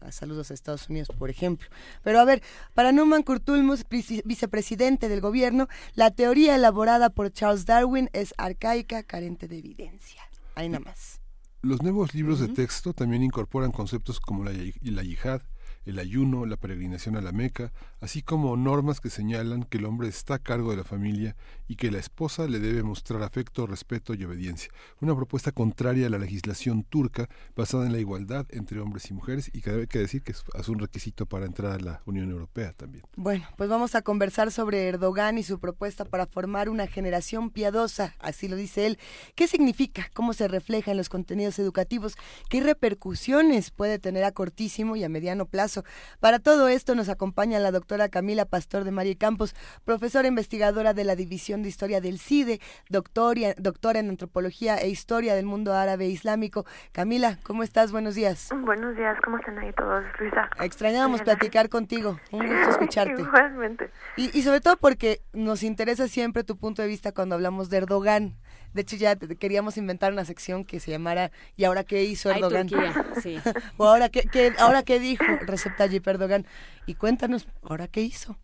A 0.00 0.12
saludos 0.12 0.50
a 0.50 0.54
Estados 0.54 0.88
Unidos, 0.88 1.08
por 1.18 1.30
ejemplo. 1.30 1.68
Pero 2.02 2.20
a 2.20 2.24
ver, 2.24 2.42
para 2.74 2.92
Numan 2.92 3.22
Kurtulmus, 3.22 3.84
vicepresidente 3.88 5.08
del 5.08 5.20
gobierno, 5.20 5.68
la 5.94 6.10
teoría 6.10 6.54
elaborada 6.54 7.10
por 7.10 7.32
Charles 7.32 7.66
Darwin 7.66 8.10
es 8.12 8.34
arcaica, 8.36 9.02
carente 9.02 9.48
de 9.48 9.58
evidencia. 9.58 10.22
Ahí 10.54 10.68
nada 10.68 10.84
más. 10.84 11.20
Los 11.62 11.82
nuevos 11.82 12.14
libros 12.14 12.40
de 12.40 12.48
texto 12.48 12.92
también 12.92 13.22
incorporan 13.22 13.72
conceptos 13.72 14.20
como 14.20 14.44
la, 14.44 14.52
la 14.82 15.02
yihad, 15.02 15.42
el 15.86 15.98
ayuno, 15.98 16.46
la 16.46 16.56
peregrinación 16.56 17.16
a 17.16 17.20
la 17.20 17.32
Meca, 17.32 17.72
así 18.00 18.20
como 18.20 18.56
normas 18.56 19.00
que 19.00 19.08
señalan 19.08 19.62
que 19.62 19.78
el 19.78 19.86
hombre 19.86 20.08
está 20.08 20.34
a 20.34 20.38
cargo 20.38 20.72
de 20.72 20.76
la 20.76 20.84
familia 20.84 21.36
y 21.68 21.76
que 21.76 21.90
la 21.90 21.98
esposa 21.98 22.46
le 22.46 22.58
debe 22.58 22.82
mostrar 22.82 23.22
afecto, 23.22 23.66
respeto 23.66 24.12
y 24.14 24.24
obediencia. 24.24 24.70
Una 25.00 25.14
propuesta 25.14 25.52
contraria 25.52 26.08
a 26.08 26.10
la 26.10 26.18
legislación 26.18 26.82
turca 26.82 27.28
basada 27.54 27.86
en 27.86 27.92
la 27.92 27.98
igualdad 27.98 28.46
entre 28.50 28.80
hombres 28.80 29.10
y 29.10 29.14
mujeres 29.14 29.50
y 29.52 29.62
que 29.62 29.70
hay 29.70 29.86
que 29.86 30.00
decir 30.00 30.22
que 30.22 30.32
es 30.32 30.68
un 30.68 30.78
requisito 30.78 31.26
para 31.26 31.46
entrar 31.46 31.72
a 31.72 31.78
la 31.78 32.02
Unión 32.04 32.30
Europea 32.30 32.72
también. 32.72 33.04
Bueno, 33.16 33.46
pues 33.56 33.70
vamos 33.70 33.94
a 33.94 34.02
conversar 34.02 34.50
sobre 34.50 34.88
Erdogan 34.88 35.38
y 35.38 35.44
su 35.44 35.60
propuesta 35.60 36.04
para 36.04 36.26
formar 36.26 36.68
una 36.68 36.88
generación 36.88 37.50
piadosa, 37.50 38.14
así 38.18 38.48
lo 38.48 38.56
dice 38.56 38.86
él. 38.86 38.98
¿Qué 39.36 39.46
significa? 39.46 40.10
¿Cómo 40.14 40.32
se 40.32 40.48
refleja 40.48 40.90
en 40.90 40.96
los 40.96 41.08
contenidos 41.08 41.58
educativos? 41.58 42.16
¿Qué 42.48 42.60
repercusiones 42.60 43.70
puede 43.70 43.98
tener 43.98 44.24
a 44.24 44.32
cortísimo 44.32 44.96
y 44.96 45.04
a 45.04 45.08
mediano 45.08 45.46
plazo? 45.46 45.75
Para 46.20 46.38
todo 46.38 46.68
esto 46.68 46.94
nos 46.94 47.08
acompaña 47.08 47.58
la 47.58 47.70
doctora 47.70 48.08
Camila 48.08 48.44
Pastor 48.44 48.84
de 48.84 48.90
María 48.90 49.16
Campos, 49.16 49.54
profesora 49.84 50.28
investigadora 50.28 50.94
de 50.94 51.04
la 51.04 51.16
División 51.16 51.62
de 51.62 51.68
Historia 51.68 52.00
del 52.00 52.18
CIDE, 52.18 52.60
doctora, 52.88 53.54
doctora 53.58 54.00
en 54.00 54.08
Antropología 54.08 54.76
e 54.76 54.88
Historia 54.88 55.34
del 55.34 55.46
Mundo 55.46 55.74
Árabe 55.74 56.06
e 56.06 56.08
Islámico. 56.08 56.66
Camila, 56.92 57.38
¿cómo 57.42 57.62
estás? 57.62 57.92
Buenos 57.92 58.14
días. 58.14 58.48
Buenos 58.64 58.96
días, 58.96 59.16
¿cómo 59.24 59.38
están 59.38 59.58
ahí 59.58 59.72
todos, 59.72 60.04
Luisa? 60.18 60.48
Extrañábamos 60.60 61.22
platicar 61.22 61.68
contigo, 61.68 62.18
un 62.32 62.46
gusto 62.46 62.70
escucharte. 62.70 63.22
Igualmente. 63.22 63.90
Y, 64.16 64.36
y 64.36 64.42
sobre 64.42 64.60
todo 64.60 64.76
porque 64.76 65.20
nos 65.32 65.62
interesa 65.62 66.08
siempre 66.08 66.44
tu 66.44 66.56
punto 66.56 66.82
de 66.82 66.88
vista 66.88 67.12
cuando 67.12 67.34
hablamos 67.34 67.70
de 67.70 67.78
Erdogan. 67.78 68.36
De 68.76 68.82
hecho, 68.82 68.96
ya 68.96 69.16
queríamos 69.16 69.78
inventar 69.78 70.12
una 70.12 70.26
sección 70.26 70.66
que 70.66 70.80
se 70.80 70.90
llamara 70.90 71.30
¿Y 71.56 71.64
ahora 71.64 71.82
qué 71.82 72.02
hizo 72.02 72.30
Erdogan? 72.30 72.68
Ay, 72.78 72.92
sí. 73.22 73.40
o 73.78 73.86
ahora 73.86 74.10
qué, 74.10 74.28
qué, 74.30 74.52
ahora 74.58 74.82
qué 74.82 75.00
dijo 75.00 75.24
Recep 75.46 75.74
Tayyip 75.76 76.06
Erdogan. 76.06 76.44
Y 76.84 76.94
cuéntanos, 76.94 77.48
¿ahora 77.66 77.88
qué 77.88 78.02
hizo? 78.02 78.36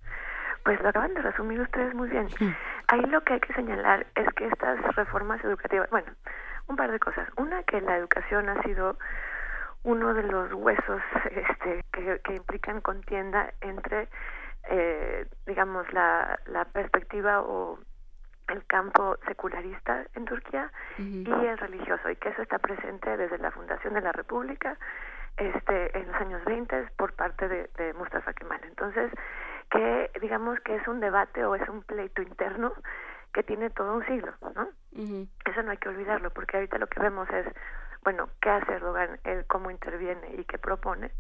Pues 0.65 0.81
lo 0.81 0.89
acaban 0.89 1.13
de 1.13 1.21
resumir 1.21 1.61
ustedes 1.61 1.95
muy 1.95 2.09
bien. 2.09 2.29
Ahí 2.87 3.03
lo 3.03 3.21
que 3.25 3.35
hay 3.35 3.41
que 3.41 3.53
señalar 3.53 4.07
es 4.15 4.27
que 4.35 4.47
estas 4.47 4.81
reformas 4.97 5.45
educativas, 5.45 5.91
bueno, 5.91 6.11
un 6.67 6.77
par 6.77 6.91
de 6.91 6.99
cosas. 6.99 7.29
Una, 7.37 7.63
que 7.65 7.83
la 7.83 7.99
educación 7.99 8.49
ha 8.49 8.63
sido 8.63 8.97
uno 9.83 10.15
de 10.15 10.23
los 10.23 10.51
huesos 10.55 11.03
este, 11.31 11.85
que, 11.93 12.21
que 12.25 12.37
implican 12.37 12.81
contienda 12.81 13.53
entre, 13.61 14.09
eh, 14.71 15.27
digamos, 15.47 15.93
la, 15.93 16.41
la 16.47 16.65
perspectiva 16.65 17.43
o 17.43 17.79
el 18.49 18.65
campo 18.67 19.17
secularista 19.27 20.05
en 20.15 20.25
Turquía 20.25 20.71
y 20.99 21.29
el 21.29 21.59
religioso 21.59 22.11
y 22.11 22.17
que 22.17 22.31
eso 22.31 22.43
está 22.43 22.59
presente 22.59 23.17
desde 23.17 23.39
la 23.39 23.51
fundación 23.51 23.95
de 23.95 24.01
la 24.01 24.13
República 24.13 24.77
este 25.37 25.99
en 25.99 26.07
los 26.09 26.17
años 26.17 26.45
20 26.45 26.89
por 26.97 27.15
parte 27.15 27.49
de, 27.49 27.71
de 27.79 27.95
Mustafa 27.95 28.35
Kemal. 28.35 28.61
Entonces 28.65 29.11
que 29.73 30.11
digamos 30.21 30.61
que 30.61 30.77
es 30.77 30.87
un 30.87 31.01
debate 31.01 31.45
o 31.45 31.55
es 31.55 31.67
un 31.69 31.83
pleito 31.83 32.23
interno 32.23 32.73
que 33.33 33.43
tiene 33.43 33.71
todo 33.71 33.95
un 33.95 34.05
siglo 34.07 34.33
no 34.55 34.69
eso 35.47 35.63
no 35.63 35.71
hay 35.71 35.79
que 35.79 35.89
olvidarlo 35.89 36.31
porque 36.31 36.59
ahorita 36.59 36.79
lo 36.79 36.87
que 36.87 37.01
vemos 37.01 37.29
es 37.31 37.47
bueno 38.05 38.29
qué 38.41 38.51
hace 38.51 38.73
Erdogan 38.73 39.19
él 39.25 39.47
cómo 39.47 39.71
interviene 39.71 40.35
y 40.37 40.45
qué 40.45 40.59
propone 40.59 41.11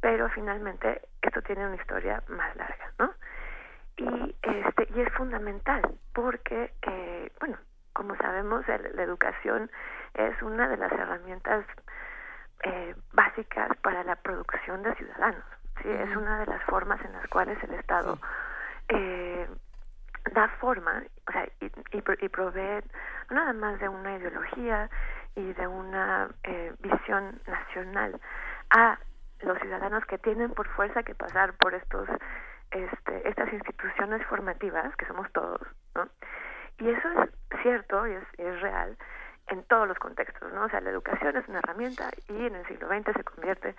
pero 0.00 0.28
finalmente 0.28 1.02
esto 1.20 1.42
tiene 1.42 1.66
una 1.66 1.76
historia 1.76 2.22
más 2.28 2.54
larga 2.54 2.92
no 2.98 3.12
y 3.98 4.36
este 4.42 4.88
y 4.94 5.00
es 5.00 5.12
fundamental 5.14 5.82
porque 6.14 6.72
eh, 6.82 7.30
bueno 7.40 7.58
como 7.92 8.16
sabemos 8.16 8.66
el, 8.68 8.94
la 8.94 9.02
educación 9.02 9.70
es 10.14 10.40
una 10.42 10.68
de 10.68 10.76
las 10.76 10.92
herramientas 10.92 11.66
eh, 12.62 12.94
básicas 13.12 13.76
para 13.82 14.04
la 14.04 14.16
producción 14.16 14.82
de 14.82 14.94
ciudadanos 14.94 15.44
sí 15.82 15.90
es 15.90 16.16
una 16.16 16.40
de 16.40 16.46
las 16.46 16.62
formas 16.64 17.04
en 17.04 17.12
las 17.12 17.26
cuales 17.28 17.62
el 17.64 17.74
estado 17.74 18.18
eh, 18.88 19.48
da 20.32 20.48
forma 20.60 21.02
o 21.28 21.32
sea 21.32 21.46
y, 21.60 21.66
y, 21.66 22.02
y 22.20 22.28
provee 22.28 22.82
no 23.30 23.36
nada 23.36 23.52
más 23.52 23.80
de 23.80 23.88
una 23.88 24.16
ideología 24.16 24.88
y 25.34 25.52
de 25.52 25.66
una 25.66 26.28
eh, 26.44 26.72
visión 26.80 27.40
nacional 27.46 28.20
a 28.70 28.98
los 29.40 29.58
ciudadanos 29.58 30.04
que 30.06 30.18
tienen 30.18 30.50
por 30.50 30.68
fuerza 30.68 31.02
que 31.02 31.14
pasar 31.14 31.52
por 31.54 31.74
estos 31.74 32.08
este, 32.70 33.28
estas 33.28 33.52
instituciones 33.52 34.24
formativas, 34.26 34.94
que 34.96 35.06
somos 35.06 35.30
todos, 35.32 35.60
¿no? 35.94 36.08
Y 36.78 36.90
eso 36.90 37.08
es 37.22 37.30
cierto 37.62 38.06
y 38.06 38.12
es, 38.12 38.24
es 38.38 38.60
real 38.60 38.96
en 39.50 39.64
todos 39.64 39.88
los 39.88 39.98
contextos, 39.98 40.52
¿no? 40.52 40.64
O 40.64 40.68
sea, 40.68 40.80
la 40.80 40.90
educación 40.90 41.36
es 41.36 41.48
una 41.48 41.58
herramienta 41.58 42.10
y 42.28 42.46
en 42.46 42.54
el 42.54 42.66
siglo 42.66 42.88
XX 42.88 43.12
se 43.16 43.24
convierte 43.24 43.74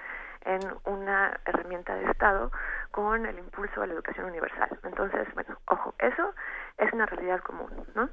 en 0.45 0.61
una 0.85 1.39
herramienta 1.45 1.95
de 1.95 2.09
Estado 2.09 2.51
con 2.91 3.25
el 3.25 3.37
impulso 3.37 3.81
a 3.81 3.87
la 3.87 3.93
educación 3.93 4.25
universal. 4.25 4.79
Entonces, 4.83 5.27
bueno, 5.33 5.57
ojo, 5.67 5.93
eso 5.99 6.33
es 6.77 6.91
una 6.93 7.05
realidad 7.05 7.41
común, 7.41 7.71
¿no? 7.95 8.09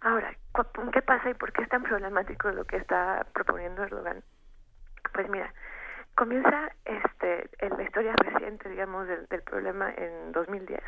Ahora, 0.00 0.34
¿qué 0.92 1.02
pasa 1.02 1.30
y 1.30 1.34
por 1.34 1.52
qué 1.52 1.62
es 1.62 1.68
tan 1.68 1.82
problemático 1.82 2.50
lo 2.50 2.64
que 2.64 2.76
está 2.76 3.26
proponiendo 3.32 3.82
Erdogan? 3.84 4.22
Pues 5.12 5.28
mira, 5.28 5.52
comienza 6.16 6.72
este 6.84 7.48
en 7.58 7.76
la 7.76 7.82
historia 7.84 8.14
reciente 8.16 8.68
digamos 8.68 9.06
del, 9.06 9.26
del 9.28 9.42
problema 9.42 9.92
en 9.96 10.32
2010 10.32 10.82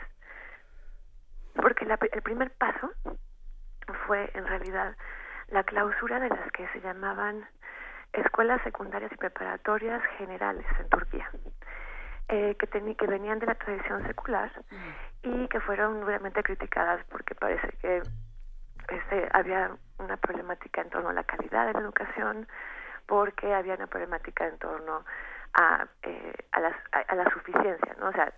porque 1.54 1.84
la, 1.84 1.98
el 2.12 2.22
primer 2.22 2.50
paso 2.52 2.90
fue 4.06 4.30
en 4.34 4.46
realidad 4.46 4.96
la 5.48 5.64
clausura 5.64 6.20
de 6.20 6.28
las 6.28 6.50
que 6.52 6.68
se 6.68 6.80
llamaban 6.80 7.46
escuelas 8.12 8.62
secundarias 8.62 9.12
y 9.12 9.16
preparatorias 9.16 10.02
generales 10.16 10.66
en 10.78 10.88
Turquía, 10.88 11.30
eh, 12.28 12.56
que, 12.58 12.66
que 12.96 13.06
venían 13.06 13.38
de 13.38 13.46
la 13.46 13.54
tradición 13.54 14.06
secular 14.06 14.50
y 15.22 15.48
que 15.48 15.60
fueron 15.60 16.00
duramente 16.00 16.42
criticadas 16.42 17.04
porque 17.10 17.34
parece 17.34 17.68
que 17.80 18.02
este, 18.88 19.28
había 19.32 19.70
una 19.98 20.16
problemática 20.16 20.80
en 20.82 20.90
torno 20.90 21.10
a 21.10 21.14
la 21.14 21.24
calidad 21.24 21.66
de 21.66 21.74
la 21.74 21.80
educación, 21.80 22.46
porque 23.08 23.52
había 23.52 23.74
una 23.74 23.86
problemática 23.88 24.46
en 24.46 24.58
torno 24.58 25.04
a, 25.54 25.88
eh, 26.02 26.34
a, 26.52 26.60
las, 26.60 26.76
a, 26.92 27.14
la 27.16 27.24
suficiencia, 27.30 27.96
¿no? 27.98 28.10
O 28.10 28.12
sea, 28.12 28.32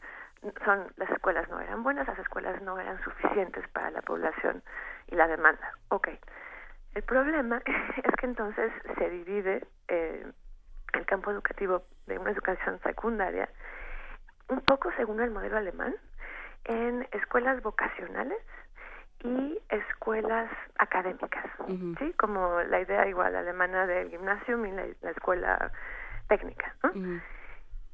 son 0.64 0.86
las 0.96 1.10
escuelas 1.10 1.48
no 1.50 1.60
eran 1.60 1.82
buenas, 1.82 2.06
las 2.06 2.18
escuelas 2.20 2.62
no 2.62 2.78
eran 2.78 3.02
suficientes 3.02 3.68
para 3.68 3.90
la 3.90 4.00
población 4.00 4.62
y 5.08 5.16
la 5.16 5.26
demanda. 5.26 5.74
Ok. 5.88 6.08
El 6.94 7.02
problema 7.02 7.60
es 8.04 8.14
que 8.16 8.26
entonces 8.26 8.72
se 8.96 9.10
divide 9.10 9.66
eh, 9.88 10.24
el 10.92 11.04
campo 11.04 11.32
educativo 11.32 11.82
de 12.06 12.18
una 12.18 12.30
educación 12.30 12.80
secundaria 12.82 13.48
un 14.48 14.60
poco 14.62 14.90
según 14.96 15.20
el 15.20 15.30
modelo 15.30 15.56
alemán 15.56 15.94
en 16.64 17.06
escuelas 17.12 17.60
vocacionales 17.62 18.38
y 19.22 19.58
escuelas 19.68 20.50
académicas, 20.78 21.44
¿sí? 21.98 22.12
Como 22.18 22.60
la 22.62 22.80
idea 22.80 23.06
igual 23.06 23.36
alemana 23.36 23.86
del 23.86 24.10
gimnasio 24.10 24.64
y 24.64 24.70
la, 24.70 25.10
escuela 25.10 25.70
técnica, 26.28 26.74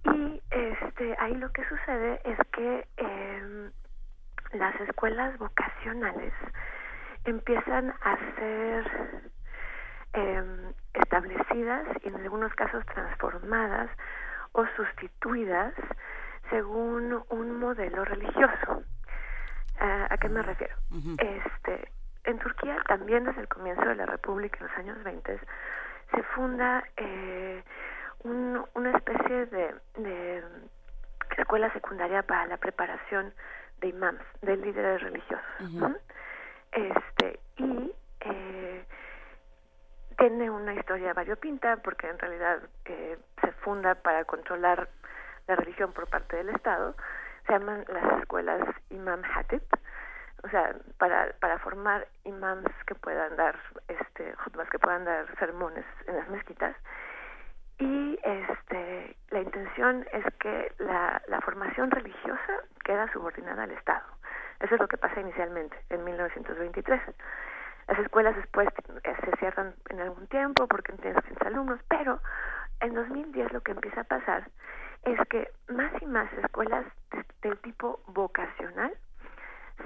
Y 0.04 0.42
este, 0.50 1.16
ahí 1.18 1.34
lo 1.34 1.50
que 1.52 1.64
sucede 1.68 2.20
es 2.24 2.38
que 2.52 2.86
eh, 2.96 3.70
las 4.52 4.80
escuelas 4.82 5.36
vocacionales 5.38 6.32
empiezan 7.24 7.92
a 8.02 8.16
ser 8.36 9.30
eh, 10.12 10.72
establecidas 10.94 11.86
y 12.04 12.08
en 12.08 12.16
algunos 12.16 12.54
casos 12.54 12.84
transformadas 12.86 13.90
o 14.52 14.64
sustituidas 14.76 15.74
según 16.50 17.22
un 17.30 17.58
modelo 17.58 18.04
religioso. 18.04 18.84
¿A 19.78 20.16
qué 20.18 20.28
me 20.28 20.42
refiero? 20.42 20.74
Este, 21.18 21.90
en 22.24 22.38
Turquía 22.38 22.76
también 22.86 23.24
desde 23.24 23.42
el 23.42 23.48
comienzo 23.48 23.84
de 23.84 23.94
la 23.94 24.06
República 24.06 24.58
en 24.60 24.66
los 24.66 24.76
años 24.78 25.04
20 25.04 25.40
se 26.14 26.22
funda 26.34 26.84
eh, 26.96 27.62
un, 28.24 28.64
una 28.74 28.96
especie 28.96 29.46
de, 29.46 29.74
de, 29.96 30.44
escuela 31.36 31.72
secundaria 31.72 32.22
para 32.22 32.46
la 32.46 32.56
preparación 32.56 33.32
de 33.80 33.88
imams, 33.88 34.22
de 34.42 34.56
líderes 34.56 35.02
religiosos. 35.02 35.44
Este 36.72 37.40
y 37.56 37.92
eh, 38.20 38.84
tiene 40.18 40.50
una 40.50 40.74
historia 40.74 41.12
variopinta 41.12 41.76
porque 41.76 42.08
en 42.08 42.18
realidad 42.18 42.60
eh, 42.86 43.18
se 43.40 43.52
funda 43.52 43.94
para 43.94 44.24
controlar 44.24 44.88
la 45.46 45.56
religión 45.56 45.92
por 45.92 46.08
parte 46.08 46.36
del 46.36 46.50
Estado 46.50 46.94
se 47.46 47.52
llaman 47.52 47.84
las 47.88 48.20
escuelas 48.20 48.62
Imam 48.90 49.22
Hatip, 49.34 49.62
o 50.42 50.48
sea, 50.48 50.76
para, 50.98 51.32
para 51.40 51.58
formar 51.58 52.06
imams 52.24 52.70
que 52.86 52.94
puedan 52.94 53.36
dar, 53.36 53.56
este, 53.88 54.34
que 54.70 54.78
puedan 54.78 55.04
dar 55.04 55.26
sermones 55.38 55.84
en 56.06 56.16
las 56.16 56.28
mezquitas. 56.28 56.76
Y 57.78 58.18
este, 58.22 59.16
la 59.30 59.40
intención 59.40 60.06
es 60.12 60.24
que 60.38 60.72
la, 60.78 61.20
la 61.28 61.40
formación 61.40 61.90
religiosa 61.90 62.60
queda 62.84 63.10
subordinada 63.12 63.64
al 63.64 63.70
Estado. 63.72 64.04
Eso 64.60 64.74
es 64.74 64.80
lo 64.80 64.88
que 64.88 64.96
pasa 64.96 65.20
inicialmente, 65.20 65.76
en 65.90 66.04
1923. 66.04 67.02
Las 67.88 67.98
escuelas 67.98 68.34
después 68.36 68.68
eh, 69.04 69.14
se 69.24 69.36
cierran 69.38 69.74
en 69.90 70.00
algún 70.00 70.26
tiempo 70.28 70.66
porque 70.66 70.92
no 70.92 70.98
tienen 70.98 71.22
alumnos, 71.44 71.80
pero 71.88 72.20
en 72.80 72.94
2010 72.94 73.52
lo 73.52 73.60
que 73.60 73.72
empieza 73.72 74.02
a 74.02 74.04
pasar 74.04 74.48
es 75.06 75.28
que 75.28 75.50
más 75.68 75.92
y 76.02 76.06
más 76.06 76.30
escuelas 76.32 76.84
del 77.42 77.56
tipo 77.58 78.00
vocacional 78.08 78.92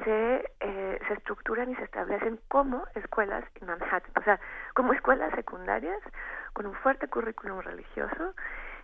se, 0.05 0.51
eh, 0.61 1.01
se 1.07 1.15
estructuran 1.15 1.71
y 1.71 1.77
se 1.77 1.85
establecen 1.85 2.41
como 2.49 2.85
escuelas 2.95 3.45
en 3.61 3.67
Manhattan, 3.67 4.13
o 4.17 4.23
sea, 4.23 4.41
como 4.75 4.93
escuelas 4.93 5.35
secundarias 5.35 6.01
con 6.55 6.67
un 6.67 6.75
fuerte 6.75 7.09
currículum 7.09 7.61
religioso, 7.61 8.35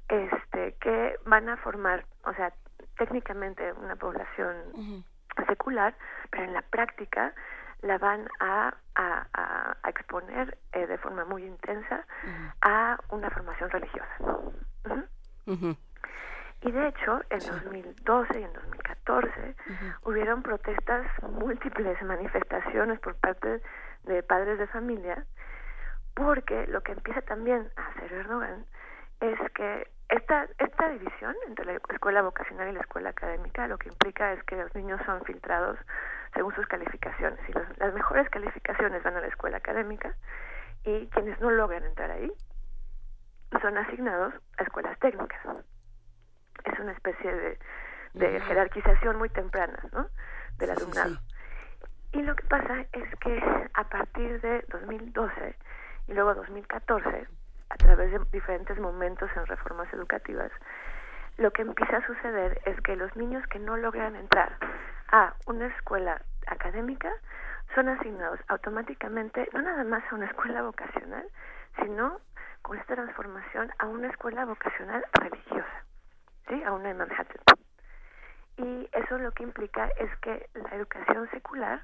este, 0.09 0.75
que 0.81 1.19
van 1.25 1.49
a 1.49 1.57
formar, 1.59 2.05
o 2.25 2.35
sea, 2.35 2.53
técnicamente 2.99 3.73
una 3.73 3.97
población 3.97 5.05
secular, 5.47 5.95
pero 6.31 6.45
en 6.45 6.53
la 6.53 6.63
práctica 6.63 7.33
la 7.83 7.99
van 7.99 8.29
a, 8.41 8.75
a, 8.95 9.27
a, 9.83 9.89
exponer 9.89 10.59
eh, 10.73 10.87
de 10.87 10.99
forma 10.99 11.25
muy 11.25 11.45
intensa 11.45 12.05
a 12.63 12.99
una 13.11 13.31
formación 13.31 13.71
religiosa. 13.71 14.17
Y 16.63 16.71
de 16.71 16.89
hecho, 16.89 17.21
en 17.31 17.39
2012 17.39 18.41
y 18.41 18.43
en 18.43 18.53
2014 18.53 19.57
hubieron 20.05 20.43
protestas 20.43 21.07
múltiples, 21.23 22.01
manifestaciones 22.03 22.99
por 23.01 23.15
parte 23.17 23.61
de 24.05 24.23
padres 24.23 24.59
de 24.59 24.67
familia, 24.69 25.25
porque 26.15 26.67
lo 26.69 26.83
que 26.83 26.93
empieza 26.93 27.21
también 27.23 27.69
a 27.77 27.87
hacer 27.89 28.13
Erdogan 28.13 28.65
es 29.21 29.39
que 29.53 29.91
esta, 30.09 30.47
esta 30.59 30.89
división 30.89 31.35
entre 31.47 31.67
la 31.67 31.73
escuela 31.91 32.23
vocacional 32.23 32.69
y 32.69 32.73
la 32.73 32.81
escuela 32.81 33.11
académica 33.11 33.67
lo 33.67 33.77
que 33.77 33.89
implica 33.89 34.33
es 34.33 34.43
que 34.45 34.57
los 34.57 34.75
niños 34.75 35.01
son 35.05 35.23
filtrados 35.25 35.79
según 36.35 36.55
sus 36.55 36.67
calificaciones. 36.67 37.39
Y 37.49 37.53
las 37.81 37.93
mejores 37.93 38.29
calificaciones 38.31 39.03
van 39.03 39.17
a 39.17 39.21
la 39.21 39.27
escuela 39.27 39.59
académica 39.59 40.15
y 40.85 41.07
quienes 41.09 41.41
no 41.41 41.51
logran 41.51 41.85
entrar 41.85 42.11
ahí 42.11 42.33
son 43.61 43.77
asignados 43.79 44.35
a 44.59 44.63
escuelas 44.63 44.99
técnicas 45.01 45.41
es 46.65 46.79
una 46.79 46.93
especie 46.93 47.33
de, 47.33 47.59
de 48.15 48.41
jerarquización 48.41 49.17
muy 49.17 49.29
temprana 49.29 49.79
¿no? 49.93 50.09
del 50.59 50.71
alumnado. 50.71 51.17
Y 52.13 52.23
lo 52.23 52.35
que 52.35 52.47
pasa 52.47 52.87
es 52.93 53.15
que 53.21 53.69
a 53.75 53.85
partir 53.85 54.41
de 54.41 54.65
2012 54.69 55.57
y 56.09 56.13
luego 56.15 56.35
2014, 56.35 57.27
a 57.69 57.77
través 57.77 58.13
de 58.13 58.21
diferentes 58.33 58.79
momentos 58.79 59.29
en 59.37 59.47
reformas 59.47 59.93
educativas, 59.93 60.51
lo 61.37 61.51
que 61.51 61.63
empieza 61.63 61.99
a 61.99 62.07
suceder 62.07 62.61
es 62.65 62.81
que 62.81 62.97
los 62.97 63.15
niños 63.17 63.47
que 63.49 63.59
no 63.59 63.77
logran 63.77 64.17
entrar 64.17 64.57
a 65.13 65.35
una 65.47 65.67
escuela 65.67 66.23
académica 66.47 67.13
son 67.75 67.89
asignados 67.89 68.41
automáticamente 68.49 69.49
no 69.53 69.61
nada 69.61 69.85
más 69.85 70.03
a 70.11 70.15
una 70.15 70.27
escuela 70.27 70.63
vocacional, 70.63 71.27
sino 71.83 72.21
con 72.63 72.79
esta 72.79 72.95
transformación 72.95 73.71
a 73.79 73.87
una 73.87 74.09
escuela 74.09 74.45
vocacional 74.45 75.05
religiosa. 75.13 75.86
¿Sí? 76.49 76.63
a 76.63 76.73
una 76.73 76.91
en 76.91 76.99
Manhattan. 76.99 77.43
Y 78.59 78.89
eso 78.93 79.19
lo 79.19 79.33
que 79.33 79.43
implica 79.43 79.91
es 79.99 80.11
que 80.21 80.49
la 80.55 80.71
educación 80.77 81.29
secular 81.31 81.83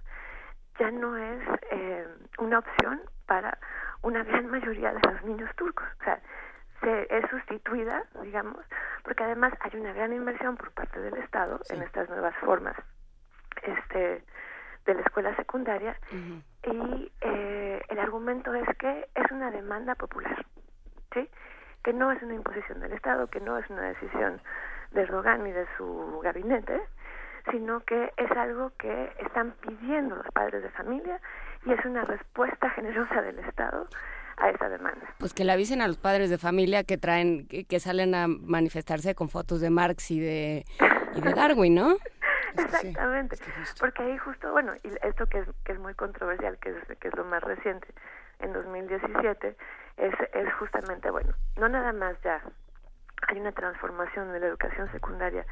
ya 0.78 0.90
no 0.90 1.16
es 1.16 1.43
eh, 1.70 2.06
una 2.39 2.60
opción 2.60 3.01
para 3.26 3.59
una 4.02 4.24
gran 4.24 4.48
mayoría 4.48 4.93
de 4.93 5.01
los 5.10 5.22
niños 5.24 5.51
turcos. 5.56 5.86
O 6.01 6.05
sea, 6.05 6.20
se, 6.80 7.06
es 7.16 7.28
sustituida, 7.30 8.05
digamos, 8.22 8.64
porque 9.05 9.24
además 9.24 9.52
hay 9.60 9.78
una 9.78 9.93
gran 9.93 10.12
inversión 10.12 10.56
por 10.56 10.72
parte 10.72 11.01
del 11.01 11.16
Estado 11.18 11.60
en 11.68 11.82
estas 11.82 12.09
nuevas 12.09 12.34
formas 12.36 12.76
este, 13.62 14.24
de 14.84 14.94
la 14.94 15.02
escuela 15.02 15.36
secundaria 15.36 15.97
y 16.64 17.12
eh, 17.20 17.82
el 17.89 17.98
argumento 17.98 18.55
es 18.55 18.68
que 18.78 19.09
es 19.14 19.30
una 19.30 19.51
demanda 19.51 19.94
popular, 19.94 20.44
¿sí? 21.12 21.28
Que 21.82 21.92
no 21.92 22.12
es 22.12 22.22
una 22.22 22.34
imposición 22.34 22.80
del 22.80 22.92
Estado, 22.92 23.26
que 23.28 23.40
no 23.40 23.59
es 23.59 23.68
una 23.70 23.82
decisión 23.82 24.40
de 24.92 25.02
Erdogan 25.02 25.44
ni 25.44 25.52
de 25.52 25.66
su 25.76 26.20
gabinete, 26.22 26.80
sino 27.50 27.80
que 27.80 28.12
es 28.16 28.30
algo 28.32 28.72
que 28.78 29.12
están 29.18 29.52
pidiendo 29.60 30.16
los 30.16 30.26
padres 30.32 30.62
de 30.62 30.70
familia 30.70 31.20
y 31.66 31.72
es 31.72 31.84
una 31.84 32.04
respuesta 32.04 32.70
generosa 32.70 33.22
del 33.22 33.38
Estado 33.40 33.88
a 34.36 34.50
esa 34.50 34.68
demanda. 34.68 35.06
Pues 35.18 35.34
que 35.34 35.44
le 35.44 35.52
avisen 35.52 35.82
a 35.82 35.88
los 35.88 35.98
padres 35.98 36.30
de 36.30 36.38
familia 36.38 36.84
que 36.84 36.98
traen, 36.98 37.46
que, 37.46 37.80
salen 37.80 38.14
a 38.14 38.28
manifestarse 38.28 39.14
con 39.14 39.28
fotos 39.28 39.60
de 39.60 39.70
Marx 39.70 40.10
y 40.10 40.20
de, 40.20 40.64
y 41.14 41.20
de 41.20 41.32
Darwin, 41.32 41.74
¿no? 41.74 41.96
Exactamente, 42.54 43.36
porque 43.80 44.02
ahí 44.02 44.18
justo, 44.18 44.52
bueno, 44.52 44.74
y 44.82 44.88
esto 45.06 45.26
que 45.26 45.38
es, 45.38 45.48
que 45.64 45.72
es 45.72 45.78
muy 45.78 45.94
controversial, 45.94 46.59
que 46.59 46.70
es, 46.70 46.98
que 46.98 47.09
es 47.09 47.16
lo 47.16 47.24
más 47.24 47.42
reciente, 47.42 47.88
en 48.43 48.52
2017, 48.52 49.56
es, 49.97 50.14
es 50.32 50.55
justamente, 50.55 51.10
bueno, 51.10 51.32
no 51.56 51.69
nada 51.69 51.93
más 51.93 52.20
ya 52.23 52.43
hay 53.28 53.40
una 53.40 53.52
transformación 53.52 54.32
de 54.32 54.40
la 54.40 54.47
educación 54.47 54.90
secundaria 54.93 55.47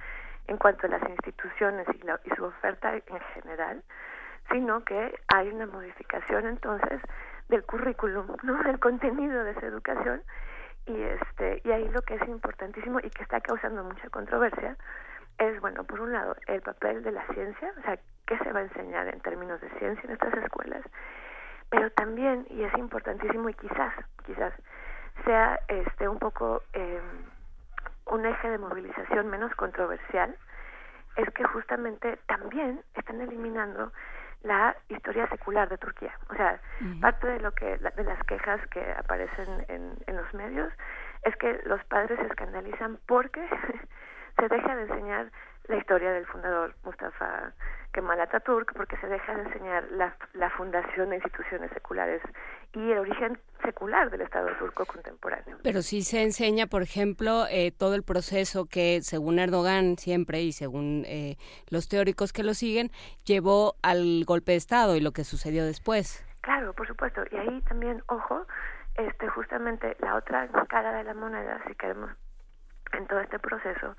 en 0.48 0.56
cuanto 0.56 0.86
a 0.86 0.90
las 0.90 1.08
instituciones 1.08 1.86
y, 1.94 2.04
la, 2.04 2.20
y 2.24 2.30
su 2.36 2.44
oferta 2.44 2.94
en 2.94 3.20
general, 3.34 3.82
sino 4.50 4.84
que 4.84 5.14
hay 5.28 5.48
una 5.48 5.66
modificación 5.66 6.46
entonces 6.46 7.00
del 7.48 7.64
currículum, 7.64 8.26
¿no? 8.42 8.62
del 8.64 8.78
contenido 8.78 9.44
de 9.44 9.52
esa 9.52 9.66
educación 9.66 10.22
y 10.86 11.02
este 11.02 11.60
y 11.64 11.70
ahí 11.72 11.88
lo 11.88 12.02
que 12.02 12.14
es 12.14 12.28
importantísimo 12.28 12.98
y 13.00 13.10
que 13.10 13.22
está 13.22 13.40
causando 13.40 13.84
mucha 13.84 14.08
controversia 14.08 14.76
es 15.38 15.60
bueno 15.60 15.84
por 15.84 16.00
un 16.00 16.12
lado 16.12 16.34
el 16.46 16.62
papel 16.62 17.02
de 17.02 17.12
la 17.12 17.26
ciencia 17.34 17.72
o 17.78 17.82
sea 17.82 17.98
qué 18.26 18.38
se 18.38 18.52
va 18.52 18.60
a 18.60 18.62
enseñar 18.62 19.08
en 19.08 19.20
términos 19.20 19.60
de 19.60 19.68
ciencia 19.78 20.02
en 20.04 20.12
estas 20.12 20.34
escuelas 20.34 20.82
pero 21.70 21.90
también, 21.92 22.46
y 22.50 22.62
es 22.64 22.74
importantísimo 22.74 23.48
y 23.48 23.54
quizás, 23.54 23.94
quizás 24.26 24.52
sea 25.24 25.58
este 25.68 26.08
un 26.08 26.18
poco 26.18 26.62
eh, 26.72 27.00
un 28.06 28.26
eje 28.26 28.50
de 28.50 28.58
movilización 28.58 29.28
menos 29.28 29.54
controversial, 29.54 30.36
es 31.16 31.28
que 31.30 31.44
justamente 31.44 32.18
también 32.26 32.82
están 32.94 33.20
eliminando 33.20 33.92
la 34.42 34.74
historia 34.88 35.28
secular 35.28 35.68
de 35.68 35.78
Turquía. 35.78 36.12
O 36.30 36.34
sea, 36.34 36.60
parte 37.00 37.26
de 37.26 37.40
lo 37.40 37.52
que 37.52 37.76
de 37.76 38.04
las 38.04 38.22
quejas 38.24 38.60
que 38.68 38.92
aparecen 38.92 39.64
en, 39.68 39.96
en 40.06 40.16
los 40.16 40.32
medios 40.34 40.72
es 41.22 41.36
que 41.36 41.60
los 41.64 41.84
padres 41.84 42.18
se 42.18 42.26
escandalizan 42.26 42.98
porque 43.06 43.46
se 44.38 44.48
deja 44.48 44.74
de 44.76 44.82
enseñar 44.82 45.30
la 45.68 45.76
historia 45.76 46.12
del 46.12 46.26
fundador 46.26 46.74
Mustafa 46.84 47.52
Kemal 47.92 48.20
Atatürk 48.20 48.72
porque 48.74 48.96
se 48.98 49.06
deja 49.06 49.34
de 49.34 49.42
enseñar 49.42 49.84
la, 49.92 50.16
la 50.34 50.50
fundación 50.50 51.10
de 51.10 51.16
instituciones 51.16 51.70
seculares 51.72 52.22
y 52.72 52.92
el 52.92 52.98
origen 52.98 53.38
secular 53.64 54.10
del 54.10 54.20
Estado 54.20 54.48
turco 54.58 54.86
contemporáneo. 54.86 55.58
Pero 55.62 55.82
sí 55.82 56.02
se 56.02 56.22
enseña, 56.22 56.66
por 56.66 56.82
ejemplo, 56.82 57.46
eh, 57.50 57.72
todo 57.72 57.94
el 57.94 58.02
proceso 58.02 58.66
que, 58.66 59.00
según 59.02 59.38
Erdogan 59.38 59.98
siempre 59.98 60.40
y 60.42 60.52
según 60.52 61.04
eh, 61.06 61.36
los 61.68 61.88
teóricos 61.88 62.32
que 62.32 62.44
lo 62.44 62.54
siguen, 62.54 62.90
llevó 63.24 63.74
al 63.82 64.24
golpe 64.24 64.52
de 64.52 64.58
Estado 64.58 64.96
y 64.96 65.00
lo 65.00 65.12
que 65.12 65.24
sucedió 65.24 65.64
después. 65.64 66.24
Claro, 66.42 66.72
por 66.72 66.86
supuesto. 66.86 67.22
Y 67.30 67.36
ahí 67.36 67.60
también, 67.62 68.02
ojo, 68.06 68.46
este 68.96 69.28
justamente 69.28 69.96
la 70.00 70.14
otra 70.14 70.48
cara 70.68 70.92
de 70.92 71.04
la 71.04 71.14
moneda, 71.14 71.60
si 71.66 71.74
queremos, 71.74 72.10
en 72.92 73.06
todo 73.06 73.20
este 73.20 73.38
proceso, 73.38 73.96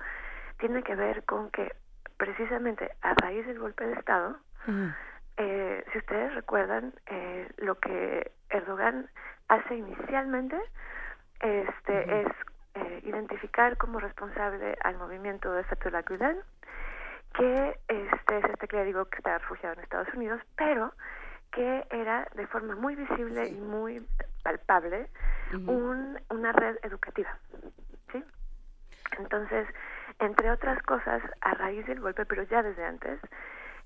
tiene 0.62 0.84
que 0.84 0.94
ver 0.94 1.24
con 1.24 1.50
que 1.50 1.74
precisamente 2.16 2.92
a 3.02 3.14
raíz 3.14 3.44
del 3.48 3.58
golpe 3.58 3.84
de 3.84 3.94
Estado, 3.94 4.38
eh, 5.36 5.84
si 5.90 5.98
ustedes 5.98 6.32
recuerdan, 6.36 6.94
eh, 7.06 7.50
lo 7.56 7.80
que 7.80 8.30
Erdogan 8.48 9.08
hace 9.48 9.74
inicialmente 9.74 10.56
este 11.40 12.20
es 12.20 12.28
eh, 12.74 13.00
identificar 13.02 13.76
como 13.76 13.98
responsable 13.98 14.76
al 14.84 14.98
movimiento 14.98 15.52
de 15.52 15.64
Fethullah 15.64 16.02
Gülen, 16.02 16.38
que 17.34 17.80
este 17.88 18.38
es 18.38 18.44
este 18.44 18.68
clérigo 18.68 19.06
que 19.06 19.16
está 19.16 19.38
refugiado 19.38 19.74
en 19.74 19.80
Estados 19.80 20.14
Unidos, 20.14 20.40
pero 20.56 20.92
que 21.50 21.84
era 21.90 22.28
de 22.36 22.46
forma 22.46 22.76
muy 22.76 22.94
visible 22.94 23.48
y 23.48 23.60
muy 23.60 24.06
palpable 24.44 25.08
un, 25.66 26.20
una 26.30 26.52
red 26.52 26.76
educativa. 26.84 27.36
¿sí? 28.12 28.22
Entonces, 29.18 29.66
entre 30.18 30.50
otras 30.50 30.82
cosas, 30.82 31.22
a 31.40 31.54
raíz 31.54 31.86
del 31.86 32.00
golpe, 32.00 32.26
pero 32.26 32.42
ya 32.44 32.62
desde 32.62 32.84
antes, 32.84 33.20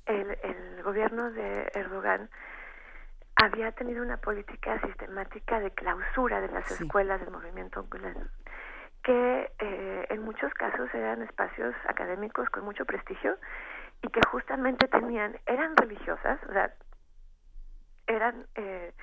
el, 0.07 0.39
el 0.43 0.83
gobierno 0.83 1.31
de 1.31 1.71
Erdogan 1.75 2.29
había 3.37 3.71
tenido 3.73 4.03
una 4.03 4.17
política 4.17 4.81
sistemática 4.81 5.61
de 5.61 5.71
clausura 5.71 6.41
de 6.41 6.49
las 6.49 6.71
escuelas 6.71 7.21
del 7.21 7.31
movimiento 7.31 7.87
Gülen, 7.91 8.31
que 9.03 9.53
eh, 9.59 10.07
en 10.09 10.23
muchos 10.23 10.53
casos 10.55 10.89
eran 10.95 11.23
espacios 11.23 11.75
académicos 11.87 12.49
con 12.49 12.65
mucho 12.65 12.87
prestigio 12.87 13.37
y 14.03 14.09
que 14.09 14.21
justamente 14.31 14.89
tenían, 14.89 15.39
eran 15.45 15.77
religiosas, 15.77 16.41
o 16.49 16.53
sea, 16.53 16.73
eran 18.07 18.47
eh, 18.55 18.95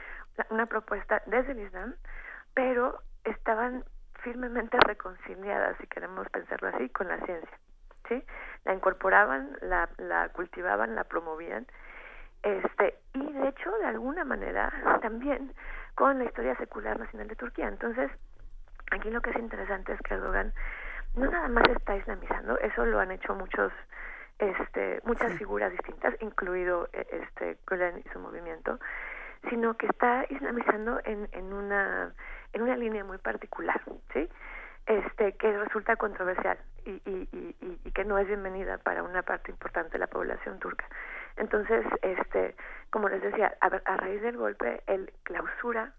una 0.49 0.65
propuesta 0.65 1.21
desde 1.27 1.51
el 1.51 1.59
Islam, 1.59 1.95
pero 2.55 3.01
estaban 3.23 3.83
firmemente 4.23 4.77
reconciliadas, 4.85 5.77
si 5.79 5.87
queremos 5.87 6.27
pensarlo 6.29 6.69
así, 6.69 6.89
con 6.89 7.07
la 7.07 7.17
ciencia. 7.25 7.59
¿sí? 8.09 8.23
La 8.65 8.73
incorporaban, 8.73 9.57
la, 9.61 9.89
la 9.97 10.29
cultivaban, 10.29 10.95
la 10.95 11.03
promovían, 11.03 11.67
este, 12.41 12.99
y 13.13 13.31
de 13.31 13.47
hecho, 13.47 13.71
de 13.77 13.85
alguna 13.85 14.25
manera, 14.25 14.71
también 15.01 15.53
con 15.95 16.19
la 16.19 16.25
historia 16.25 16.55
secular 16.57 16.99
nacional 16.99 17.27
de 17.27 17.35
Turquía. 17.35 17.67
Entonces, 17.67 18.11
aquí 18.91 19.09
lo 19.09 19.21
que 19.21 19.29
es 19.29 19.37
interesante 19.37 19.93
es 19.93 19.99
que 20.01 20.13
Erdogan 20.13 20.53
no 21.15 21.29
nada 21.29 21.47
más 21.47 21.63
está 21.69 21.95
islamizando, 21.95 22.57
eso 22.59 22.85
lo 22.85 22.99
han 22.99 23.11
hecho 23.11 23.35
muchos 23.35 23.71
este 24.39 24.99
muchas 25.05 25.31
figuras 25.33 25.71
distintas, 25.71 26.15
incluido 26.21 26.89
e, 26.91 27.05
este 27.11 27.57
Gülen 27.67 28.01
y 28.03 28.09
su 28.09 28.19
movimiento, 28.19 28.79
sino 29.49 29.77
que 29.77 29.85
está 29.85 30.25
islamizando 30.29 30.99
en, 31.05 31.29
en 31.33 31.53
una 31.53 32.13
en 32.53 32.61
una 32.61 32.77
línea 32.77 33.03
muy 33.03 33.17
particular, 33.17 33.81
¿sí? 34.13 34.29
Este 34.85 35.33
que 35.37 35.57
resulta 35.57 35.95
controversial 35.95 36.57
y, 36.85 37.01
y, 37.05 37.29
y, 37.31 37.79
y 37.85 37.91
que 37.91 38.03
no 38.03 38.17
es 38.17 38.27
bienvenida 38.27 38.77
para 38.77 39.01
una 39.01 39.21
parte 39.21 39.51
importante 39.51 39.93
de 39.93 39.99
la 39.99 40.07
población 40.07 40.59
turca. 40.59 40.85
Entonces, 41.37 41.85
este, 42.01 42.55
como 42.89 43.09
les 43.09 43.21
decía, 43.21 43.55
a, 43.61 43.67
a 43.67 43.97
raíz 43.97 44.21
del 44.21 44.37
golpe, 44.37 44.83
él 44.87 45.11
clausura 45.23 45.93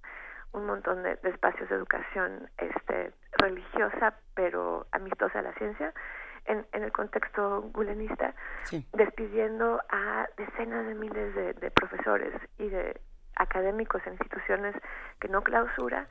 un 0.53 0.67
montón 0.67 1.03
de, 1.03 1.17
de, 1.17 1.31
espacios 1.31 1.69
de 1.69 1.77
educación 1.77 2.49
este, 2.59 3.13
religiosa, 3.39 4.15
pero 4.35 4.87
amistosa 4.93 5.41
a 5.41 5.43
la 5.43 5.53
ciencia, 5.55 5.93
en, 6.45 6.67
en 6.73 6.85
el 6.85 6.93
contexto 6.93 7.63
gulenista, 7.73 8.35
sí. 8.65 8.87
despidiendo 8.93 9.81
a 9.89 10.29
decenas 10.37 10.87
de 10.87 10.95
miles 10.95 11.35
de, 11.35 11.55
de 11.55 11.71
profesores 11.71 12.35
y 12.59 12.69
de 12.69 13.01
académicos 13.37 14.07
en 14.07 14.13
instituciones 14.13 14.77
que 15.19 15.29
no 15.29 15.43
clausura, 15.43 16.07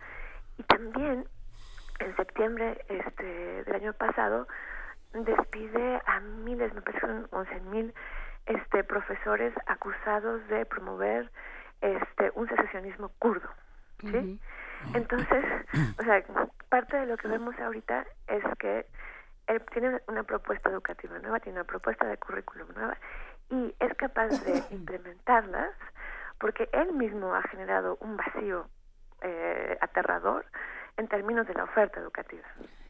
y 0.58 0.64
también 0.64 1.28
en 2.00 2.16
septiembre 2.16 2.84
este, 2.90 3.64
del 3.64 3.76
año 3.76 3.94
pasado 3.94 4.48
despide 5.14 6.02
a 6.06 6.20
miles, 6.20 6.74
me 6.74 6.82
parece 6.82 7.02
que 7.02 7.08
son 7.08 7.28
11 7.32 7.60
mil 7.62 7.94
este, 8.46 8.84
profesores 8.84 9.54
acusados 9.68 10.46
de 10.48 10.66
promover 10.66 11.30
este, 11.82 12.32
un 12.36 12.48
secesionismo 12.48 13.10
kurdo. 13.20 13.50
¿sí? 14.02 14.40
Entonces, 14.94 15.46
o 16.00 16.04
sea, 16.04 16.24
parte 16.70 16.98
de 16.98 17.06
lo 17.06 17.18
que 17.18 17.28
vemos 17.28 17.58
ahorita 17.60 18.06
es 18.28 18.44
que 18.60 18.86
él 19.48 19.62
tiene 19.72 20.02
una 20.08 20.24
propuesta 20.24 20.70
educativa 20.70 21.18
nueva, 21.20 21.40
tiene 21.40 21.60
una 21.60 21.68
propuesta 21.68 22.06
de 22.06 22.18
currículum 22.18 22.68
nueva 22.76 22.98
y 23.50 23.76
es 23.80 23.94
capaz 23.96 24.30
de 24.44 24.64
implementarlas 24.72 25.72
porque 26.40 26.70
él 26.74 26.94
mismo 26.94 27.34
ha 27.34 27.42
generado 27.44 27.98
un 28.02 28.18
vacío 28.18 28.68
eh, 29.24 29.78
aterrador 29.82 30.46
en 30.98 31.08
términos 31.08 31.48
de 31.48 31.54
la 31.54 31.64
oferta 31.64 32.00
educativa. 32.00 32.44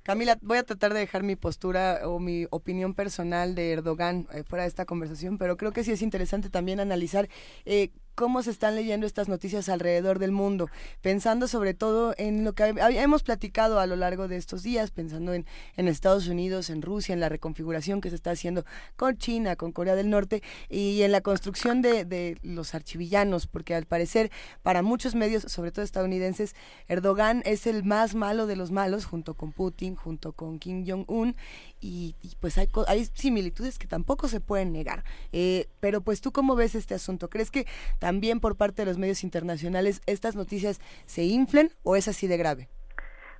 Camila, 0.03 0.37
voy 0.41 0.57
a 0.57 0.63
tratar 0.63 0.93
de 0.93 0.99
dejar 0.99 1.23
mi 1.23 1.37
postura 1.37 2.01
o 2.03 2.19
mi 2.19 2.45
opinión 2.51 2.93
personal 2.93 3.55
de 3.55 3.71
Erdogan 3.71 4.27
eh, 4.33 4.43
fuera 4.43 4.63
de 4.63 4.67
esta 4.67 4.83
conversación, 4.85 5.37
pero 5.37 5.55
creo 5.55 5.71
que 5.71 5.85
sí 5.85 5.93
es 5.93 6.01
interesante 6.01 6.49
también 6.49 6.81
analizar 6.81 7.29
eh, 7.63 7.89
cómo 8.15 8.43
se 8.43 8.51
están 8.51 8.75
leyendo 8.75 9.05
estas 9.05 9.27
noticias 9.29 9.69
alrededor 9.69 10.19
del 10.19 10.31
mundo, 10.31 10.69
pensando 11.01 11.47
sobre 11.47 11.73
todo 11.73 12.13
en 12.17 12.43
lo 12.43 12.53
que 12.53 12.73
hemos 12.77 13.23
platicado 13.23 13.79
a 13.79 13.87
lo 13.87 13.95
largo 13.95 14.27
de 14.27 14.37
estos 14.37 14.63
días, 14.63 14.91
pensando 14.91 15.33
en, 15.33 15.45
Estados 15.75 16.27
Unidos, 16.27 16.69
en 16.69 16.81
Rusia, 16.81 17.13
en 17.13 17.19
la 17.19 17.29
reconfiguración 17.29 18.01
que 18.01 18.09
se 18.09 18.15
está 18.15 18.31
haciendo 18.31 18.65
con 18.95 19.17
China, 19.17 19.55
con 19.55 19.71
Corea 19.71 19.95
del 19.95 20.09
Norte 20.09 20.41
y 20.69 21.01
en 21.03 21.11
la 21.11 21.21
construcción 21.21 21.81
de 21.81 22.37
los 22.41 22.73
archivillanos, 22.73 23.47
porque 23.47 23.75
al 23.75 23.85
parecer 23.85 24.31
para 24.63 24.81
muchos 24.81 25.13
medios, 25.15 25.43
sobre 25.43 25.71
todo 25.71 25.85
estadounidenses, 25.85 26.55
Erdogan 26.87 27.43
es 27.45 27.67
el 27.67 27.83
más 27.83 28.15
malo 28.15 28.47
de 28.47 28.55
los 28.55 28.71
malos, 28.71 29.05
junto 29.05 29.35
con 29.35 29.51
Putin, 29.51 29.95
junto 29.95 30.33
con 30.33 30.59
Kim 30.59 30.85
Jong-un, 30.87 31.35
y, 31.83 32.15
y, 32.21 32.35
pues 32.39 32.57
hay, 32.57 32.69
hay 32.87 33.03
similitudes 33.05 33.77
que 33.77 33.87
tampoco 33.87 34.29
se 34.29 34.39
pueden 34.39 34.71
negar. 34.71 35.03
Eh, 35.33 35.67
pero 35.81 35.99
pues 35.99 36.21
tú 36.21 36.31
cómo 36.31 36.55
ves 36.55 36.75
este 36.75 36.93
asunto? 36.95 37.29
¿Crees 37.29 37.51
que 37.51 37.65
también 37.99 38.39
por 38.39 38.55
parte 38.55 38.83
de 38.83 38.85
los 38.85 38.97
medios 38.97 39.23
internacionales 39.23 40.01
estas 40.05 40.35
noticias 40.37 40.79
se 41.05 41.23
inflen 41.23 41.71
o 41.83 41.97
es 41.97 42.07
así 42.07 42.27
de 42.27 42.37
grave? 42.37 42.69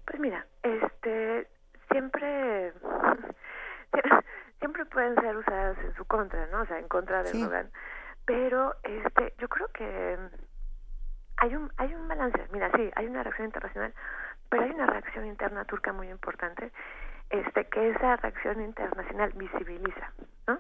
Pues 0.06 0.20
mira, 0.20 0.46
este 0.62 1.48
siempre 1.90 2.74
siempre 4.60 4.86
pueden 4.88 5.16
ser 5.16 5.38
usadas 5.38 5.78
en 5.80 5.96
su 5.96 6.04
contra, 6.04 6.46
¿no? 6.48 6.62
O 6.62 6.66
sea, 6.66 6.80
en 6.80 6.90
contra 6.90 7.24
de 7.24 7.30
sí. 7.30 7.42
Erdogan. 7.42 7.72
Pero 8.26 8.76
este 8.84 9.34
yo 9.40 9.48
creo 9.48 9.70
que 9.70 10.18
hay 11.38 11.56
un 11.56 11.72
hay 11.78 11.94
un 11.94 12.10
balance. 12.10 12.46
Mira, 12.52 12.70
sí, 12.76 12.92
hay 12.96 13.06
una 13.06 13.24
reacción 13.24 13.46
internacional, 13.48 13.94
pero 14.50 14.64
hay 14.64 14.72
una 14.72 14.86
reacción 14.86 15.26
interna 15.26 15.64
turca 15.64 15.94
muy 15.94 16.10
importante 16.10 16.74
este 17.34 17.66
que 17.66 17.90
esa 17.90 18.16
reacción 18.18 18.62
internacional 18.62 19.32
visibiliza, 19.36 20.12
¿no? 20.48 20.60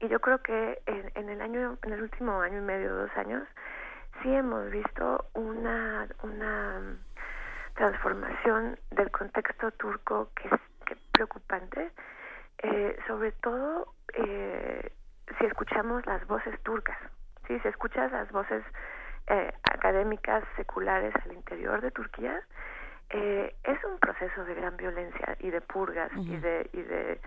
Y 0.00 0.08
yo 0.08 0.20
creo 0.20 0.38
que 0.42 0.80
en, 0.86 1.10
en, 1.14 1.28
el 1.28 1.40
año, 1.40 1.78
en 1.82 1.92
el 1.92 2.02
último 2.02 2.40
año 2.40 2.58
y 2.58 2.62
medio, 2.62 2.94
dos 2.94 3.10
años, 3.16 3.42
sí 4.22 4.34
hemos 4.34 4.70
visto 4.70 5.26
una 5.34 6.06
una 6.22 6.96
transformación 7.74 8.78
del 8.90 9.10
contexto 9.10 9.70
turco 9.72 10.30
que 10.34 10.48
es 10.48 10.98
preocupante, 11.12 11.90
eh, 12.58 12.96
sobre 13.06 13.32
todo 13.32 13.94
eh, 14.14 14.92
si 15.38 15.46
escuchamos 15.46 16.06
las 16.06 16.26
voces 16.26 16.60
turcas, 16.62 16.98
sí, 17.46 17.58
si 17.60 17.68
escuchas 17.68 18.12
las 18.12 18.30
voces 18.30 18.64
eh, 19.26 19.52
académicas 19.64 20.44
seculares 20.56 21.14
al 21.24 21.32
interior 21.32 21.80
de 21.80 21.90
Turquía, 21.90 22.40
eh, 23.10 23.54
es 23.64 23.84
un 23.84 23.98
proceso 23.98 24.44
de 24.44 24.54
gran 24.54 24.76
violencia 24.76 25.36
y 25.40 25.50
de 25.50 25.60
purgas 25.60 26.12
uh 26.12 26.20
-huh. 26.20 26.34
y 26.34 26.36
de 26.36 26.70
y 26.72 26.82
de 26.82 27.20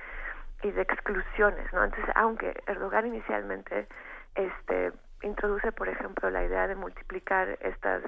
y 0.63 0.71
de 0.71 0.81
exclusiones, 0.81 1.71
¿no? 1.73 1.83
Entonces, 1.83 2.13
aunque 2.15 2.61
Erdogan 2.65 3.05
inicialmente 3.07 3.87
este 4.35 4.91
introduce, 5.21 5.71
por 5.71 5.87
ejemplo, 5.87 6.29
la 6.29 6.43
idea 6.43 6.67
de 6.67 6.75
multiplicar 6.75 7.57
estas 7.61 8.03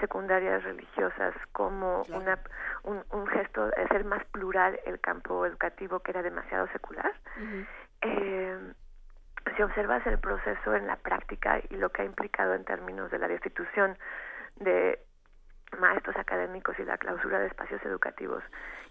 secundarias 0.00 0.62
religiosas 0.62 1.34
como 1.52 2.02
una, 2.10 2.38
un, 2.82 3.02
un, 3.12 3.26
gesto 3.28 3.66
de 3.68 3.82
hacer 3.82 4.04
más 4.04 4.22
plural 4.26 4.78
el 4.84 5.00
campo 5.00 5.46
educativo 5.46 6.00
que 6.00 6.10
era 6.10 6.22
demasiado 6.22 6.68
secular. 6.68 7.12
eh, 8.02 8.58
si 9.56 9.62
observas 9.62 10.06
el 10.06 10.18
proceso 10.18 10.74
en 10.74 10.86
la 10.86 10.96
práctica 10.96 11.60
y 11.70 11.76
lo 11.76 11.90
que 11.90 12.02
ha 12.02 12.04
implicado 12.04 12.54
en 12.54 12.64
términos 12.64 13.10
de 13.10 13.18
la 13.18 13.28
destitución 13.28 13.96
de 14.56 14.98
maestros 15.78 16.16
académicos 16.16 16.78
y 16.78 16.84
la 16.84 16.98
clausura 16.98 17.38
de 17.38 17.46
espacios 17.48 17.84
educativos 17.84 18.42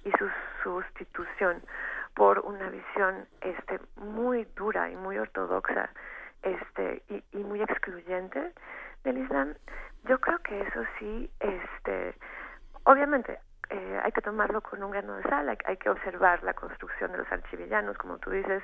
y 0.04 0.12
su 0.12 0.30
sustitución 0.64 1.62
por 2.14 2.40
una 2.40 2.70
visión 2.70 3.28
este 3.42 3.80
muy 3.96 4.46
dura 4.56 4.90
y 4.90 4.96
muy 4.96 5.18
ortodoxa 5.18 5.90
este 6.44 7.04
y, 7.10 7.24
y 7.32 7.44
muy 7.44 7.62
excluyente 7.62 8.54
del 9.04 9.18
Islam 9.18 9.54
yo 10.06 10.20
creo 10.20 10.40
que 10.40 10.62
eso 10.62 10.84
sí 11.00 11.30
este 11.40 12.16
obviamente 12.84 13.40
eh, 13.70 14.00
hay 14.04 14.12
que 14.12 14.22
tomarlo 14.22 14.62
con 14.62 14.84
un 14.84 14.92
grano 14.92 15.16
de 15.16 15.24
sal 15.24 15.50
hay, 15.66 15.78
que 15.78 15.90
observar 15.90 16.44
la 16.44 16.54
construcción 16.54 17.12
de 17.12 17.18
los 17.20 17.32
archivillanos 17.32 17.98
como 17.98 18.18
tú 18.20 18.30
dices 18.30 18.64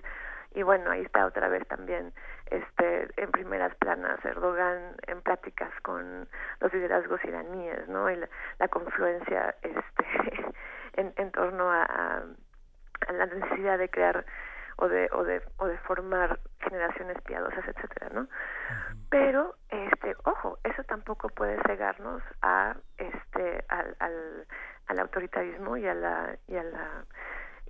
y 0.54 0.64
bueno 0.64 0.92
ahí 0.92 1.02
está 1.02 1.26
otra 1.26 1.48
vez 1.48 1.66
también 1.68 2.14
este 2.50 3.10
en 3.22 3.32
primeras 3.32 3.74
planas 3.76 4.24
Erdogan 4.26 4.96
en 5.08 5.22
pláticas 5.22 5.72
con 5.82 6.28
los 6.60 6.74
liderazgos 6.74 7.24
iraníes 7.24 7.88
no 7.88 8.10
y 8.10 8.18
la, 8.18 8.30
la 8.60 8.68
confluencia 8.68 9.56
este 9.62 10.54
en, 10.94 11.14
en 11.18 11.32
torno 11.32 11.72
a, 11.72 11.84
a, 11.84 12.24
a, 13.08 13.12
la 13.14 13.26
necesidad 13.28 13.78
de 13.78 13.90
crear 13.90 14.26
o 14.78 14.88
de 14.88 15.10
o 15.14 15.24
de 15.24 15.42
o 15.58 15.68
de 15.68 15.78
formar 15.80 16.40
generaciones 16.60 17.22
piadosas 17.22 17.66
etcétera 17.68 18.10
no 18.14 18.28
pero 19.10 19.56
este 19.70 20.16
ojo 20.24 20.60
eso 20.64 20.84
tampoco 20.84 21.30
puede 21.30 21.62
cegarnos 21.64 22.22
a 22.42 22.76
este 22.98 23.64
al, 23.70 23.96
al, 24.00 24.48
al 24.88 25.00
autoritarismo 25.00 25.78
y 25.78 25.88
a 25.88 25.94
la 25.94 26.38
y 26.48 26.58
a 26.58 26.64
la 26.64 27.06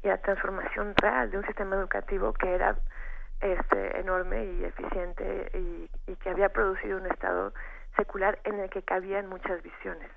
y 0.03 0.07
la 0.07 0.17
transformación 0.19 0.93
real 0.97 1.31
de 1.31 1.37
un 1.37 1.45
sistema 1.45 1.75
educativo 1.75 2.33
que 2.33 2.53
era 2.53 2.77
este 3.39 3.99
enorme 3.99 4.45
y 4.45 4.63
eficiente 4.63 5.51
y, 5.53 6.11
y 6.11 6.15
que 6.15 6.29
había 6.29 6.49
producido 6.49 6.97
un 6.97 7.07
estado 7.07 7.53
secular 7.97 8.39
en 8.43 8.59
el 8.59 8.69
que 8.69 8.83
cabían 8.83 9.27
muchas 9.27 9.61
visiones. 9.63 10.09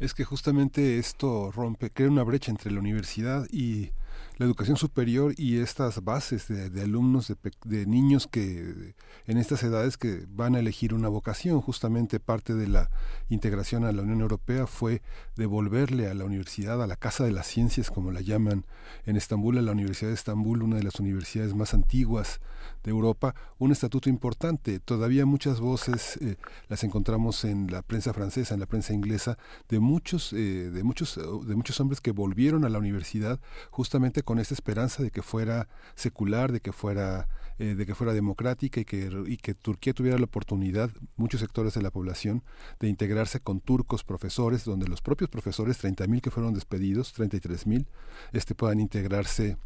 Es 0.00 0.14
que 0.14 0.24
justamente 0.24 0.98
esto 0.98 1.50
rompe, 1.54 1.90
crea 1.90 2.08
una 2.08 2.24
brecha 2.24 2.50
entre 2.50 2.70
la 2.70 2.80
universidad 2.80 3.46
y 3.50 3.92
la 4.38 4.46
educación 4.46 4.76
superior 4.76 5.34
y 5.36 5.58
estas 5.58 6.04
bases 6.04 6.46
de, 6.48 6.80
alumnos, 6.80 7.28
de, 7.28 7.36
de, 7.64 7.86
niños 7.86 8.28
que 8.28 8.94
en 9.26 9.36
estas 9.36 9.64
edades 9.64 9.96
que 9.96 10.26
van 10.28 10.54
a 10.54 10.60
elegir 10.60 10.94
una 10.94 11.08
vocación. 11.08 11.60
Justamente 11.60 12.20
parte 12.20 12.54
de 12.54 12.68
la 12.68 12.88
integración 13.28 13.84
a 13.84 13.92
la 13.92 14.02
Unión 14.02 14.20
Europea 14.20 14.68
fue 14.68 15.02
devolverle 15.36 16.08
a 16.08 16.14
la 16.14 16.24
universidad, 16.24 16.80
a 16.80 16.86
la 16.86 16.96
Casa 16.96 17.24
de 17.24 17.32
las 17.32 17.48
Ciencias, 17.48 17.90
como 17.90 18.12
la 18.12 18.20
llaman 18.20 18.64
en 19.06 19.16
Estambul, 19.16 19.58
a 19.58 19.62
la 19.62 19.72
Universidad 19.72 20.10
de 20.10 20.14
Estambul, 20.14 20.62
una 20.62 20.76
de 20.76 20.84
las 20.84 21.00
universidades 21.00 21.54
más 21.54 21.74
antiguas 21.74 22.40
de 22.84 22.90
Europa, 22.90 23.34
un 23.58 23.72
estatuto 23.72 24.08
importante. 24.08 24.78
Todavía 24.78 25.26
muchas 25.26 25.60
voces 25.60 26.16
eh, 26.20 26.36
las 26.68 26.84
encontramos 26.84 27.44
en 27.44 27.70
la 27.72 27.82
prensa 27.82 28.12
francesa, 28.12 28.54
en 28.54 28.60
la 28.60 28.66
prensa 28.66 28.92
inglesa, 28.92 29.36
de 29.68 29.80
muchos, 29.80 30.32
eh, 30.32 30.70
de 30.70 30.82
muchos, 30.84 31.16
de 31.16 31.56
muchos 31.56 31.80
hombres 31.80 32.00
que 32.00 32.12
volvieron 32.12 32.64
a 32.64 32.68
la 32.68 32.78
universidad 32.78 33.40
justamente 33.70 34.22
con 34.28 34.38
esta 34.38 34.52
esperanza 34.52 35.02
de 35.02 35.10
que 35.10 35.22
fuera 35.22 35.68
secular, 35.94 36.52
de 36.52 36.60
que 36.60 36.70
fuera, 36.70 37.28
eh, 37.58 37.74
de 37.74 37.86
que 37.86 37.94
fuera 37.94 38.12
democrática 38.12 38.78
y 38.78 38.84
que, 38.84 39.08
y 39.26 39.38
que 39.38 39.54
Turquía 39.54 39.94
tuviera 39.94 40.18
la 40.18 40.26
oportunidad, 40.26 40.90
muchos 41.16 41.40
sectores 41.40 41.72
de 41.72 41.80
la 41.80 41.90
población, 41.90 42.42
de 42.78 42.88
integrarse 42.88 43.40
con 43.40 43.62
turcos 43.62 44.04
profesores, 44.04 44.66
donde 44.66 44.86
los 44.86 45.00
propios 45.00 45.30
profesores, 45.30 45.82
30.000 45.82 46.20
que 46.20 46.30
fueron 46.30 46.52
despedidos, 46.52 47.18
33.000, 47.18 47.86
este, 48.32 48.54
puedan 48.54 48.80
integrarse 48.80 49.56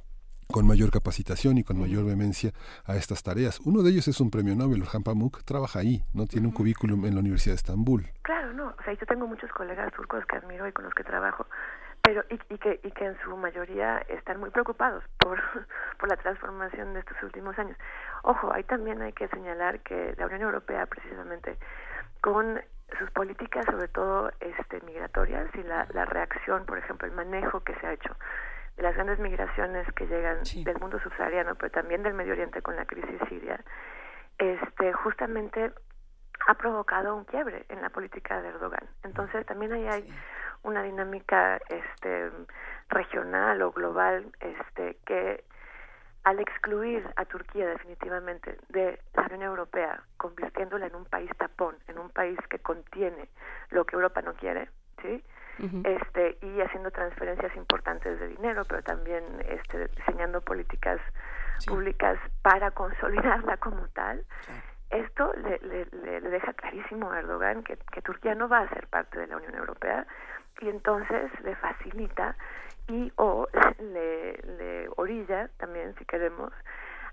con 0.47 0.64
mayor 0.64 0.93
capacitación 0.93 1.59
y 1.59 1.64
con 1.64 1.80
mayor 1.80 2.05
vehemencia 2.05 2.52
a 2.84 2.94
estas 2.94 3.24
tareas. 3.24 3.59
Uno 3.64 3.82
de 3.82 3.90
ellos 3.90 4.06
es 4.06 4.20
un 4.20 4.30
premio 4.30 4.55
Nobel, 4.55 4.82
Orhan 4.82 5.02
Pamuk, 5.02 5.43
trabaja 5.43 5.80
ahí, 5.80 6.05
no 6.14 6.26
tiene 6.26 6.47
un 6.47 6.52
currículum 6.52 7.05
en 7.06 7.14
la 7.14 7.20
Universidad 7.20 7.55
de 7.55 7.56
Estambul. 7.56 8.06
Claro, 8.22 8.52
no, 8.52 8.68
o 8.78 8.82
sea, 8.84 8.94
yo 8.94 9.06
tengo 9.06 9.26
muchos 9.26 9.51
colegas 9.51 9.93
turcos 9.93 10.24
que 10.26 10.36
admiro 10.36 10.68
y 10.68 10.72
con 10.72 10.84
los 10.84 10.94
que 10.94 11.02
trabajo, 11.02 11.47
pero 12.02 12.24
y, 12.28 12.34
y, 12.52 12.58
que 12.58 12.80
y 12.82 12.90
que 12.90 13.06
en 13.06 13.16
su 13.22 13.36
mayoría 13.36 13.98
están 14.08 14.40
muy 14.40 14.50
preocupados 14.50 15.04
por 15.18 15.40
por 15.98 16.08
la 16.08 16.16
transformación 16.16 16.94
de 16.94 17.00
estos 17.00 17.22
últimos 17.22 17.58
años. 17.58 17.76
Ojo, 18.22 18.52
ahí 18.52 18.64
también 18.64 19.00
hay 19.02 19.12
que 19.12 19.28
señalar 19.28 19.80
que 19.80 20.14
la 20.18 20.26
Unión 20.26 20.42
Europea 20.42 20.86
precisamente 20.86 21.56
con 22.20 22.60
sus 22.98 23.10
políticas 23.10 23.64
sobre 23.66 23.88
todo 23.88 24.30
este 24.40 24.80
migratorias 24.82 25.48
y 25.54 25.62
la, 25.62 25.86
la 25.92 26.04
reacción, 26.04 26.66
por 26.66 26.78
ejemplo, 26.78 27.08
el 27.08 27.14
manejo 27.14 27.60
que 27.60 27.74
se 27.76 27.86
ha 27.86 27.92
hecho 27.92 28.14
de 28.76 28.82
las 28.82 28.94
grandes 28.94 29.18
migraciones 29.18 29.90
que 29.92 30.06
llegan 30.06 30.44
sí. 30.44 30.64
del 30.64 30.78
mundo 30.78 30.98
subsahariano, 31.00 31.54
pero 31.54 31.70
también 31.70 32.02
del 32.02 32.14
Medio 32.14 32.32
Oriente 32.32 32.62
con 32.62 32.76
la 32.76 32.84
crisis 32.84 33.20
siria, 33.28 33.60
este 34.38 34.92
justamente 34.92 35.72
ha 36.46 36.54
provocado 36.54 37.14
un 37.14 37.24
quiebre 37.24 37.64
en 37.68 37.82
la 37.82 37.90
política 37.90 38.40
de 38.42 38.48
Erdogan. 38.48 38.88
Entonces 39.04 39.46
también 39.46 39.72
ahí 39.72 39.86
hay 39.86 40.02
sí. 40.02 40.14
Una 40.62 40.82
dinámica 40.82 41.60
este 41.68 42.30
regional 42.89 43.62
o 43.62 43.72
global 43.72 44.26
este 44.40 44.98
que 45.05 45.44
al 46.24 46.39
excluir 46.39 47.09
a 47.16 47.24
Turquía 47.24 47.66
definitivamente 47.66 48.56
de 48.68 49.01
la 49.14 49.22
Unión 49.24 49.43
Europea, 49.43 50.02
convirtiéndola 50.16 50.86
en 50.86 50.94
un 50.94 51.05
país 51.05 51.30
tapón, 51.36 51.76
en 51.89 51.98
un 51.98 52.10
país 52.10 52.39
que 52.48 52.60
contiene 52.60 53.28
lo 53.70 53.84
que 53.84 53.97
Europa 53.97 54.22
no 54.22 54.34
quiere, 54.34 54.68
¿sí? 55.02 55.24
Uh 55.59 55.64
-huh. 55.64 55.86
este 55.86 56.39
y 56.40 56.60
haciendo 56.62 56.90
transferencias 56.90 57.55
importantes 57.56 58.18
de 58.18 58.28
dinero 58.28 58.64
pero 58.64 58.82
también 58.82 59.22
este 59.47 59.86
diseñando 59.89 60.40
políticas 60.40 60.98
sí. 61.59 61.68
públicas 61.68 62.18
para 62.40 62.70
consolidarla 62.70 63.59
como 63.59 63.86
tal 63.89 64.24
sí. 64.47 64.52
esto 64.90 65.30
le, 65.34 65.59
le, 65.59 66.20
le, 66.20 66.30
deja 66.30 66.55
clarísimo 66.55 67.12
a 67.12 67.18
Erdogan 67.18 67.62
que, 67.64 67.76
que 67.93 68.01
Turquía 68.01 68.34
no 68.34 68.48
va 68.48 68.60
a 68.60 68.68
ser 68.70 68.86
parte 68.86 69.18
de 69.20 69.26
la 69.26 69.36
Unión 69.36 69.55
Europea 69.55 70.06
y 70.60 70.68
entonces 70.68 71.30
le 71.42 71.56
facilita 71.56 72.36
y 72.88 73.12
o 73.16 73.46
le, 73.80 74.32
le 74.58 74.88
orilla 74.96 75.48
también 75.58 75.94
si 75.98 76.04
queremos 76.04 76.52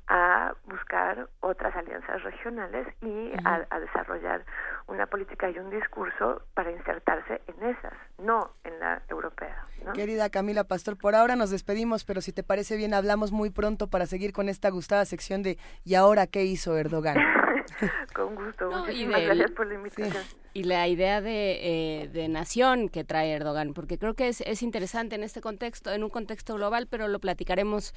a 0.09 0.55
buscar 0.65 1.29
otras 1.39 1.75
alianzas 1.75 2.23
regionales 2.23 2.87
y 3.01 3.05
uh 3.05 3.33
-huh. 3.35 3.67
a, 3.69 3.75
a, 3.75 3.79
desarrollar 3.79 4.43
una 4.87 5.05
política 5.05 5.51
y 5.51 5.59
un 5.59 5.69
discurso 5.69 6.41
para 6.55 6.71
insertarse 6.71 7.41
en 7.45 7.69
esas, 7.69 7.93
no 8.17 8.49
en 8.63 8.79
la 8.79 9.03
europea. 9.07 9.67
¿no? 9.85 9.93
Querida 9.93 10.29
Camila 10.31 10.63
Pastor, 10.63 10.97
por 10.97 11.13
ahora 11.13 11.35
nos 11.35 11.51
despedimos, 11.51 12.05
pero 12.05 12.21
si 12.21 12.33
te 12.33 12.41
parece 12.41 12.75
bien, 12.75 12.95
hablamos 12.95 13.31
muy 13.31 13.51
pronto 13.51 13.87
para 13.87 14.07
seguir 14.07 14.33
con 14.33 14.49
esta 14.49 14.71
gustada 14.71 15.05
sección 15.05 15.43
de 15.43 15.59
¿y 15.85 15.93
ahora 15.93 16.25
qué 16.25 16.43
hizo 16.43 16.75
Erdogan? 16.75 17.15
con 18.15 18.33
gusto, 18.33 18.67
no, 18.67 18.79
muchísimas 18.79 19.21
gracias 19.21 19.51
por 19.51 19.67
la 19.67 19.75
invitación. 19.75 20.23
Sí. 20.23 20.38
Y 20.53 20.63
la 20.63 20.87
idea 20.87 21.21
de, 21.21 22.03
eh, 22.03 22.07
de, 22.07 22.27
nación 22.27 22.89
que 22.89 23.03
trae 23.03 23.31
Erdogan, 23.31 23.73
porque 23.73 23.97
creo 23.97 24.13
que 24.13 24.27
es, 24.27 24.41
es 24.41 24.61
interesante 24.63 25.15
en 25.15 25.23
este 25.23 25.41
contexto, 25.41 25.91
en 25.91 26.03
un 26.03 26.09
contexto 26.09 26.55
global, 26.55 26.87
pero 26.87 27.07
lo 27.07 27.19
platicaremos 27.19 27.93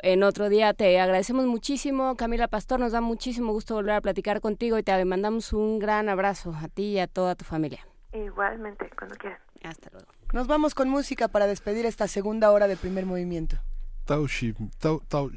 en 0.00 0.22
otro 0.22 0.48
día. 0.48 0.74
Te 0.74 0.98
agradecemos 1.00 1.46
muchísimo, 1.46 2.16
Camila 2.16 2.48
Pastor, 2.48 2.80
nos 2.80 2.92
da 2.92 3.00
muchísimo 3.00 3.52
gusto 3.52 3.74
volver 3.74 3.94
a 3.94 4.00
platicar 4.00 4.40
contigo 4.40 4.78
y 4.78 4.82
te 4.82 5.04
mandamos 5.04 5.52
un 5.52 5.78
gran 5.78 6.08
abrazo 6.08 6.54
a 6.60 6.68
ti 6.68 6.92
y 6.92 6.98
a 6.98 7.06
toda 7.06 7.34
tu 7.34 7.44
familia. 7.44 7.86
Igualmente, 8.12 8.90
cuando 8.96 9.16
quieras. 9.16 9.40
Hasta 9.62 9.90
luego. 9.90 10.06
Nos 10.32 10.46
vamos 10.46 10.74
con 10.74 10.88
música 10.88 11.28
para 11.28 11.46
despedir 11.46 11.86
esta 11.86 12.08
segunda 12.08 12.50
hora 12.50 12.68
de 12.68 12.76
primer 12.76 13.06
movimiento. 13.06 13.56
Township, 14.06 14.56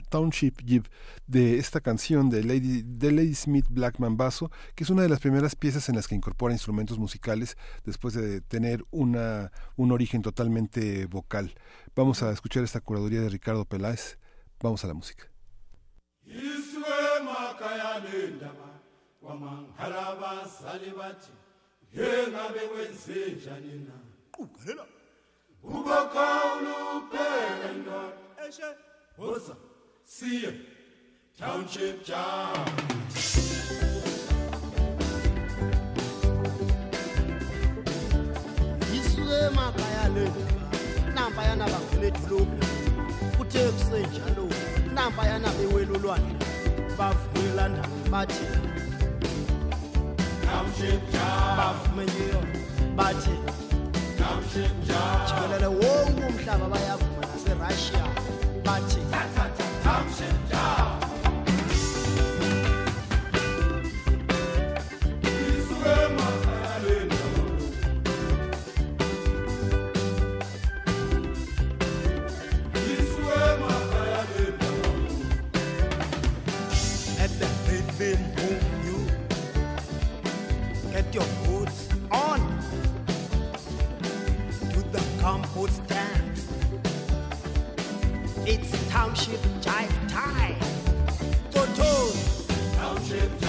Township 0.09 0.61
Jeep 0.63 0.85
de 1.27 1.57
esta 1.57 1.81
canción 1.81 2.29
de 2.29 2.43
Lady, 2.43 2.83
de 2.83 3.11
Lady 3.11 3.35
Smith 3.35 3.65
Blackman 3.69 4.15
Basso, 4.15 4.51
que 4.75 4.83
es 4.83 4.89
una 4.89 5.01
de 5.01 5.09
las 5.09 5.19
primeras 5.19 5.55
piezas 5.55 5.89
en 5.89 5.95
las 5.95 6.07
que 6.07 6.15
incorpora 6.15 6.53
instrumentos 6.53 6.97
musicales 6.97 7.57
después 7.83 8.13
de 8.13 8.41
tener 8.41 8.85
una, 8.91 9.51
un 9.75 9.91
origen 9.91 10.21
totalmente 10.21 11.07
vocal. 11.07 11.53
Vamos 11.95 12.23
a 12.23 12.31
escuchar 12.31 12.63
esta 12.63 12.79
curaduría 12.79 13.21
de 13.21 13.29
Ricardo 13.29 13.65
Peláez. 13.65 14.17
Vamos 14.61 14.83
a 14.83 14.87
la 14.87 14.93
música. 14.93 15.25
What's 29.17 29.49
up? 29.49 29.59
see 30.05 30.41
you, 30.43 30.53
Township 31.37 32.05
John. 32.05 32.65
nampayana 41.15 41.65
bangena 41.65 42.07
edolophu 42.07 42.65
kuthe 43.37 43.59
kusenjalo 43.75 44.45
nampayana 44.95 45.49
bewelulwane 45.57 46.33
bavumelandana 46.97 47.87
bathi 48.11 48.45
bavumenyeyo 51.57 52.41
bathi 52.95 53.35
jikelele 55.27 55.67
wonke 55.67 56.23
umhlaba 56.29 56.65
bayavuma 56.69 57.21
naserussia. 57.29 58.18
Machi. 58.69 59.01
Tam, 59.09 59.27
tam, 59.33 59.49
tam, 59.83 60.48
township 88.89 89.39
jive 89.61 90.09
time. 90.09 90.55
Toto. 91.51 92.11
Township 92.75 93.29
jive. 93.39 93.48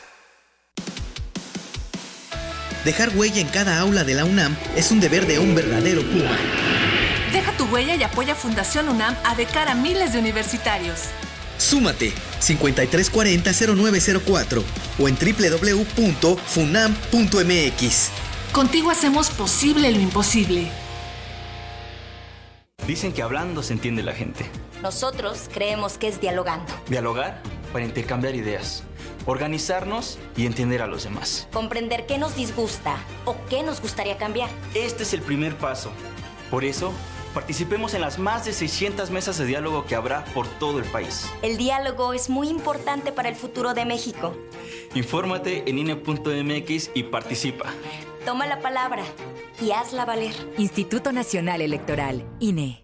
Dejar 2.85 3.09
huella 3.15 3.41
en 3.41 3.47
cada 3.47 3.79
aula 3.79 4.03
de 4.03 4.13
la 4.15 4.25
UNAM 4.25 4.55
es 4.75 4.91
un 4.91 4.99
deber 4.99 5.27
de 5.27 5.37
un 5.37 5.53
verdadero 5.53 6.01
Puma. 6.01 6.35
Deja 7.31 7.55
tu 7.55 7.65
huella 7.65 7.93
y 7.95 8.01
apoya 8.01 8.33
Fundación 8.33 8.89
UNAM 8.89 9.15
a 9.23 9.35
de 9.35 9.45
cara 9.45 9.73
a 9.73 9.75
miles 9.75 10.13
de 10.13 10.19
universitarios. 10.19 11.01
Súmate 11.59 12.11
5340-0904 12.41 14.63
o 14.97 15.07
en 15.07 15.15
www.funam.mx. 15.15 18.09
Contigo 18.51 18.89
hacemos 18.89 19.29
posible 19.29 19.91
lo 19.91 19.99
imposible. 19.99 20.71
Dicen 22.87 23.13
que 23.13 23.21
hablando 23.21 23.61
se 23.61 23.73
entiende 23.73 24.01
la 24.01 24.13
gente. 24.13 24.49
Nosotros 24.81 25.41
creemos 25.53 25.99
que 25.99 26.07
es 26.07 26.19
dialogando. 26.19 26.73
Dialogar 26.89 27.43
para 27.71 27.85
intercambiar 27.85 28.33
ideas. 28.33 28.83
Organizarnos 29.25 30.17
y 30.35 30.45
entender 30.45 30.81
a 30.81 30.87
los 30.87 31.03
demás. 31.03 31.47
Comprender 31.53 32.05
qué 32.05 32.17
nos 32.17 32.35
disgusta 32.35 32.97
o 33.25 33.35
qué 33.49 33.63
nos 33.63 33.81
gustaría 33.81 34.17
cambiar. 34.17 34.49
Este 34.73 35.03
es 35.03 35.13
el 35.13 35.21
primer 35.21 35.55
paso. 35.57 35.91
Por 36.49 36.65
eso, 36.65 36.91
participemos 37.33 37.93
en 37.93 38.01
las 38.01 38.19
más 38.19 38.45
de 38.45 38.53
600 38.53 39.11
mesas 39.11 39.37
de 39.37 39.45
diálogo 39.45 39.85
que 39.85 39.95
habrá 39.95 40.25
por 40.33 40.47
todo 40.47 40.79
el 40.79 40.85
país. 40.85 41.29
El 41.41 41.57
diálogo 41.57 42.13
es 42.13 42.29
muy 42.29 42.49
importante 42.49 43.11
para 43.11 43.29
el 43.29 43.35
futuro 43.35 43.73
de 43.73 43.85
México. 43.85 44.35
Infórmate 44.95 45.69
en 45.69 45.79
INE.mx 45.79 46.91
y 46.93 47.03
participa. 47.03 47.65
Toma 48.25 48.45
la 48.47 48.59
palabra 48.59 49.03
y 49.61 49.71
hazla 49.71 50.05
valer. 50.05 50.33
Instituto 50.57 51.11
Nacional 51.11 51.61
Electoral, 51.61 52.25
INE. 52.39 52.83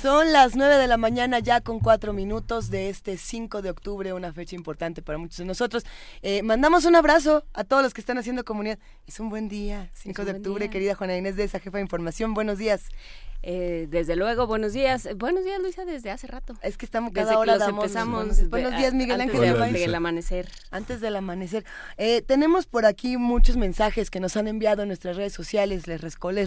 Son 0.00 0.32
las 0.32 0.54
9 0.54 0.76
de 0.76 0.86
la 0.86 0.96
mañana 0.96 1.40
ya 1.40 1.60
con 1.60 1.80
cuatro 1.80 2.12
minutos 2.12 2.70
de 2.70 2.88
este 2.88 3.18
5 3.18 3.60
de 3.60 3.70
octubre, 3.70 4.12
una 4.12 4.32
fecha 4.32 4.54
importante 4.54 5.02
para 5.02 5.18
muchos 5.18 5.38
de 5.38 5.46
nosotros. 5.46 5.84
Eh, 6.22 6.44
mandamos 6.44 6.84
un 6.84 6.94
abrazo 6.94 7.42
a 7.54 7.64
todos 7.64 7.82
los 7.82 7.92
que 7.92 8.00
están 8.00 8.18
haciendo 8.18 8.44
comunidad. 8.44 8.78
Es 9.08 9.18
un 9.18 9.30
buen 9.30 9.48
día, 9.48 9.90
5 9.94 10.22
un 10.22 10.26
de 10.26 10.32
octubre, 10.34 10.64
día. 10.66 10.70
querida 10.70 10.94
Juana 10.94 11.16
Inés 11.16 11.34
de 11.34 11.42
esa 11.42 11.58
jefa 11.58 11.78
de 11.78 11.82
información. 11.82 12.34
Buenos 12.34 12.58
días. 12.58 12.82
Eh, 13.42 13.86
desde 13.88 14.16
luego, 14.16 14.48
buenos 14.48 14.72
días. 14.72 15.06
Eh, 15.06 15.14
Buenos 15.14 15.44
días, 15.44 15.60
Luisa, 15.60 15.84
desde 15.84 16.10
hace 16.10 16.26
rato. 16.26 16.54
Es 16.60 16.76
que 16.76 16.84
estamos 16.84 17.12
Desde 17.12 17.26
cada 17.28 17.36
que 17.36 17.40
hora 17.40 17.52
los 17.52 17.60
damos 17.60 17.84
empezamos. 17.84 18.16
buenos, 18.18 18.36
de- 18.38 18.48
buenos 18.48 18.76
días, 18.76 18.92
Miguel 18.94 19.20
antes 19.20 19.36
Ángel. 19.36 19.40
de- 19.52 19.56
Amayo. 19.56 19.78
del 19.78 19.94
amanecer. 19.94 20.48
Antes 20.72 21.00
del 21.00 21.14
amanecer. 21.16 21.64
Eh, 21.98 22.22
tenemos 22.22 22.66
por 22.66 22.84
aquí 22.84 23.16
muchos 23.16 23.56
mensajes 23.56 24.10
que 24.10 24.18
nos 24.18 24.36
han 24.36 24.48
enviado 24.48 24.82
en 24.82 24.88
nuestras 24.88 25.16
redes 25.16 25.32
sociales. 25.32 25.86
Les 25.86 26.00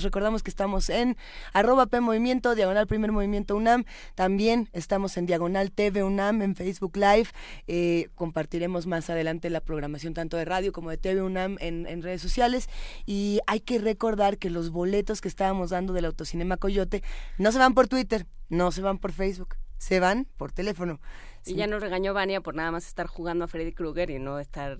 recordamos 0.04 0.44
que 0.44 0.50
estamos 0.50 0.90
en 0.90 1.16
arroba 1.54 1.86
P 1.86 2.02
Movimiento, 2.02 2.56
Diagonal 2.56 2.88
Primer 2.88 3.14
Movimiento 3.14 3.56
UNAM. 3.56 3.86
También 4.14 4.68
estamos 4.74 5.16
en 5.16 5.26
Diagonal 5.26 5.72
TV 5.72 6.04
UNAM 6.04 6.42
en 6.42 6.56
Facebook 6.56 6.98
Live. 6.98 7.30
Eh, 7.68 8.10
compartiremos 8.16 8.86
más 8.86 9.10
adelante 9.10 9.50
la 9.50 9.62
programación 9.62 10.14
tanto 10.14 10.36
de 10.36 10.44
radio 10.44 10.74
como 10.74 10.90
de 10.90 10.98
TV 10.98 11.22
UNAM 11.22 11.56
en, 11.62 11.88
en 11.88 12.02
redes 12.04 12.22
sociales. 12.22 12.68
Y 13.06 13.40
hay 13.48 13.62
que 13.62 13.80
recordar 13.80 14.38
que 14.38 14.50
los 14.50 14.72
boletos 14.72 15.22
que 15.22 15.30
estábamos 15.30 15.70
dando 15.70 15.94
del 15.94 16.04
Autocinema 16.06 16.58
Coyote 16.58 16.81
no 17.38 17.52
se 17.52 17.60
van 17.60 17.74
por 17.74 17.88
Twitter, 17.88 18.26
no 18.49 18.72
se 18.72 18.82
van 18.82 18.98
por 18.98 19.12
Facebook, 19.12 19.56
se 19.78 19.99
van 19.99 20.28
por 20.38 20.52
teléfono. 20.52 20.99
Y 21.45 21.56
ya 21.56 21.66
nos 21.68 21.82
regañó 21.82 22.14
Vania 22.14 22.41
por 22.41 22.53
nada 22.56 22.72
más 22.72 22.88
estar 22.88 23.08
jugando 23.08 23.45
a 23.45 23.48
Freddy 23.48 23.72
Krueger 23.74 24.12
y 24.12 24.20
no 24.20 24.40
estar 24.40 24.78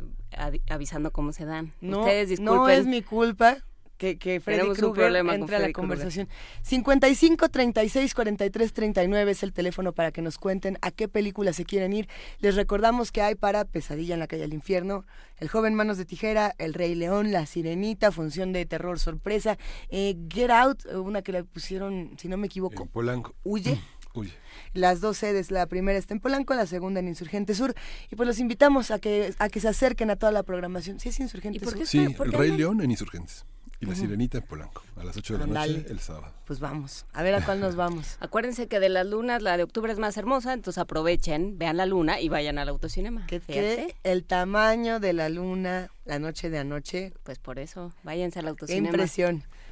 avisando 0.69 1.11
cómo 1.11 1.32
se 1.34 1.45
dan. 1.45 1.73
No, 1.82 2.02
Ustedes 2.02 2.30
disculpen. 2.30 2.56
no 2.56 2.69
es 2.69 2.86
mi 2.86 3.02
culpa 3.02 3.57
que, 4.02 4.18
que 4.18 4.40
Freddy 4.40 4.61
Krueger 4.73 4.94
problema 4.94 5.34
con 5.34 5.41
entre 5.41 5.56
a 5.57 5.60
la 5.60 5.65
Krueger. 5.65 5.73
conversación. 5.73 6.28
55 6.64 7.49
36 7.49 8.15
43 8.15 8.73
39 8.73 9.32
es 9.32 9.44
el 9.44 9.53
teléfono 9.53 9.94
para 9.94 10.11
que 10.11 10.23
nos 10.23 10.40
cuenten 10.40 10.80
a 10.82 10.90
qué 10.90 11.07
película 11.07 11.53
se 11.53 11.65
quieren 11.65 11.94
ir. 11.94 12.10
Les 12.40 12.56
recordamos 12.56 13.11
que 13.11 13.22
hay 13.22 13.36
para 13.36 13.64
Pesadilla 13.64 14.15
en 14.15 14.19
la 14.19 14.26
calle 14.26 14.41
del 14.41 14.53
infierno, 14.53 15.06
El 15.38 15.49
joven 15.49 15.76
manos 15.76 15.99
de 15.99 16.06
tijera, 16.06 16.56
El 16.57 16.73
rey 16.73 16.95
león, 16.95 17.32
La 17.32 17.45
sirenita, 17.45 18.11
función 18.11 18.53
de 18.53 18.65
terror 18.65 18.98
sorpresa, 18.98 19.60
eh, 19.90 20.15
Get 20.30 20.49
Out, 20.49 20.86
una 20.95 21.22
que 21.22 21.32
le 21.32 21.44
pusieron, 21.44 22.15
si 22.18 22.28
no 22.28 22.38
me 22.38 22.48
equivoco, 22.48 22.82
En 22.84 22.90
Polanco. 22.90 23.36
Huye. 23.44 23.80
Huye. 24.15 24.34
Las 24.73 24.99
dos 24.99 25.18
sedes, 25.18 25.52
la 25.52 25.68
primera 25.68 25.99
está 25.99 26.15
en 26.15 26.19
Polanco, 26.22 26.56
la 26.56 26.65
segunda 26.65 26.99
en 26.99 27.07
Insurgente 27.07 27.53
Sur. 27.53 27.76
Y 28.10 28.15
pues 28.15 28.26
los 28.26 28.40
invitamos 28.40 28.90
a 28.90 28.98
que, 28.98 29.34
a 29.38 29.48
que 29.48 29.60
se 29.60 29.68
acerquen 29.68 30.10
a 30.10 30.15
toda 30.15 30.32
la 30.32 30.41
programación. 30.41 30.99
Sí, 30.99 31.10
es 31.10 31.19
Insurgente 31.19 31.60
Sur. 31.60 31.86
Sí, 31.86 31.99
El 31.99 32.32
Rey 32.34 32.52
León 32.52 32.82
en 32.82 32.90
Insurgentes. 32.90 33.45
Y 33.82 33.88
La. 33.88 33.95
Sirenita 33.95 34.38
en 34.38 34.44
Polanco. 34.44 34.84
A 34.95 35.03
las 35.03 35.18
8 35.18 35.34
de 35.34 35.40
la 35.40 35.66
noche 35.66 35.86
el 35.90 35.99
sábado. 35.99 36.32
Pues 36.45 36.60
vamos, 36.60 37.06
a 37.14 37.24
ver 37.24 37.34
a 37.34 37.44
cuál 37.44 37.60
nos 37.60 37.76
vamos. 37.76 38.18
Acuérdense 38.20 38.68
que 38.68 38.80
de 38.80 38.90
las 38.90 39.08
lunas 39.08 39.41
la 39.41 39.58
de 39.58 39.64
octubre 39.64 39.91
es 39.91 39.98
más 39.98 40.16
hermosa, 40.18 40.53
entonces 40.53 40.78
aprovechen, 40.80 41.58
vean 41.58 41.78
la 41.78 41.88
luna 41.88 42.22
y 42.22 42.30
vayan 42.30 42.60
al 42.60 42.70
autocinema. 42.70 43.26
Que 43.26 43.40
Fíjate. 43.40 43.95
el 44.03 44.24
tamaño 44.24 44.99
de 44.99 45.14
la 45.14 45.30
luna, 45.30 45.90
la 46.06 46.20
noche 46.20 46.52
de 46.52 46.60
anoche. 46.60 47.14
Pues 47.24 47.40
por 47.40 47.58
eso, 47.58 47.91
váyanse 48.03 48.38
al 48.38 48.45
Qué 48.45 48.49
autocinema. 48.49 49.08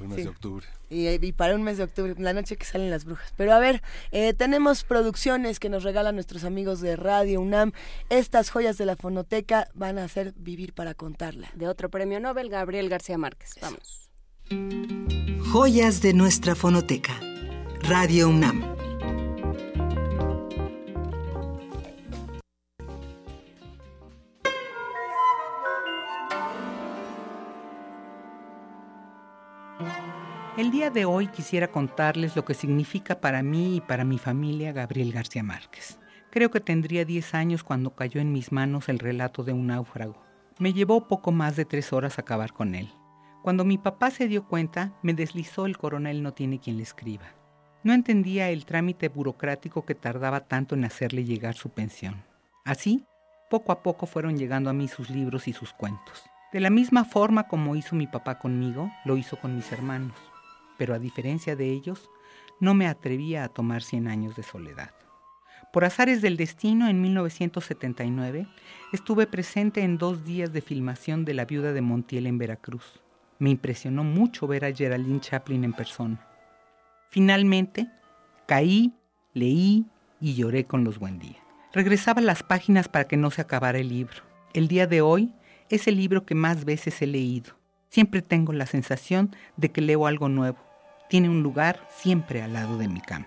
Lunas 0.00 0.16
Sí. 0.16 0.22
de 0.24 0.28
octubre. 0.30 0.66
Y, 0.88 1.08
y 1.08 1.32
para 1.32 1.54
un 1.54 1.62
mes 1.62 1.76
de 1.78 1.84
octubre, 1.84 2.14
la 2.18 2.32
noche 2.32 2.56
que 2.56 2.64
salen 2.64 2.90
las 2.90 3.04
brujas. 3.04 3.32
Pero 3.36 3.52
a 3.52 3.58
ver, 3.60 3.82
eh, 4.10 4.32
tenemos 4.34 4.82
producciones 4.82 5.60
que 5.60 5.68
nos 5.68 5.84
regalan 5.84 6.14
nuestros 6.16 6.42
amigos 6.44 6.80
de 6.80 6.96
Radio 6.96 7.40
UNAM. 7.40 7.72
Estas 8.08 8.50
joyas 8.50 8.76
de 8.78 8.86
la 8.86 8.96
fonoteca 8.96 9.68
van 9.74 9.98
a 9.98 10.04
hacer 10.04 10.32
vivir 10.36 10.72
para 10.72 10.94
contarla. 10.94 11.48
De 11.54 11.68
otro 11.68 11.90
premio 11.90 12.18
Nobel, 12.18 12.48
Gabriel 12.48 12.88
García 12.88 13.18
Márquez. 13.18 13.54
Vamos. 13.62 14.08
Joyas 15.52 16.02
de 16.02 16.12
nuestra 16.14 16.54
fonoteca. 16.54 17.20
Radio 17.82 18.28
UNAM. 18.28 18.79
El 30.60 30.70
día 30.70 30.90
de 30.90 31.06
hoy 31.06 31.28
quisiera 31.28 31.68
contarles 31.68 32.36
lo 32.36 32.44
que 32.44 32.52
significa 32.52 33.22
para 33.22 33.42
mí 33.42 33.76
y 33.76 33.80
para 33.80 34.04
mi 34.04 34.18
familia 34.18 34.72
Gabriel 34.72 35.10
García 35.10 35.42
Márquez. 35.42 35.98
Creo 36.30 36.50
que 36.50 36.60
tendría 36.60 37.06
10 37.06 37.34
años 37.34 37.64
cuando 37.64 37.94
cayó 37.94 38.20
en 38.20 38.30
mis 38.30 38.52
manos 38.52 38.90
el 38.90 38.98
relato 38.98 39.42
de 39.42 39.54
un 39.54 39.68
náufrago. 39.68 40.22
Me 40.58 40.74
llevó 40.74 41.08
poco 41.08 41.32
más 41.32 41.56
de 41.56 41.64
tres 41.64 41.94
horas 41.94 42.18
acabar 42.18 42.52
con 42.52 42.74
él. 42.74 42.92
Cuando 43.42 43.64
mi 43.64 43.78
papá 43.78 44.10
se 44.10 44.28
dio 44.28 44.46
cuenta, 44.46 44.92
me 45.02 45.14
deslizó 45.14 45.64
el 45.64 45.78
coronel 45.78 46.22
no 46.22 46.34
tiene 46.34 46.60
quien 46.60 46.76
le 46.76 46.82
escriba. 46.82 47.32
No 47.82 47.94
entendía 47.94 48.50
el 48.50 48.66
trámite 48.66 49.08
burocrático 49.08 49.86
que 49.86 49.94
tardaba 49.94 50.40
tanto 50.40 50.74
en 50.74 50.84
hacerle 50.84 51.24
llegar 51.24 51.54
su 51.54 51.70
pensión. 51.70 52.22
Así, 52.66 53.06
poco 53.48 53.72
a 53.72 53.82
poco 53.82 54.04
fueron 54.04 54.36
llegando 54.36 54.68
a 54.68 54.74
mí 54.74 54.88
sus 54.88 55.08
libros 55.08 55.48
y 55.48 55.54
sus 55.54 55.72
cuentos. 55.72 56.22
De 56.52 56.60
la 56.60 56.68
misma 56.68 57.06
forma 57.06 57.48
como 57.48 57.76
hizo 57.76 57.96
mi 57.96 58.06
papá 58.06 58.38
conmigo, 58.38 58.90
lo 59.06 59.16
hizo 59.16 59.38
con 59.38 59.56
mis 59.56 59.72
hermanos. 59.72 60.18
Pero 60.80 60.94
a 60.94 60.98
diferencia 60.98 61.56
de 61.56 61.70
ellos, 61.70 62.08
no 62.58 62.72
me 62.72 62.86
atrevía 62.86 63.44
a 63.44 63.50
tomar 63.50 63.82
100 63.82 64.08
años 64.08 64.34
de 64.34 64.42
soledad. 64.42 64.94
Por 65.74 65.84
azares 65.84 66.22
del 66.22 66.38
destino, 66.38 66.88
en 66.88 67.02
1979, 67.02 68.46
estuve 68.90 69.26
presente 69.26 69.82
en 69.82 69.98
dos 69.98 70.24
días 70.24 70.54
de 70.54 70.62
filmación 70.62 71.26
de 71.26 71.34
La 71.34 71.44
viuda 71.44 71.74
de 71.74 71.82
Montiel 71.82 72.26
en 72.26 72.38
Veracruz. 72.38 73.02
Me 73.38 73.50
impresionó 73.50 74.04
mucho 74.04 74.46
ver 74.46 74.64
a 74.64 74.72
Geraldine 74.72 75.20
Chaplin 75.20 75.64
en 75.64 75.74
persona. 75.74 76.26
Finalmente, 77.10 77.86
caí, 78.46 78.94
leí 79.34 79.84
y 80.18 80.32
lloré 80.32 80.64
con 80.64 80.82
los 80.82 80.98
buen 80.98 81.18
día. 81.18 81.36
Regresaba 81.74 82.22
las 82.22 82.42
páginas 82.42 82.88
para 82.88 83.06
que 83.06 83.18
no 83.18 83.30
se 83.30 83.42
acabara 83.42 83.80
el 83.80 83.90
libro. 83.90 84.22
El 84.54 84.66
día 84.66 84.86
de 84.86 85.02
hoy 85.02 85.34
es 85.68 85.86
el 85.88 85.96
libro 85.96 86.24
que 86.24 86.34
más 86.34 86.64
veces 86.64 87.02
he 87.02 87.06
leído. 87.06 87.52
Siempre 87.90 88.22
tengo 88.22 88.54
la 88.54 88.64
sensación 88.64 89.36
de 89.58 89.70
que 89.70 89.82
leo 89.82 90.06
algo 90.06 90.30
nuevo. 90.30 90.69
Tiene 91.10 91.28
un 91.28 91.42
lugar 91.42 91.88
siempre 91.90 92.40
al 92.40 92.52
lado 92.52 92.78
de 92.78 92.86
mi 92.86 93.00
cama. 93.00 93.26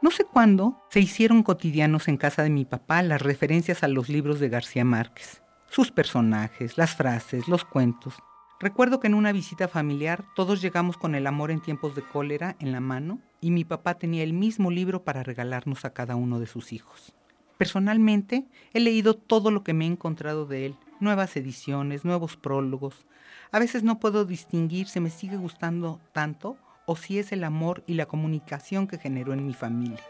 No 0.00 0.10
sé 0.10 0.24
cuándo 0.24 0.82
se 0.88 1.00
hicieron 1.00 1.42
cotidianos 1.42 2.08
en 2.08 2.16
casa 2.16 2.42
de 2.42 2.48
mi 2.48 2.64
papá 2.64 3.02
las 3.02 3.20
referencias 3.20 3.82
a 3.82 3.88
los 3.88 4.08
libros 4.08 4.40
de 4.40 4.48
García 4.48 4.86
Márquez, 4.86 5.42
sus 5.68 5.92
personajes, 5.92 6.78
las 6.78 6.94
frases, 6.94 7.46
los 7.46 7.66
cuentos. 7.66 8.14
Recuerdo 8.58 9.00
que 9.00 9.08
en 9.08 9.12
una 9.12 9.32
visita 9.32 9.68
familiar 9.68 10.24
todos 10.34 10.62
llegamos 10.62 10.96
con 10.96 11.14
el 11.14 11.26
amor 11.26 11.50
en 11.50 11.60
tiempos 11.60 11.94
de 11.94 12.00
cólera 12.00 12.56
en 12.58 12.72
la 12.72 12.80
mano 12.80 13.18
y 13.42 13.50
mi 13.50 13.66
papá 13.66 13.98
tenía 13.98 14.22
el 14.22 14.32
mismo 14.32 14.70
libro 14.70 15.04
para 15.04 15.22
regalarnos 15.22 15.84
a 15.84 15.92
cada 15.92 16.16
uno 16.16 16.40
de 16.40 16.46
sus 16.46 16.72
hijos. 16.72 17.12
Personalmente 17.58 18.46
he 18.72 18.80
leído 18.80 19.12
todo 19.12 19.50
lo 19.50 19.62
que 19.62 19.74
me 19.74 19.84
he 19.84 19.88
encontrado 19.88 20.46
de 20.46 20.64
él, 20.64 20.76
nuevas 21.00 21.36
ediciones, 21.36 22.06
nuevos 22.06 22.38
prólogos. 22.38 23.04
A 23.52 23.58
veces 23.58 23.82
no 23.82 24.00
puedo 24.00 24.24
distinguir 24.24 24.88
si 24.88 25.00
me 25.00 25.10
sigue 25.10 25.36
gustando 25.36 26.00
tanto 26.12 26.56
o 26.90 26.96
si 26.96 27.20
es 27.20 27.30
el 27.30 27.44
amor 27.44 27.84
y 27.86 27.94
la 27.94 28.06
comunicación 28.06 28.88
que 28.88 28.98
generó 28.98 29.32
en 29.32 29.46
mi 29.46 29.54
familia. 29.54 30.00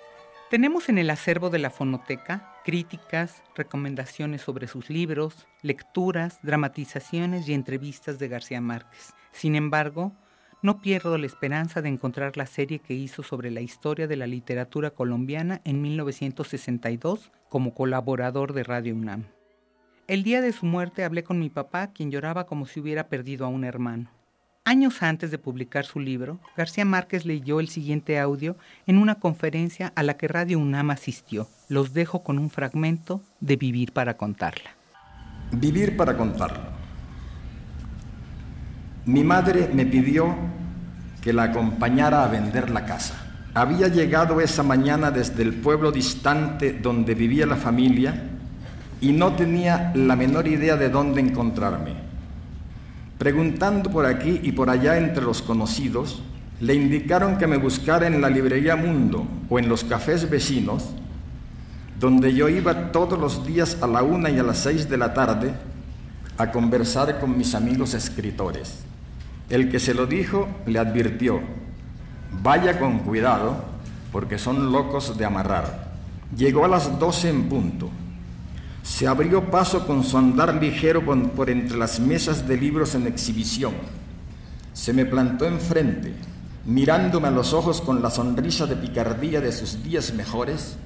Tenemos 0.48 0.89
en 0.89 0.97
el 0.97 1.11
acervo 1.11 1.51
de 1.51 1.59
la 1.59 1.69
fonoteca 1.69 2.55
críticas, 2.65 3.43
recomendaciones 3.55 4.40
sobre 4.40 4.66
sus 4.66 4.89
libros, 4.89 5.47
lecturas, 5.61 6.39
dramatizaciones 6.43 7.47
y 7.47 7.52
entrevistas 7.52 8.19
de 8.19 8.28
García 8.28 8.62
Márquez. 8.62 9.12
Sin 9.31 9.57
embargo, 9.57 10.12
no 10.62 10.81
pierdo 10.81 11.19
la 11.19 11.27
esperanza 11.27 11.82
de 11.82 11.90
encontrar 11.90 12.39
la 12.39 12.47
serie 12.47 12.78
que 12.78 12.94
hizo 12.94 13.23
sobre 13.23 13.51
la 13.51 13.61
historia 13.61 14.07
de 14.07 14.16
la 14.16 14.27
literatura 14.27 14.89
colombiana 14.89 15.61
en 15.65 15.82
1962 15.82 17.31
como 17.51 17.74
colaborador 17.74 18.55
de 18.55 18.65
Radio 18.65 18.94
UNAM. 18.94 19.27
El 20.07 20.23
día 20.23 20.40
de 20.40 20.55
su 20.55 20.65
muerte 20.65 21.05
hablé 21.05 21.24
con 21.24 21.40
mi 21.40 21.51
papá, 21.51 21.89
quien 21.93 22.11
lloraba 22.11 22.47
como 22.47 22.65
si 22.65 22.81
hubiera 22.81 23.09
perdido 23.09 23.44
a 23.44 23.48
un 23.48 23.65
hermano. 23.65 24.11
Años 24.65 25.03
antes 25.03 25.31
de 25.31 25.39
publicar 25.39 25.87
su 25.87 26.01
libro, 26.01 26.39
García 26.57 26.85
Márquez 26.85 27.24
leyó 27.24 27.61
el 27.61 27.69
siguiente 27.69 28.20
audio 28.20 28.57
en 28.87 28.99
una 28.99 29.15
conferencia 29.15 29.91
a 29.97 30.03
la 30.03 30.19
que 30.19 30.28
Radio 30.28 30.59
UNAM 30.59 30.91
asistió. 30.91 31.49
Los 31.69 31.95
dejo 31.95 32.23
con 32.23 32.39
un 32.39 32.51
fragmento 32.51 33.23
de 33.41 33.57
Vivir 33.57 33.93
para 33.93 34.16
contarla. 34.19 34.70
Vivir 35.53 35.97
para 35.97 36.16
contarlo. 36.16 36.61
Mi 39.07 39.24
madre 39.24 39.70
me 39.73 39.87
pidió 39.87 40.37
que 41.23 41.32
la 41.32 41.45
acompañara 41.45 42.23
a 42.23 42.28
vender 42.28 42.70
la 42.70 42.85
casa. 42.85 43.15
Había 43.55 43.89
llegado 43.89 44.41
esa 44.41 44.62
mañana 44.62 45.11
desde 45.11 45.43
el 45.43 45.55
pueblo 45.55 45.91
distante 45.91 46.74
donde 46.74 47.15
vivía 47.15 47.47
la 47.47 47.57
familia 47.57 48.28
y 49.01 49.12
no 49.12 49.35
tenía 49.35 49.91
la 49.95 50.15
menor 50.16 50.47
idea 50.47 50.77
de 50.77 50.91
dónde 50.91 51.23
encontrarme. 51.23 52.10
Preguntando 53.20 53.90
por 53.90 54.06
aquí 54.06 54.40
y 54.42 54.52
por 54.52 54.70
allá 54.70 54.97
entre 54.97 55.22
los 55.22 55.42
conocidos, 55.42 56.22
le 56.59 56.74
indicaron 56.74 57.36
que 57.36 57.47
me 57.47 57.59
buscara 57.59 58.06
en 58.06 58.22
la 58.22 58.30
librería 58.30 58.76
Mundo 58.76 59.26
o 59.51 59.59
en 59.59 59.68
los 59.68 59.84
cafés 59.84 60.30
vecinos, 60.30 60.86
donde 61.98 62.32
yo 62.32 62.48
iba 62.48 62.92
todos 62.92 63.20
los 63.20 63.47
días 63.47 63.76
a 63.82 63.86
la 63.86 64.02
una 64.02 64.30
y 64.30 64.38
a 64.38 64.42
las 64.42 64.60
seis 64.60 64.88
de 64.88 64.97
la 64.97 65.12
tarde 65.12 65.52
a 66.38 66.51
conversar 66.51 67.20
con 67.20 67.36
mis 67.36 67.55
amigos 67.55 67.92
escritores. 67.92 68.84
El 69.51 69.70
que 69.70 69.80
se 69.80 69.92
lo 69.92 70.06
dijo 70.06 70.48
le 70.64 70.78
advirtió, 70.78 71.42
Vaya 72.42 72.78
con 72.78 73.01
cuidado, 73.01 73.66
porque 74.12 74.38
son 74.38 74.72
locos 74.72 75.18
de 75.18 75.26
amarrar. 75.26 75.90
Llegó 76.34 76.64
a 76.64 76.68
las 76.68 76.98
doce 76.98 77.28
en 77.28 77.51
punto. 77.51 77.90
Se 78.91 79.07
abrió 79.07 79.53
paso 79.53 79.87
con 79.87 80.03
su 80.03 80.19
andar 80.19 80.61
ligero 80.61 81.03
por 81.05 81.49
entre 81.49 81.79
las 81.79 82.01
mesas 82.01 82.49
de 82.49 82.57
libros 82.57 82.97
en 82.97 83.07
exhibición. 83.07 83.73
Se 84.73 84.93
me 84.93 85.07
plantó 85.07 85.47
enfrente, 85.47 86.12
mirándome 86.67 87.29
a 87.29 87.31
los 87.31 87.53
ojos 87.53 87.81
con 87.81 88.03
la 88.03 88.11
sonrisa 88.11 88.67
de 88.67 88.75
picardía 88.75 89.41
de 89.41 89.53
sus 89.53 89.85
días 89.85 90.12
mejores, 90.12 90.77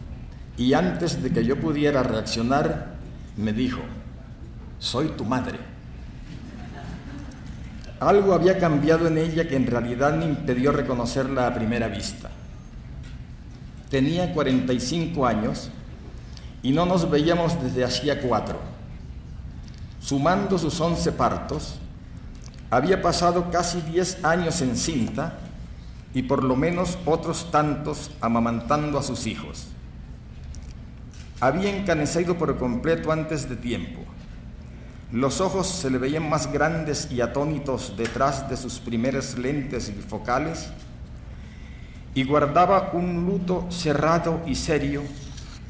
y 0.58 0.74
antes 0.74 1.22
de 1.22 1.30
que 1.30 1.46
yo 1.46 1.58
pudiera 1.58 2.02
reaccionar, 2.02 2.94
me 3.38 3.54
dijo, 3.54 3.80
soy 4.78 5.08
tu 5.08 5.24
madre. 5.24 5.58
Algo 8.00 8.34
había 8.34 8.58
cambiado 8.58 9.08
en 9.08 9.16
ella 9.16 9.48
que 9.48 9.56
en 9.56 9.66
realidad 9.66 10.14
me 10.14 10.26
impidió 10.26 10.72
reconocerla 10.72 11.46
a 11.46 11.54
primera 11.54 11.88
vista. 11.88 12.30
Tenía 13.88 14.34
45 14.34 15.26
años 15.26 15.70
y 16.64 16.72
no 16.72 16.84
nos 16.84 17.08
veíamos 17.08 17.62
desde 17.62 17.84
hacía 17.84 18.20
cuatro. 18.20 18.58
Sumando 20.00 20.58
sus 20.58 20.80
11 20.80 21.12
partos, 21.12 21.76
había 22.70 23.00
pasado 23.00 23.52
casi 23.52 23.80
10 23.80 24.24
años 24.24 24.60
en 24.60 24.76
cinta 24.76 25.38
y 26.12 26.22
por 26.24 26.42
lo 26.42 26.56
menos 26.56 26.98
otros 27.06 27.52
tantos 27.52 28.10
amamantando 28.20 28.98
a 28.98 29.04
sus 29.04 29.28
hijos. 29.28 29.68
Había 31.38 31.70
encanecido 31.76 32.36
por 32.36 32.58
completo 32.58 33.12
antes 33.12 33.48
de 33.48 33.54
tiempo 33.54 34.00
los 35.14 35.40
ojos 35.40 35.68
se 35.68 35.90
le 35.90 35.98
veían 35.98 36.28
más 36.28 36.52
grandes 36.52 37.08
y 37.08 37.20
atónitos 37.20 37.94
detrás 37.96 38.50
de 38.50 38.56
sus 38.56 38.80
primeras 38.80 39.38
lentes 39.38 39.94
bifocales 39.94 40.70
y 42.16 42.24
guardaba 42.24 42.90
un 42.94 43.24
luto 43.24 43.64
cerrado 43.70 44.40
y 44.44 44.56
serio 44.56 45.02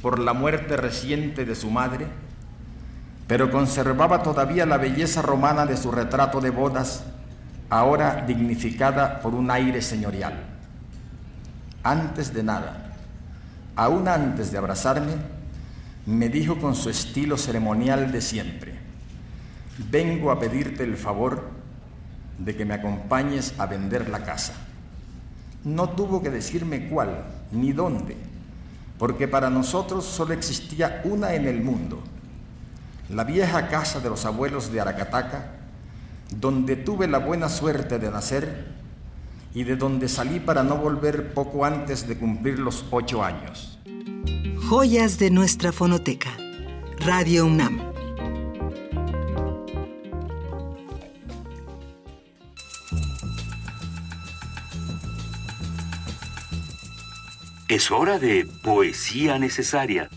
por 0.04 0.18
la 0.18 0.34
muerte 0.34 0.76
reciente 0.76 1.46
de 1.46 1.54
su 1.54 1.70
madre, 1.70 2.06
pero 3.26 3.50
conservaba 3.50 4.22
todavía 4.22 4.66
la 4.66 4.76
belleza 4.76 5.22
romana 5.22 5.64
de 5.64 5.78
su 5.78 5.90
retrato 5.90 6.42
de 6.42 6.50
bodas, 6.50 7.04
ahora 7.70 8.22
dignificada 8.26 9.20
por 9.20 9.34
un 9.34 9.50
aire 9.50 9.80
señorial. 9.80 10.44
Antes 11.82 12.34
de 12.34 12.42
nada, 12.42 12.92
aún 13.76 14.06
antes 14.06 14.52
de 14.52 14.58
abrazarme, 14.58 15.14
me 16.04 16.28
dijo 16.28 16.58
con 16.58 16.74
su 16.74 16.90
estilo 16.90 17.38
ceremonial 17.38 18.12
de 18.12 18.20
siempre, 18.20 18.74
vengo 19.90 20.30
a 20.30 20.38
pedirte 20.38 20.84
el 20.84 20.98
favor 20.98 21.48
de 22.38 22.54
que 22.54 22.66
me 22.66 22.74
acompañes 22.74 23.54
a 23.56 23.64
vender 23.64 24.10
la 24.10 24.22
casa. 24.22 24.52
No 25.64 25.88
tuvo 25.88 26.22
que 26.22 26.28
decirme 26.28 26.88
cuál 26.90 27.24
ni 27.52 27.72
dónde, 27.72 28.33
porque 28.98 29.28
para 29.28 29.50
nosotros 29.50 30.04
solo 30.04 30.34
existía 30.34 31.02
una 31.04 31.34
en 31.34 31.46
el 31.46 31.62
mundo, 31.62 32.02
la 33.08 33.24
vieja 33.24 33.68
casa 33.68 34.00
de 34.00 34.08
los 34.08 34.24
abuelos 34.24 34.72
de 34.72 34.80
Aracataca, 34.80 35.56
donde 36.30 36.76
tuve 36.76 37.06
la 37.06 37.18
buena 37.18 37.48
suerte 37.48 37.98
de 37.98 38.10
nacer 38.10 38.72
y 39.54 39.64
de 39.64 39.76
donde 39.76 40.08
salí 40.08 40.40
para 40.40 40.62
no 40.62 40.76
volver 40.76 41.32
poco 41.32 41.64
antes 41.64 42.08
de 42.08 42.16
cumplir 42.16 42.58
los 42.58 42.84
ocho 42.90 43.22
años. 43.22 43.78
Joyas 44.68 45.18
de 45.18 45.30
nuestra 45.30 45.72
fonoteca. 45.72 46.30
Radio 46.98 47.44
UNAM. 47.46 47.93
Es 57.66 57.90
hora 57.90 58.18
de 58.18 58.46
poesía 58.62 59.38
necesaria. 59.38 60.10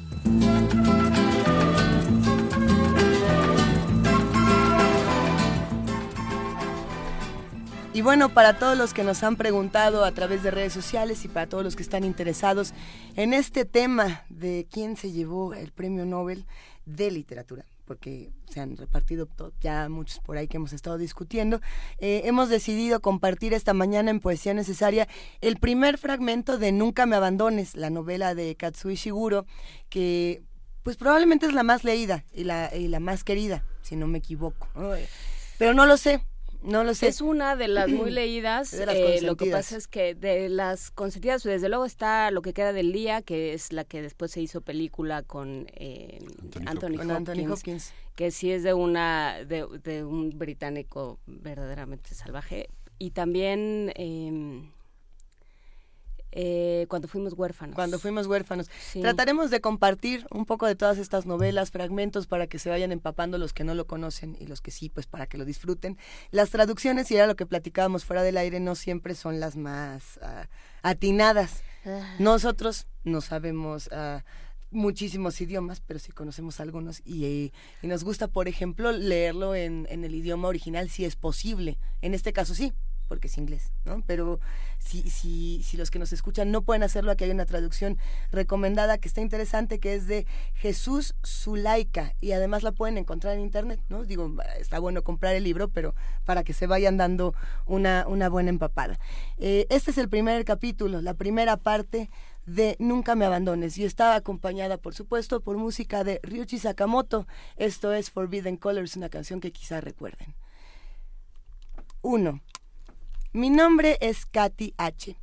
Y 7.94 8.02
bueno, 8.02 8.30
para 8.30 8.60
todos 8.60 8.78
los 8.78 8.94
que 8.94 9.04
nos 9.04 9.24
han 9.24 9.38
preguntado 9.38 10.04
a 10.04 10.12
través 10.12 10.44
de 10.44 10.52
redes 10.52 10.74
sociales 10.74 11.24
y 11.24 11.30
para 11.30 11.48
todos 11.48 11.64
los 11.64 11.78
que 11.78 11.84
están 11.84 12.04
interesados 12.04 12.74
en 13.16 13.34
este 13.34 13.64
tema 13.64 14.26
de 14.28 14.68
quién 14.70 14.98
se 14.98 15.14
llevó 15.14 15.54
el 15.54 15.72
premio 15.72 16.06
Nobel 16.06 16.46
de 16.86 17.12
literatura, 17.12 17.66
porque 17.88 18.30
se 18.50 18.60
han 18.60 18.76
repartido 18.78 19.30
ya 19.62 19.88
muchos 19.90 20.20
por 20.20 20.38
ahí 20.38 20.48
que 20.48 20.58
hemos 20.58 20.74
estado 20.74 20.98
discutiendo, 20.98 21.62
eh, 22.00 22.24
hemos 22.26 22.50
decidido 22.50 23.00
compartir 23.00 23.54
esta 23.54 23.74
mañana 23.74 24.12
en 24.12 24.20
Poesía 24.20 24.54
Necesaria 24.54 25.08
el 25.42 25.58
primer 25.58 25.98
fragmento 25.98 26.58
de 26.58 26.72
Nunca 26.72 27.06
me 27.06 27.16
abandones, 27.16 27.76
la 27.76 27.90
novela 27.90 28.36
de 28.36 28.56
Katsui 28.56 28.96
Shiguro, 28.96 29.46
que 29.90 30.44
pues 30.84 30.98
probablemente 30.98 31.46
es 31.46 31.54
la 31.54 31.64
más 31.64 31.84
leída 31.84 32.26
y 32.34 32.44
la, 32.44 32.74
y 32.76 32.88
la 32.88 33.00
más 33.00 33.24
querida, 33.24 33.64
si 33.82 33.96
no 33.96 34.08
me 34.08 34.20
equivoco. 34.20 34.68
Pero 35.58 35.74
no 35.74 35.86
lo 35.86 35.98
sé, 35.98 36.22
no 36.64 36.84
lo 36.84 36.94
sé. 36.94 37.08
Es 37.08 37.22
una 37.22 37.56
de 37.56 37.68
las 37.68 37.90
muy 37.90 38.12
leídas. 38.12 38.74
Eh, 38.74 39.22
lo 39.22 39.36
que 39.36 39.52
pasa 39.52 39.78
es 39.78 39.88
que 39.88 40.16
de 40.16 40.50
las 40.50 40.92
consentidas, 40.92 41.44
desde 41.44 41.70
luego 41.70 41.86
está 41.86 42.32
lo 42.32 42.42
que 42.42 42.54
queda 42.54 42.74
del 42.74 42.92
día, 42.92 43.22
que 43.22 43.54
es 43.54 43.72
la 43.74 43.84
que 43.84 44.02
después 44.02 44.32
se 44.32 44.42
hizo 44.42 44.62
película 44.62 45.24
con 45.24 45.68
eh, 45.74 46.20
Anthony, 46.66 47.52
Hopkins, 47.52 47.94
que 48.16 48.32
sí 48.32 48.52
es 48.52 48.64
de 48.64 48.74
una 48.74 49.44
de, 49.46 49.66
de 49.84 50.04
un 50.04 50.38
británico 50.38 51.20
verdaderamente 51.26 52.14
salvaje. 52.16 52.70
Y 53.00 53.12
también 53.12 53.94
eh, 53.96 54.64
eh, 56.40 56.86
cuando 56.88 57.08
fuimos 57.08 57.34
huérfanos. 57.34 57.74
Cuando 57.74 57.98
fuimos 57.98 58.28
huérfanos. 58.28 58.70
Trataremos 58.94 59.50
de 59.50 59.60
compartir 59.60 60.28
un 60.30 60.46
poco 60.46 60.68
de 60.68 60.76
todas 60.76 61.00
estas 61.00 61.26
novelas, 61.26 61.72
fragmentos 61.72 62.28
para 62.28 62.46
que 62.46 62.60
se 62.60 62.70
vayan 62.70 62.92
empapando 62.92 63.40
los 63.40 63.54
que 63.54 63.64
no 63.64 63.74
lo 63.74 63.88
conocen 63.88 64.38
y 64.40 64.46
los 64.46 64.62
que 64.62 64.70
sí, 64.70 64.88
pues 64.88 65.08
para 65.08 65.26
que 65.26 65.40
lo 65.40 65.46
disfruten. 65.46 65.98
Las 66.30 66.52
traducciones, 66.52 67.10
y 67.10 67.16
era 67.16 67.26
lo 67.26 67.36
que 67.36 67.48
platicábamos 67.48 68.06
fuera 68.06 68.22
del 68.22 68.38
aire, 68.38 68.60
no 68.60 68.76
siempre 68.76 69.16
son 69.16 69.40
las 69.40 69.56
más 69.56 70.20
ah, 70.22 70.48
atinadas. 70.84 71.64
Ah. 71.86 72.16
Nosotros 72.20 72.86
no 73.04 73.22
sabemos... 73.22 73.88
Uh, 73.88 74.22
muchísimos 74.70 75.40
idiomas, 75.40 75.80
pero 75.80 75.98
sí 75.98 76.12
conocemos 76.12 76.60
algunos 76.60 77.02
y, 77.06 77.54
y, 77.82 77.88
nos 77.88 78.04
gusta, 78.04 78.28
por 78.28 78.50
ejemplo, 78.50 78.92
leerlo 78.92 79.56
en, 79.56 79.88
en, 79.90 80.04
el 80.04 80.14
idioma 80.14 80.50
original 80.50 80.90
si 80.90 81.06
es 81.06 81.16
posible. 81.16 81.78
En 82.02 82.14
este 82.14 82.34
caso 82.34 82.54
sí, 82.54 82.74
porque 83.08 83.28
es 83.28 83.38
inglés, 83.38 83.72
¿no? 83.86 84.04
Pero 84.06 84.40
si, 84.78 85.10
si, 85.10 85.64
si 85.64 85.78
los 85.78 85.92
que 85.92 86.00
nos 86.00 86.14
escuchan 86.14 86.52
no 86.52 86.62
pueden 86.62 86.84
hacerlo, 86.84 87.12
aquí 87.12 87.24
hay 87.24 87.32
una 87.32 87.46
traducción 87.46 87.98
recomendada 88.32 88.98
que 88.98 89.08
está 89.08 89.22
interesante, 89.22 89.80
que 89.80 89.96
es 89.96 90.08
de 90.08 90.26
Jesús 90.54 91.16
Zulaika, 91.26 92.14
y 92.22 92.32
además 92.32 92.64
la 92.64 92.72
pueden 92.72 92.98
encontrar 92.98 93.36
en 93.36 93.42
internet, 93.42 93.80
¿no? 93.90 94.04
Digo, 94.04 94.32
está 94.60 94.80
bueno 94.80 95.04
comprar 95.04 95.36
el 95.36 95.44
libro, 95.44 95.70
pero 95.70 95.96
para 96.26 96.44
que 96.44 96.54
se 96.54 96.68
vayan 96.68 96.98
dando 96.98 97.34
una, 97.66 98.06
una 98.08 98.30
buena 98.30 98.50
empapada. 98.50 99.00
Eh, 99.38 99.66
este 99.70 99.92
es 99.92 99.98
el 99.98 100.10
primer 100.10 100.44
capítulo, 100.46 101.02
la 101.02 101.14
primera 101.14 101.58
parte 101.58 102.10
de 102.48 102.78
Nunca 102.80 103.14
me 103.16 103.26
abandones 103.26 103.78
y 103.78 103.84
está 103.84 104.16
acompañada, 104.16 104.78
por 104.78 104.96
supuesto, 104.96 105.42
por 105.42 105.58
música 105.58 106.04
de 106.04 106.20
Ryuichi 106.24 106.58
Sakamoto. 106.58 107.28
Esto 107.58 107.94
es 107.94 108.10
Forbidden 108.10 108.56
Colors, 108.56 108.96
una 108.96 109.10
canción 109.10 109.42
que 109.42 109.52
quizá 109.52 109.82
recuerden. 109.82 110.34
Uno. 112.02 112.42
Mi 113.34 113.50
nombre 113.50 113.98
es 114.00 114.26
Katy 114.26 114.74
H. 114.78 115.20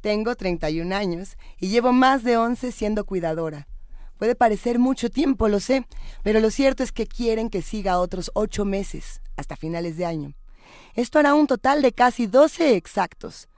Tengo 0.00 0.36
31 0.36 0.94
años 0.94 1.36
y 1.58 1.68
llevo 1.68 1.92
más 1.92 2.22
de 2.22 2.36
11 2.36 2.70
siendo 2.70 3.04
cuidadora. 3.04 3.66
Puede 4.16 4.36
parecer 4.36 4.78
mucho 4.78 5.10
tiempo, 5.10 5.48
lo 5.48 5.58
sé, 5.58 5.84
pero 6.22 6.38
lo 6.38 6.50
cierto 6.52 6.84
es 6.84 6.92
que 6.92 7.08
quieren 7.08 7.50
que 7.50 7.60
siga 7.60 7.98
otros 7.98 8.30
8 8.34 8.64
meses, 8.64 9.20
hasta 9.36 9.56
finales 9.56 9.96
de 9.96 10.06
año. 10.06 10.34
Esto 10.94 11.18
hará 11.18 11.34
un 11.34 11.48
total 11.48 11.82
de 11.82 11.92
casi 11.92 12.28
12 12.28 12.76
exactos. 12.76 13.48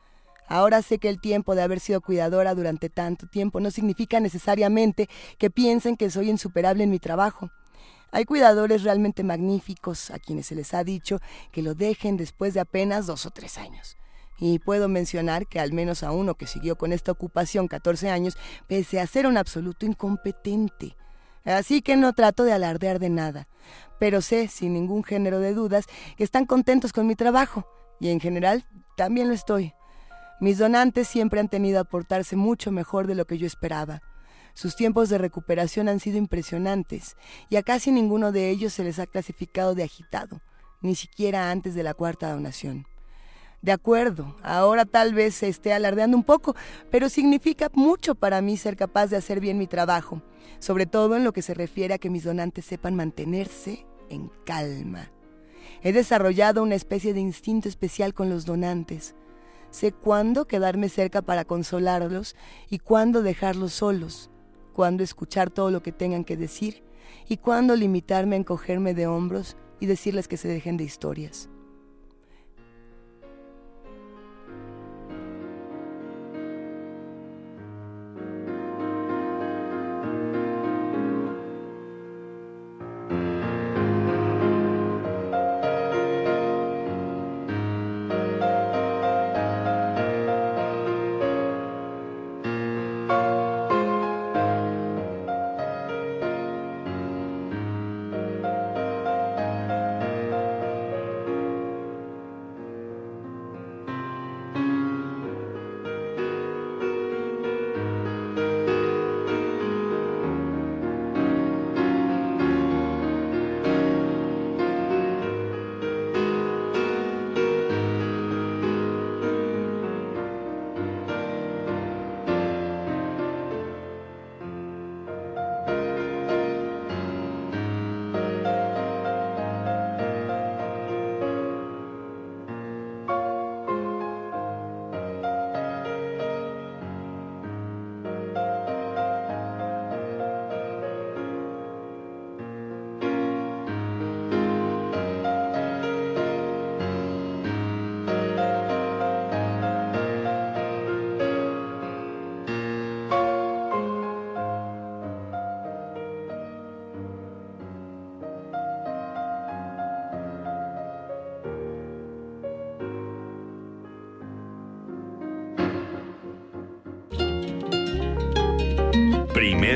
Ahora 0.48 0.80
sé 0.80 0.98
que 0.98 1.10
el 1.10 1.20
tiempo 1.20 1.54
de 1.54 1.62
haber 1.62 1.78
sido 1.78 2.00
cuidadora 2.00 2.54
durante 2.54 2.88
tanto 2.88 3.26
tiempo 3.26 3.60
no 3.60 3.70
significa 3.70 4.18
necesariamente 4.18 5.10
que 5.38 5.50
piensen 5.50 5.98
que 5.98 6.10
soy 6.10 6.30
insuperable 6.30 6.84
en 6.84 6.90
mi 6.90 6.98
trabajo. 6.98 7.50
Hay 8.10 8.24
cuidadores 8.24 8.84
realmente 8.84 9.24
magníficos 9.24 10.10
a 10.10 10.18
quienes 10.18 10.46
se 10.46 10.54
les 10.54 10.72
ha 10.74 10.84
dicho 10.84 11.20
que 11.50 11.62
lo 11.62 11.74
dejen 11.74 12.16
después 12.16 12.54
de 12.54 12.60
apenas 12.60 13.06
dos 13.06 13.26
o 13.26 13.30
tres 13.30 13.58
años. 13.58 13.96
Y 14.38 14.58
puedo 14.58 14.88
mencionar 14.88 15.46
que 15.46 15.60
al 15.60 15.72
menos 15.72 16.02
a 16.02 16.12
uno 16.12 16.34
que 16.34 16.46
siguió 16.46 16.76
con 16.76 16.92
esta 16.92 17.12
ocupación 17.12 17.66
14 17.66 18.10
años, 18.10 18.36
pese 18.68 19.00
a 19.00 19.06
ser 19.06 19.26
un 19.26 19.36
absoluto 19.36 19.84
incompetente. 19.86 20.96
Así 21.44 21.82
que 21.82 21.96
no 21.96 22.12
trato 22.12 22.44
de 22.44 22.52
alardear 22.52 22.98
de 22.98 23.10
nada, 23.10 23.48
pero 23.98 24.22
sé, 24.22 24.48
sin 24.48 24.72
ningún 24.72 25.04
género 25.04 25.40
de 25.40 25.52
dudas, 25.52 25.86
que 26.16 26.24
están 26.24 26.46
contentos 26.46 26.92
con 26.92 27.06
mi 27.06 27.16
trabajo, 27.16 27.66
y 28.00 28.08
en 28.08 28.20
general 28.20 28.64
también 28.96 29.28
lo 29.28 29.34
estoy. 29.34 29.74
Mis 30.40 30.58
donantes 30.58 31.08
siempre 31.08 31.40
han 31.40 31.48
tenido 31.48 31.80
a 31.80 31.84
portarse 31.84 32.36
mucho 32.36 32.70
mejor 32.72 33.06
de 33.06 33.14
lo 33.14 33.26
que 33.26 33.38
yo 33.38 33.46
esperaba. 33.46 34.02
Sus 34.54 34.76
tiempos 34.76 35.08
de 35.08 35.18
recuperación 35.18 35.88
han 35.88 36.00
sido 36.00 36.16
impresionantes, 36.16 37.16
y 37.50 37.56
a 37.56 37.62
casi 37.62 37.90
ninguno 37.90 38.32
de 38.32 38.50
ellos 38.50 38.72
se 38.72 38.84
les 38.84 38.98
ha 38.98 39.06
clasificado 39.06 39.74
de 39.74 39.82
agitado, 39.82 40.40
ni 40.80 40.94
siquiera 40.94 41.50
antes 41.50 41.74
de 41.74 41.82
la 41.82 41.92
cuarta 41.92 42.32
donación. 42.32 42.86
De 43.62 43.72
acuerdo, 43.72 44.36
ahora 44.42 44.84
tal 44.84 45.14
vez 45.14 45.34
se 45.34 45.48
esté 45.48 45.72
alardeando 45.72 46.16
un 46.16 46.22
poco, 46.22 46.54
pero 46.90 47.08
significa 47.08 47.70
mucho 47.72 48.14
para 48.14 48.42
mí 48.42 48.56
ser 48.56 48.76
capaz 48.76 49.08
de 49.08 49.16
hacer 49.16 49.40
bien 49.40 49.58
mi 49.58 49.66
trabajo, 49.66 50.22
sobre 50.58 50.86
todo 50.86 51.16
en 51.16 51.24
lo 51.24 51.32
que 51.32 51.42
se 51.42 51.54
refiere 51.54 51.94
a 51.94 51.98
que 51.98 52.10
mis 52.10 52.24
donantes 52.24 52.66
sepan 52.66 52.94
mantenerse 52.94 53.86
en 54.10 54.30
calma. 54.44 55.10
He 55.82 55.92
desarrollado 55.92 56.62
una 56.62 56.74
especie 56.74 57.14
de 57.14 57.20
instinto 57.20 57.68
especial 57.68 58.14
con 58.14 58.28
los 58.28 58.44
donantes. 58.44 59.14
Sé 59.70 59.92
cuándo 59.92 60.46
quedarme 60.46 60.88
cerca 60.88 61.22
para 61.22 61.44
consolarlos 61.44 62.36
y 62.68 62.78
cuándo 62.78 63.22
dejarlos 63.22 63.72
solos, 63.72 64.30
cuándo 64.74 65.02
escuchar 65.02 65.48
todo 65.48 65.70
lo 65.70 65.82
que 65.82 65.92
tengan 65.92 66.24
que 66.24 66.36
decir 66.36 66.82
y 67.26 67.38
cuándo 67.38 67.74
limitarme 67.74 68.36
a 68.36 68.40
encogerme 68.40 68.92
de 68.92 69.06
hombros 69.06 69.56
y 69.80 69.86
decirles 69.86 70.28
que 70.28 70.36
se 70.36 70.48
dejen 70.48 70.76
de 70.76 70.84
historias. 70.84 71.48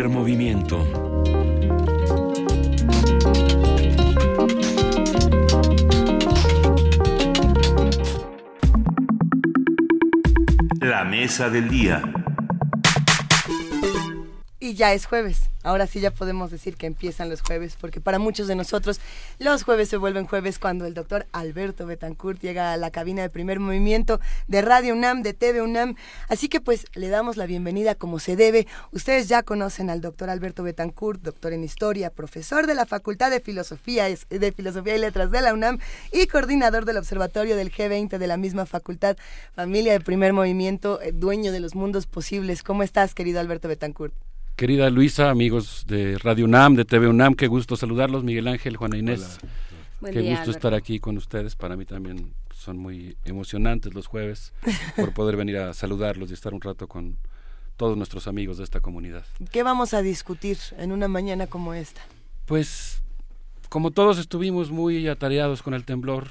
Primer 0.08 0.20
movimiento. 0.20 0.78
La 10.80 11.04
mesa 11.04 11.50
del 11.50 11.68
día. 11.68 12.02
Y 14.58 14.74
ya 14.74 14.94
es 14.94 15.04
jueves. 15.04 15.50
Ahora 15.68 15.86
sí 15.86 16.00
ya 16.00 16.10
podemos 16.10 16.50
decir 16.50 16.76
que 16.76 16.86
empiezan 16.86 17.28
los 17.28 17.42
jueves, 17.42 17.76
porque 17.78 18.00
para 18.00 18.18
muchos 18.18 18.46
de 18.48 18.54
nosotros 18.54 19.00
los 19.38 19.64
jueves 19.64 19.90
se 19.90 19.98
vuelven 19.98 20.24
jueves 20.24 20.58
cuando 20.58 20.86
el 20.86 20.94
doctor 20.94 21.26
Alberto 21.30 21.84
Betancourt 21.84 22.40
llega 22.40 22.72
a 22.72 22.78
la 22.78 22.90
cabina 22.90 23.20
de 23.20 23.28
primer 23.28 23.60
movimiento 23.60 24.18
de 24.46 24.62
Radio 24.62 24.94
UNAM, 24.94 25.22
de 25.22 25.34
TV 25.34 25.60
UNAM. 25.60 25.96
Así 26.30 26.48
que 26.48 26.62
pues 26.62 26.86
le 26.94 27.10
damos 27.10 27.36
la 27.36 27.44
bienvenida 27.44 27.94
como 27.94 28.18
se 28.18 28.34
debe. 28.34 28.66
Ustedes 28.92 29.28
ya 29.28 29.42
conocen 29.42 29.90
al 29.90 30.00
doctor 30.00 30.30
Alberto 30.30 30.62
Betancourt, 30.62 31.20
doctor 31.20 31.52
en 31.52 31.62
historia, 31.62 32.08
profesor 32.08 32.66
de 32.66 32.74
la 32.74 32.86
Facultad 32.86 33.30
de 33.30 33.40
Filosofía, 33.40 34.06
de 34.06 34.52
Filosofía 34.52 34.96
y 34.96 35.00
Letras 35.00 35.30
de 35.30 35.42
la 35.42 35.52
UNAM 35.52 35.80
y 36.14 36.28
coordinador 36.28 36.86
del 36.86 36.96
Observatorio 36.96 37.56
del 37.56 37.70
G20 37.70 38.16
de 38.16 38.26
la 38.26 38.38
misma 38.38 38.64
facultad, 38.64 39.18
familia 39.54 39.92
de 39.92 40.00
primer 40.00 40.32
movimiento, 40.32 40.98
eh, 41.02 41.12
dueño 41.12 41.52
de 41.52 41.60
los 41.60 41.74
mundos 41.74 42.06
posibles. 42.06 42.62
¿Cómo 42.62 42.82
estás, 42.82 43.12
querido 43.12 43.38
Alberto 43.38 43.68
Betancourt? 43.68 44.14
Querida 44.58 44.90
Luisa, 44.90 45.30
amigos 45.30 45.84
de 45.86 46.18
Radio 46.18 46.44
UNAM, 46.44 46.74
de 46.74 46.84
TV 46.84 47.06
UNAM, 47.06 47.36
qué 47.36 47.46
gusto 47.46 47.76
saludarlos. 47.76 48.24
Miguel 48.24 48.48
Ángel, 48.48 48.76
Juana 48.76 48.98
Inés, 48.98 49.38
qué 50.10 50.34
gusto 50.34 50.50
estar 50.50 50.74
aquí 50.74 50.98
con 50.98 51.16
ustedes. 51.16 51.54
Para 51.54 51.76
mí 51.76 51.84
también 51.84 52.34
son 52.52 52.76
muy 52.76 53.16
emocionantes 53.24 53.94
los 53.94 54.08
jueves 54.08 54.52
por 54.96 55.14
poder 55.14 55.36
venir 55.36 55.58
a 55.58 55.74
saludarlos 55.74 56.32
y 56.32 56.34
estar 56.34 56.54
un 56.54 56.60
rato 56.60 56.88
con 56.88 57.18
todos 57.76 57.96
nuestros 57.96 58.26
amigos 58.26 58.58
de 58.58 58.64
esta 58.64 58.80
comunidad. 58.80 59.24
¿Qué 59.52 59.62
vamos 59.62 59.94
a 59.94 60.02
discutir 60.02 60.58
en 60.76 60.90
una 60.90 61.06
mañana 61.06 61.46
como 61.46 61.72
esta? 61.72 62.00
Pues 62.44 63.00
como 63.68 63.92
todos 63.92 64.18
estuvimos 64.18 64.72
muy 64.72 65.06
atareados 65.06 65.62
con 65.62 65.72
el 65.72 65.84
temblor, 65.84 66.30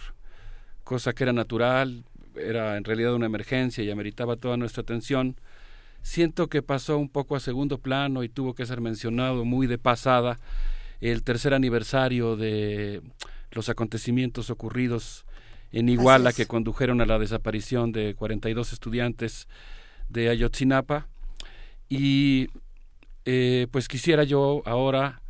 cosa 0.83 1.13
que 1.13 1.23
era 1.23 1.31
natural, 1.31 2.03
era 2.35 2.75
en 2.75 2.83
realidad 2.83 3.13
una 3.13 3.27
emergencia 3.27 3.85
y 3.85 3.89
ameritaba 3.89 4.35
toda 4.35 4.57
nuestra 4.57 4.81
atención, 4.81 5.37
siento 6.07 6.47
que 6.47 6.61
pasó 6.61 6.97
un 6.97 7.09
poco 7.09 7.35
a 7.35 7.41
segundo 7.41 7.79
plano 7.79 8.23
y 8.23 8.29
tuvo 8.29 8.55
que 8.55 8.65
ser 8.65 8.79
mencionado 8.79 9.43
muy 9.43 9.67
de 9.67 9.77
pasada 9.77 10.39
el 11.01 11.21
tercer 11.21 11.53
aniversario 11.53 12.38
de 12.38 13.01
los 13.51 13.67
acontecimientos 13.67 14.49
ocurridos 14.49 15.25
en 15.73 15.89
Iguala 15.89 16.31
que 16.31 16.45
condujeron 16.45 17.01
a 17.01 17.05
la 17.05 17.19
desaparición 17.19 17.91
de 17.91 18.15
42 18.15 18.71
estudiantes 18.71 19.49
de 20.07 20.29
Ayotzinapa. 20.29 21.07
Y 21.89 22.47
eh, 23.25 23.67
pues 23.71 23.89
quisiera 23.89 24.23
yo 24.23 24.61
ahora 24.65 25.21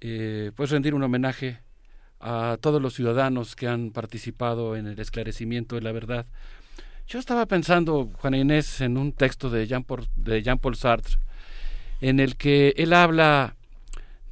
eh, 0.00 0.52
pues 0.56 0.70
rendir 0.70 0.94
un 0.94 1.02
homenaje 1.02 1.60
a 2.18 2.56
todos 2.62 2.80
los 2.80 2.94
ciudadanos 2.94 3.54
que 3.54 3.68
han 3.68 3.90
participado 3.90 4.74
en 4.74 4.86
el 4.86 4.98
esclarecimiento 4.98 5.76
de 5.76 5.82
la 5.82 5.92
verdad 5.92 6.24
yo 7.08 7.18
estaba 7.18 7.46
pensando, 7.46 8.10
Juana 8.20 8.36
Inés, 8.36 8.82
en 8.82 8.98
un 8.98 9.12
texto 9.12 9.48
de 9.48 9.66
Jean-Paul 9.66 10.06
de 10.14 10.42
Jean 10.42 10.58
-Paul 10.58 10.74
Sartre, 10.74 11.16
en 12.02 12.20
el 12.20 12.36
que 12.36 12.74
él 12.76 12.92
habla 12.92 13.56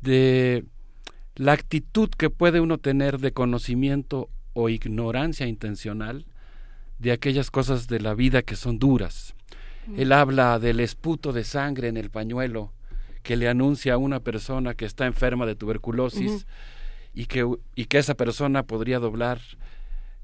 de 0.03 0.65
la 1.37 1.53
actitud 1.53 2.11
que 2.11 2.29
puede 2.29 2.61
uno 2.61 2.77
tener 2.77 3.19
de 3.19 3.33
conocimiento 3.33 4.29
o 4.53 4.69
ignorancia 4.69 5.47
intencional 5.47 6.27
de 6.99 7.13
aquellas 7.13 7.51
cosas 7.51 7.89
de 7.89 8.01
la 8.01 8.15
vida 8.15 8.43
que 8.43 8.57
son 8.57 8.79
duras. 8.79 9.35
Mm. 9.87 10.01
Él 10.01 10.13
habla 10.13 10.59
del 10.59 10.81
esputo 10.81 11.33
de 11.33 11.45
sangre 11.45 11.89
en 11.89 11.97
el 11.97 12.11
pañuelo 12.11 12.73
que 13.23 13.37
le 13.37 13.49
anuncia 13.49 13.95
a 13.95 13.99
una 13.99 14.21
persona 14.21 14.75
que 14.75 14.85
está 14.85 15.07
enferma 15.07 15.47
de 15.47 15.57
tuberculosis 15.57 16.47
y, 17.15 17.25
que, 17.25 17.49
y 17.75 17.87
que 17.87 17.99
esa 17.99 18.15
persona 18.15 18.65
podría 18.65 18.99
doblar, 18.99 19.41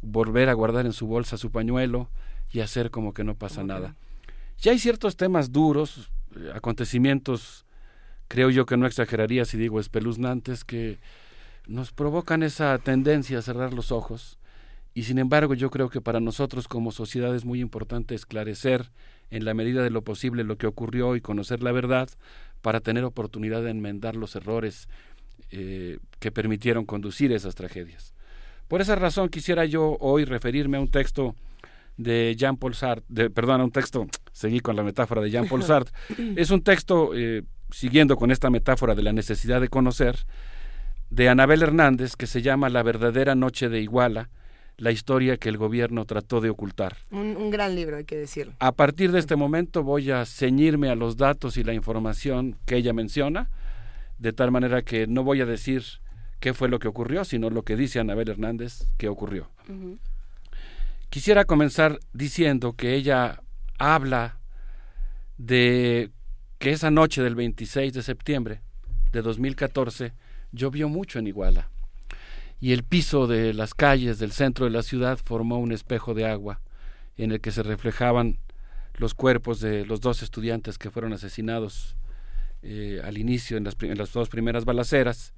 volver 0.03 0.51
a 0.51 0.53
guardar 0.53 0.85
en 0.85 0.93
su 0.93 1.07
bolsa 1.07 1.39
su 1.39 1.51
pañuelo 1.51 2.11
y 2.53 2.61
hacer 2.61 2.91
como 2.91 3.15
que 3.15 3.25
no 3.25 3.35
pasa 3.35 3.65
nada. 3.65 3.97
Ya 4.59 4.73
hay 4.73 4.79
ciertos 4.79 5.17
temas 5.17 5.53
duros, 5.53 6.11
eh, 6.37 6.53
acontecimientos, 6.55 7.65
creo 8.29 8.51
yo 8.51 8.67
que 8.67 8.77
no 8.77 8.87
exageraría 8.87 9.45
si 9.45 9.57
digo 9.57 9.81
espeluznantes, 9.81 10.65
que 10.65 10.99
nos 11.67 11.93
provocan 11.93 12.43
esa 12.43 12.79
tendencia 12.79 13.39
a 13.39 13.43
cerrar 13.43 13.73
los 13.73 13.93
ojos 13.93 14.39
y 14.95 15.05
sin 15.05 15.19
embargo 15.19 15.55
yo 15.55 15.71
creo 15.71 15.89
que 15.89 16.01
para 16.01 16.21
nosotros 16.21 16.69
como 16.69 16.93
sociedad 16.93 17.35
es 17.35 17.45
muy 17.45 17.61
importante 17.61 18.15
esclarecer 18.15 18.91
en 19.31 19.45
la 19.45 19.55
medida 19.55 19.83
de 19.83 19.91
lo 19.91 20.03
posible 20.03 20.45
lo 20.45 20.59
que 20.59 20.67
ocurrió 20.67 21.17
y 21.17 21.21
conocer 21.21 21.63
la 21.63 21.73
verdad 21.73 22.11
para 22.61 22.81
tener 22.81 23.05
oportunidad 23.05 23.63
de 23.63 23.71
enmendar 23.71 24.17
los 24.17 24.37
errores 24.37 24.89
eh, 25.51 25.99
que 26.21 26.31
permitieron 26.31 26.85
conducir 26.85 27.33
esas 27.33 27.55
tragedias. 27.55 28.15
Por 28.69 28.81
esa 28.81 28.95
razón 28.95 29.29
quisiera 29.29 29.65
yo 29.65 29.97
hoy 30.01 30.25
referirme 30.25 30.77
a 30.77 30.81
un 30.81 30.89
texto 30.89 31.35
de 31.97 32.35
Jean-Paul 32.37 32.75
Sartre, 32.75 33.05
de, 33.09 33.31
perdón, 33.31 33.61
un 33.61 33.71
texto, 33.71 34.07
seguí 34.33 34.61
con 34.61 34.77
la 34.77 34.83
metáfora 34.83 35.21
de 35.21 35.31
Jean-Paul 35.31 35.63
Sartre, 35.63 35.95
es 36.37 36.51
un 36.51 36.63
texto, 36.63 37.13
eh, 37.15 37.43
siguiendo 37.71 38.17
con 38.17 38.31
esta 38.31 38.51
metáfora 38.51 38.95
de 38.95 39.03
la 39.03 39.13
necesidad 39.13 39.61
de 39.61 39.69
conocer, 39.69 40.17
de 41.11 41.29
Anabel 41.29 41.63
Hernández, 41.63 42.17
que 42.17 42.27
se 42.27 42.41
llama 42.41 42.71
La 42.71 42.83
verdadera 42.83 43.35
noche 43.35 43.69
de 43.69 43.81
Iguala, 43.81 44.31
la 44.79 44.91
historia 44.91 45.37
que 45.37 45.49
el 45.49 45.59
gobierno 45.59 46.07
trató 46.07 46.41
de 46.41 46.51
ocultar. 46.51 46.97
Un, 47.11 47.51
gran 47.51 47.75
libro, 47.75 47.99
hay 47.99 48.05
que 48.05 48.17
decirlo. 48.17 48.55
A 48.59 48.73
partir 48.73 49.13
de 49.13 49.19
este 49.19 49.37
momento 49.37 49.83
voy 49.83 50.11
a 50.11 50.25
ceñirme 50.25 50.89
a 50.89 50.95
los 50.95 51.17
datos 51.17 51.57
y 51.57 51.65
la 51.65 51.75
información 51.75 52.57
que 52.67 52.77
ella 52.77 52.93
menciona, 52.93 53.51
de 54.19 54.33
tal 54.33 54.51
manera 54.51 54.83
que 54.83 55.07
no 55.07 55.23
voy 55.23 55.41
a 55.41 55.47
decir 55.47 55.85
qué 56.41 56.55
fue 56.55 56.69
lo 56.69 56.79
que 56.79 56.89
ocurrió, 56.89 57.25
sino 57.25 57.51
lo 57.51 57.63
que 57.63 57.77
dice 57.77 58.01
Anabel 58.01 58.31
Hernández 58.31 58.87
que 58.97 59.09
ocurrió. 59.09 59.51
Quisiera 61.13 61.45
comenzar 61.45 61.99
diciendo 62.15 62.73
que 62.73 62.95
ella 62.95 63.43
habla 63.79 64.41
de 65.37 66.11
que 66.59 66.71
esa 66.71 66.91
noche 66.91 67.23
del 67.23 67.35
26 67.35 67.93
de 67.93 68.03
septiembre 68.03 68.63
de 69.13 69.21
2014 69.21 70.15
llovió 70.53 70.89
mucho 70.89 71.19
en 71.19 71.27
Iguala 71.27 71.69
y 72.61 72.73
el 72.73 72.83
piso 72.83 73.27
de 73.27 73.53
las 73.53 73.75
calles 73.75 74.19
del 74.21 74.33
centro 74.33 74.65
de 74.65 74.71
la 74.71 74.83
ciudad 74.83 75.19
formó 75.23 75.59
un 75.59 75.73
espejo 75.73 76.15
de 76.15 76.25
agua 76.25 76.63
en 77.19 77.31
el 77.31 77.43
que 77.43 77.51
se 77.51 77.63
reflejaban 77.63 78.39
los 78.95 79.13
cuerpos 79.13 79.61
de 79.61 79.85
los 79.85 80.01
dos 80.01 80.23
estudiantes 80.23 80.79
que 80.79 80.91
fueron 80.91 81.13
asesinados 81.13 81.95
eh, 82.63 83.03
al 83.05 83.19
inicio 83.19 83.59
en 83.59 83.65
las, 83.65 83.77
en 83.83 83.99
las 83.99 84.15
dos 84.15 84.31
primeras 84.31 84.65
balaceras. 84.65 85.35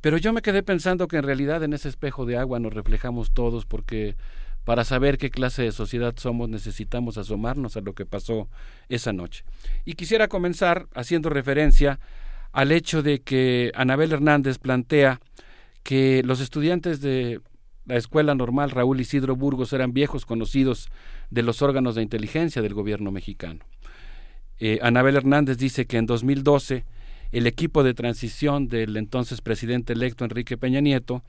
Pero 0.00 0.16
yo 0.16 0.32
me 0.32 0.40
quedé 0.40 0.62
pensando 0.62 1.06
que 1.06 1.18
en 1.18 1.24
realidad 1.24 1.62
en 1.62 1.74
ese 1.74 1.90
espejo 1.90 2.24
de 2.24 2.38
agua 2.38 2.58
nos 2.60 2.72
reflejamos 2.72 3.32
todos 3.32 3.66
porque 3.66 4.16
para 4.64 4.84
saber 4.84 5.18
qué 5.18 5.30
clase 5.30 5.62
de 5.62 5.72
sociedad 5.72 6.14
somos 6.16 6.48
necesitamos 6.48 7.18
asomarnos 7.18 7.76
a 7.76 7.80
lo 7.80 7.94
que 7.94 8.06
pasó 8.06 8.48
esa 8.88 9.12
noche. 9.12 9.44
Y 9.84 9.94
quisiera 9.94 10.28
comenzar 10.28 10.86
haciendo 10.94 11.30
referencia 11.30 11.98
al 12.52 12.72
hecho 12.72 13.02
de 13.02 13.20
que 13.20 13.72
Anabel 13.74 14.12
Hernández 14.12 14.58
plantea 14.58 15.20
que 15.82 16.22
los 16.24 16.40
estudiantes 16.40 17.00
de 17.00 17.40
la 17.86 17.96
Escuela 17.96 18.34
Normal 18.34 18.70
Raúl 18.70 19.00
Isidro 19.00 19.36
Burgos 19.36 19.72
eran 19.72 19.92
viejos 19.92 20.26
conocidos 20.26 20.88
de 21.30 21.42
los 21.42 21.62
órganos 21.62 21.94
de 21.94 22.02
inteligencia 22.02 22.62
del 22.62 22.74
gobierno 22.74 23.10
mexicano. 23.10 23.60
Eh, 24.58 24.78
Anabel 24.82 25.16
Hernández 25.16 25.56
dice 25.56 25.86
que 25.86 25.96
en 25.96 26.06
2012 26.06 26.84
el 27.32 27.46
equipo 27.46 27.82
de 27.82 27.94
transición 27.94 28.68
del 28.68 28.96
entonces 28.96 29.40
presidente 29.40 29.92
electo 29.92 30.24
Enrique 30.24 30.58
Peña 30.58 30.80
Nieto 30.80 31.22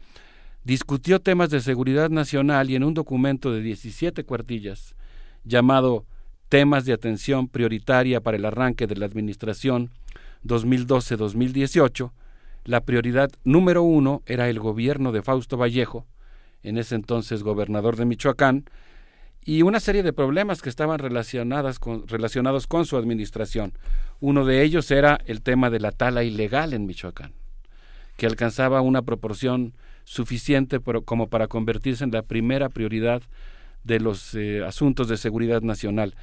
discutió 0.63 1.19
temas 1.19 1.49
de 1.49 1.61
seguridad 1.61 2.09
nacional 2.09 2.69
y 2.69 2.75
en 2.75 2.83
un 2.83 2.93
documento 2.93 3.51
de 3.51 3.61
17 3.61 4.23
cuartillas 4.23 4.95
llamado 5.43 6.05
Temas 6.49 6.83
de 6.83 6.91
atención 6.91 7.47
prioritaria 7.47 8.19
para 8.19 8.35
el 8.35 8.43
arranque 8.43 8.85
de 8.85 8.97
la 8.97 9.05
administración 9.05 9.89
2012-2018, 10.43 12.11
la 12.65 12.81
prioridad 12.81 13.31
número 13.45 13.83
uno 13.83 14.21
era 14.25 14.49
el 14.49 14.59
gobierno 14.59 15.13
de 15.13 15.21
Fausto 15.21 15.55
Vallejo, 15.55 16.05
en 16.61 16.77
ese 16.77 16.95
entonces 16.95 17.41
gobernador 17.41 17.95
de 17.95 18.03
Michoacán, 18.03 18.65
y 19.45 19.61
una 19.61 19.79
serie 19.79 20.03
de 20.03 20.11
problemas 20.11 20.61
que 20.61 20.67
estaban 20.67 20.99
relacionadas 20.99 21.79
con, 21.79 22.05
relacionados 22.07 22.67
con 22.67 22.85
su 22.85 22.97
administración. 22.97 23.73
Uno 24.19 24.43
de 24.43 24.61
ellos 24.61 24.91
era 24.91 25.21
el 25.25 25.41
tema 25.41 25.69
de 25.69 25.79
la 25.79 25.93
tala 25.93 26.23
ilegal 26.23 26.73
en 26.73 26.85
Michoacán, 26.85 27.31
que 28.17 28.27
alcanzaba 28.27 28.81
una 28.81 29.03
proporción 29.03 29.73
suficiente 30.03 30.79
como 31.05 31.27
para 31.27 31.47
convertirse 31.47 32.03
en 32.03 32.11
la 32.11 32.21
primera 32.21 32.69
prioridad 32.69 33.21
de 33.83 33.99
los 33.99 34.35
eh, 34.35 34.63
asuntos 34.63 35.07
de 35.07 35.17
seguridad 35.17 35.61
nacional. 35.61 36.15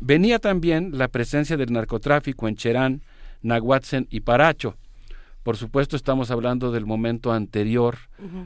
Venía 0.00 0.38
también 0.38 0.98
la 0.98 1.08
presencia 1.08 1.56
del 1.56 1.72
narcotráfico 1.72 2.48
en 2.48 2.56
Cherán, 2.56 3.02
Nahuatzen 3.42 4.06
y 4.10 4.20
Paracho, 4.20 4.76
por 5.42 5.56
supuesto, 5.56 5.96
estamos 5.96 6.30
hablando 6.30 6.70
del 6.70 6.86
momento 6.86 7.32
anterior 7.32 7.98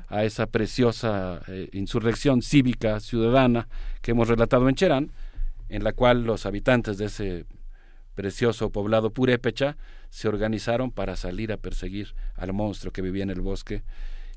a 0.08 0.24
esa 0.24 0.46
preciosa 0.46 1.42
eh, 1.46 1.68
insurrección 1.72 2.40
cívica 2.40 3.00
ciudadana 3.00 3.68
que 4.00 4.12
hemos 4.12 4.28
relatado 4.28 4.66
en 4.66 4.76
Cherán, 4.76 5.10
en 5.68 5.84
la 5.84 5.92
cual 5.92 6.24
los 6.24 6.46
habitantes 6.46 6.96
de 6.96 7.06
ese 7.06 7.44
precioso 8.14 8.70
poblado 8.70 9.10
purépecha 9.10 9.76
se 10.08 10.26
organizaron 10.26 10.90
para 10.90 11.16
salir 11.16 11.52
a 11.52 11.58
perseguir 11.58 12.14
al 12.34 12.54
monstruo 12.54 12.92
que 12.92 13.02
vivía 13.02 13.24
en 13.24 13.30
el 13.30 13.42
bosque 13.42 13.82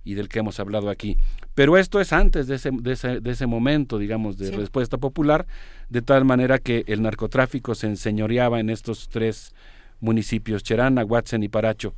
y 0.04 0.14
del 0.14 0.30
que 0.30 0.40
hemos 0.40 0.60
hablado 0.60 0.90
aquí. 0.90 1.18
Pero 1.56 1.78
esto 1.78 2.00
es 2.00 2.14
antes 2.14 2.48
de 2.48 2.56
ese, 2.56 2.72
de 2.72 3.32
ese, 3.32 3.46
momento, 3.48 3.98
digamos, 3.98 4.38
de 4.38 4.52
respuesta 4.52 4.98
popular, 4.98 5.46
de 5.90 6.02
tal 6.02 6.26
manera 6.26 6.58
que 6.58 6.84
el 6.88 7.02
narcotráfico 7.02 7.76
se 7.76 7.88
enseñoreaba 7.88 8.60
en 8.60 8.70
estos 8.70 9.10
tres 9.10 9.54
municipios, 10.00 10.64
Cherán, 10.64 10.98
Aguatzen 10.98 11.44
y 11.44 11.50
Paracho. 11.50 11.94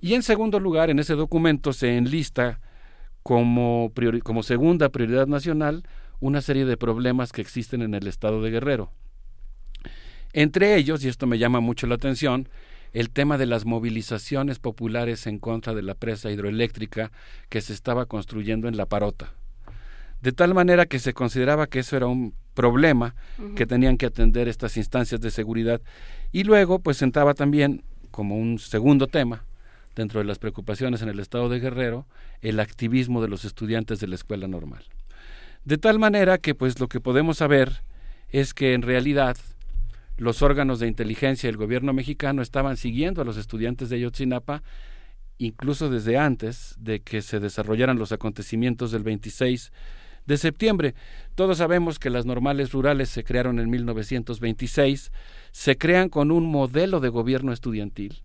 Y 0.00 0.14
en 0.14 0.22
segundo 0.22 0.60
lugar, 0.60 0.90
en 0.90 0.98
ese 0.98 1.14
documento 1.14 1.72
se 1.72 1.96
enlista 1.96 2.60
como, 3.22 3.92
como 4.22 4.42
segunda 4.42 4.88
prioridad 4.90 5.26
nacional 5.26 5.82
una 6.20 6.40
serie 6.40 6.64
de 6.64 6.76
problemas 6.76 7.32
que 7.32 7.40
existen 7.40 7.82
en 7.82 7.94
el 7.94 8.06
estado 8.06 8.42
de 8.42 8.50
Guerrero. 8.50 8.92
Entre 10.32 10.76
ellos, 10.76 11.04
y 11.04 11.08
esto 11.08 11.26
me 11.26 11.38
llama 11.38 11.60
mucho 11.60 11.86
la 11.86 11.94
atención, 11.94 12.48
el 12.92 13.10
tema 13.10 13.38
de 13.38 13.46
las 13.46 13.64
movilizaciones 13.64 14.58
populares 14.58 15.26
en 15.26 15.38
contra 15.38 15.74
de 15.74 15.82
la 15.82 15.94
presa 15.94 16.30
hidroeléctrica 16.30 17.10
que 17.48 17.60
se 17.60 17.72
estaba 17.72 18.06
construyendo 18.06 18.68
en 18.68 18.76
La 18.76 18.86
Parota. 18.86 19.32
De 20.20 20.32
tal 20.32 20.54
manera 20.54 20.86
que 20.86 20.98
se 20.98 21.12
consideraba 21.12 21.68
que 21.68 21.80
eso 21.80 21.96
era 21.96 22.06
un 22.06 22.34
problema 22.54 23.14
que 23.54 23.66
tenían 23.66 23.96
que 23.96 24.06
atender 24.06 24.48
estas 24.48 24.76
instancias 24.76 25.20
de 25.20 25.30
seguridad. 25.30 25.80
Y 26.32 26.42
luego, 26.42 26.80
pues 26.80 26.96
sentaba 26.96 27.34
también 27.34 27.84
como 28.10 28.36
un 28.36 28.58
segundo 28.58 29.06
tema 29.06 29.44
dentro 29.94 30.18
de 30.18 30.26
las 30.26 30.40
preocupaciones 30.40 31.02
en 31.02 31.08
el 31.08 31.20
estado 31.20 31.48
de 31.48 31.60
Guerrero, 31.60 32.06
el 32.40 32.58
activismo 32.58 33.22
de 33.22 33.28
los 33.28 33.44
estudiantes 33.44 34.00
de 34.00 34.08
la 34.08 34.16
escuela 34.16 34.48
normal. 34.48 34.84
De 35.64 35.78
tal 35.78 36.00
manera 36.00 36.38
que 36.38 36.54
pues 36.54 36.80
lo 36.80 36.88
que 36.88 36.98
podemos 36.98 37.38
saber 37.38 37.82
es 38.30 38.54
que 38.54 38.74
en 38.74 38.82
realidad 38.82 39.36
los 40.18 40.42
órganos 40.42 40.78
de 40.78 40.88
inteligencia 40.88 41.48
del 41.48 41.56
gobierno 41.56 41.92
mexicano 41.92 42.42
estaban 42.42 42.76
siguiendo 42.76 43.22
a 43.22 43.24
los 43.24 43.36
estudiantes 43.36 43.88
de 43.88 43.96
Ayotzinapa 43.96 44.62
incluso 45.38 45.88
desde 45.88 46.18
antes 46.18 46.74
de 46.78 47.00
que 47.00 47.22
se 47.22 47.40
desarrollaran 47.40 47.98
los 47.98 48.12
acontecimientos 48.12 48.90
del 48.90 49.04
26 49.04 49.72
de 50.26 50.36
septiembre. 50.36 50.94
Todos 51.34 51.58
sabemos 51.58 51.98
que 51.98 52.10
las 52.10 52.26
normales 52.26 52.72
rurales 52.72 53.08
se 53.08 53.24
crearon 53.24 53.58
en 53.60 53.70
1926, 53.70 55.12
se 55.52 55.78
crean 55.78 56.08
con 56.08 56.30
un 56.30 56.44
modelo 56.44 57.00
de 57.00 57.08
gobierno 57.08 57.52
estudiantil 57.52 58.22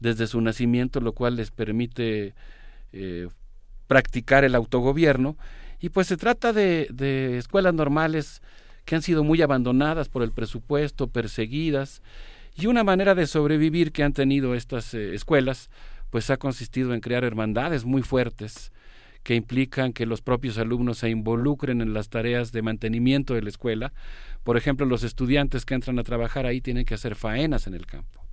desde 0.00 0.26
su 0.26 0.40
nacimiento, 0.40 1.00
lo 1.00 1.12
cual 1.12 1.36
les 1.36 1.50
permite 1.50 2.34
eh, 2.92 3.28
practicar 3.86 4.44
el 4.44 4.54
autogobierno. 4.54 5.36
Y 5.80 5.90
pues 5.90 6.08
se 6.08 6.16
trata 6.16 6.52
de, 6.52 6.88
de, 6.90 7.38
escuelas 7.38 7.72
normales 7.72 8.42
que 8.88 8.96
han 8.96 9.02
sido 9.02 9.22
muy 9.22 9.42
abandonadas 9.42 10.08
por 10.08 10.22
el 10.22 10.32
presupuesto, 10.32 11.08
perseguidas, 11.08 12.00
y 12.56 12.68
una 12.68 12.84
manera 12.84 13.14
de 13.14 13.26
sobrevivir 13.26 13.92
que 13.92 14.02
han 14.02 14.14
tenido 14.14 14.54
estas 14.54 14.94
eh, 14.94 15.14
escuelas, 15.14 15.68
pues 16.08 16.30
ha 16.30 16.38
consistido 16.38 16.94
en 16.94 17.00
crear 17.00 17.22
hermandades 17.22 17.84
muy 17.84 18.00
fuertes 18.00 18.72
que 19.24 19.34
implican 19.34 19.92
que 19.92 20.06
los 20.06 20.22
propios 20.22 20.56
alumnos 20.56 20.96
se 20.96 21.10
involucren 21.10 21.82
en 21.82 21.92
las 21.92 22.08
tareas 22.08 22.50
de 22.50 22.62
mantenimiento 22.62 23.34
de 23.34 23.42
la 23.42 23.50
escuela. 23.50 23.92
Por 24.42 24.56
ejemplo, 24.56 24.86
los 24.86 25.02
estudiantes 25.02 25.66
que 25.66 25.74
entran 25.74 25.98
a 25.98 26.02
trabajar 26.02 26.46
ahí 26.46 26.62
tienen 26.62 26.86
que 26.86 26.94
hacer 26.94 27.14
faenas 27.14 27.66
en 27.66 27.74
el 27.74 27.84
campo 27.84 28.24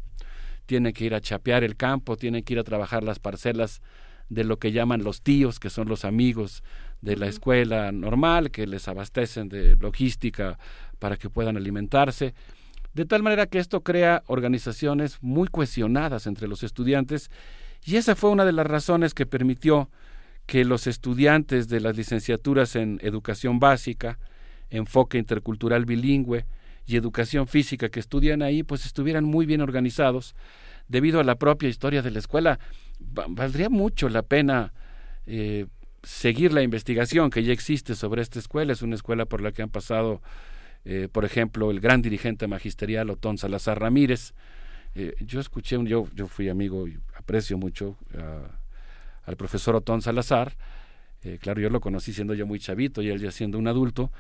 tienen 0.66 0.94
que 0.94 1.06
ir 1.06 1.14
a 1.14 1.22
chapear 1.22 1.64
el 1.64 1.76
campo, 1.76 2.18
tienen 2.18 2.44
que 2.44 2.54
ir 2.54 2.60
a 2.60 2.64
trabajar 2.64 3.04
las 3.04 3.20
parcelas 3.20 3.84
de 4.30 4.44
lo 4.44 4.58
que 4.58 4.72
llaman 4.72 5.04
los 5.04 5.22
tíos, 5.22 5.60
que 5.60 5.70
son 5.70 5.88
los 5.88 6.06
amigos 6.06 6.64
de 7.02 7.18
la 7.18 7.28
escuela 7.28 7.92
normal, 7.92 8.52
que 8.52 8.66
les 8.68 8.88
abastecen 8.88 9.50
de 9.50 9.76
logística 9.76 10.58
para 11.00 11.18
que 11.18 11.30
puedan 11.30 11.58
alimentarse. 11.58 12.34
De 12.94 13.06
tal 13.06 13.24
manera 13.24 13.46
que 13.46 13.60
esto 13.60 13.82
crea 13.82 14.24
organizaciones 14.28 15.18
muy 15.22 15.48
cohesionadas 15.48 16.28
entre 16.28 16.48
los 16.48 16.64
estudiantes 16.64 17.30
y 17.84 17.98
esa 17.98 18.16
fue 18.16 18.32
una 18.32 18.46
de 18.46 18.54
las 18.54 18.66
razones 18.66 19.14
que 19.14 19.26
permitió 19.26 19.90
que 20.46 20.66
los 20.66 20.88
estudiantes 20.88 21.68
de 21.68 21.82
las 21.82 21.98
licenciaturas 21.98 22.76
en 22.76 23.00
educación 23.04 23.60
básica, 23.60 24.18
enfoque 24.70 25.18
intercultural 25.18 25.86
bilingüe, 25.86 26.46
y 26.86 26.98
educación 26.98 27.48
física 27.48 27.90
que 27.90 28.00
estudian 28.00 28.42
ahí, 28.42 28.64
pues 28.64 28.86
estuvieran 28.86 29.24
muy 29.26 29.46
bien 29.46 29.62
organizados 29.62 30.36
debido 30.88 31.20
a 31.20 31.24
la 31.24 31.36
propia 31.36 31.70
historia 31.70 32.02
de 32.02 32.12
la 32.12 32.20
escuela. 32.20 32.60
Valdría 33.00 33.70
mucho 33.70 34.10
la 34.10 34.24
pena 34.24 34.74
eh, 35.26 35.68
seguir 36.04 36.54
la 36.54 36.62
investigación 36.62 37.30
que 37.30 37.44
ya 37.44 37.54
existe 37.54 37.96
sobre 37.96 38.22
esta 38.22 38.40
escuela. 38.40 38.74
Es 38.74 38.82
una 38.82 38.96
escuela 38.96 39.26
por 39.26 39.42
la 39.42 39.52
que 39.52 39.62
han 39.62 39.70
pasado, 39.70 40.22
eh, 40.86 41.10
por 41.12 41.26
ejemplo, 41.26 41.72
el 41.72 41.80
gran 41.80 42.02
dirigente 42.02 42.48
magisterial 42.48 43.10
Otón 43.10 43.38
Salazar 43.38 43.80
Ramírez. 43.80 44.34
Eh, 44.94 45.14
yo 45.20 45.40
escuché, 45.40 45.78
un, 45.78 45.88
yo, 45.88 46.08
yo 46.14 46.28
fui 46.28 46.48
amigo 46.50 46.88
y 46.88 46.98
aprecio 47.16 47.58
mucho 47.58 47.98
al 49.26 49.36
profesor 49.36 49.76
Otón 49.76 50.02
Salazar. 50.02 50.56
Eh, 51.26 51.40
claro, 51.42 51.60
yo 51.60 51.72
lo 51.72 51.82
conocí 51.82 52.14
siendo 52.14 52.36
yo 52.36 52.46
muy 52.46 52.60
chavito 52.60 53.02
y 53.02 53.10
él 53.10 53.20
ya 53.20 53.32
siendo 53.32 53.58
un 53.58 53.68
adulto. 53.68 54.12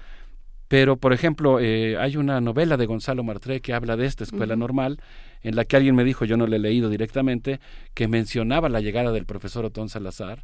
Pero, 0.67 0.97
por 0.97 1.13
ejemplo, 1.13 1.59
eh, 1.59 1.97
hay 1.97 2.17
una 2.17 2.41
novela 2.41 2.77
de 2.77 2.85
Gonzalo 2.85 3.23
Martré 3.23 3.61
que 3.61 3.73
habla 3.73 3.97
de 3.97 4.05
esta 4.05 4.23
escuela 4.23 4.55
normal, 4.55 4.99
en 5.43 5.55
la 5.55 5.63
que 5.65 5.75
alguien 5.75 5.95
me 5.95 6.03
dijo, 6.03 6.25
yo 6.25 6.37
no 6.37 6.47
le 6.47 6.55
he 6.55 6.59
leído 6.59 6.89
directamente, 6.89 7.59
que 7.93 8.07
mencionaba 8.07 8.67
la 8.67 8.81
llegada 8.81 9.11
del 9.11 9.25
profesor 9.25 9.63
Otón 9.63 9.89
Salazar, 9.89 10.43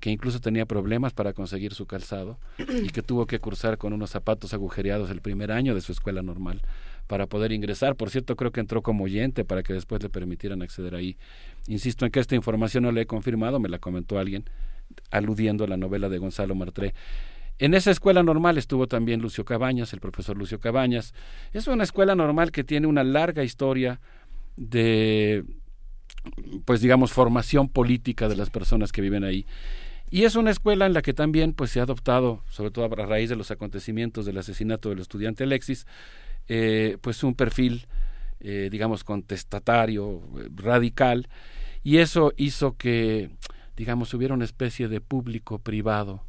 que 0.00 0.10
incluso 0.10 0.40
tenía 0.40 0.66
problemas 0.66 1.14
para 1.14 1.32
conseguir 1.32 1.72
su 1.72 1.86
calzado 1.86 2.38
y 2.58 2.90
que 2.90 3.00
tuvo 3.00 3.26
que 3.26 3.38
cursar 3.38 3.78
con 3.78 3.94
unos 3.94 4.10
zapatos 4.10 4.52
agujereados 4.52 5.10
el 5.10 5.22
primer 5.22 5.52
año 5.52 5.74
de 5.74 5.80
su 5.80 5.92
escuela 5.92 6.22
normal 6.22 6.60
para 7.06 7.26
poder 7.26 7.52
ingresar. 7.52 7.96
Por 7.96 8.10
cierto, 8.10 8.36
creo 8.36 8.52
que 8.52 8.60
entró 8.60 8.82
como 8.82 9.04
oyente 9.04 9.44
para 9.44 9.62
que 9.62 9.72
después 9.72 10.02
le 10.02 10.10
permitieran 10.10 10.62
acceder 10.62 10.94
ahí. 10.94 11.16
Insisto 11.66 12.04
en 12.04 12.12
que 12.12 12.20
esta 12.20 12.34
información 12.34 12.84
no 12.84 12.92
la 12.92 13.00
he 13.00 13.06
confirmado, 13.06 13.58
me 13.58 13.68
la 13.68 13.78
comentó 13.78 14.18
alguien 14.18 14.44
aludiendo 15.10 15.64
a 15.64 15.68
la 15.68 15.76
novela 15.76 16.08
de 16.08 16.18
Gonzalo 16.18 16.54
Martré. 16.54 16.94
En 17.58 17.74
esa 17.74 17.90
escuela 17.90 18.22
normal 18.22 18.58
estuvo 18.58 18.88
también 18.88 19.20
Lucio 19.20 19.44
Cabañas, 19.44 19.92
el 19.92 20.00
profesor 20.00 20.36
Lucio 20.36 20.58
Cabañas. 20.58 21.14
Es 21.52 21.68
una 21.68 21.84
escuela 21.84 22.14
normal 22.14 22.50
que 22.50 22.64
tiene 22.64 22.86
una 22.86 23.04
larga 23.04 23.44
historia 23.44 24.00
de, 24.56 25.44
pues 26.64 26.80
digamos, 26.80 27.12
formación 27.12 27.68
política 27.68 28.28
de 28.28 28.36
las 28.36 28.50
personas 28.50 28.92
que 28.92 29.02
viven 29.02 29.24
ahí. 29.24 29.46
Y 30.10 30.24
es 30.24 30.36
una 30.36 30.50
escuela 30.50 30.86
en 30.86 30.92
la 30.92 31.02
que 31.02 31.14
también 31.14 31.54
pues, 31.54 31.70
se 31.70 31.80
ha 31.80 31.84
adoptado, 31.84 32.42
sobre 32.50 32.70
todo 32.70 32.84
a 32.84 33.06
raíz 33.06 33.30
de 33.30 33.36
los 33.36 33.50
acontecimientos 33.50 34.26
del 34.26 34.38
asesinato 34.38 34.90
del 34.90 34.98
estudiante 34.98 35.44
Alexis, 35.44 35.86
eh, 36.48 36.98
pues 37.00 37.22
un 37.24 37.34
perfil, 37.34 37.86
eh, 38.40 38.68
digamos, 38.70 39.04
contestatario, 39.04 40.20
radical, 40.54 41.28
y 41.82 41.98
eso 41.98 42.32
hizo 42.36 42.76
que, 42.76 43.30
digamos, 43.76 44.12
hubiera 44.12 44.34
una 44.34 44.44
especie 44.44 44.88
de 44.88 45.00
público 45.00 45.58
privado 45.58 46.22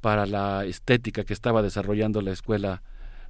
para 0.00 0.26
la 0.26 0.64
estética 0.64 1.24
que 1.24 1.32
estaba 1.32 1.62
desarrollando 1.62 2.22
la 2.22 2.32
escuela 2.32 2.82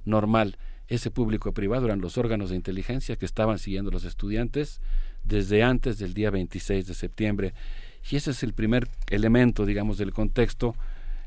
normal. 0.05 0.57
Ese 0.87 1.11
público 1.11 1.53
privado 1.53 1.85
eran 1.85 2.01
los 2.01 2.17
órganos 2.17 2.49
de 2.49 2.55
inteligencia 2.55 3.15
que 3.15 3.25
estaban 3.25 3.59
siguiendo 3.59 3.91
los 3.91 4.03
estudiantes 4.03 4.81
desde 5.23 5.63
antes 5.63 5.99
del 5.99 6.13
día 6.13 6.31
26 6.31 6.87
de 6.87 6.93
septiembre. 6.93 7.53
Y 8.09 8.15
ese 8.15 8.31
es 8.31 8.43
el 8.43 8.53
primer 8.53 8.87
elemento, 9.09 9.65
digamos, 9.65 9.97
del 9.97 10.11
contexto 10.11 10.75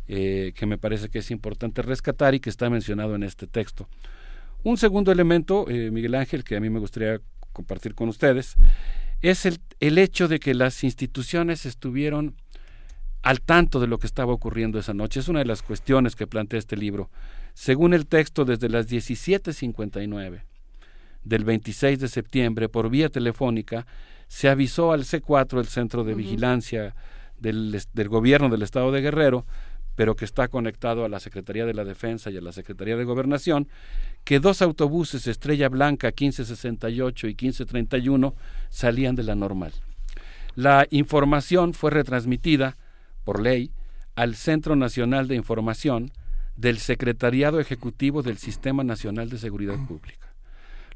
eh, 0.06 0.52
que 0.55 0.66
me 0.66 0.76
parece 0.76 1.08
que 1.08 1.20
es 1.20 1.31
importante 1.31 1.81
rescatar 1.81 2.34
y 2.34 2.40
que 2.40 2.50
está 2.50 2.68
mencionado 2.68 3.14
en 3.14 3.23
este 3.23 3.47
texto. 3.47 3.89
Un 4.62 4.76
segundo 4.76 5.12
elemento, 5.12 5.66
eh, 5.68 5.90
Miguel 5.90 6.14
Ángel, 6.14 6.44
que 6.44 6.56
a 6.56 6.60
mí 6.60 6.68
me 6.68 6.78
gustaría 6.78 7.20
compartir 7.52 7.94
con 7.94 8.08
ustedes, 8.08 8.56
es 9.23 9.47
el, 9.47 9.60
el 9.81 9.97
hecho 9.97 10.28
de 10.28 10.40
que 10.40 10.52
las 10.52 10.84
instituciones 10.84 11.64
estuvieron 11.64 12.34
al 13.25 13.41
tanto 13.41 13.81
de 13.81 13.86
lo 13.86 13.99
que 13.99 14.07
estaba 14.07 14.35
ocurriendo 14.35 14.78
esa 14.78 14.93
noche. 14.93 15.19
Es 15.19 15.28
una 15.28 15.39
de 15.39 15.47
las 15.47 15.62
cuestiones 15.62 16.15
que 16.15 16.27
plantea 16.27 16.59
este 16.59 16.77
libro. 16.77 17.11
Según 17.55 17.94
el 17.94 18.07
texto, 18.07 18.44
desde 18.44 18.69
las 18.69 18.86
17.59 18.89 20.43
del 21.25 21.44
26 21.44 21.99
de 22.01 22.09
septiembre, 22.09 22.69
por 22.69 22.91
vía 22.91 23.09
telefónica, 23.09 23.86
se 24.28 24.51
avisó 24.51 24.93
al 24.93 25.05
C4, 25.05 25.59
el 25.59 25.67
Centro 25.67 26.05
de 26.05 26.15
Vigilancia 26.15 26.94
del, 27.39 27.81
del, 27.94 28.09
Gobierno 28.11 28.51
del 28.51 28.61
Estado 28.61 28.93
de 28.93 29.01
Guerrero, 29.01 29.47
pero 29.97 30.17
que 30.17 30.27
está 30.27 30.49
conectado 30.49 31.07
a 31.07 31.09
la 31.09 31.19
Secretaría 31.19 31.65
de 31.65 31.73
la 31.73 31.85
Defensa 31.85 32.31
y 32.31 32.36
a 32.36 32.43
la 32.43 32.53
Secretaría 32.53 32.97
de 32.97 33.05
Gobernación, 33.05 33.69
que 34.25 34.39
dos 34.39 34.61
autobuses 34.61 35.27
Estrella 35.27 35.70
Blanca 35.70 36.09
1568 36.09 37.27
y 37.28 37.31
1531 37.31 38.35
salían 38.69 39.15
de 39.15 39.23
la 39.23 39.35
normal. 39.35 39.73
La 40.57 40.86
información 40.91 41.73
fue 41.73 41.91
retransmitida 41.91 42.77
por 43.25 43.41
ley, 43.41 43.70
al 44.15 44.35
Centro 44.36 44.77
Nacional 44.77 45.28
de 45.28 45.35
Información 45.35 46.12
del 46.57 46.78
Secretariado 46.78 47.59
Ejecutivo 47.59 48.23
del 48.23 48.39
Sistema 48.39 48.85
Nacional 48.85 49.28
de 49.28 49.39
Seguridad 49.39 49.77
Pública. 49.86 50.33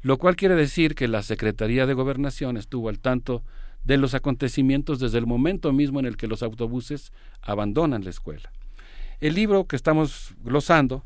Lo 0.01 0.17
cual 0.17 0.35
quiere 0.37 0.55
decir 0.55 0.95
que 0.95 1.09
la 1.09 1.21
Secretaría 1.21 1.85
de 1.85 1.93
Gobernación 1.93 2.55
estuvo 2.55 2.87
al 2.87 2.99
tanto 2.99 3.43
de 3.83 3.97
los 3.97 4.13
acontecimientos 4.13 4.99
desde 4.99 5.17
el 5.17 5.25
momento 5.25 5.73
mismo 5.73 5.99
en 5.99 6.05
el 6.05 6.15
que 6.15 6.27
los 6.27 6.43
autobuses 6.43 7.11
abandonan 7.41 8.03
la 8.03 8.09
escuela. 8.09 8.51
El 9.19 9.33
libro 9.35 9.65
que 9.65 9.75
estamos 9.75 10.33
glosando, 10.43 11.03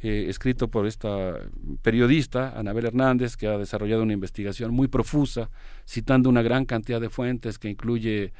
eh, 0.00 0.26
escrito 0.28 0.68
por 0.68 0.86
esta 0.86 1.34
periodista, 1.82 2.58
Anabel 2.58 2.86
Hernández, 2.86 3.36
que 3.36 3.46
ha 3.46 3.56
desarrollado 3.56 4.02
una 4.02 4.12
investigación 4.12 4.72
muy 4.72 4.88
profusa, 4.88 5.50
citando 5.86 6.28
una 6.28 6.42
gran 6.42 6.66
cantidad 6.66 7.00
de 7.00 7.08
fuentes 7.08 7.58
que 7.58 7.70
incluye 7.70 8.32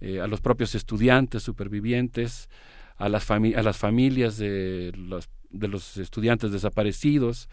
eh, 0.00 0.20
a 0.20 0.26
los 0.26 0.40
propios 0.40 0.74
estudiantes 0.74 1.42
supervivientes, 1.42 2.48
a 2.96 3.08
las, 3.08 3.30
a 3.30 3.38
las 3.40 3.76
familias 3.76 4.36
de 4.36 4.92
los, 4.96 5.28
de 5.50 5.68
los 5.68 5.96
estudiantes 5.96 6.52
desaparecidos, 6.52 7.48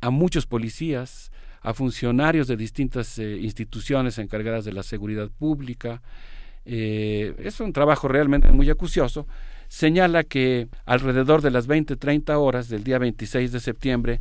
a 0.00 0.10
muchos 0.10 0.46
policías, 0.46 1.30
a 1.62 1.74
funcionarios 1.74 2.46
de 2.46 2.56
distintas 2.56 3.18
eh, 3.18 3.38
instituciones 3.38 4.18
encargadas 4.18 4.64
de 4.64 4.72
la 4.72 4.82
seguridad 4.82 5.30
pública. 5.30 6.02
Eh, 6.64 7.34
es 7.38 7.60
un 7.60 7.72
trabajo 7.72 8.08
realmente 8.08 8.52
muy 8.52 8.70
acucioso. 8.70 9.26
Señala 9.68 10.22
que 10.22 10.68
alrededor 10.84 11.42
de 11.42 11.50
las 11.50 11.68
20-30 11.68 12.36
horas 12.38 12.68
del 12.68 12.84
día 12.84 12.98
26 12.98 13.50
de 13.50 13.60
septiembre, 13.60 14.20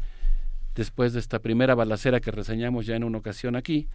después 0.73 1.13
de 1.13 1.19
esta 1.19 1.39
primera 1.39 1.75
balacera 1.75 2.19
que 2.19 2.31
reseñamos 2.31 2.85
ya 2.85 2.95
en 2.95 3.03
una 3.03 3.19
ocasión 3.19 3.55
aquí, 3.55 3.87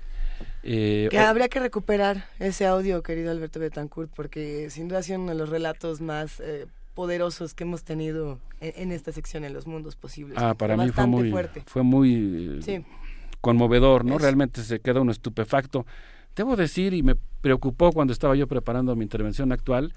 eh, 0.63 1.09
que 1.11 1.19
habría 1.19 1.49
que 1.49 1.61
recuperar 1.61 2.25
ese 2.39 2.67
audio, 2.67 3.03
querido 3.03 3.31
Alberto 3.31 3.61
Betancourt, 3.61 4.11
porque 4.15 4.71
sin 4.71 4.89
duda 4.89 4.99
ha 4.99 5.03
sido 5.03 5.21
uno 5.21 5.33
de 5.33 5.39
los 5.39 5.49
relatos 5.49 6.01
más 6.01 6.41
eh, 6.41 6.67
poderosos 6.95 7.55
que 7.55 7.65
hemos 7.65 7.83
tenido 7.85 8.39
en, 8.61 8.93
esta 8.93 9.13
sección 9.13 9.45
en 9.45 9.55
los 9.55 9.67
mundos 9.67 9.97
posibles. 9.97 10.37
Ah, 10.39 10.55
para 10.55 10.77
mí 10.77 10.91
fue 10.91 11.07
muy, 11.07 11.35
fue 11.67 11.83
muy 11.83 12.61
conmovedor, 13.41 14.05
¿no? 14.05 14.19
Realmente 14.19 14.63
se 14.63 14.81
queda 14.81 15.01
uno 15.01 15.13
estupefacto. 15.13 15.87
Debo 16.37 16.57
decir, 16.57 16.95
y 16.95 17.03
me 17.03 17.17
preocupó 17.41 17.93
cuando 17.93 18.13
estaba 18.13 18.37
yo 18.37 18.47
preparando 18.47 18.95
mi 18.97 19.05
intervención 19.05 19.53
actual, 19.53 19.95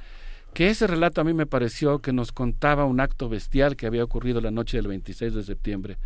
que 0.54 0.70
ese 0.70 0.88
relato 0.88 1.20
a 1.20 1.24
mí 1.24 1.34
me 1.34 1.46
pareció 1.46 2.00
que 2.00 2.14
nos 2.14 2.32
contaba 2.32 2.86
un 2.86 3.00
acto 3.00 3.28
bestial 3.28 3.76
que 3.76 3.88
había 3.88 4.04
ocurrido 4.04 4.40
la 4.40 4.52
noche 4.52 4.78
del 4.78 4.88
26 4.88 5.34
de 5.34 5.44
septiembre. 5.44 5.98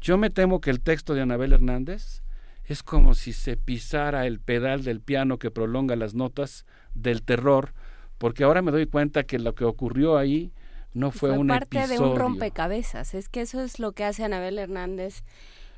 Yo 0.00 0.18
me 0.18 0.30
temo 0.30 0.60
que 0.60 0.70
el 0.70 0.80
texto 0.80 1.14
de 1.14 1.22
Anabel 1.22 1.52
Hernández 1.52 2.22
es 2.66 2.82
como 2.82 3.14
si 3.14 3.32
se 3.32 3.56
pisara 3.56 4.26
el 4.26 4.40
pedal 4.40 4.82
del 4.82 5.00
piano 5.00 5.38
que 5.38 5.50
prolonga 5.50 5.96
las 5.96 6.14
notas 6.14 6.66
del 6.94 7.22
terror, 7.22 7.72
porque 8.18 8.44
ahora 8.44 8.62
me 8.62 8.72
doy 8.72 8.86
cuenta 8.86 9.24
que 9.24 9.38
lo 9.38 9.54
que 9.54 9.64
ocurrió 9.64 10.16
ahí 10.18 10.52
no 10.92 11.10
fue, 11.10 11.30
fue 11.30 11.38
un 11.38 11.46
parte 11.48 11.86
de 11.86 11.98
un 11.98 12.16
rompecabezas. 12.16 13.14
Es 13.14 13.28
que 13.28 13.42
eso 13.42 13.62
es 13.62 13.78
lo 13.78 13.92
que 13.92 14.04
hace 14.04 14.24
Anabel 14.24 14.58
Hernández 14.58 15.22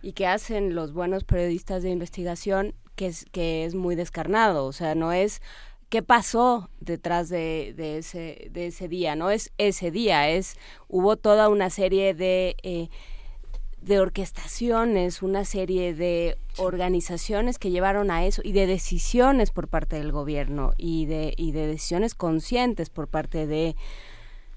y 0.01 0.13
que 0.13 0.27
hacen 0.27 0.75
los 0.75 0.93
buenos 0.93 1.25
periodistas 1.25 1.83
de 1.83 1.91
investigación, 1.91 2.75
que 2.95 3.09
es, 3.09 3.27
que 3.33 3.65
es 3.65 3.75
muy 3.75 3.95
descarnado. 3.95 4.65
O 4.65 4.73
sea, 4.73 4.95
no 4.95 5.13
es 5.13 5.43
qué 5.89 6.03
pasó 6.03 6.71
detrás 6.81 7.29
de, 7.29 7.75
de, 7.77 7.99
ese, 7.99 8.49
de 8.53 8.69
ese 8.69 8.89
día, 8.89 9.17
no 9.17 9.31
es 9.31 9.53
ese 9.59 9.91
día, 9.91 10.31
es 10.31 10.57
hubo 10.89 11.17
toda 11.17 11.49
una 11.49 11.69
serie 11.69 12.15
de... 12.15 12.57
Eh, 12.63 12.89
de 13.83 14.01
orquestaciones, 14.01 15.23
una 15.23 15.45
serie 15.45 15.95
de 15.95 16.37
organizaciones 16.57 17.59
que 17.59 17.71
llevaron 17.71 18.11
a 18.11 18.25
eso 18.27 18.43
y 18.45 18.53
de 18.53 18.67
decisiones 18.67 19.51
por 19.51 19.69
parte 19.69 19.97
del 19.97 20.13
gobierno 20.13 20.73
y 20.77 21.07
de, 21.07 21.35
y 21.37 21.53
de 21.53 21.67
decisiones 21.67 22.15
conscientes 22.15 22.91
por 22.91 23.09
parte 23.09 23.47
de 23.47 23.77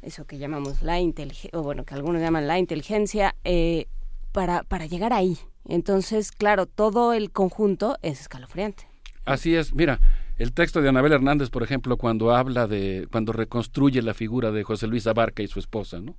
eso 0.02 0.26
que 0.26 0.38
llamamos 0.38 0.82
la 0.82 1.00
inteligencia, 1.00 1.52
o 1.60 1.64
bueno, 1.64 1.86
que 1.86 1.94
algunos 1.94 2.22
llaman 2.22 2.48
la 2.48 2.58
inteligencia, 2.58 3.36
eh, 3.44 3.86
para, 4.32 4.64
para 4.64 4.86
llegar 4.86 5.14
ahí. 5.14 5.38
Entonces, 5.68 6.32
claro, 6.32 6.66
todo 6.66 7.14
el 7.14 7.32
conjunto 7.32 7.98
es 8.02 8.22
escalofriante. 8.22 8.88
Así 9.26 9.56
es, 9.56 9.74
mira, 9.76 10.00
el 10.38 10.54
texto 10.54 10.82
de 10.82 10.90
Anabel 10.90 11.14
Hernández, 11.14 11.50
por 11.50 11.62
ejemplo, 11.62 11.98
cuando 11.98 12.32
habla 12.32 12.66
de, 12.66 13.08
cuando 13.12 13.32
reconstruye 13.32 14.02
la 14.02 14.16
figura 14.16 14.52
de 14.52 14.64
José 14.64 14.88
Luis 14.88 15.06
Abarca 15.06 15.44
y 15.44 15.48
su 15.48 15.60
esposa, 15.60 16.00
¿no? 16.00 16.16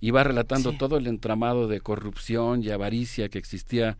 Y 0.00 0.10
va 0.10 0.24
relatando 0.24 0.72
todo 0.72 0.96
el 0.96 1.06
entramado 1.06 1.68
de 1.68 1.80
corrupción 1.80 2.62
y 2.62 2.70
avaricia 2.70 3.28
que 3.28 3.38
existía 3.38 3.98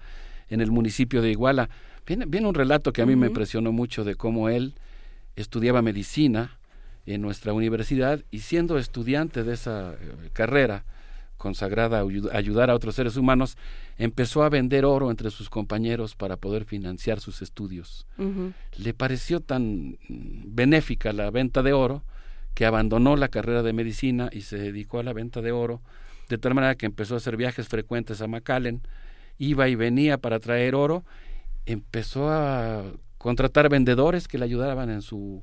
en 0.49 0.61
el 0.61 0.71
municipio 0.71 1.23
de 1.23 1.31
Iguala. 1.31 1.69
Viene, 2.07 2.25
viene 2.27 2.49
un 2.49 2.55
relato 2.55 2.93
que 2.93 3.03
a 3.03 3.07
mí 3.07 3.17
me 3.17 3.27
impresionó 3.27 3.73
mucho 3.73 4.05
de 4.05 4.15
cómo 4.15 4.49
él 4.49 4.75
estudiaba 5.37 5.83
medicina 5.83 6.59
en 7.07 7.23
nuestra 7.23 7.53
universidad 7.53 8.25
y 8.31 8.41
siendo 8.41 8.79
estudiante 8.79 9.45
de 9.45 9.55
esa 9.55 9.93
eh, 9.93 10.31
carrera 10.33 10.85
consagrada 11.41 12.01
a 12.01 12.37
ayudar 12.37 12.71
a 12.71 12.75
otros 12.75 12.95
seres 12.95 13.17
humanos, 13.17 13.57
empezó 13.97 14.43
a 14.43 14.51
vender 14.51 14.85
oro 14.85 15.11
entre 15.11 15.31
sus 15.31 15.49
compañeros 15.49 16.15
para 16.15 16.37
poder 16.37 16.67
financiar 16.67 17.19
sus 17.19 17.41
estudios. 17.41 18.07
Le 18.77 18.93
pareció 18.93 19.41
tan 19.41 19.97
benéfica 20.09 21.15
la 21.15 21.31
venta 21.31 21.63
de 21.63 21.73
oro 21.73 22.05
que 22.55 22.67
abandonó 22.67 23.17
la 23.17 23.29
carrera 23.29 23.63
de 23.63 23.73
medicina 23.73 24.29
y 24.33 24.43
se 24.43 24.59
dedicó 24.59 24.99
a 24.99 25.03
la 25.03 25.13
venta 25.13 25.41
de 25.41 25.53
oro, 25.53 25.81
de 26.29 26.39
tal 26.39 26.55
manera 26.55 26.75
que 26.75 26.87
empezó 26.87 27.15
a 27.15 27.19
hacer 27.19 27.37
viajes 27.37 27.69
frecuentes 27.69 28.21
a 28.21 28.27
McAllen, 28.27 28.83
iba 29.39 29.69
y 29.69 29.75
venía 29.75 30.19
para 30.19 30.39
traer 30.39 30.75
oro, 30.75 31.05
empezó 31.67 32.31
a 32.31 32.85
contratar 33.19 33.69
vendedores 33.69 34.29
que 34.29 34.39
le 34.39 34.45
ayudaban 34.45 34.91
en 34.91 35.03
su, 35.03 35.43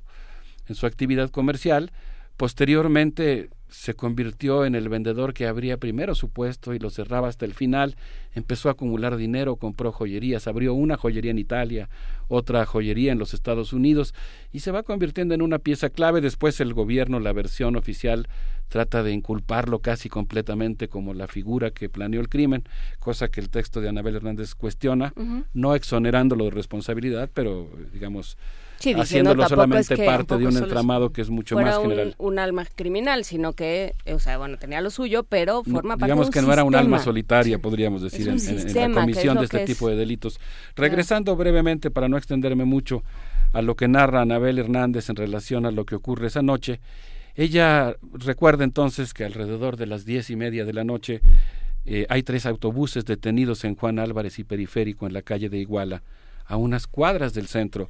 en 0.68 0.76
su 0.76 0.86
actividad 0.86 1.30
comercial, 1.30 1.92
posteriormente 2.38 3.50
se 3.70 3.94
convirtió 3.94 4.66
en 4.66 4.76
el 4.76 4.90
vendedor 4.90 5.34
que 5.34 5.48
abría 5.48 5.78
primero 5.78 6.16
su 6.16 6.30
puesto 6.30 6.74
y 6.74 6.80
lo 6.80 6.90
cerraba 6.90 7.28
hasta 7.28 7.46
el 7.46 7.54
final, 7.54 7.96
empezó 8.34 8.70
a 8.70 8.74
acumular 8.74 9.18
dinero, 9.18 9.58
compró 9.58 9.92
joyerías, 9.92 10.48
abrió 10.48 10.74
una 10.74 10.98
joyería 10.98 11.32
en 11.32 11.40
Italia, 11.40 11.90
otra 12.30 12.66
joyería 12.66 13.12
en 13.12 13.20
los 13.20 13.34
Estados 13.34 13.74
Unidos 13.74 14.14
y 14.52 14.60
se 14.60 14.72
va 14.72 14.84
convirtiendo 14.84 15.34
en 15.34 15.42
una 15.42 15.60
pieza 15.60 15.90
clave. 15.90 16.22
Después 16.22 16.60
el 16.62 16.74
gobierno, 16.74 17.20
la 17.20 17.34
versión 17.34 17.76
oficial, 17.76 18.28
trata 18.70 19.04
de 19.04 19.12
inculparlo 19.12 19.80
casi 19.80 20.10
completamente 20.10 20.88
como 20.88 21.14
la 21.14 21.28
figura 21.28 21.72
que 21.72 21.90
planeó 21.90 22.22
el 22.22 22.30
crimen, 22.30 22.64
cosa 23.00 23.30
que 23.30 23.42
el 23.42 23.50
texto 23.50 23.82
de 23.82 23.90
Anabel 23.90 24.16
Hernández 24.16 24.56
cuestiona, 24.56 25.14
no 25.54 25.76
exonerándolo 25.76 26.46
de 26.46 26.52
responsabilidad, 26.52 27.30
pero 27.34 27.70
digamos 27.94 28.38
haciéndolo 28.98 29.48
solamente 29.48 29.98
parte 29.98 30.38
de 30.38 30.48
un 30.48 30.58
entramado 30.58 31.12
que 31.12 31.22
es 31.22 31.30
mucho 31.30 31.56
más 31.56 31.80
general. 31.80 32.16
Un, 32.18 32.34
un, 32.34 32.40
alma 32.40 32.66
criminal, 32.66 33.24
sino 33.24 33.54
que, 33.54 33.94
o 34.12 34.20
sea, 34.20 34.38
bueno, 34.38 34.58
tenía 34.58 34.82
lo 34.82 34.90
suyo, 34.90 35.24
pero 35.24 35.64
forma 35.64 35.98
parte 35.98 36.06
Digamos 36.06 36.28
de 36.28 36.30
un 36.30 36.34
que 36.34 36.42
no 36.42 36.54
era 36.54 36.64
un 36.64 36.76
alma 36.76 37.00
solitaria, 37.00 37.60
podríamos 37.60 38.02
decir, 38.02 38.28
en, 38.28 38.40
en, 38.40 38.94
la 38.94 39.02
comisión 39.02 39.38
de 39.38 39.46
este 39.46 39.66
tipo 39.66 39.90
de 39.90 39.96
delitos. 39.96 40.40
Regresando 40.76 41.36
brevemente, 41.36 41.92
para 41.92 42.08
no 42.08 42.18
extenderme 42.18 42.66
mucho, 42.66 43.04
a 43.54 43.62
lo 43.62 43.76
que 43.76 43.88
narra 43.88 44.22
Anabel 44.22 44.60
Hernández 44.60 45.10
en 45.10 45.16
relación 45.16 45.66
a 45.66 45.72
lo 45.72 45.86
que 45.86 45.96
ocurre 45.96 46.28
esa 46.28 46.42
noche, 46.42 46.80
ella 47.36 47.96
recuerda 48.14 48.64
entonces 48.64 49.14
que 49.14 49.24
alrededor 49.24 49.78
de 49.78 49.86
las 49.86 50.06
diez 50.06 50.30
y 50.30 50.36
media 50.36 50.66
de 50.66 50.74
la 50.74 50.84
noche 50.84 51.22
eh, 51.86 52.06
hay 52.10 52.24
tres 52.24 52.46
autobuses 52.46 53.06
detenidos 53.06 53.64
en 53.64 53.76
Juan 53.76 54.00
Álvarez 54.00 54.40
y 54.40 54.44
Periférico 54.44 55.08
en 55.08 55.14
la 55.14 55.22
calle 55.22 55.48
de 55.48 55.58
Iguala, 55.58 56.04
a 56.46 56.58
unas 56.58 56.88
cuadras 56.88 57.34
del 57.34 57.48
centro 57.48 57.90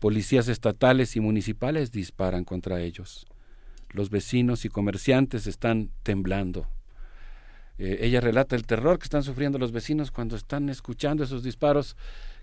Policías 0.00 0.48
estatales 0.48 1.14
y 1.14 1.20
municipales 1.20 1.92
disparan 1.92 2.44
contra 2.44 2.80
ellos. 2.80 3.26
Los 3.90 4.10
vecinos 4.10 4.64
y 4.64 4.68
comerciantes 4.68 5.46
están 5.46 5.90
temblando. 6.02 6.66
Eh, 7.78 7.98
ella 8.02 8.20
relata 8.20 8.56
el 8.56 8.66
terror 8.66 8.98
que 8.98 9.04
están 9.04 9.22
sufriendo 9.22 9.58
los 9.58 9.72
vecinos 9.72 10.10
cuando 10.10 10.36
están 10.36 10.68
escuchando 10.68 11.22
esos 11.22 11.42
disparos 11.42 11.96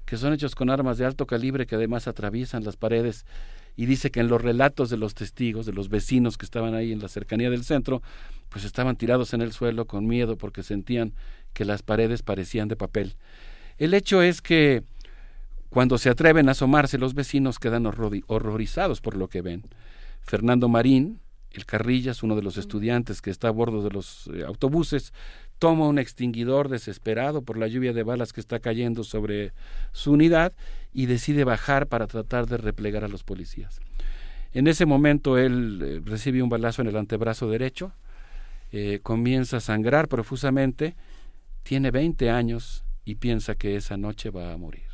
que 0.06 0.18
son 0.18 0.34
hechos 0.34 0.56
con 0.56 0.70
armas 0.70 0.98
de 0.98 1.06
alto 1.06 1.28
calibre 1.28 1.68
que 1.68 1.76
además 1.76 2.08
atraviesan 2.08 2.64
las 2.64 2.78
paredes 2.78 3.26
y 3.76 3.86
dice 3.86 4.10
que 4.10 4.20
en 4.20 4.30
los 4.30 4.42
relatos 4.42 4.90
de 4.90 4.98
los 4.98 5.14
testigos, 5.14 5.66
de 5.66 5.74
los 5.74 5.90
vecinos 5.90 6.38
que 6.38 6.46
estaban 6.46 6.74
ahí 6.74 6.92
en 6.92 7.00
la 7.00 7.10
cercanía 7.10 7.50
del 7.50 7.64
centro, 7.64 8.02
pues 8.50 8.66
estaban 8.66 8.96
tirados 8.96 9.34
en 9.34 9.42
el 9.42 9.52
suelo 9.52 9.86
con 9.86 10.08
miedo 10.08 10.38
porque 10.38 10.64
sentían 10.64 11.14
que 11.54 11.66
las 11.66 11.84
paredes 11.84 12.24
parecían 12.24 12.68
de 12.68 12.76
papel. 12.76 13.16
El 13.78 13.94
hecho 13.94 14.24
es 14.24 14.42
que 14.42 14.84
cuando 15.70 15.98
se 15.98 16.10
atreven 16.10 16.48
a 16.48 16.52
asomarse, 16.52 16.98
los 16.98 17.14
vecinos 17.14 17.60
quedan 17.60 17.86
horrorizados 17.86 19.02
por 19.02 19.16
lo 19.16 19.28
que 19.28 19.42
ven. 19.42 19.64
Fernando 20.22 20.70
Marín, 20.70 21.20
el 21.52 21.66
Carrillas, 21.66 22.24
uno 22.24 22.36
de 22.36 22.42
los 22.42 22.58
estudiantes 22.58 23.22
que 23.22 23.30
está 23.30 23.48
a 23.48 23.52
bordo 23.52 23.84
de 23.84 23.90
los 23.90 24.30
eh, 24.34 24.44
autobuses, 24.46 25.14
toma 25.60 25.88
un 25.88 25.98
extinguidor 25.98 26.70
desesperado 26.70 27.42
por 27.42 27.58
la 27.58 27.68
lluvia 27.68 27.94
de 27.94 28.04
balas 28.04 28.32
que 28.32 28.42
está 28.42 28.60
cayendo 28.60 29.04
sobre 29.04 29.54
su 29.92 30.12
unidad 30.12 30.54
y 30.94 31.08
decide 31.08 31.44
bajar 31.44 31.88
para 31.88 32.08
tratar 32.08 32.48
de 32.48 32.58
replegar 32.58 33.04
a 33.04 33.08
los 33.08 33.24
policías. 33.24 33.80
En 34.54 34.68
ese 34.68 34.86
momento 34.86 35.38
él 35.38 35.82
eh, 35.84 36.02
recibe 36.04 36.42
un 36.42 36.50
balazo 36.50 36.82
en 36.82 36.88
el 36.88 36.98
antebrazo 36.98 37.50
derecho, 37.50 37.92
eh, 38.72 39.00
comienza 39.02 39.58
a 39.58 39.62
sangrar 39.62 40.08
profusamente, 40.08 40.96
tiene 41.64 41.92
20 41.92 42.30
años 42.30 42.84
y 43.04 43.16
piensa 43.16 43.56
que 43.56 43.76
esa 43.76 43.98
noche 43.98 44.30
va 44.30 44.54
a 44.54 44.58
morir. 44.58 44.87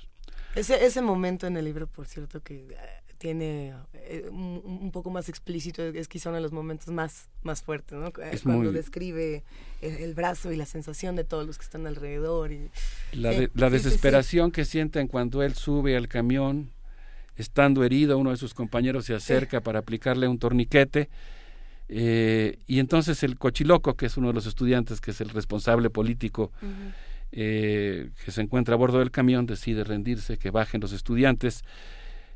Ese, 0.56 0.86
ese 0.86 1.02
momento 1.02 1.48
en 1.48 1.58
el 1.58 1.66
libro, 1.66 1.88
por 1.88 2.08
cierto, 2.08 2.42
que 2.42 2.68
eh, 2.70 2.76
tiene 3.18 3.74
eh, 3.94 4.28
un, 4.30 4.92
poco 4.92 5.10
más 5.10 5.30
explícito, 5.30 5.84
es 5.84 6.08
quizá 6.08 6.30
uno 6.30 6.36
de 6.36 6.42
los 6.42 6.52
momentos 6.52 6.88
más, 6.90 7.28
más 7.42 7.64
fuertes, 7.64 7.98
¿no? 7.98 8.08
Eh, 8.08 8.40
cuando 8.44 8.72
describe 8.72 9.44
el, 9.82 10.14
brazo 10.14 10.52
y 10.52 10.56
la 10.56 10.66
sensación 10.66 11.16
de 11.16 11.24
todos 11.24 11.48
los 11.48 11.58
que 11.58 11.64
están 11.64 11.88
alrededor. 11.88 12.52
Y, 12.52 12.70
la, 13.14 13.32
la 13.56 13.70
desesperación 13.70 14.52
que 14.52 14.66
sienten 14.66 15.08
cuando 15.08 15.42
él 15.42 15.56
sube 15.56 15.98
al 15.98 16.08
camión, 16.08 16.72
estando 17.36 17.84
herido, 17.84 18.18
uno 18.20 18.30
de 18.30 18.38
sus 18.38 18.54
compañeros 18.54 19.06
se 19.06 19.16
acerca 19.16 19.62
para 19.62 19.80
aplicarle 19.80 20.28
un 20.28 20.38
torniquete. 20.38 21.10
y 21.90 22.80
entonces 22.80 23.24
el 23.24 23.40
cochiloco, 23.40 23.96
que 23.96 24.06
es 24.06 24.18
uno 24.18 24.28
de 24.28 24.34
los 24.34 24.46
estudiantes, 24.46 25.02
que 25.02 25.12
es 25.12 25.22
el 25.22 25.30
responsable 25.30 25.90
político, 25.90 26.52
eh, 27.36 28.12
que 28.24 28.32
se 28.32 28.42
encuentra 28.42 28.76
a 28.76 28.78
bordo 28.78 29.00
del 29.00 29.10
camión 29.10 29.48
decide 29.48 29.84
rendirse, 29.84 30.38
que 30.38 30.52
bajen 30.52 30.82
los 30.82 30.94
estudiantes. 30.94 31.64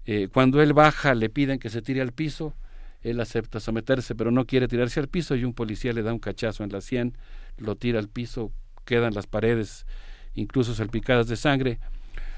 Eh, 0.08 0.28
cuando 0.34 0.60
él 0.60 0.74
baja 0.74 1.14
le 1.14 1.30
piden 1.30 1.60
que 1.60 1.70
se 1.70 1.84
tire 1.84 2.02
al 2.02 2.14
piso, 2.14 2.56
él 3.04 3.20
acepta 3.20 3.60
someterse, 3.60 4.16
pero 4.16 4.32
no 4.32 4.46
quiere 4.46 4.68
tirarse 4.68 5.00
al 5.00 5.08
piso 5.08 5.36
y 5.36 5.44
un 5.44 5.54
policía 5.54 5.94
le 5.94 6.02
da 6.02 6.12
un 6.12 6.20
cachazo 6.20 6.64
en 6.64 6.72
la 6.72 6.82
sien, 6.82 7.16
lo 7.60 7.76
tira 7.76 8.00
al 8.00 8.10
piso, 8.10 8.52
quedan 8.86 9.14
las 9.14 9.28
paredes 9.28 9.86
incluso 10.34 10.74
salpicadas 10.74 11.28
de 11.28 11.36
sangre. 11.36 11.80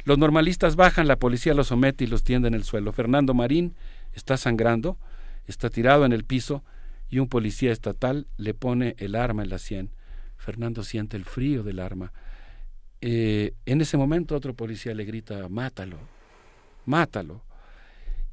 Los 0.03 0.17
normalistas 0.17 0.75
bajan, 0.75 1.07
la 1.07 1.17
policía 1.17 1.53
los 1.53 1.67
somete 1.67 2.03
y 2.03 2.07
los 2.07 2.23
tiende 2.23 2.49
en 2.49 2.55
el 2.55 2.65
suelo. 2.65 2.91
Fernando 2.91 3.33
Marín 3.33 3.73
está 4.13 4.35
sangrando, 4.35 4.97
está 5.47 5.69
tirado 5.69 6.05
en 6.05 6.11
el 6.11 6.25
piso 6.25 6.63
y 7.09 7.19
un 7.19 7.29
policía 7.29 7.71
estatal 7.71 8.27
le 8.35 8.53
pone 8.53 8.95
el 8.97 9.15
arma 9.15 9.43
en 9.43 9.49
la 9.49 9.59
sien. 9.59 9.91
Fernando 10.35 10.83
siente 10.83 11.15
el 11.15 11.23
frío 11.23 11.63
del 11.63 11.79
arma. 11.79 12.11
Eh, 13.01 13.53
en 13.65 13.81
ese 13.81 13.97
momento 13.97 14.35
otro 14.35 14.53
policía 14.53 14.93
le 14.93 15.05
grita, 15.05 15.47
mátalo, 15.49 15.97
mátalo. 16.85 17.41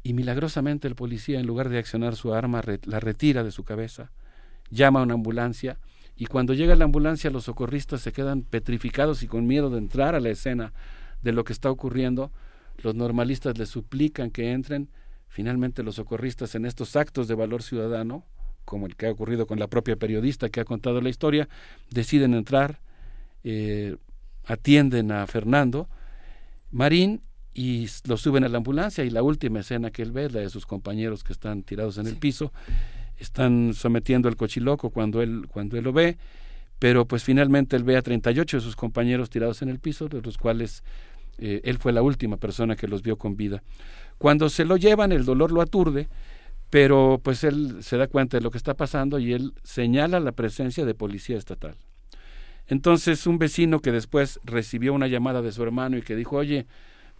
Y 0.02 0.12
milagrosamente 0.12 0.86
el 0.86 0.94
policía, 0.94 1.40
en 1.40 1.46
lugar 1.46 1.68
de 1.68 1.78
accionar 1.78 2.14
su 2.14 2.32
arma, 2.32 2.62
la 2.84 3.00
retira 3.00 3.42
de 3.42 3.50
su 3.50 3.64
cabeza, 3.64 4.12
llama 4.70 5.00
a 5.00 5.02
una 5.02 5.14
ambulancia 5.14 5.78
y 6.16 6.26
cuando 6.26 6.54
llega 6.54 6.74
la 6.76 6.86
ambulancia 6.86 7.30
los 7.30 7.44
socorristas 7.44 8.00
se 8.00 8.12
quedan 8.12 8.42
petrificados 8.42 9.22
y 9.22 9.28
con 9.28 9.46
miedo 9.46 9.68
de 9.68 9.78
entrar 9.78 10.14
a 10.14 10.20
la 10.20 10.30
escena 10.30 10.72
de 11.22 11.32
lo 11.32 11.44
que 11.44 11.52
está 11.52 11.70
ocurriendo. 11.70 12.32
Los 12.82 12.94
normalistas 12.94 13.58
le 13.58 13.66
suplican 13.66 14.30
que 14.30 14.52
entren. 14.52 14.88
Finalmente 15.28 15.82
los 15.82 15.96
socorristas 15.96 16.54
en 16.54 16.64
estos 16.64 16.96
actos 16.96 17.28
de 17.28 17.34
valor 17.34 17.62
ciudadano, 17.62 18.24
como 18.64 18.86
el 18.86 18.96
que 18.96 19.06
ha 19.06 19.12
ocurrido 19.12 19.46
con 19.46 19.58
la 19.58 19.66
propia 19.66 19.96
periodista 19.96 20.48
que 20.48 20.60
ha 20.60 20.64
contado 20.64 21.02
la 21.02 21.10
historia, 21.10 21.48
deciden 21.90 22.32
entrar, 22.32 22.80
eh, 23.44 23.96
atienden 24.46 25.12
a 25.12 25.26
Fernando 25.26 25.88
Marín 26.70 27.22
y 27.52 27.88
lo 28.06 28.16
suben 28.16 28.44
a 28.44 28.48
la 28.48 28.58
ambulancia 28.58 29.04
y 29.04 29.10
la 29.10 29.22
última 29.22 29.60
escena 29.60 29.90
que 29.90 30.02
él 30.02 30.12
ve 30.12 30.26
es 30.26 30.32
la 30.32 30.40
de 30.40 30.50
sus 30.50 30.66
compañeros 30.66 31.24
que 31.24 31.32
están 31.32 31.62
tirados 31.62 31.98
en 31.98 32.06
el 32.06 32.16
piso, 32.16 32.52
están 33.18 33.72
sometiendo 33.74 34.28
al 34.28 34.36
cochiloco 34.36 34.90
cuando 34.90 35.22
él, 35.22 35.46
cuando 35.48 35.78
él 35.78 35.84
lo 35.84 35.92
ve, 35.92 36.18
pero 36.78 37.06
pues 37.06 37.24
finalmente 37.24 37.74
él 37.76 37.84
ve 37.84 37.96
a 37.96 38.02
38 38.02 38.58
de 38.58 38.60
sus 38.62 38.76
compañeros 38.76 39.30
tirados 39.30 39.62
en 39.62 39.70
el 39.70 39.78
piso, 39.78 40.08
de 40.08 40.20
los 40.20 40.36
cuales 40.36 40.84
eh, 41.38 41.62
él 41.64 41.78
fue 41.78 41.92
la 41.92 42.02
última 42.02 42.36
persona 42.36 42.76
que 42.76 42.88
los 42.88 43.02
vio 43.02 43.16
con 43.16 43.36
vida. 43.36 43.62
Cuando 44.18 44.50
se 44.50 44.66
lo 44.66 44.76
llevan, 44.76 45.12
el 45.12 45.24
dolor 45.24 45.50
lo 45.50 45.62
aturde, 45.62 46.08
pero 46.68 47.20
pues 47.22 47.42
él 47.44 47.78
se 47.80 47.96
da 47.96 48.06
cuenta 48.06 48.36
de 48.36 48.42
lo 48.42 48.50
que 48.50 48.58
está 48.58 48.74
pasando 48.74 49.18
y 49.18 49.32
él 49.32 49.54
señala 49.62 50.20
la 50.20 50.32
presencia 50.32 50.84
de 50.84 50.94
policía 50.94 51.38
estatal. 51.38 51.76
Entonces 52.68 53.26
un 53.26 53.38
vecino 53.38 53.80
que 53.80 53.92
después 53.92 54.40
recibió 54.44 54.92
una 54.94 55.06
llamada 55.06 55.42
de 55.42 55.52
su 55.52 55.62
hermano 55.62 55.96
y 55.96 56.02
que 56.02 56.16
dijo, 56.16 56.36
oye, 56.36 56.66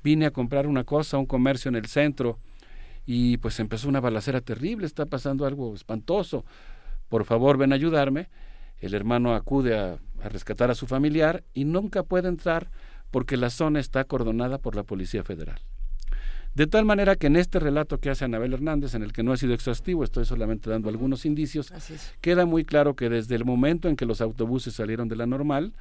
vine 0.02 0.26
a 0.26 0.30
comprar 0.30 0.66
una 0.66 0.84
cosa, 0.84 1.18
un 1.18 1.26
comercio 1.26 1.68
en 1.68 1.76
el 1.76 1.86
centro, 1.86 2.38
y 3.06 3.36
pues 3.36 3.60
empezó 3.60 3.88
una 3.88 4.00
balacera 4.00 4.40
terrible, 4.40 4.86
está 4.86 5.06
pasando 5.06 5.46
algo 5.46 5.74
espantoso, 5.74 6.44
por 7.08 7.24
favor 7.24 7.56
ven 7.56 7.72
a 7.72 7.76
ayudarme. 7.76 8.28
El 8.78 8.94
hermano 8.94 9.34
acude 9.34 9.78
a, 9.78 9.98
a 10.22 10.28
rescatar 10.28 10.70
a 10.70 10.74
su 10.74 10.86
familiar 10.86 11.44
y 11.54 11.64
nunca 11.64 12.02
puede 12.02 12.28
entrar 12.28 12.70
porque 13.10 13.36
la 13.36 13.50
zona 13.50 13.80
está 13.80 14.00
acordonada 14.00 14.58
por 14.58 14.74
la 14.74 14.82
Policía 14.82 15.22
Federal. 15.22 15.60
De 16.56 16.66
tal 16.66 16.86
manera 16.86 17.16
que 17.16 17.26
en 17.26 17.36
este 17.36 17.60
relato 17.60 17.98
que 17.98 18.08
hace 18.08 18.24
Anabel 18.24 18.54
Hernández, 18.54 18.94
en 18.94 19.02
el 19.02 19.12
que 19.12 19.22
no 19.22 19.30
ha 19.30 19.36
sido 19.36 19.52
exhaustivo, 19.52 20.02
estoy 20.02 20.24
solamente 20.24 20.70
dando 20.70 20.88
algunos 20.88 21.26
indicios, 21.26 21.70
queda 22.22 22.46
muy 22.46 22.64
claro 22.64 22.96
que 22.96 23.10
desde 23.10 23.34
el 23.34 23.44
momento 23.44 23.90
en 23.90 23.96
que 23.96 24.06
los 24.06 24.22
autobuses 24.22 24.72
salieron 24.72 25.06
de 25.06 25.16
la 25.16 25.26
normal, 25.26 25.74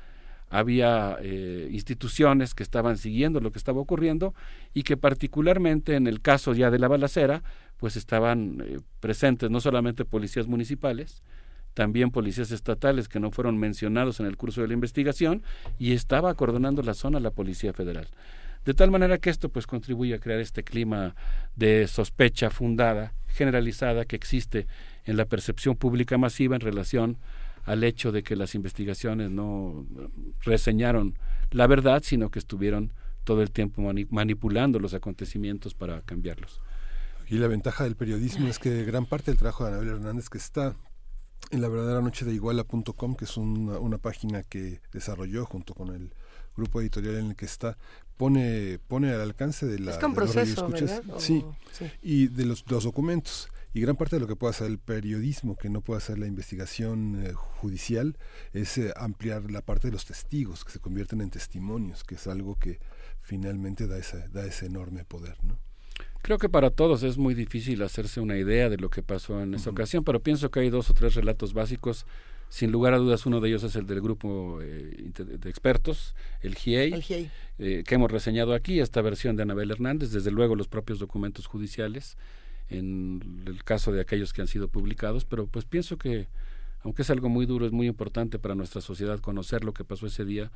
había 0.50 1.16
eh, 1.22 1.70
instituciones 1.72 2.54
que 2.54 2.62
estaban 2.62 2.98
siguiendo 2.98 3.40
lo 3.40 3.54
que 3.54 3.58
estaba 3.58 3.80
ocurriendo 3.80 4.36
y 4.74 4.84
que 4.84 4.98
particularmente 4.98 5.96
en 5.96 6.08
el 6.08 6.20
caso 6.20 6.54
ya 6.54 6.70
de 6.70 6.78
la 6.78 6.90
balacera, 6.90 7.42
pues 7.78 7.96
estaban 7.96 8.62
eh, 8.62 8.80
presentes 9.00 9.50
no 9.50 9.62
solamente 9.62 10.04
policías 10.04 10.46
municipales, 10.46 11.24
también 11.74 12.12
policías 12.12 12.52
estatales 12.52 13.08
que 13.08 13.22
no 13.22 13.32
fueron 13.32 13.58
mencionados 13.58 14.20
en 14.20 14.26
el 14.26 14.36
curso 14.36 14.60
de 14.60 14.68
la 14.68 14.74
investigación 14.74 15.42
y 15.80 15.94
estaba 15.94 16.30
acordonando 16.30 16.82
la 16.82 16.96
zona 16.96 17.22
la 17.22 17.32
Policía 17.32 17.72
Federal. 17.72 18.10
De 18.66 18.74
tal 18.74 18.92
manera 18.92 19.20
que 19.20 19.30
esto 19.30 19.50
pues 19.50 19.68
contribuye 19.68 20.16
a 20.16 20.20
crear 20.20 20.40
este 20.40 20.64
clima 20.64 21.16
de 21.56 21.88
sospecha 21.88 22.50
fundada, 22.50 23.14
generalizada 23.28 24.06
que 24.06 24.16
existe 24.16 24.68
en 25.06 25.18
la 25.18 25.26
percepción 25.26 25.76
pública 25.76 26.18
masiva 26.18 26.56
en 26.56 26.62
relación 26.62 27.18
al 27.64 27.84
hecho 27.84 28.12
de 28.12 28.24
que 28.24 28.36
las 28.36 28.56
investigaciones 28.56 29.30
no 29.30 29.86
reseñaron 30.42 31.18
la 31.52 31.68
verdad, 31.68 32.02
sino 32.04 32.30
que 32.30 32.40
estuvieron 32.40 32.92
todo 33.24 33.42
el 33.42 33.52
tiempo 33.52 33.82
manipulando 34.10 34.80
los 34.80 34.94
acontecimientos 34.94 35.74
para 35.74 36.02
cambiarlos. 36.02 36.62
Y 37.28 37.38
la 37.38 37.48
ventaja 37.48 37.84
del 37.84 37.96
periodismo 37.96 38.48
es 38.48 38.60
que 38.60 38.84
gran 38.84 39.06
parte 39.06 39.32
del 39.32 39.38
trabajo 39.38 39.64
de 39.64 39.72
Anabel 39.72 39.90
Hernández 39.90 40.30
que 40.30 40.38
está 40.38 40.76
en 41.52 41.62
la 41.62 41.68
verdadera 41.68 42.02
noche 42.02 42.26
de 42.26 42.34
iguala.com, 42.34 43.16
que 43.16 43.26
es 43.26 43.38
una, 43.38 43.80
una, 43.80 43.98
página 43.98 44.44
que 44.44 44.82
desarrolló 44.92 45.46
junto 45.46 45.74
con 45.74 45.94
el 45.94 46.14
grupo 46.56 46.82
editorial 46.82 47.16
en 47.16 47.28
el 47.28 47.36
que 47.36 47.46
está, 47.46 47.78
pone, 48.18 48.80
pone 48.88 49.12
al 49.12 49.22
alcance 49.22 49.66
de 49.66 49.80
la... 49.80 49.92
Es 49.92 49.98
con 49.98 50.14
proceso, 50.14 50.70
Sí, 51.18 51.44
y 52.02 52.28
de 52.28 52.46
los, 52.46 52.64
los 52.70 52.84
documentos. 52.84 53.50
Y 53.74 53.82
gran 53.82 53.98
parte 53.98 54.16
de 54.16 54.22
lo 54.22 54.28
que 54.28 54.38
puede 54.38 54.52
hacer 54.52 54.68
el 54.68 54.80
periodismo, 54.80 55.58
que 55.58 55.70
no 55.70 55.82
puede 55.82 55.98
hacer 55.98 56.18
la 56.18 56.28
investigación 56.28 57.22
eh, 57.26 57.34
judicial, 57.34 58.18
es 58.54 58.78
eh, 58.78 58.94
ampliar 58.96 59.52
la 59.52 59.62
parte 59.62 59.90
de 59.90 59.92
los 59.92 60.06
testigos, 60.06 60.64
que 60.64 60.72
se 60.72 60.80
convierten 60.80 61.20
en 61.20 61.30
testimonios, 61.30 62.06
que 62.06 62.16
es 62.16 62.26
algo 62.28 62.58
que 62.58 62.80
finalmente 63.22 63.88
da, 63.88 63.98
esa, 63.98 64.30
da 64.30 64.46
ese 64.46 64.68
enorme 64.68 65.04
poder. 65.04 65.36
¿no? 65.44 65.60
Creo 66.22 66.38
que 66.38 66.48
para 66.48 66.72
todos 66.72 67.04
es 67.04 67.18
muy 67.18 67.34
difícil 67.34 67.84
hacerse 67.84 68.22
una 68.22 68.38
idea 68.38 68.70
de 68.70 68.78
lo 68.78 68.90
que 68.90 69.04
pasó 69.04 69.44
en 69.44 69.54
esa 69.54 69.70
ocasión, 69.70 70.04
pero 70.04 70.24
pienso 70.24 70.50
que 70.52 70.62
hay 70.62 70.70
dos 70.70 70.90
o 70.90 70.94
tres 70.94 71.14
relatos 71.14 71.54
básicos. 71.54 72.06
Sin 72.56 72.72
lugar 72.72 72.94
a 72.94 73.00
dudas, 73.00 73.26
uno 73.26 73.42
de 73.42 73.50
ellos 73.50 73.64
es 73.64 73.76
el 73.76 73.86
del 73.86 74.00
grupo 74.00 74.62
eh, 74.62 75.12
de 75.14 75.50
expertos, 75.50 76.16
el 76.40 76.56
GIEI, 76.56 77.30
que 77.58 77.96
hemos 77.96 78.10
reseñado 78.10 78.54
aquí, 78.54 78.80
esta 78.80 79.02
versión 79.02 79.36
de 79.36 79.44
Anabel 79.44 79.72
Hernández, 79.72 80.12
desde 80.12 80.32
luego 80.32 80.56
los 80.56 80.70
propios 80.70 80.98
documentos 80.98 81.48
judiciales 81.48 82.16
en 82.70 83.44
el 83.46 83.62
caso 83.66 83.92
de 83.92 84.00
aquellos 84.00 84.32
que 84.32 84.40
han 84.40 84.48
sido 84.48 84.70
publicados, 84.70 85.26
pero 85.26 85.48
pues 85.48 85.66
pienso 85.66 85.98
que, 85.98 86.30
aunque 86.80 87.02
es 87.02 87.10
algo 87.10 87.28
muy 87.28 87.46
duro, 87.46 87.66
es 87.66 87.74
muy 87.74 87.88
importante 87.88 88.40
para 88.40 88.56
nuestra 88.56 88.80
sociedad 88.80 89.20
conocer 89.20 89.66
lo 89.66 89.74
que 89.74 89.84
pasó 89.84 90.08
ese 90.08 90.24
día 90.24 90.50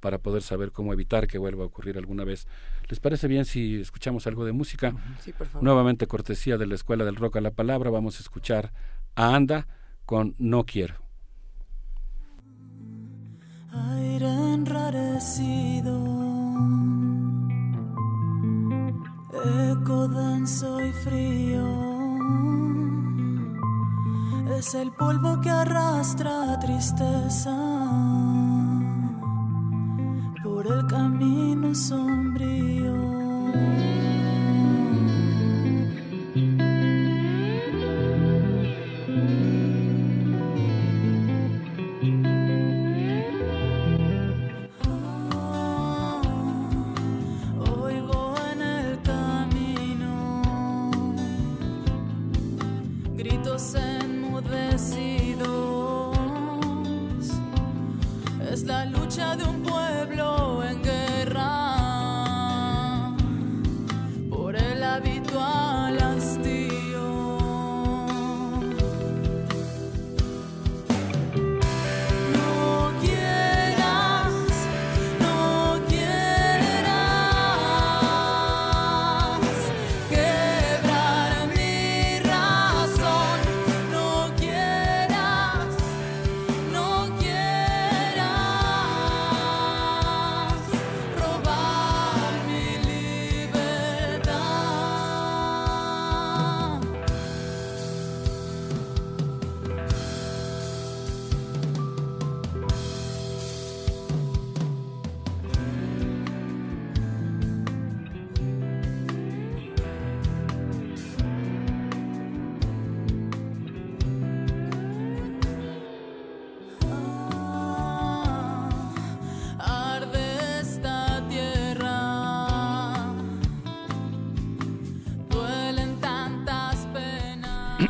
para 0.00 0.18
poder 0.18 0.42
saber 0.42 0.72
cómo 0.72 0.92
evitar 0.92 1.28
que 1.28 1.38
vuelva 1.38 1.62
a 1.62 1.68
ocurrir 1.68 1.98
alguna 1.98 2.24
vez. 2.24 2.48
¿Les 2.88 2.98
parece 2.98 3.28
bien 3.28 3.44
si 3.44 3.76
escuchamos 3.76 4.26
algo 4.26 4.44
de 4.44 4.50
música? 4.50 4.92
Sí, 5.20 5.32
por 5.32 5.46
favor. 5.46 5.62
Nuevamente 5.62 6.08
cortesía 6.08 6.58
de 6.58 6.66
la 6.66 6.74
Escuela 6.74 7.04
del 7.04 7.14
Rock 7.14 7.36
a 7.36 7.40
la 7.40 7.52
Palabra, 7.52 7.90
vamos 7.90 8.18
a 8.18 8.22
escuchar 8.22 8.72
a 9.14 9.36
Anda 9.36 9.68
con 10.04 10.34
No 10.40 10.64
Quiero. 10.64 11.03
Aire 13.74 14.54
enrarecido 14.54 15.94
eco 19.44 20.08
denso 20.08 20.80
y 20.80 20.92
frío. 20.92 21.64
Es 24.56 24.74
el 24.74 24.92
polvo 24.92 25.40
que 25.40 25.50
arrastra 25.50 26.58
tristeza 26.60 27.54
por 30.42 30.66
el 30.66 30.86
camino 30.86 31.74
sombrío. 31.74 33.13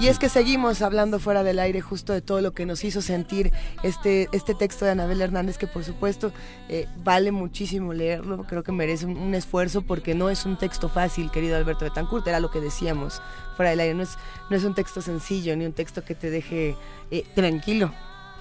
Y 0.04 0.08
es 0.08 0.18
que 0.18 0.28
seguimos 0.28 0.82
hablando 0.82 1.18
fuera 1.18 1.42
del 1.42 1.58
aire 1.58 1.80
justo 1.80 2.12
de 2.12 2.20
todo 2.20 2.42
lo 2.42 2.52
que 2.52 2.66
nos 2.66 2.84
hizo 2.84 3.00
sentir 3.00 3.52
este, 3.82 4.28
este 4.32 4.54
texto 4.54 4.84
de 4.84 4.90
Anabel 4.90 5.22
Hernández, 5.22 5.56
que 5.56 5.66
por 5.66 5.82
supuesto 5.82 6.30
eh, 6.68 6.86
vale 7.02 7.32
muchísimo 7.32 7.94
leerlo, 7.94 8.44
creo 8.46 8.62
que 8.62 8.70
merece 8.70 9.06
un, 9.06 9.34
esfuerzo 9.34 9.80
porque 9.80 10.14
no 10.14 10.28
es 10.28 10.44
un 10.44 10.58
texto 10.58 10.90
fácil, 10.90 11.30
querido 11.30 11.56
Alberto 11.56 11.86
Betancourt, 11.86 12.28
era 12.28 12.38
lo 12.38 12.50
que 12.50 12.60
decíamos 12.60 13.22
fuera 13.56 13.70
del 13.70 13.80
aire, 13.80 13.94
no 13.94 14.02
es, 14.02 14.18
no 14.50 14.56
es 14.58 14.64
un 14.64 14.74
texto 14.74 15.00
sencillo, 15.00 15.56
ni 15.56 15.64
un 15.64 15.72
texto 15.72 16.04
que 16.04 16.14
te 16.14 16.28
deje 16.28 16.76
eh, 17.10 17.24
tranquilo 17.34 17.90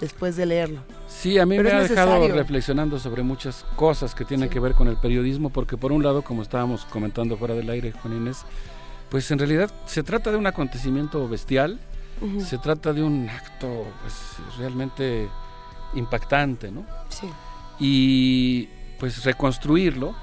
después 0.00 0.36
de 0.36 0.44
leerlo. 0.44 0.82
Sí, 1.08 1.38
a 1.38 1.46
mí 1.46 1.58
me 1.58 1.70
ha 1.70 1.80
dejado 1.80 2.28
reflexionando 2.28 2.98
sobre 2.98 3.22
muchas 3.22 3.64
cosas 3.74 4.14
que 4.14 4.26
tienen 4.26 4.50
que 4.50 4.60
ver 4.60 4.74
con 4.74 4.86
el 4.88 4.98
periodismo, 4.98 5.48
porque 5.48 5.78
por 5.78 5.92
un 5.92 6.02
lado, 6.02 6.20
como 6.20 6.42
estábamos 6.42 6.84
comentando 6.84 7.38
fuera 7.38 7.54
del 7.54 7.70
aire, 7.70 7.92
Juan 7.92 8.18
Inés, 8.18 8.44
pues 9.10 9.30
en 9.30 9.38
realidad 9.38 9.70
se 9.86 10.02
trata 10.02 10.30
de 10.30 10.36
un 10.36 10.46
acontecimiento 10.46 11.28
bestial, 11.28 11.78
se 12.38 12.58
trata 12.58 12.92
de 12.92 13.02
un 13.02 13.28
acto 13.28 13.84
pues 14.00 14.14
realmente 14.56 15.28
impactante, 15.94 16.70
¿no? 16.70 16.86
Sí. 17.08 17.28
Y 17.78 18.68
pues 18.98 19.24
reconstruirlo 19.24 20.14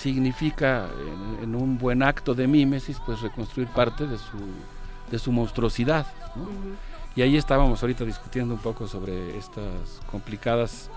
significa 0.00 0.88
en, 1.42 1.54
un 1.54 1.78
buen 1.78 2.02
acto 2.02 2.34
de 2.34 2.46
mímesis 2.46 2.98
pues 3.04 3.20
reconstruir 3.20 3.68
parte 3.68 4.06
de 4.06 4.18
su, 4.18 4.38
de 5.10 5.18
su 5.18 5.32
monstruosidad, 5.32 6.06
¿no? 6.34 6.48
Y 7.14 7.22
ahí 7.22 7.36
estábamos 7.36 7.82
ahorita 7.82 8.04
discutiendo 8.04 8.52
un 8.54 8.60
poco 8.60 8.86
sobre 8.86 9.38
estas 9.38 10.02
complicadas 10.10 10.90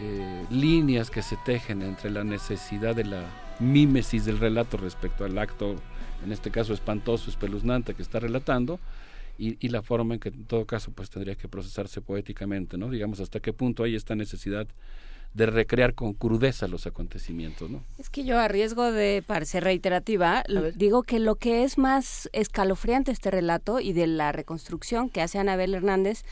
eh, 0.00 0.46
líneas 0.50 1.10
que 1.10 1.22
se 1.22 1.36
tejen 1.36 1.82
entre 1.82 2.10
la 2.10 2.24
necesidad 2.24 2.96
de 2.96 3.04
la 3.04 3.22
mímesis 3.60 4.24
del 4.24 4.38
relato 4.38 4.76
respecto 4.76 5.24
al 5.24 5.38
acto 5.38 5.76
en 6.24 6.32
este 6.32 6.50
caso 6.50 6.72
espantoso, 6.72 7.30
espeluznante 7.30 7.94
que 7.94 8.02
está 8.02 8.20
relatando, 8.20 8.78
y, 9.38 9.68
la 9.68 9.82
forma 9.82 10.14
en 10.14 10.20
que 10.20 10.30
en 10.30 10.44
todo 10.46 10.66
caso 10.66 10.90
pues 10.90 11.10
tendría 11.10 11.36
que 11.36 11.46
procesarse 11.46 12.00
poéticamente, 12.00 12.76
¿no? 12.76 12.90
Digamos, 12.90 13.20
hasta 13.20 13.38
qué 13.38 13.52
punto 13.52 13.84
hay 13.84 13.94
esta 13.94 14.16
necesidad 14.16 14.66
de 15.34 15.46
recrear 15.46 15.94
con 15.94 16.14
crudeza 16.14 16.66
los 16.66 16.86
acontecimientos, 16.86 17.70
¿no? 17.70 17.84
Es 17.98 18.10
que 18.10 18.24
yo 18.24 18.38
a 18.38 18.48
riesgo 18.48 18.90
de 18.90 19.22
parecer 19.24 19.62
reiterativa, 19.62 20.42
digo 20.74 21.04
que 21.04 21.20
lo 21.20 21.36
que 21.36 21.62
es 21.62 21.78
más 21.78 22.28
escalofriante 22.32 23.12
este 23.12 23.30
relato 23.30 23.78
y 23.78 23.92
de 23.92 24.08
la 24.08 24.32
reconstrucción 24.32 25.08
que 25.08 25.22
hace 25.22 25.38
Anabel 25.38 25.74
Hernández 25.74 26.24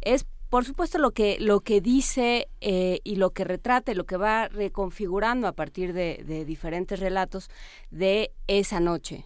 es 0.00 0.24
por 0.48 0.64
supuesto 0.64 0.98
lo 0.98 1.10
que 1.10 1.38
lo 1.40 1.60
que 1.60 1.80
dice 1.80 2.48
eh, 2.60 3.00
y 3.04 3.16
lo 3.16 3.30
que 3.30 3.44
retrata 3.44 3.94
lo 3.94 4.06
que 4.06 4.16
va 4.16 4.48
reconfigurando 4.48 5.48
a 5.48 5.52
partir 5.52 5.92
de, 5.92 6.44
diferentes 6.46 7.00
relatos 7.00 7.50
de 7.90 8.32
esa 8.46 8.80
noche. 8.80 9.24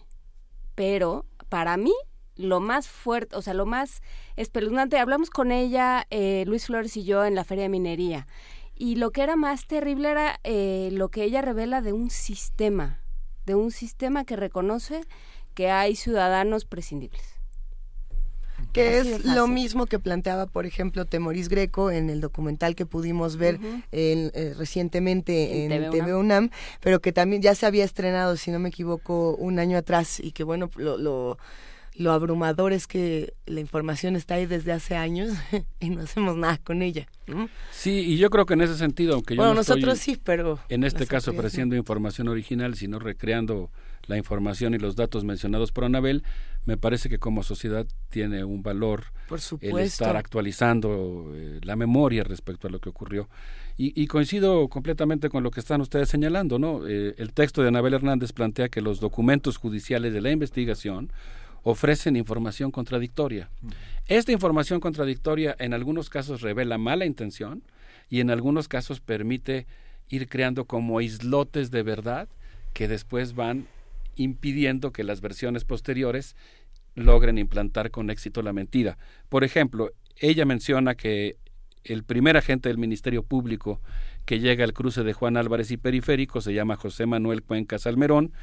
Pero 0.75 1.25
para 1.49 1.77
mí 1.77 1.93
lo 2.35 2.59
más 2.59 2.87
fuerte 2.87 3.35
o 3.35 3.41
sea 3.41 3.53
lo 3.53 3.65
más 3.65 4.01
espeluznante 4.35 4.97
hablamos 4.97 5.29
con 5.29 5.51
ella 5.51 6.07
eh, 6.09 6.43
Luis 6.47 6.65
Flores 6.65 6.97
y 6.97 7.03
yo 7.03 7.25
en 7.25 7.35
la 7.35 7.43
feria 7.43 7.63
de 7.63 7.69
minería 7.69 8.25
y 8.73 8.95
lo 8.95 9.11
que 9.11 9.21
era 9.21 9.35
más 9.35 9.67
terrible 9.67 10.09
era 10.09 10.39
eh, 10.43 10.89
lo 10.93 11.09
que 11.09 11.23
ella 11.23 11.41
revela 11.41 11.81
de 11.81 11.93
un 11.93 12.09
sistema 12.09 13.01
de 13.45 13.53
un 13.53 13.69
sistema 13.69 14.23
que 14.23 14.37
reconoce 14.37 15.01
que 15.53 15.69
hay 15.69 15.95
ciudadanos 15.95 16.65
prescindibles 16.65 17.40
Que 18.71 18.99
Así 18.99 19.11
es 19.11 19.25
lo 19.25 19.47
mismo 19.47 19.85
que 19.85 19.99
planteaba, 19.99 20.45
por 20.45 20.65
ejemplo, 20.65 21.05
Temoris 21.05 21.49
Greco 21.49 21.91
en 21.91 22.09
el 22.09 22.21
documental 22.21 22.75
que 22.75 22.85
pudimos 22.85 23.35
ver 23.35 23.59
en, 23.91 24.31
eh, 24.33 24.53
recientemente 24.57 25.65
En 25.65 25.71
en, 25.71 25.89
TV 25.89 25.99
TV, 25.99 26.15
UNAM, 26.15 26.49
pero 26.79 27.01
que 27.01 27.11
también 27.11 27.41
ya 27.41 27.53
se 27.55 27.65
había 27.65 27.83
estrenado, 27.83 28.37
si 28.37 28.51
no 28.51 28.59
me 28.59 28.69
equivoco, 28.69 29.35
un 29.35 29.59
año 29.59 29.77
atrás 29.77 30.19
y 30.19 30.31
que 30.31 30.43
bueno, 30.43 30.69
lo, 30.77 30.97
lo, 30.97 31.37
lo 32.01 32.11
abrumador 32.11 32.73
es 32.73 32.87
que 32.87 33.33
la 33.45 33.59
información 33.59 34.15
está 34.15 34.35
ahí 34.35 34.45
desde 34.45 34.71
hace 34.71 34.95
años 34.95 35.33
y 35.79 35.89
no 35.89 36.01
hacemos 36.01 36.35
nada 36.35 36.57
con 36.57 36.81
ella. 36.81 37.07
¿no? 37.27 37.49
Sí, 37.71 37.91
y 37.91 38.17
yo 38.17 38.29
creo 38.29 38.45
que 38.45 38.55
en 38.55 38.61
ese 38.61 38.75
sentido, 38.75 39.13
aunque 39.13 39.35
yo 39.35 39.41
Bueno, 39.41 39.53
no 39.53 39.61
estoy 39.61 39.77
nosotros 39.77 39.99
sí, 39.99 40.19
pero 40.21 40.59
en 40.69 40.83
este 40.83 41.07
caso 41.07 41.31
no. 41.31 41.39
ofreciendo 41.39 41.75
información 41.75 42.27
original, 42.27 42.75
sino 42.75 42.99
recreando 42.99 43.69
la 44.07 44.17
información 44.17 44.73
y 44.73 44.79
los 44.79 44.95
datos 44.95 45.23
mencionados 45.23 45.71
por 45.71 45.85
Anabel, 45.85 46.23
me 46.65 46.77
parece 46.77 47.07
que 47.07 47.19
como 47.19 47.43
sociedad 47.43 47.85
tiene 48.09 48.43
un 48.43 48.63
valor 48.63 49.05
Por 49.27 49.39
el 49.61 49.77
estar 49.79 50.17
actualizando 50.17 51.31
eh, 51.33 51.59
la 51.63 51.75
memoria 51.75 52.23
respecto 52.23 52.67
a 52.67 52.71
lo 52.71 52.79
que 52.79 52.89
ocurrió. 52.89 53.29
Y, 53.77 53.99
y 53.99 54.07
coincido 54.07 54.67
completamente 54.67 55.29
con 55.29 55.43
lo 55.43 55.51
que 55.51 55.59
están 55.59 55.81
ustedes 55.81 56.09
señalando, 56.09 56.59
¿no? 56.59 56.87
Eh, 56.87 57.15
el 57.17 57.33
texto 57.33 57.61
de 57.61 57.69
Anabel 57.69 57.93
Hernández 57.93 58.31
plantea 58.31 58.69
que 58.69 58.81
los 58.81 58.99
documentos 58.99 59.57
judiciales 59.57 60.13
de 60.13 60.21
la 60.21 60.31
investigación 60.31 61.11
ofrecen 61.63 62.15
información 62.15 62.71
contradictoria. 62.71 63.49
Esta 64.07 64.31
información 64.31 64.79
contradictoria 64.79 65.55
en 65.59 65.73
algunos 65.73 66.09
casos 66.09 66.41
revela 66.41 66.77
mala 66.77 67.05
intención 67.05 67.63
y 68.09 68.19
en 68.19 68.29
algunos 68.29 68.67
casos 68.67 68.99
permite 68.99 69.67
ir 70.09 70.27
creando 70.27 70.65
como 70.65 71.01
islotes 71.01 71.71
de 71.71 71.83
verdad 71.83 72.27
que 72.73 72.87
después 72.87 73.33
van 73.35 73.67
impidiendo 74.15 74.91
que 74.91 75.03
las 75.03 75.21
versiones 75.21 75.63
posteriores 75.63 76.35
logren 76.95 77.37
implantar 77.37 77.91
con 77.91 78.09
éxito 78.09 78.41
la 78.41 78.53
mentira. 78.53 78.97
Por 79.29 79.43
ejemplo, 79.43 79.91
ella 80.17 80.45
menciona 80.45 80.95
que 80.95 81.37
el 81.83 82.03
primer 82.03 82.37
agente 82.37 82.69
del 82.69 82.77
Ministerio 82.77 83.23
Público 83.23 83.81
que 84.25 84.39
llega 84.39 84.63
al 84.63 84.73
cruce 84.73 85.03
de 85.03 85.13
Juan 85.13 85.37
Álvarez 85.37 85.71
y 85.71 85.77
Periférico 85.77 86.41
se 86.41 86.53
llama 86.53 86.75
José 86.75 87.05
Manuel 87.05 87.43
Cuenca 87.43 87.79
Salmerón 87.79 88.33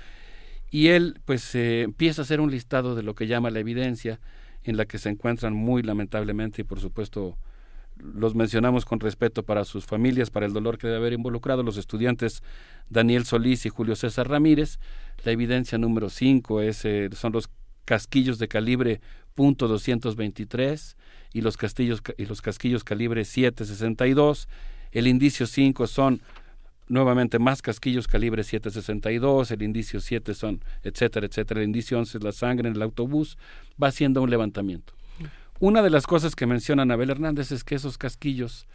y 0.71 0.89
él 0.89 1.21
pues 1.25 1.55
eh, 1.55 1.83
empieza 1.83 2.23
a 2.23 2.25
hacer 2.25 2.41
un 2.41 2.51
listado 2.51 2.95
de 2.95 3.03
lo 3.03 3.15
que 3.15 3.27
llama 3.27 3.51
la 3.51 3.61
evidencia 3.61 4.21
en 4.65 4.77
la 4.77 4.87
que 4.87 4.99
se 4.99 5.09
encuentran 5.09 5.55
muy 5.55 5.83
lamentablemente 5.83 6.63
y 6.63 6.65
por 6.65 6.81
supuesto 6.81 7.39
los 7.97 8.35
mencionamos 8.35 8.85
con 8.85 9.01
respeto 9.01 9.43
para 9.43 9.65
sus 9.65 9.85
familias, 9.85 10.31
para 10.31 10.47
el 10.47 10.53
dolor 10.53 10.79
que 10.79 10.87
debe 10.87 10.99
haber 10.99 11.13
involucrado 11.15 11.63
los 11.63 11.77
estudiantes 11.77 12.43
Daniel 12.89 13.25
Solís 13.25 13.67
y 13.67 13.71
Julio 13.71 13.97
César 13.97 14.29
Ramírez. 14.29 14.79
La 15.25 15.33
evidencia 15.33 15.79
número 15.79 16.09
5 16.11 16.61
es, 16.63 16.85
eh, 16.85 17.09
son 17.13 17.33
los 17.33 17.51
casquillos 17.85 18.39
de 18.39 18.49
calibre 18.49 19.01
.223 19.37 20.97
y 21.33 21.41
los, 21.41 21.57
castillos, 21.57 22.03
y 22.17 22.27
los 22.27 22.43
casquillos 22.43 22.85
calibre 22.85 23.23
.762. 23.23 24.47
El 24.93 25.07
indicio 25.07 25.47
5 25.47 25.87
son 25.87 26.21
nuevamente 26.89 27.39
más 27.39 27.63
casquillos 27.63 28.07
calibre 28.07 28.43
.762, 28.43 29.51
el 29.51 29.63
indicio 29.63 30.01
7 30.01 30.35
son, 30.35 30.63
etcétera, 30.83 31.27
etcétera. 31.27 31.61
El 31.61 31.67
indicio 31.67 31.99
11 31.99 32.19
es 32.19 32.25
la 32.25 32.33
sangre 32.33 32.69
en 32.69 32.77
el 32.77 32.83
autobús. 32.83 33.39
Va 33.83 33.89
haciendo 33.89 34.23
un 34.23 34.31
levantamiento. 34.31 34.95
Una 35.61 35.83
de 35.83 35.91
las 35.91 36.07
cosas 36.07 36.37
que 36.37 36.47
menciona 36.47 36.83
Anabel 36.83 37.11
Hernández 37.11 37.51
es 37.51 37.65
que 37.65 37.75
esos 37.75 37.99
casquillos 37.99 38.67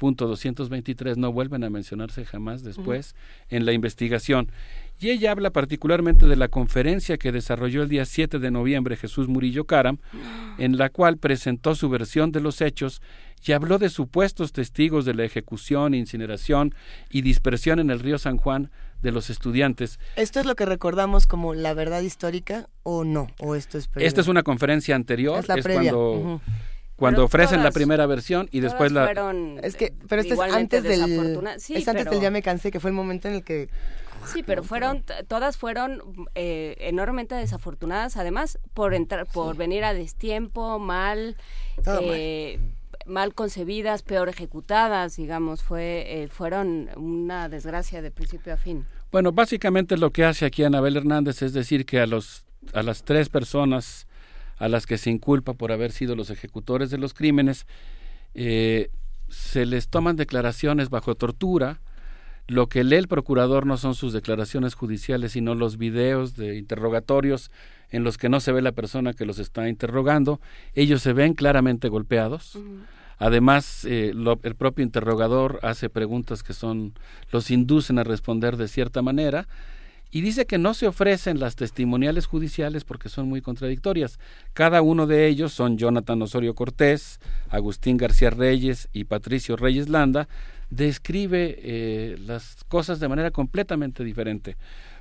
punto 0.00 0.26
223 0.26 1.18
no 1.18 1.30
vuelven 1.30 1.62
a 1.62 1.70
mencionarse 1.70 2.24
jamás 2.24 2.64
después 2.64 3.14
en 3.50 3.66
la 3.66 3.72
investigación. 3.72 4.50
Y 4.98 5.10
ella 5.10 5.30
habla 5.30 5.50
particularmente 5.50 6.26
de 6.26 6.36
la 6.36 6.48
conferencia 6.48 7.18
que 7.18 7.32
desarrolló 7.32 7.82
el 7.82 7.90
día 7.90 8.06
7 8.06 8.38
de 8.38 8.50
noviembre 8.50 8.96
Jesús 8.96 9.28
Murillo 9.28 9.64
Caram, 9.64 9.98
en 10.58 10.78
la 10.78 10.88
cual 10.88 11.18
presentó 11.18 11.74
su 11.74 11.90
versión 11.90 12.32
de 12.32 12.40
los 12.40 12.62
hechos 12.62 13.02
y 13.44 13.52
habló 13.52 13.78
de 13.78 13.88
supuestos 13.88 14.52
testigos 14.52 15.04
de 15.04 15.14
la 15.14 15.24
ejecución, 15.24 15.94
incineración 15.94 16.74
y 17.10 17.22
dispersión 17.22 17.78
en 17.78 17.90
el 17.90 18.00
río 18.00 18.18
San 18.18 18.36
Juan 18.36 18.70
de 19.02 19.12
los 19.12 19.30
estudiantes. 19.30 19.98
¿Esto 20.16 20.40
es 20.40 20.46
lo 20.46 20.54
que 20.54 20.66
recordamos 20.66 21.26
como 21.26 21.54
la 21.54 21.72
verdad 21.74 22.02
histórica 22.02 22.68
o 22.82 23.04
no? 23.04 23.28
¿O 23.40 23.54
esto 23.54 23.78
es 23.78 23.88
previo? 23.88 24.06
Esta 24.06 24.20
es 24.20 24.28
una 24.28 24.42
conferencia 24.42 24.94
anterior, 24.94 25.38
Es 25.38 25.48
la 25.48 25.54
es 25.54 25.64
previa, 25.64 25.92
cuando, 25.92 26.12
ujú. 26.12 26.40
cuando 26.96 27.16
Pero 27.18 27.24
ofrecen 27.24 27.62
la 27.64 27.70
primera 27.70 28.04
versión 28.06 28.48
y 28.52 28.60
después 28.60 28.92
la... 28.92 29.06
fueron 29.06 29.58
Es 29.62 29.76
que, 29.76 29.94
pero 30.08 30.20
este 30.20 30.34
es 30.34 30.40
antes 30.40 30.82
del. 30.82 31.00
Sí, 31.58 31.74
es 31.74 31.88
antes 31.88 32.04
pero- 32.04 32.10
del 32.12 32.20
ya 32.20 32.30
me 32.30 32.42
cansé, 32.42 32.70
que 32.70 32.80
fue 32.80 32.90
el 32.90 32.96
momento 32.96 33.28
en 33.28 33.34
el 33.36 33.42
que 33.44 33.68
Sí, 34.26 34.42
pero 34.42 34.62
fueron, 34.62 35.02
todas 35.28 35.56
fueron 35.56 36.02
eh, 36.34 36.76
enormemente 36.80 37.34
desafortunadas, 37.34 38.18
además 38.18 38.58
por 38.74 38.92
entrar, 38.92 39.26
por 39.26 39.56
venir 39.56 39.82
a 39.82 39.94
destiempo, 39.94 40.78
mal, 40.78 41.36
Todo 41.82 42.00
eh, 42.02 42.58
mal 42.58 42.79
concebidas, 43.34 44.02
peor 44.02 44.28
ejecutadas, 44.28 45.16
digamos, 45.16 45.62
fue, 45.62 46.22
eh, 46.22 46.28
fueron 46.28 46.88
una 46.96 47.48
desgracia 47.48 48.02
de 48.02 48.10
principio 48.10 48.54
a 48.54 48.56
fin. 48.56 48.86
Bueno, 49.12 49.32
básicamente 49.32 49.96
lo 49.96 50.10
que 50.10 50.24
hace 50.24 50.46
aquí 50.46 50.62
Anabel 50.64 50.96
Hernández 50.96 51.42
es 51.42 51.52
decir 51.52 51.84
que 51.84 52.00
a 52.00 52.06
los 52.06 52.44
a 52.74 52.82
las 52.82 53.04
tres 53.04 53.28
personas 53.28 54.06
a 54.58 54.68
las 54.68 54.86
que 54.86 54.98
se 54.98 55.10
inculpa 55.10 55.54
por 55.54 55.72
haber 55.72 55.92
sido 55.92 56.14
los 56.14 56.30
ejecutores 56.30 56.90
de 56.90 56.98
los 56.98 57.14
crímenes 57.14 57.66
eh, 58.34 58.90
se 59.28 59.64
les 59.64 59.88
toman 59.88 60.16
declaraciones 60.16 60.90
bajo 60.90 61.14
tortura. 61.14 61.80
Lo 62.46 62.68
que 62.68 62.84
lee 62.84 62.96
el 62.96 63.08
procurador 63.08 63.64
no 63.64 63.76
son 63.76 63.94
sus 63.94 64.12
declaraciones 64.12 64.74
judiciales, 64.74 65.32
sino 65.32 65.54
los 65.54 65.78
videos 65.78 66.36
de 66.36 66.56
interrogatorios 66.58 67.50
en 67.90 68.02
los 68.02 68.18
que 68.18 68.28
no 68.28 68.40
se 68.40 68.52
ve 68.52 68.60
la 68.60 68.72
persona 68.72 69.12
que 69.12 69.24
los 69.24 69.38
está 69.38 69.68
interrogando. 69.68 70.40
Ellos 70.74 71.00
se 71.00 71.12
ven 71.12 71.34
claramente 71.34 71.88
golpeados. 71.88 72.58
Además, 73.20 73.84
eh, 73.84 74.14
el 74.42 74.54
propio 74.56 74.82
interrogador 74.82 75.60
hace 75.62 75.90
preguntas 75.90 76.42
que 76.42 76.54
son 76.54 76.94
los 77.30 77.50
inducen 77.50 77.98
a 77.98 78.04
responder 78.04 78.56
de 78.56 78.66
cierta 78.66 79.02
manera 79.02 79.46
y 80.10 80.22
dice 80.22 80.46
que 80.46 80.56
no 80.56 80.72
se 80.72 80.88
ofrecen 80.88 81.38
las 81.38 81.54
testimoniales 81.54 82.24
judiciales 82.24 82.84
porque 82.84 83.10
son 83.10 83.28
muy 83.28 83.42
contradictorias. 83.42 84.18
Cada 84.54 84.80
uno 84.80 85.06
de 85.06 85.26
ellos 85.26 85.52
son 85.52 85.76
Jonathan 85.76 86.22
Osorio 86.22 86.54
Cortés, 86.54 87.20
Agustín 87.50 87.98
García 87.98 88.30
Reyes 88.30 88.88
y 88.94 89.04
Patricio 89.04 89.54
Reyes 89.54 89.90
Landa, 89.90 90.26
describe 90.70 91.58
eh, 91.58 92.16
las 92.24 92.64
cosas 92.68 93.00
de 93.00 93.08
manera 93.08 93.30
completamente 93.30 94.02
diferente. 94.02 94.56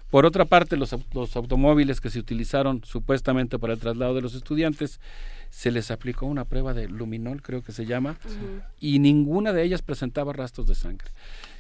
Por 0.09 0.25
otra 0.25 0.43
parte, 0.43 0.75
los, 0.75 0.93
los 1.13 1.35
automóviles 1.37 2.01
que 2.01 2.09
se 2.09 2.19
utilizaron 2.19 2.81
supuestamente 2.83 3.59
para 3.59 3.73
el 3.73 3.79
traslado 3.79 4.13
de 4.13 4.21
los 4.21 4.35
estudiantes, 4.35 4.99
se 5.49 5.71
les 5.71 5.91
aplicó 5.91 6.25
una 6.25 6.45
prueba 6.45 6.73
de 6.73 6.87
luminol, 6.87 7.41
creo 7.41 7.61
que 7.61 7.71
se 7.71 7.85
llama, 7.85 8.17
y 8.79 8.99
ninguna 8.99 9.51
de 9.53 9.63
ellas 9.63 9.81
presentaba 9.81 10.33
rastros 10.33 10.67
de 10.67 10.75
sangre. 10.75 11.09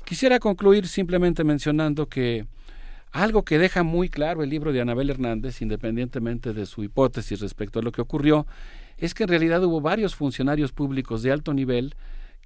Quisiera 0.05 0.39
concluir 0.39 0.87
simplemente 0.87 1.43
mencionando 1.43 2.07
que 2.07 2.45
algo 3.11 3.43
que 3.43 3.57
deja 3.57 3.83
muy 3.83 4.09
claro 4.09 4.43
el 4.43 4.49
libro 4.49 4.71
de 4.71 4.81
Anabel 4.81 5.09
Hernández, 5.09 5.61
independientemente 5.61 6.53
de 6.53 6.65
su 6.65 6.83
hipótesis 6.83 7.39
respecto 7.39 7.79
a 7.79 7.81
lo 7.81 7.91
que 7.91 8.01
ocurrió, 8.01 8.45
es 8.97 9.13
que 9.13 9.23
en 9.23 9.29
realidad 9.29 9.63
hubo 9.63 9.81
varios 9.81 10.15
funcionarios 10.15 10.71
públicos 10.71 11.23
de 11.23 11.31
alto 11.31 11.53
nivel 11.53 11.95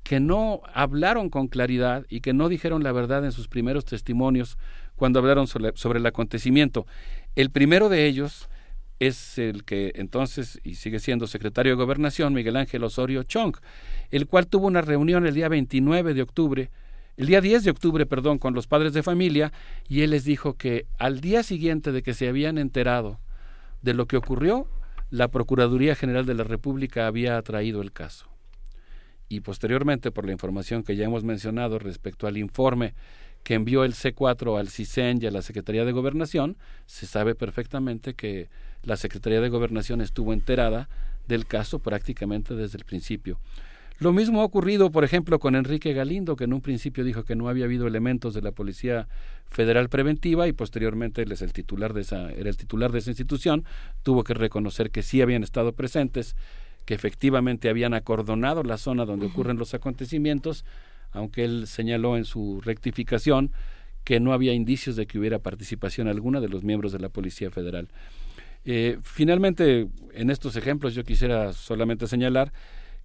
que 0.04 0.20
no 0.20 0.62
hablaron 0.74 1.30
con 1.30 1.48
claridad 1.48 2.06
y 2.10 2.22
que 2.22 2.34
no 2.34 2.50
dijeron 2.50 2.84
la 2.84 2.92
verdad 2.92 3.26
en 3.26 3.32
sus 3.32 3.48
primeros 3.48 3.86
testimonios 3.86 4.58
cuando 4.96 5.20
hablaron 5.20 5.48
sobre, 5.48 5.72
sobre 5.76 6.00
el 6.00 6.06
acontecimiento. 6.06 6.86
El 7.36 7.50
primero 7.50 7.90
de 7.90 8.06
ellos 8.06 8.50
es 9.08 9.38
el 9.38 9.64
que 9.64 9.92
entonces 9.96 10.60
y 10.64 10.76
sigue 10.76 11.00
siendo 11.00 11.28
secretario 11.28 11.74
de 11.74 11.84
Gobernación, 11.84 12.34
Miguel 12.34 12.56
Ángel 12.56 12.84
Osorio 12.84 13.24
Chong, 13.24 13.56
el 14.12 14.28
cual 14.28 14.48
tuvo 14.48 14.68
una 14.68 14.82
reunión 14.82 15.26
el 15.26 15.34
día 15.34 15.50
29 15.50 16.14
de 16.14 16.22
octubre, 16.22 16.70
el 17.18 17.28
día 17.28 17.42
10 17.42 17.64
de 17.64 17.72
octubre, 17.72 18.06
perdón, 18.06 18.40
con 18.40 18.54
los 18.54 18.68
padres 18.68 18.94
de 18.94 19.04
familia, 19.04 19.52
y 19.88 20.02
él 20.02 20.12
les 20.12 20.24
dijo 20.24 20.56
que 20.56 20.88
al 20.98 21.22
día 21.22 21.44
siguiente 21.44 21.92
de 21.92 22.02
que 22.02 22.14
se 22.14 22.28
habían 22.28 22.58
enterado 22.58 23.20
de 23.82 23.94
lo 23.94 24.08
que 24.08 24.18
ocurrió, 24.18 24.68
la 25.12 25.28
Procuraduría 25.28 25.96
General 25.96 26.26
de 26.26 26.34
la 26.34 26.44
República 26.44 27.06
había 27.06 27.40
traído 27.44 27.82
el 27.82 27.92
caso. 27.92 28.28
Y 29.30 29.42
posteriormente, 29.42 30.12
por 30.12 30.26
la 30.26 30.32
información 30.32 30.84
que 30.84 30.96
ya 30.96 31.06
hemos 31.06 31.24
mencionado 31.24 31.78
respecto 31.78 32.26
al 32.26 32.38
informe 32.38 32.96
que 33.44 33.56
envió 33.56 33.84
el 33.84 33.94
C4 33.94 34.60
al 34.60 34.70
CISEN 34.70 35.20
y 35.22 35.28
a 35.28 35.32
la 35.32 35.42
Secretaría 35.42 35.86
de 35.86 35.92
Gobernación, 35.92 36.58
se 36.86 37.06
sabe 37.06 37.36
perfectamente 37.36 38.14
que 38.14 38.50
la 38.84 38.98
Secretaría 38.98 39.42
de 39.42 39.50
Gobernación 39.50 40.02
estuvo 40.02 40.34
enterada 40.34 40.90
del 41.28 41.46
caso 41.46 41.80
prácticamente 41.80 42.56
desde 42.56 42.78
el 42.78 42.86
principio. 42.86 43.40
Lo 44.00 44.12
mismo 44.12 44.42
ha 44.42 44.44
ocurrido, 44.44 44.92
por 44.92 45.04
ejemplo, 45.04 45.40
con 45.40 45.56
Enrique 45.56 45.94
Galindo, 45.94 46.36
que 46.36 46.46
en 46.46 46.54
un 46.54 46.62
principio 46.62 47.04
dijo 47.04 47.24
que 47.24 47.36
no 47.36 47.48
había 47.48 47.66
habido 47.66 47.88
elementos 47.88 48.34
de 48.34 48.42
la 48.42 48.52
Policía 48.52 49.08
Federal 49.48 49.88
Preventiva 49.88 50.48
y 50.48 50.52
posteriormente 50.52 51.22
él 51.22 51.32
es 51.32 51.42
el 51.42 51.54
titular 51.54 51.94
de 51.94 52.02
esa, 52.02 52.32
era 52.32 52.50
el 52.50 52.58
titular 52.58 52.92
de 52.92 53.00
esa 53.00 53.12
institución, 53.12 53.64
tuvo 54.02 54.24
que 54.24 54.34
reconocer 54.34 54.90
que 54.90 55.04
sí 55.04 55.22
habían 55.22 55.44
estado 55.44 55.74
presentes, 55.74 56.36
que 56.86 56.96
efectivamente 56.96 57.70
habían 57.70 57.94
acordonado 57.94 58.64
la 58.64 58.78
zona 58.78 59.06
donde 59.06 59.28
ocurren 59.28 59.58
los 59.58 59.74
acontecimientos, 59.74 60.66
aunque 61.12 61.46
él 61.46 61.68
señaló 61.68 62.18
en 62.18 62.26
su 62.26 62.62
rectificación 62.62 63.52
que 64.04 64.20
no 64.20 64.34
había 64.34 64.54
indicios 64.54 64.96
de 64.96 65.06
que 65.06 65.18
hubiera 65.18 65.40
participación 65.40 66.08
alguna 66.08 66.42
de 66.42 66.50
los 66.50 66.64
miembros 66.64 66.92
de 66.92 67.00
la 67.00 67.10
Policía 67.10 67.52
Federal. 67.52 67.88
Eh, 68.66 68.98
finalmente, 69.04 69.88
en 70.14 70.30
estos 70.30 70.56
ejemplos 70.56 70.94
yo 70.94 71.04
quisiera 71.04 71.54
solamente 71.54 72.08
señalar 72.08 72.54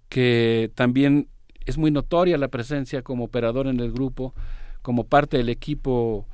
que 0.09 0.71
también 0.75 1.29
es 1.67 1.77
muy 1.77 1.91
notoria 1.91 2.39
la 2.39 2.49
presencia 2.49 3.03
como 3.03 3.25
operador 3.25 3.67
en 3.67 3.81
el 3.81 3.93
grupo, 3.93 4.35
como 4.83 5.05
parte 5.05 5.37
del 5.37 5.49
equipo 5.49 6.27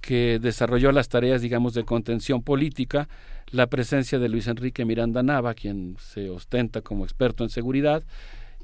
que 0.00 0.38
desarrolló 0.40 0.92
las 0.92 1.08
tareas, 1.08 1.42
digamos, 1.42 1.74
de 1.74 1.84
contención 1.84 2.42
política, 2.42 3.08
la 3.50 3.66
presencia 3.66 4.18
de 4.18 4.28
Luis 4.28 4.46
Enrique 4.46 4.84
Miranda 4.84 5.22
Nava, 5.22 5.54
quien 5.54 5.96
se 5.98 6.30
ostenta 6.30 6.82
como 6.82 7.04
experto 7.04 7.44
en 7.44 7.50
seguridad, 7.50 8.04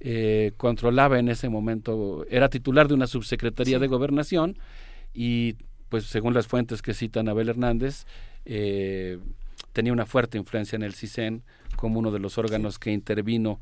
eh, 0.00 0.52
controlaba 0.56 1.18
en 1.18 1.28
ese 1.28 1.48
momento, 1.48 2.24
era 2.30 2.48
titular 2.48 2.88
de 2.88 2.94
una 2.94 3.06
subsecretaría 3.06 3.78
de 3.78 3.86
gobernación 3.86 4.56
y, 5.12 5.56
pues, 5.88 6.04
según 6.04 6.34
las 6.34 6.46
fuentes 6.46 6.82
que 6.82 6.94
citan 6.94 7.28
Abel 7.28 7.48
Hernández, 7.48 8.06
eh, 8.44 9.18
tenía 9.72 9.92
una 9.92 10.06
fuerte 10.06 10.38
influencia 10.38 10.76
en 10.76 10.82
el 10.82 10.94
CISEN 10.94 11.42
como 11.76 11.98
uno 11.98 12.10
de 12.10 12.18
los 12.18 12.38
órganos 12.38 12.78
que 12.78 12.92
intervino 12.92 13.60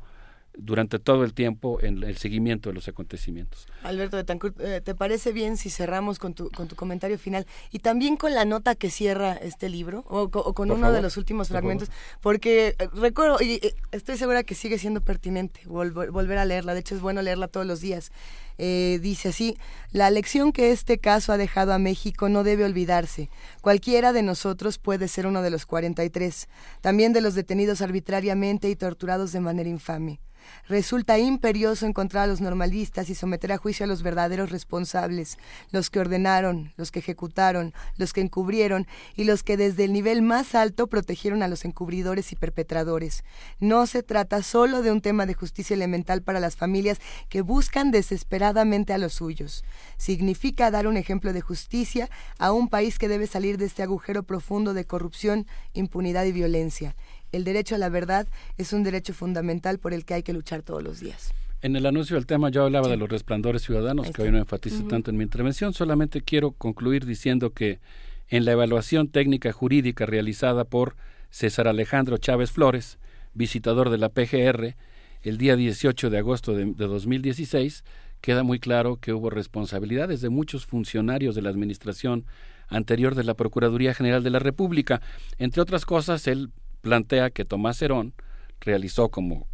durante 0.55 0.99
todo 0.99 1.23
el 1.23 1.33
tiempo 1.33 1.79
en 1.81 2.03
el 2.03 2.17
seguimiento 2.17 2.69
de 2.69 2.75
los 2.75 2.87
acontecimientos. 2.87 3.67
Alberto 3.81 4.17
de 4.17 4.23
Tancur, 4.23 4.53
eh, 4.59 4.81
¿te 4.83 4.93
parece 4.93 5.31
bien 5.31 5.57
si 5.57 5.69
cerramos 5.69 6.19
con 6.19 6.33
tu, 6.33 6.49
con 6.51 6.67
tu 6.67 6.75
comentario 6.75 7.17
final 7.17 7.47
y 7.71 7.79
también 7.79 8.17
con 8.17 8.33
la 8.33 8.45
nota 8.45 8.75
que 8.75 8.89
cierra 8.89 9.33
este 9.33 9.69
libro 9.69 10.03
o, 10.07 10.29
con 10.29 10.71
uno 10.71 10.91
de 10.91 11.01
los 11.01 11.17
últimos 11.17 11.47
fragmentos? 11.47 11.89
Porque 12.21 12.75
eh, 12.77 12.87
recuerdo 12.93 13.41
y 13.41 13.53
eh, 13.63 13.75
estoy 13.91 14.17
segura 14.17 14.43
que 14.43 14.55
sigue 14.55 14.77
siendo 14.77 15.01
pertinente 15.01 15.61
volver, 15.65 16.37
a 16.37 16.45
leerla, 16.45 16.73
de 16.73 16.81
hecho 16.81 16.95
es 16.95 17.01
bueno 17.01 17.21
leerla 17.21 17.47
todos 17.47 17.65
los 17.65 17.81
días. 17.81 18.11
Dice 18.57 19.29
así, 19.29 19.57
la 19.91 20.09
lección 20.09 20.51
que 20.51 20.71
este 20.71 20.97
caso 20.97 21.31
ha 21.31 21.37
dejado 21.37 21.73
a 21.73 21.79
México 21.79 22.29
no 22.29 22.43
debe 22.43 22.65
olvidarse. 22.65 23.29
Cualquiera 23.61 24.13
de 24.13 24.23
nosotros 24.23 24.77
puede 24.77 25.07
ser 25.07 25.27
uno 25.27 25.41
de 25.41 25.49
los 25.49 25.65
43, 25.65 26.47
también 26.81 27.13
de 27.13 27.21
los 27.21 27.35
detenidos 27.35 27.81
arbitrariamente 27.81 28.69
y 28.69 28.75
torturados 28.75 29.31
de 29.31 29.39
manera 29.39 29.69
infame. 29.69 30.19
Resulta 30.67 31.17
imperioso 31.17 31.85
encontrar 31.85 32.23
a 32.23 32.27
los 32.27 32.41
normalistas 32.41 33.09
y 33.09 33.15
someter 33.15 33.51
a 33.51 33.57
juicio 33.57 33.85
a 33.85 33.87
los 33.87 34.03
verdaderos 34.03 34.49
responsables, 34.49 35.37
los 35.71 35.89
que 35.89 35.99
ordenaron, 35.99 36.73
los 36.77 36.91
que 36.91 36.99
ejecutaron, 36.99 37.73
los 37.97 38.13
que 38.13 38.21
encubrieron 38.21 38.87
y 39.15 39.25
los 39.25 39.43
que 39.43 39.57
desde 39.57 39.85
el 39.85 39.93
nivel 39.93 40.21
más 40.21 40.55
alto 40.55 40.87
protegieron 40.87 41.43
a 41.43 41.47
los 41.47 41.65
encubridores 41.65 42.31
y 42.31 42.35
perpetradores. 42.35 43.23
No 43.59 43.87
se 43.87 44.03
trata 44.03 44.41
solo 44.43 44.81
de 44.81 44.91
un 44.91 45.01
tema 45.01 45.25
de 45.25 45.33
justicia 45.33 45.75
elemental 45.75 46.21
para 46.21 46.39
las 46.39 46.55
familias 46.55 46.99
que 47.29 47.41
buscan 47.41 47.91
desesperadamente 47.91 48.42
a 48.43 48.97
los 48.97 49.13
suyos. 49.13 49.63
Significa 49.97 50.71
dar 50.71 50.87
un 50.87 50.97
ejemplo 50.97 51.33
de 51.33 51.41
justicia 51.41 52.09
a 52.37 52.51
un 52.51 52.67
país 52.67 52.99
que 52.99 53.07
debe 53.07 53.27
salir 53.27 53.57
de 53.57 53.65
este 53.65 53.83
agujero 53.83 54.23
profundo 54.23 54.73
de 54.73 54.85
corrupción, 54.85 55.47
impunidad 55.73 56.25
y 56.25 56.31
violencia. 56.31 56.95
El 57.31 57.43
derecho 57.43 57.75
a 57.75 57.77
la 57.77 57.89
verdad 57.89 58.27
es 58.57 58.73
un 58.73 58.83
derecho 58.83 59.13
fundamental 59.13 59.79
por 59.79 59.93
el 59.93 60.05
que 60.05 60.15
hay 60.15 60.23
que 60.23 60.33
luchar 60.33 60.61
todos 60.61 60.83
los 60.83 60.99
días. 60.99 61.33
En 61.61 61.75
el 61.77 61.85
anuncio 61.85 62.15
del 62.15 62.25
tema 62.25 62.49
yo 62.49 62.65
hablaba 62.65 62.89
de 62.89 62.97
los 62.97 63.07
resplandores 63.07 63.61
ciudadanos, 63.61 64.11
que 64.11 64.21
hoy 64.21 64.31
no 64.31 64.37
enfatizo 64.37 64.83
tanto 64.83 65.11
en 65.11 65.17
mi 65.17 65.23
intervención, 65.23 65.73
solamente 65.73 66.21
quiero 66.21 66.51
concluir 66.51 67.05
diciendo 67.05 67.51
que 67.51 67.79
en 68.27 68.43
la 68.43 68.51
evaluación 68.51 69.07
técnica 69.07 69.53
jurídica 69.53 70.05
realizada 70.05 70.65
por 70.65 70.97
César 71.29 71.69
Alejandro 71.69 72.17
Chávez 72.17 72.51
Flores, 72.51 72.99
visitador 73.33 73.89
de 73.89 73.97
la 73.97 74.09
PGR, 74.09 74.75
el 75.21 75.37
día 75.37 75.55
18 75.55 76.09
de 76.09 76.17
agosto 76.17 76.53
de, 76.53 76.65
de 76.65 76.85
2016, 76.85 77.85
queda 78.23 78.43
muy 78.43 78.57
claro 78.57 78.95
que 79.01 79.11
hubo 79.11 79.29
responsabilidades 79.29 80.21
de 80.21 80.29
muchos 80.29 80.65
funcionarios 80.65 81.35
de 81.35 81.41
la 81.41 81.49
Administración 81.49 82.25
anterior 82.69 83.15
de 83.15 83.25
la 83.25 83.33
Procuraduría 83.33 83.93
General 83.93 84.23
de 84.23 84.29
la 84.29 84.39
República. 84.39 85.01
Entre 85.39 85.61
otras 85.61 85.85
cosas, 85.85 86.25
él 86.27 86.49
plantea 86.79 87.31
que 87.31 87.43
Tomás 87.43 87.81
Herón 87.81 88.13
realizó 88.61 89.09
como 89.09 89.45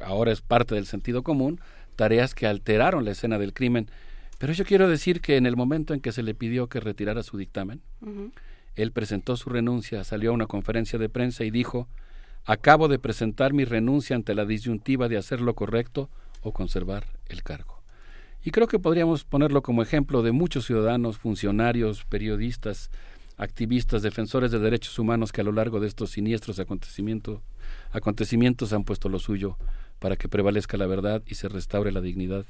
ahora 0.00 0.30
es 0.30 0.42
parte 0.42 0.76
del 0.76 0.86
sentido 0.86 1.24
común, 1.24 1.60
tareas 1.96 2.36
que 2.36 2.46
alteraron 2.46 3.04
la 3.04 3.10
escena 3.10 3.36
del 3.36 3.52
crimen. 3.52 3.90
Pero 4.38 4.52
yo 4.52 4.64
quiero 4.64 4.88
decir 4.88 5.20
que 5.20 5.36
en 5.36 5.44
el 5.44 5.56
momento 5.56 5.92
en 5.92 5.98
que 5.98 6.12
se 6.12 6.22
le 6.22 6.36
pidió 6.36 6.68
que 6.68 6.78
retirara 6.78 7.24
su 7.24 7.36
dictamen, 7.36 7.82
él 8.76 8.92
presentó 8.92 9.36
su 9.36 9.50
renuncia, 9.50 10.04
salió 10.04 10.30
a 10.30 10.34
una 10.34 10.46
conferencia 10.46 11.00
de 11.00 11.08
prensa 11.08 11.42
y 11.42 11.50
dijo, 11.50 11.88
acabo 12.44 12.86
de 12.86 13.00
presentar 13.00 13.52
mi 13.52 13.64
renuncia 13.64 14.14
ante 14.14 14.36
la 14.36 14.44
disyuntiva 14.44 15.08
de 15.08 15.16
hacer 15.16 15.40
lo 15.40 15.54
correcto 15.54 16.10
o 16.42 16.52
conservar 16.52 17.06
el 17.26 17.42
cargo. 17.42 17.73
Y 18.44 18.50
creo 18.50 18.68
que 18.68 18.78
podríamos 18.78 19.24
ponerlo 19.24 19.62
como 19.62 19.82
ejemplo 19.82 20.22
de 20.22 20.32
muchos 20.32 20.66
ciudadanos, 20.66 21.16
funcionarios, 21.16 22.04
periodistas, 22.04 22.90
activistas, 23.38 24.02
defensores 24.02 24.50
de 24.50 24.58
derechos 24.58 24.98
humanos 24.98 25.32
que 25.32 25.40
a 25.40 25.44
lo 25.44 25.52
largo 25.52 25.80
de 25.80 25.88
estos 25.88 26.10
siniestros 26.10 26.58
acontecimientos, 26.60 27.40
acontecimientos 27.90 28.74
han 28.74 28.84
puesto 28.84 29.08
lo 29.08 29.18
suyo 29.18 29.56
para 29.98 30.16
que 30.16 30.28
prevalezca 30.28 30.76
la 30.76 30.86
verdad 30.86 31.22
y 31.26 31.36
se 31.36 31.48
restaure 31.48 31.90
la 31.90 32.02
dignidad 32.02 32.44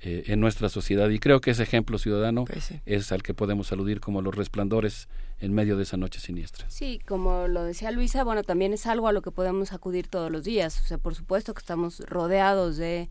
eh, 0.00 0.24
en 0.28 0.40
nuestra 0.40 0.70
sociedad. 0.70 1.10
Y 1.10 1.18
creo 1.18 1.42
que 1.42 1.50
ese 1.50 1.64
ejemplo 1.64 1.98
ciudadano 1.98 2.46
pues 2.46 2.72
es 2.86 3.12
al 3.12 3.22
que 3.22 3.34
podemos 3.34 3.70
aludir 3.72 4.00
como 4.00 4.22
los 4.22 4.34
resplandores 4.34 5.06
en 5.38 5.52
medio 5.52 5.76
de 5.76 5.82
esa 5.82 5.98
noche 5.98 6.18
siniestra. 6.18 6.64
Sí, 6.70 6.98
como 7.06 7.46
lo 7.46 7.62
decía 7.64 7.90
Luisa, 7.90 8.24
bueno, 8.24 8.42
también 8.42 8.72
es 8.72 8.86
algo 8.86 9.06
a 9.06 9.12
lo 9.12 9.20
que 9.20 9.30
podemos 9.30 9.74
acudir 9.74 10.08
todos 10.08 10.30
los 10.30 10.44
días. 10.44 10.80
O 10.80 10.86
sea, 10.86 10.96
por 10.96 11.14
supuesto 11.14 11.52
que 11.52 11.60
estamos 11.60 12.00
rodeados 12.06 12.78
de, 12.78 13.10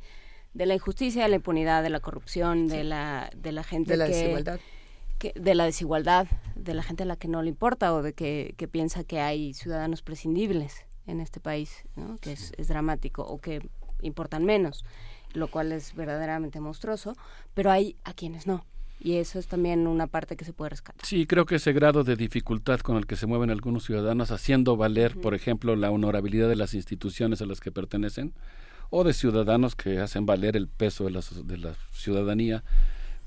de 0.53 0.65
la 0.65 0.73
injusticia, 0.73 1.23
de 1.23 1.29
la 1.29 1.35
impunidad, 1.35 1.83
de 1.83 1.89
la 1.89 1.99
corrupción, 1.99 2.67
de, 2.67 2.83
la, 2.83 3.29
de 3.35 3.51
la 3.51 3.63
gente 3.63 3.91
de 3.91 3.97
la 3.97 4.05
que, 4.07 4.13
desigualdad 4.13 4.59
de 5.35 5.55
la 5.55 5.65
desigualdad, 5.65 6.27
de 6.55 6.73
la 6.73 6.83
gente 6.83 7.03
a 7.03 7.05
la 7.05 7.17
que 7.17 7.27
no 7.27 7.41
le 7.41 7.49
importa 7.49 7.93
o 7.93 8.01
de 8.01 8.13
que, 8.13 8.69
piensa 8.71 9.03
que 9.03 9.19
hay 9.19 9.53
ciudadanos 9.53 10.01
prescindibles 10.01 10.85
en 11.07 11.19
este 11.19 11.39
país, 11.39 11.83
que 12.21 12.33
es, 12.33 12.51
dramático 12.67 13.23
o 13.23 13.39
que 13.39 13.67
importan 14.01 14.45
menos, 14.45 14.85
lo 15.33 15.49
cual 15.49 15.71
es 15.71 15.93
verdaderamente 15.93 16.59
monstruoso, 16.59 17.15
pero 17.53 17.71
hay 17.71 17.95
a 18.03 18.13
quienes 18.13 18.47
no. 18.47 18.65
Y 19.01 19.15
eso 19.15 19.39
es 19.39 19.47
también 19.47 19.87
una 19.87 20.07
parte 20.07 20.35
que 20.35 20.43
se 20.43 20.51
puede 20.51 20.71
rescatar. 20.71 21.05
Sí, 21.05 21.25
creo 21.25 21.45
que 21.45 21.55
ese 21.55 21.71
grado 21.71 22.03
de 22.03 22.17
dificultad 22.17 22.81
con 22.81 22.97
el 22.97 23.07
que 23.07 23.15
se 23.15 23.27
mueven 23.27 23.49
algunos 23.49 23.85
ciudadanos 23.85 24.31
haciendo 24.31 24.75
valer, 24.75 25.19
por 25.21 25.33
ejemplo, 25.33 25.77
la 25.77 25.89
honorabilidad 25.89 26.49
de 26.49 26.57
las 26.57 26.73
instituciones 26.73 27.41
a 27.41 27.45
las 27.45 27.61
que 27.61 27.71
pertenecen, 27.71 28.33
o 28.89 29.03
de 29.03 29.13
ciudadanos 29.13 29.75
que 29.75 29.99
hacen 29.99 30.25
valer 30.25 30.55
el 30.55 30.67
peso 30.67 31.05
de 31.05 31.11
la, 31.11 31.21
de 31.43 31.57
la 31.57 31.75
ciudadanía, 31.91 32.63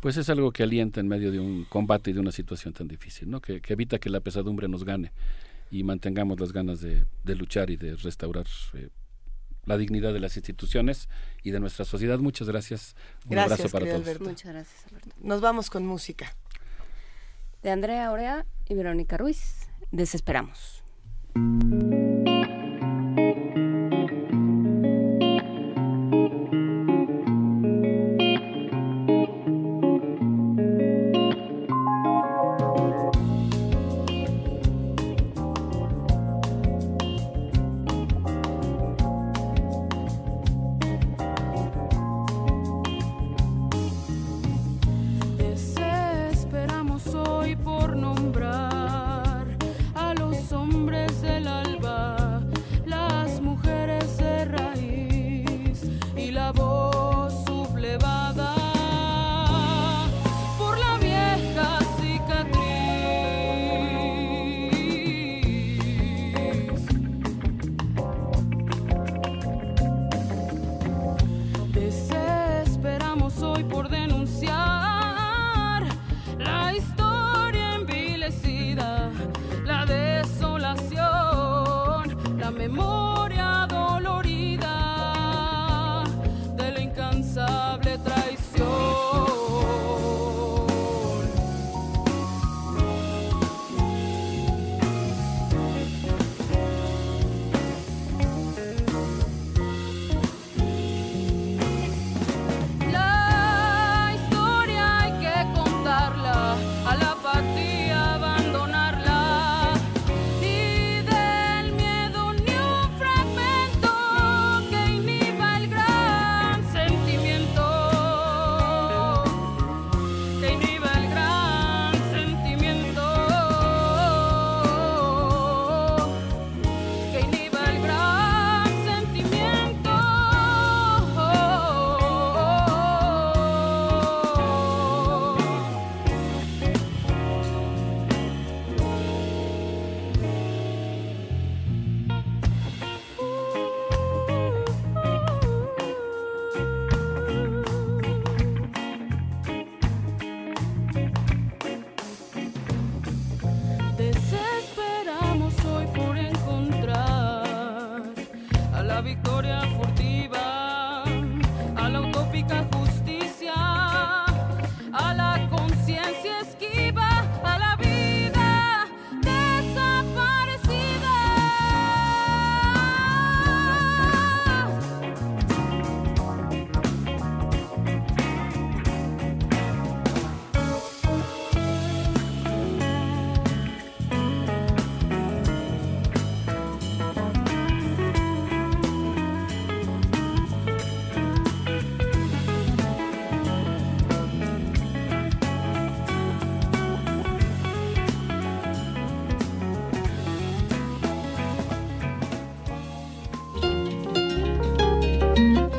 pues 0.01 0.17
es 0.17 0.29
algo 0.31 0.53
que 0.53 0.63
alienta 0.63 1.01
en 1.01 1.09
medio 1.09 1.31
de 1.31 1.39
un 1.39 1.65
combate 1.65 2.11
y 2.11 2.13
de 2.13 2.21
una 2.21 2.33
situación 2.33 2.75
tan 2.75 2.89
difícil, 2.89 3.31
¿no? 3.31 3.41
que, 3.41 3.61
evita 3.69 3.99
que 3.99 4.11
la 4.11 4.21
pesadumbre 4.21 4.69
nos 4.69 4.85
gane 4.85 5.13
y 5.71 5.85
mantengamos 5.85 6.41
las 6.41 6.53
ganas 6.53 6.81
de, 6.81 7.05
luchar 7.25 7.71
y 7.71 7.77
de 7.77 7.97
restaurar 7.97 8.47
eh, 8.75 8.89
la 9.65 9.77
dignidad 9.77 10.13
de 10.13 10.21
las 10.21 10.37
instituciones 10.37 11.09
y 11.43 11.53
de 11.53 11.61
nuestra 11.61 11.85
sociedad. 11.85 12.19
Muchas 12.19 12.49
gracias. 12.49 12.97
Un 13.29 13.39
abrazo 13.39 13.69
para 13.69 13.87
todos. 13.87 14.21
Muchas 14.21 14.53
gracias, 14.53 14.87
Alberto. 14.89 15.11
Nos 15.21 15.41
vamos 15.41 15.71
con 15.71 15.87
música. 15.87 16.35
De 17.63 17.71
Andrea 17.71 18.11
Orea 18.11 18.45
y 18.69 18.75
Verónica 18.75 19.17
Ruiz, 19.17 19.69
Desesperamos. 19.93 20.83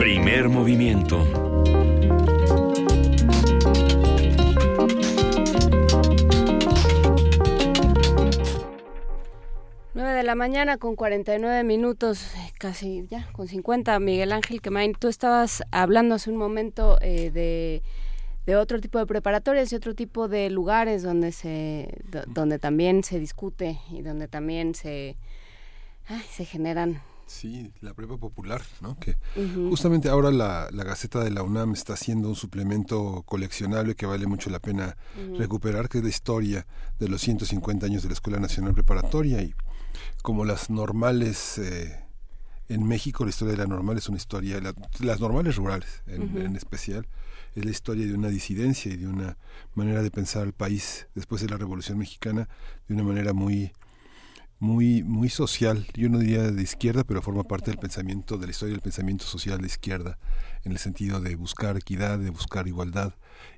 Primer 0.04 0.50
movimiento. 0.50 1.26
9 9.94 10.12
de 10.12 10.24
la 10.24 10.36
mañana 10.36 10.78
con 10.78 10.98
49 10.98 11.64
minutos, 11.64 12.34
casi 12.60 13.08
ya, 13.08 13.32
con 13.32 13.48
50. 13.48 13.98
Miguel 14.02 14.34
Ángel 14.34 14.60
Quemain, 14.62 14.92
tú 14.92 15.08
estabas 15.08 15.64
hablando 15.72 16.16
hace 16.16 16.30
un 16.30 16.36
momento 16.36 16.98
eh, 17.00 17.32
de, 17.32 17.82
de, 18.46 18.58
otro 18.58 18.82
tipo 18.82 19.00
de 19.00 19.06
preparatorias 19.06 19.72
y 19.72 19.78
otro 19.78 19.96
tipo 19.96 20.28
de 20.28 20.50
lugares 20.50 21.02
donde, 21.02 21.32
se, 21.32 21.88
donde 22.28 22.60
también 22.60 23.06
se 23.06 23.20
discute 23.20 23.80
y 23.90 24.02
donde 24.02 24.28
también 24.28 24.76
se, 24.76 25.16
se 26.30 26.44
generan 26.44 27.02
Sí, 27.26 27.72
la 27.82 27.94
prepa 27.94 28.18
popular, 28.18 28.62
¿no? 28.82 28.98
Que 29.00 29.16
justamente 29.70 30.10
ahora 30.10 30.32
la, 30.32 30.68
la, 30.72 30.84
Gaceta 30.84 31.24
de 31.24 31.32
la 31.32 31.42
UNAM 31.42 31.74
está 31.74 31.94
haciendo 31.94 32.28
un 32.30 32.36
suplemento 32.36 33.24
coleccionable 33.26 33.96
que 33.96 34.06
vale 34.06 34.28
mucho 34.28 34.50
la 34.50 34.60
pena 34.60 34.98
recuperar, 35.38 35.90
que 35.90 36.00
es 36.00 36.04
la 36.04 36.10
historia 36.10 36.68
de 37.00 37.08
los 37.08 37.22
150 37.22 37.86
años 37.86 38.04
de 38.04 38.10
la 38.10 38.14
Escuela 38.14 38.40
Nacional 38.40 38.74
Preparatoria. 38.74 39.42
Y 39.42 39.56
como 40.22 40.46
las 40.46 40.70
normales 40.70 41.58
eh, 41.58 42.04
en 42.70 42.88
México, 42.88 43.24
la 43.24 43.30
historia 43.30 43.54
de 43.54 43.58
la 43.58 43.68
normal 43.68 43.98
es 43.98 44.10
una 44.10 44.18
historia, 44.18 44.60
las 45.00 45.20
normales 45.20 45.56
rurales 45.56 46.04
en, 46.08 46.56
especial, 46.56 47.08
es 47.56 47.66
la 47.66 47.72
historia 47.72 48.06
de 48.06 48.14
una 48.14 48.30
disidencia 48.30 48.92
y 48.92 48.98
de 48.98 49.08
una 49.08 49.38
manera 49.76 50.02
de 50.02 50.12
pensar 50.12 50.44
al 50.44 50.54
país 50.54 51.08
después 51.14 51.42
de 51.42 51.50
la 51.50 51.58
Revolución 51.58 51.98
Mexicana 51.98 52.48
de 52.88 52.96
una 52.96 53.04
manera 53.04 53.34
muy 53.34 53.74
muy 54.64 55.04
muy 55.04 55.28
social, 55.28 55.86
yo 55.94 56.08
no 56.08 56.20
diría 56.20 56.50
de 56.50 56.64
izquierda, 56.64 57.04
pero 57.04 57.22
forma 57.22 57.44
parte 57.44 57.70
del 57.70 57.80
pensamiento, 57.80 58.38
de 58.38 58.46
la 58.46 58.52
historia 58.52 58.72
del 58.72 58.82
pensamiento 58.82 59.26
social 59.26 59.60
de 59.60 59.68
izquierda, 59.68 60.18
en 60.64 60.72
el 60.72 60.78
sentido 60.78 61.20
de 61.20 61.36
buscar 61.36 61.76
equidad, 61.76 62.18
de 62.18 62.30
buscar 62.30 62.66
igualdad 62.66 63.14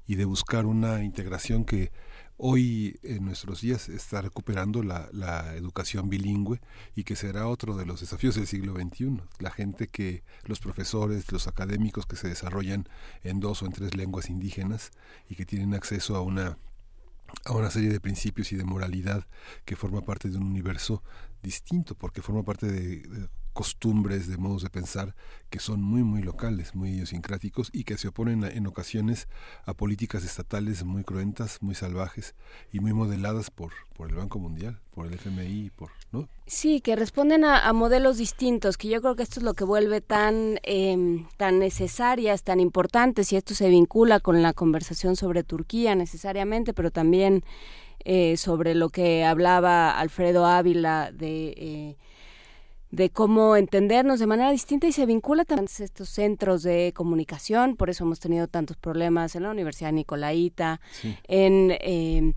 y 0.08 0.16
de 0.16 0.25
buscar 0.25 0.66
una 0.66 1.03
integración 1.03 1.64
que 1.64 1.92
hoy 2.38 3.00
en 3.03 3.24
nuestros 3.24 3.61
días 3.61 3.88
está 3.88 4.24
recuperando 4.24 4.82
la, 4.82 5.08
la, 5.11 5.56
educación 5.56 6.09
bilingüe 6.09 6.59
y 6.95 7.03
que 7.03 7.16
será 7.16 7.48
otro 7.48 7.77
de 7.77 7.85
los 7.85 8.00
desafíos 8.00 8.34
del 8.34 8.48
siglo 8.48 8.74
XXI. 8.74 9.22
La 9.38 9.51
gente 9.51 9.88
que, 9.88 10.24
los 10.45 10.59
profesores, 10.59 11.32
los 11.32 11.48
académicos 11.48 12.08
que 12.08 12.16
se 12.16 12.27
desarrollan 12.27 12.90
en 13.24 13.40
dos 13.40 13.61
o 13.61 13.67
en 13.67 13.74
tres 13.74 13.95
lenguas 13.95 14.32
indígenas 14.32 14.92
y 15.30 15.35
que 15.35 15.45
tienen 15.45 15.75
acceso 15.75 16.16
a 16.16 16.22
una 16.22 16.58
a 17.44 17.54
una 17.54 17.70
serie 17.70 17.90
de 17.90 18.00
principios 18.00 18.52
y 18.52 18.56
de 18.56 18.64
moralidad 18.64 19.28
que 19.66 19.76
forma 19.76 20.02
parte 20.02 20.30
de 20.30 20.38
un 20.38 20.44
universo 20.44 21.04
distinto, 21.44 21.96
porque 21.96 22.22
forma 22.22 22.44
parte 22.44 22.68
de 22.68 23.30
costumbres, 23.56 24.27
de 24.27 24.38
modos 24.38 24.64
de 24.64 24.69
pensar 24.69 25.16
que 25.50 25.59
son 25.59 25.82
muy, 25.82 26.03
muy 26.03 26.22
locales, 26.22 26.75
muy 26.75 26.90
idiosincráticos 26.90 27.69
y 27.72 27.85
que 27.85 27.98
se 27.98 28.09
oponen 28.09 28.43
en 28.43 28.67
ocasiones 28.67 29.30
a 29.64 29.74
políticas 29.74 30.25
estatales 30.25 30.84
muy 30.84 31.06
cruentas, 31.06 31.59
muy 31.61 31.74
salvajes 31.74 32.35
y 32.74 32.82
muy 32.82 32.92
modeladas 32.92 33.51
por, 33.51 33.72
por 33.95 34.09
el 34.09 34.16
Banco 34.16 34.40
Mundial, 34.40 34.82
por 34.93 35.08
el 35.08 35.14
FMI, 35.14 35.69
por, 35.69 35.92
¿no? 36.11 36.27
Sí, 36.45 36.82
que 36.82 36.98
responden 36.98 37.45
a, 37.45 37.72
modelos 37.72 38.17
distintos, 38.17 38.77
que 38.77 38.90
yo 38.90 39.01
creo 39.01 39.16
que 39.16 39.24
esto 39.24 39.40
es 39.40 39.45
lo 39.45 39.53
que 39.53 39.64
vuelve 39.64 40.01
tan, 40.01 40.59
em, 40.64 41.25
tan 41.38 41.58
necesarias, 41.58 42.43
tan 42.43 42.59
importantes, 42.59 43.32
y 43.32 43.38
esto 43.38 43.56
se 43.56 43.69
vincula 43.69 44.19
con 44.19 44.42
la 44.42 44.51
conversación 44.51 45.16
sobre 45.16 45.43
Turquía 45.43 45.95
necesariamente, 45.95 46.74
pero 46.74 46.92
también 46.92 47.45
eh, 48.03 48.35
sobre 48.35 48.75
lo 48.75 48.90
que 48.90 49.24
hablaba 49.24 49.98
Alfredo 49.98 50.45
Ávila 50.45 51.11
de... 51.14 51.53
Eh, 51.56 51.98
de 52.92 53.10
cómo 53.10 53.56
entendernos 53.56 54.20
de 54.20 54.28
manera 54.28 54.52
distinta 54.52 54.88
y 54.88 54.92
se 54.92 55.06
vincula 55.06 55.44
también 55.46 55.68
a 55.68 55.84
estos 55.84 56.10
centros 56.10 56.64
de 56.64 56.94
comunicación, 56.96 57.76
por 57.76 57.90
eso 57.90 58.04
hemos 58.04 58.20
tenido 58.20 58.48
tantos 58.48 58.78
problemas 58.78 59.36
en 59.36 59.44
la 59.44 59.52
Universidad 59.52 59.92
Nicolaita, 59.92 60.80
en, 61.28 61.76
em, 61.82 62.34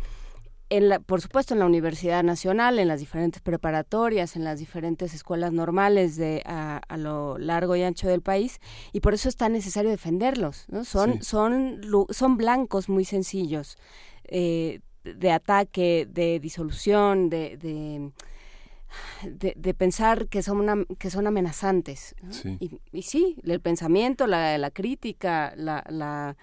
en 0.71 0.89
la, 0.89 1.01
por 1.01 1.21
supuesto 1.21 1.55
en 1.55 1.61
la 1.61 1.67
Universidad 1.67 2.23
Nacional, 2.23 2.79
en 2.79 2.89
las 2.89 3.01
diferentes 3.01 3.41
preparatorias, 3.41 4.37
en 4.37 4.45
las 4.45 4.59
diferentes 4.59 5.15
escuelas 5.15 5.53
normales 5.53 6.17
de 6.17 6.43
a, 6.45 6.81
lo 6.97 7.39
largo 7.39 7.77
y 7.77 7.83
ancho 7.83 8.09
del 8.09 8.23
país, 8.23 8.61
y 8.93 9.01
por 9.01 9.15
eso 9.15 9.29
es 9.29 9.37
tan 9.37 9.53
necesario 9.53 9.91
defenderlos, 9.91 10.67
¿no? 10.69 10.85
Son, 10.85 11.23
son, 11.23 11.81
son 12.11 12.37
blancos 12.37 12.89
muy 12.89 13.05
sencillos 13.05 13.79
eh, 14.25 14.81
de 15.05 15.31
ataque, 15.31 16.07
de 16.11 16.39
disolución, 16.39 17.31
de 17.31 17.57
de, 17.57 18.11
pensar 19.77 20.29
que 20.29 20.43
son, 20.43 20.59
una, 20.59 20.85
que 20.99 21.11
son 21.11 21.27
amenazantes. 21.27 22.15
Y, 22.61 22.81
y, 22.93 23.03
sí, 23.03 23.37
el 23.45 23.61
pensamiento, 23.61 24.27
la, 24.27 24.59
la 24.59 24.71
crítica, 24.71 25.53
la, 25.57 25.85
la, 25.89 26.37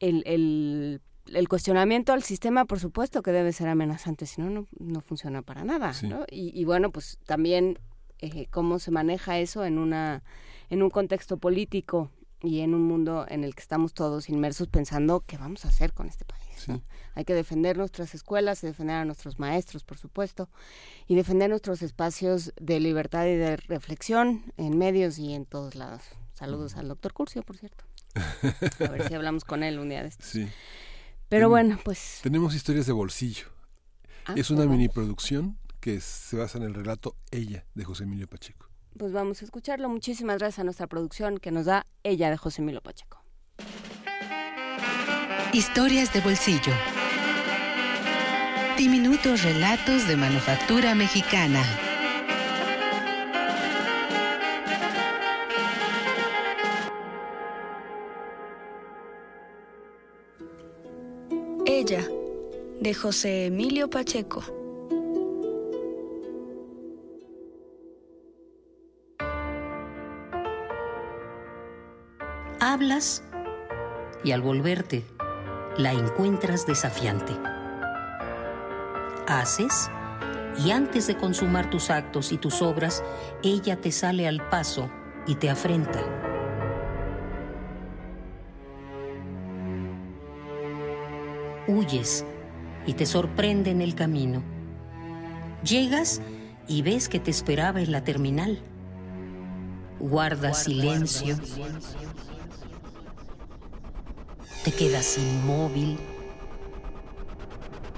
el, 0.00 0.22
el, 0.26 1.00
el, 1.32 1.48
cuestionamiento 1.48 2.12
al 2.12 2.22
sistema, 2.22 2.64
por 2.64 2.80
supuesto 2.80 3.22
que 3.22 3.32
debe 3.32 3.52
ser 3.52 3.68
amenazante, 3.68 4.26
si 4.26 4.42
no, 4.42 4.66
no 4.78 5.00
funciona 5.00 5.42
para 5.42 5.64
nada. 5.64 5.92
¿no? 6.02 6.24
Y, 6.30 6.58
y, 6.58 6.64
bueno, 6.64 6.90
pues 6.90 7.18
también 7.26 7.78
eh, 8.20 8.46
cómo 8.50 8.78
se 8.78 8.90
maneja 8.90 9.38
eso 9.38 9.64
en, 9.64 9.78
una, 9.78 10.22
en 10.70 10.82
un 10.82 10.90
contexto 10.90 11.36
político 11.36 12.10
y 12.44 12.60
en 12.60 12.74
un 12.74 12.82
mundo 12.82 13.26
en 13.28 13.44
el 13.44 13.54
que 13.54 13.62
estamos 13.62 13.94
todos 13.94 14.28
inmersos 14.28 14.68
pensando 14.68 15.24
qué 15.26 15.36
vamos 15.36 15.64
a 15.64 15.68
hacer 15.68 15.92
con 15.92 16.06
este 16.06 16.24
país. 16.24 16.44
Hay 17.14 17.24
que 17.24 17.34
defender 17.34 17.76
nuestras 17.76 18.14
escuelas, 18.14 18.60
defender 18.60 18.96
a 18.96 19.04
nuestros 19.04 19.38
maestros, 19.38 19.84
por 19.84 19.98
supuesto, 19.98 20.48
y 21.06 21.14
defender 21.14 21.50
nuestros 21.50 21.82
espacios 21.82 22.52
de 22.60 22.80
libertad 22.80 23.26
y 23.26 23.36
de 23.36 23.56
reflexión 23.56 24.52
en 24.56 24.78
medios 24.78 25.18
y 25.18 25.34
en 25.34 25.44
todos 25.46 25.74
lados. 25.74 26.02
Saludos 26.32 26.76
al 26.76 26.88
doctor 26.88 27.12
Curcio, 27.12 27.42
por 27.42 27.56
cierto. 27.56 27.84
A 28.14 28.90
ver 28.90 29.08
si 29.08 29.14
hablamos 29.14 29.44
con 29.44 29.62
él 29.62 29.78
un 29.78 29.88
día 29.88 30.02
de 30.02 30.08
estos. 30.08 30.26
Sí. 30.26 30.48
Pero 31.28 31.48
bueno, 31.48 31.78
pues... 31.84 32.20
Tenemos 32.22 32.54
historias 32.54 32.86
de 32.86 32.92
bolsillo. 32.92 33.46
Ah, 34.26 34.34
es 34.36 34.50
una 34.50 34.66
mini 34.66 34.88
producción 34.88 35.58
que 35.80 36.00
se 36.00 36.36
basa 36.36 36.58
en 36.58 36.64
el 36.64 36.74
relato 36.74 37.16
Ella 37.30 37.66
de 37.74 37.84
José 37.84 38.04
Emilio 38.04 38.26
Pacheco. 38.28 38.63
Pues 38.98 39.12
vamos 39.12 39.42
a 39.42 39.44
escucharlo. 39.44 39.88
Muchísimas 39.88 40.38
gracias 40.38 40.60
a 40.60 40.64
nuestra 40.64 40.86
producción 40.86 41.38
que 41.38 41.50
nos 41.50 41.66
da 41.66 41.86
Ella 42.04 42.30
de 42.30 42.36
José 42.36 42.62
Emilio 42.62 42.80
Pacheco. 42.80 43.22
Historias 45.52 46.12
de 46.12 46.20
bolsillo. 46.20 46.72
Diminutos 48.76 49.42
relatos 49.42 50.06
de 50.06 50.16
manufactura 50.16 50.94
mexicana. 50.94 51.62
Ella, 61.66 62.04
de 62.80 62.94
José 62.94 63.46
Emilio 63.46 63.90
Pacheco. 63.90 64.63
Hablas 72.66 73.22
y 74.24 74.32
al 74.32 74.40
volverte 74.40 75.04
la 75.76 75.92
encuentras 75.92 76.66
desafiante. 76.66 77.34
Haces 79.26 79.90
y 80.64 80.70
antes 80.70 81.06
de 81.06 81.14
consumar 81.14 81.68
tus 81.68 81.90
actos 81.90 82.32
y 82.32 82.38
tus 82.38 82.62
obras, 82.62 83.04
ella 83.42 83.82
te 83.82 83.92
sale 83.92 84.26
al 84.26 84.48
paso 84.48 84.88
y 85.26 85.34
te 85.34 85.50
afrenta. 85.50 86.00
Huyes 91.68 92.24
y 92.86 92.94
te 92.94 93.04
sorprende 93.04 93.72
en 93.72 93.82
el 93.82 93.94
camino. 93.94 94.42
Llegas 95.62 96.22
y 96.66 96.80
ves 96.80 97.10
que 97.10 97.20
te 97.20 97.30
esperaba 97.30 97.82
en 97.82 97.92
la 97.92 98.04
terminal. 98.04 98.58
Guardas 100.00 100.62
silencio 100.62 101.36
te 104.64 104.72
quedas 104.72 105.18
inmóvil. 105.18 105.98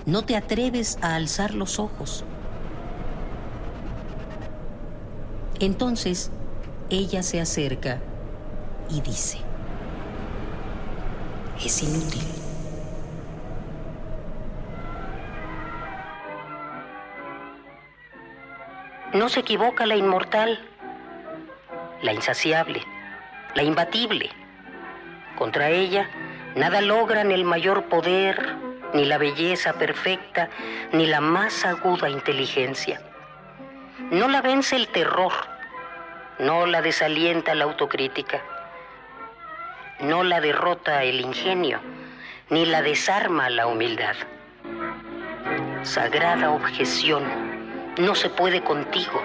No 0.04 0.24
te 0.24 0.36
atreves 0.36 0.98
a 1.00 1.14
alzar 1.14 1.54
los 1.54 1.78
ojos. 1.78 2.24
Entonces, 5.60 6.32
ella 6.90 7.22
se 7.22 7.40
acerca 7.40 8.00
y 8.90 9.00
dice, 9.00 9.38
es 11.64 11.82
inútil. 11.84 12.22
No 19.14 19.28
se 19.28 19.40
equivoca 19.40 19.86
la 19.86 19.96
inmortal, 19.96 20.58
la 22.02 22.12
insaciable, 22.12 22.82
la 23.54 23.62
imbatible. 23.62 24.30
Contra 25.38 25.70
ella, 25.70 26.10
Nada 26.56 26.80
logran 26.80 27.32
el 27.32 27.44
mayor 27.44 27.84
poder, 27.84 28.56
ni 28.94 29.04
la 29.04 29.18
belleza 29.18 29.74
perfecta, 29.74 30.48
ni 30.90 31.06
la 31.06 31.20
más 31.20 31.66
aguda 31.66 32.08
inteligencia. 32.08 33.02
No 34.10 34.26
la 34.26 34.40
vence 34.40 34.74
el 34.74 34.88
terror, 34.88 35.34
no 36.38 36.64
la 36.64 36.80
desalienta 36.80 37.54
la 37.54 37.64
autocrítica, 37.64 38.42
no 40.00 40.24
la 40.24 40.40
derrota 40.40 41.04
el 41.04 41.20
ingenio, 41.20 41.78
ni 42.48 42.64
la 42.64 42.80
desarma 42.80 43.50
la 43.50 43.66
humildad. 43.66 44.16
Sagrada 45.82 46.52
objeción, 46.52 47.22
no 47.98 48.14
se 48.14 48.30
puede 48.30 48.62
contigo. 48.62 49.22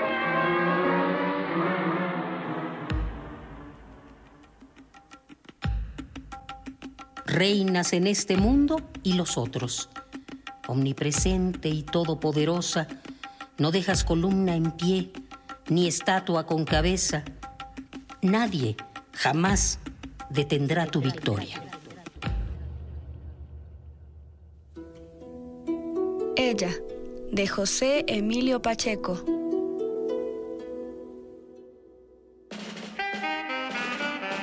Reinas 7.25 7.93
en 7.93 8.07
este 8.07 8.37
mundo 8.37 8.81
y 9.03 9.13
los 9.13 9.37
otros. 9.37 9.89
Omnipresente 10.67 11.69
y 11.69 11.83
todopoderosa, 11.83 12.87
no 13.57 13.71
dejas 13.71 14.03
columna 14.03 14.55
en 14.55 14.71
pie, 14.71 15.11
ni 15.69 15.87
estatua 15.87 16.45
con 16.45 16.65
cabeza. 16.65 17.23
Nadie 18.21 18.75
jamás 19.13 19.79
detendrá 20.29 20.87
tu 20.87 21.01
victoria. 21.01 21.63
Ella, 26.35 26.71
de 27.31 27.47
José 27.47 28.03
Emilio 28.07 28.61
Pacheco. 28.61 29.23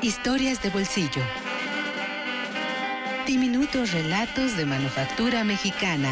Historias 0.00 0.62
de 0.62 0.70
bolsillo. 0.70 1.47
Diminutos 3.28 3.92
relatos 3.92 4.56
de 4.56 4.64
manufactura 4.64 5.44
mexicana. 5.44 6.10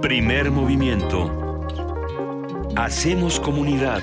Primer 0.00 0.50
movimiento. 0.50 1.60
Hacemos 2.76 3.38
comunidad. 3.38 4.02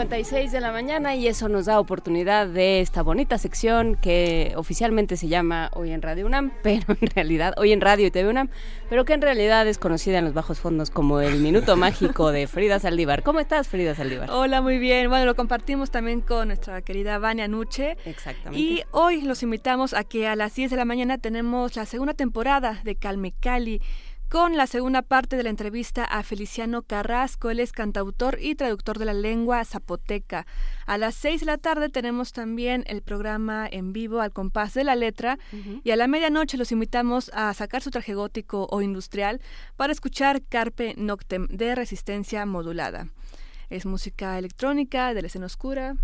9.56 0.00 0.50
de 0.50 0.60
la 0.60 0.72
mañana 0.72 1.14
y 1.14 1.28
eso 1.28 1.50
nos 1.50 1.66
da 1.66 1.78
oportunidad 1.78 2.46
de 2.46 2.80
esta 2.80 3.02
bonita 3.02 3.36
sección 3.36 3.96
que 3.96 4.54
oficialmente 4.56 5.18
se 5.18 5.28
llama 5.28 5.70
Hoy 5.74 5.90
en 5.90 6.00
Radio 6.00 6.24
UNAM, 6.24 6.52
pero 6.62 6.96
en 6.98 7.08
realidad, 7.08 7.52
hoy 7.58 7.72
en 7.72 7.82
Radio 7.82 8.06
y 8.06 8.10
TV 8.10 8.30
UNAM, 8.30 8.48
pero 8.88 9.04
que 9.04 9.12
en 9.12 9.20
realidad 9.20 9.66
es 9.68 9.76
conocida 9.76 10.16
en 10.16 10.24
los 10.24 10.32
bajos 10.32 10.58
fondos 10.58 10.88
como 10.88 11.20
el 11.20 11.40
Minuto 11.40 11.76
Mágico 11.76 12.32
de 12.32 12.46
Frida 12.46 12.78
Saldívar. 12.78 13.22
¿Cómo 13.22 13.40
estás, 13.40 13.68
Frida 13.68 13.94
Saldívar? 13.94 14.30
Hola, 14.30 14.62
muy 14.62 14.78
bien. 14.78 15.10
Bueno, 15.10 15.26
lo 15.26 15.36
compartimos 15.36 15.90
también 15.90 16.22
con 16.22 16.48
nuestra 16.48 16.80
querida 16.80 17.18
Vania 17.18 17.46
Nuche. 17.46 17.98
Exactamente. 18.06 18.58
Y 18.58 18.82
hoy 18.92 19.20
los 19.20 19.42
invitamos 19.42 19.92
a 19.92 20.04
que 20.04 20.26
a 20.26 20.34
las 20.34 20.54
10 20.54 20.70
de 20.70 20.76
la 20.78 20.86
mañana 20.86 21.18
tenemos 21.18 21.76
la 21.76 21.84
segunda 21.84 22.14
temporada 22.14 22.80
de 22.84 22.96
Calme 22.96 23.34
Cali 23.38 23.82
con 24.30 24.56
la 24.56 24.68
segunda 24.68 25.02
parte 25.02 25.36
de 25.36 25.42
la 25.42 25.50
entrevista 25.50 26.04
a 26.04 26.22
Feliciano 26.22 26.82
Carrasco. 26.82 27.50
Él 27.50 27.58
es 27.58 27.72
cantautor 27.72 28.38
y 28.40 28.54
traductor 28.54 28.96
de 28.96 29.04
la 29.04 29.12
lengua 29.12 29.64
zapoteca. 29.64 30.46
A 30.86 30.98
las 30.98 31.16
seis 31.16 31.40
de 31.40 31.46
la 31.46 31.58
tarde 31.58 31.88
tenemos 31.88 32.32
también 32.32 32.84
el 32.86 33.02
programa 33.02 33.68
en 33.70 33.92
vivo 33.92 34.20
al 34.20 34.32
compás 34.32 34.72
de 34.74 34.84
la 34.84 34.94
letra 34.94 35.40
y 35.82 35.90
a 35.90 35.96
la 35.96 36.06
medianoche 36.06 36.56
los 36.56 36.70
invitamos 36.70 37.32
a 37.34 37.52
sacar 37.54 37.82
su 37.82 37.90
traje 37.90 38.14
gótico 38.14 38.68
o 38.70 38.82
industrial 38.82 39.40
para 39.76 39.92
escuchar 39.92 40.42
Carpe 40.42 40.94
Noctem 40.96 41.48
de 41.48 41.74
resistencia 41.74 42.46
modulada. 42.46 43.08
Es 43.68 43.84
música 43.84 44.38
electrónica 44.38 45.12
de 45.12 45.22
la 45.22 45.26
escena 45.26 45.46
oscura, 45.46 45.96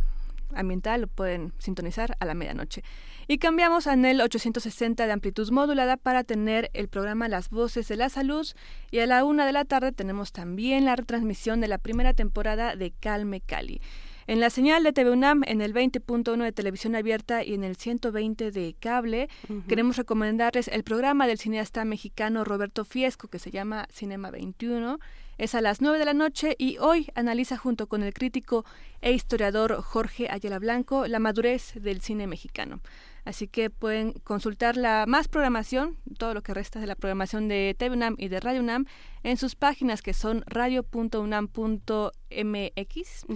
ambiental, 0.54 1.02
lo 1.02 1.06
pueden 1.06 1.52
sintonizar 1.58 2.16
a 2.20 2.24
la 2.24 2.34
medianoche. 2.34 2.82
Y 3.28 3.38
cambiamos 3.38 3.86
a 3.86 3.94
el 3.94 4.20
860 4.20 5.06
de 5.06 5.12
amplitud 5.12 5.50
modulada 5.50 5.96
para 5.96 6.22
tener 6.22 6.70
el 6.74 6.88
programa 6.88 7.28
Las 7.28 7.50
Voces 7.50 7.88
de 7.88 7.96
la 7.96 8.08
Salud. 8.08 8.46
Y 8.90 9.00
a 9.00 9.06
la 9.06 9.24
una 9.24 9.46
de 9.46 9.52
la 9.52 9.64
tarde 9.64 9.90
tenemos 9.90 10.32
también 10.32 10.84
la 10.84 10.94
retransmisión 10.94 11.60
de 11.60 11.68
la 11.68 11.78
primera 11.78 12.14
temporada 12.14 12.76
de 12.76 12.92
Calme 12.92 13.40
Cali. 13.40 13.80
En 14.28 14.40
la 14.40 14.50
señal 14.50 14.82
de 14.82 14.92
TV 14.92 15.10
UNAM, 15.10 15.42
en 15.46 15.60
el 15.60 15.72
20.1 15.72 16.42
de 16.42 16.52
televisión 16.52 16.96
abierta 16.96 17.44
y 17.44 17.54
en 17.54 17.62
el 17.62 17.76
120 17.76 18.50
de 18.50 18.74
cable, 18.78 19.28
queremos 19.68 19.96
recomendarles 19.96 20.66
el 20.66 20.82
programa 20.82 21.28
del 21.28 21.38
cineasta 21.38 21.84
mexicano 21.84 22.44
Roberto 22.44 22.84
Fiesco 22.84 23.28
que 23.28 23.38
se 23.38 23.52
llama 23.52 23.86
Cinema 23.92 24.32
21. 24.32 24.98
Es 25.38 25.54
a 25.54 25.60
las 25.60 25.82
9 25.82 25.98
de 25.98 26.06
la 26.06 26.14
noche 26.14 26.56
y 26.58 26.78
hoy 26.78 27.08
analiza 27.14 27.58
junto 27.58 27.88
con 27.88 28.02
el 28.02 28.14
crítico 28.14 28.64
e 29.02 29.12
historiador 29.12 29.82
Jorge 29.82 30.28
Ayala 30.30 30.58
Blanco 30.58 31.06
la 31.06 31.18
madurez 31.18 31.74
del 31.74 32.00
cine 32.00 32.26
mexicano. 32.26 32.80
Así 33.26 33.46
que 33.46 33.68
pueden 33.68 34.12
consultar 34.12 34.78
la 34.78 35.04
más 35.06 35.28
programación, 35.28 35.98
todo 36.16 36.32
lo 36.32 36.42
que 36.42 36.54
resta 36.54 36.80
de 36.80 36.86
la 36.86 36.94
programación 36.94 37.48
de 37.48 37.76
TV 37.76 37.96
UNAM 37.96 38.14
y 38.18 38.28
de 38.28 38.40
Radio 38.40 38.60
UNAM 38.60 38.86
en 39.24 39.36
sus 39.36 39.56
páginas 39.56 40.00
que 40.00 40.14
son 40.14 40.42
radio.unam.mx 40.46 43.26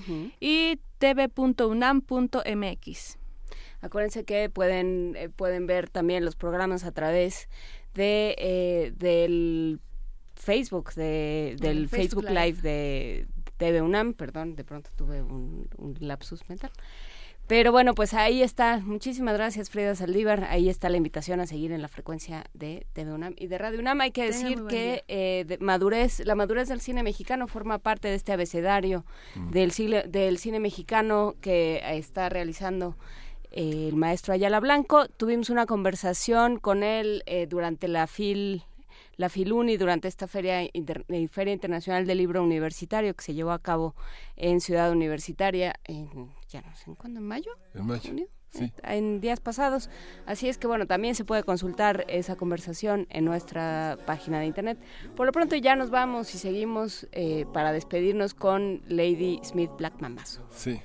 y 0.40 0.80
tv.unam.mx. 0.98 2.38
Acuérdense 3.82 4.24
que 4.24 4.48
pueden, 4.48 5.16
eh, 5.16 5.28
pueden 5.28 5.66
ver 5.66 5.90
también 5.90 6.24
los 6.24 6.36
programas 6.36 6.84
a 6.84 6.92
través 6.92 7.50
de 7.94 8.36
eh, 8.38 8.92
del 8.96 9.80
Facebook, 10.40 10.94
de, 10.94 11.56
del 11.60 11.88
Facebook, 11.88 12.28
Live. 12.28 12.60
de 12.62 13.26
TV 13.56 13.82
UNAM, 13.82 14.14
perdón, 14.14 14.56
de 14.56 14.64
pronto 14.64 14.90
tuve 14.96 15.22
un 15.22 15.96
lapsus 16.00 16.48
mental. 16.48 16.72
Pero 17.50 17.72
bueno, 17.72 17.96
pues 17.96 18.14
ahí 18.14 18.44
está. 18.44 18.78
Muchísimas 18.78 19.34
gracias, 19.34 19.70
Frida 19.70 19.96
Saldívar. 19.96 20.44
Ahí 20.44 20.68
está 20.68 20.88
la 20.88 20.98
invitación 20.98 21.40
a 21.40 21.48
seguir 21.48 21.72
en 21.72 21.82
la 21.82 21.88
frecuencia 21.88 22.44
de 22.54 22.86
TV 22.92 23.12
UNAM 23.12 23.34
y 23.36 23.48
de 23.48 23.58
Radio 23.58 23.80
UNAM. 23.80 24.02
Hay 24.02 24.12
que 24.12 24.24
decir 24.24 24.66
que 24.68 25.02
eh, 25.08 25.58
madurez, 25.58 26.24
la 26.24 26.36
madurez 26.36 26.68
del 26.68 26.80
cine 26.80 27.02
mexicano 27.02 27.48
forma 27.48 27.78
parte 27.78 28.06
de 28.06 28.14
este 28.14 28.32
abecedario 28.32 29.04
mm. 29.34 29.50
del, 29.50 29.72
cine, 29.72 30.04
del 30.04 30.38
cine 30.38 30.60
mexicano 30.60 31.34
que 31.40 31.82
está 31.84 32.28
realizando 32.28 32.96
eh, 33.50 33.88
el 33.88 33.96
maestro 33.96 34.32
Ayala 34.32 34.60
Blanco. 34.60 35.08
Tuvimos 35.08 35.50
una 35.50 35.66
conversación 35.66 36.56
con 36.56 36.84
él 36.84 37.24
eh, 37.26 37.48
durante 37.48 37.88
la 37.88 38.06
FIL 38.06 38.62
la 39.20 39.28
Filuni 39.28 39.76
durante 39.76 40.08
esta 40.08 40.26
feria, 40.26 40.66
feria 41.30 41.52
Internacional 41.52 42.06
del 42.06 42.16
Libro 42.16 42.42
Universitario 42.42 43.14
que 43.14 43.22
se 43.22 43.34
llevó 43.34 43.50
a 43.50 43.58
cabo 43.58 43.94
en 44.34 44.62
Ciudad 44.62 44.90
Universitaria 44.90 45.74
en 45.84 46.30
ya 46.48 46.62
no 46.62 46.74
sé 46.74 46.84
en 46.86 46.94
cuándo, 46.94 47.20
en 47.20 47.26
mayo. 47.26 47.52
En 47.74 47.86
mayo. 47.86 48.14
Sí. 48.48 48.72
En 48.82 49.20
días 49.20 49.38
pasados. 49.38 49.90
Así 50.24 50.48
es 50.48 50.56
que 50.56 50.66
bueno, 50.66 50.86
también 50.86 51.14
se 51.14 51.26
puede 51.26 51.42
consultar 51.42 52.06
esa 52.08 52.36
conversación 52.36 53.06
en 53.10 53.26
nuestra 53.26 53.98
página 54.06 54.40
de 54.40 54.46
internet. 54.46 54.78
Por 55.14 55.26
lo 55.26 55.32
pronto 55.32 55.54
ya 55.54 55.76
nos 55.76 55.90
vamos 55.90 56.34
y 56.34 56.38
seguimos 56.38 57.06
eh, 57.12 57.44
para 57.52 57.72
despedirnos 57.72 58.32
con 58.32 58.80
Lady 58.88 59.38
Smith 59.44 59.70
Black 59.76 60.00
Mambazo. 60.00 60.48
Sí. 60.50 60.80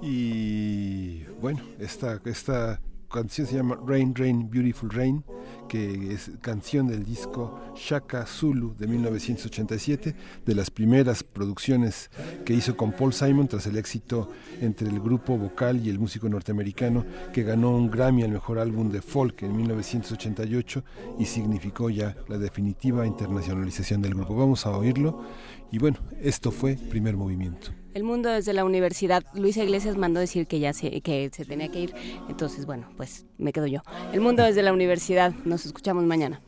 Y 0.00 1.24
bueno, 1.40 1.64
esta, 1.80 2.20
esta 2.26 2.80
canción 3.08 3.46
se 3.46 3.56
llama 3.56 3.78
Rain, 3.86 4.14
Rain, 4.14 4.50
Beautiful 4.50 4.90
Rain, 4.90 5.24
que 5.68 6.12
es 6.12 6.30
canción 6.40 6.86
del 6.88 7.04
disco 7.04 7.60
Shaka 7.74 8.26
Zulu 8.26 8.74
de 8.76 8.86
1987, 8.86 10.14
de 10.44 10.54
las 10.54 10.70
primeras 10.70 11.22
producciones 11.22 12.10
que 12.44 12.54
hizo 12.54 12.76
con 12.76 12.92
Paul 12.92 13.12
Simon 13.12 13.48
tras 13.48 13.66
el 13.66 13.76
éxito 13.76 14.30
entre 14.60 14.88
el 14.88 15.00
grupo 15.00 15.36
vocal 15.36 15.84
y 15.84 15.90
el 15.90 15.98
músico 15.98 16.28
norteamericano 16.28 17.04
que 17.32 17.42
ganó 17.42 17.76
un 17.76 17.90
Grammy 17.90 18.22
al 18.22 18.30
mejor 18.30 18.58
álbum 18.58 18.90
de 18.90 19.02
folk 19.02 19.42
en 19.42 19.56
1988 19.56 20.84
y 21.18 21.26
significó 21.26 21.90
ya 21.90 22.16
la 22.28 22.38
definitiva 22.38 23.06
internacionalización 23.06 24.02
del 24.02 24.14
grupo. 24.14 24.36
Vamos 24.36 24.66
a 24.66 24.76
oírlo 24.76 25.22
y 25.70 25.78
bueno, 25.78 25.98
esto 26.22 26.50
fue 26.50 26.76
primer 26.76 27.16
movimiento. 27.16 27.70
El 27.94 28.04
mundo 28.04 28.28
desde 28.28 28.52
la 28.52 28.64
universidad. 28.64 29.24
Luisa 29.34 29.64
Iglesias 29.64 29.96
mandó 29.96 30.20
decir 30.20 30.46
que 30.46 30.60
ya 30.60 30.72
se, 30.72 31.00
que 31.00 31.30
se 31.32 31.44
tenía 31.46 31.70
que 31.70 31.80
ir. 31.80 31.94
Entonces, 32.28 32.66
bueno, 32.66 32.88
pues 32.96 33.24
me 33.38 33.52
quedo 33.54 33.66
yo. 33.66 33.80
El 34.12 34.20
mundo 34.20 34.42
desde 34.42 34.62
la 34.62 34.72
universidad. 34.72 35.32
Nos 35.44 35.64
escuchamos 35.64 36.04
mañana. 36.04 36.42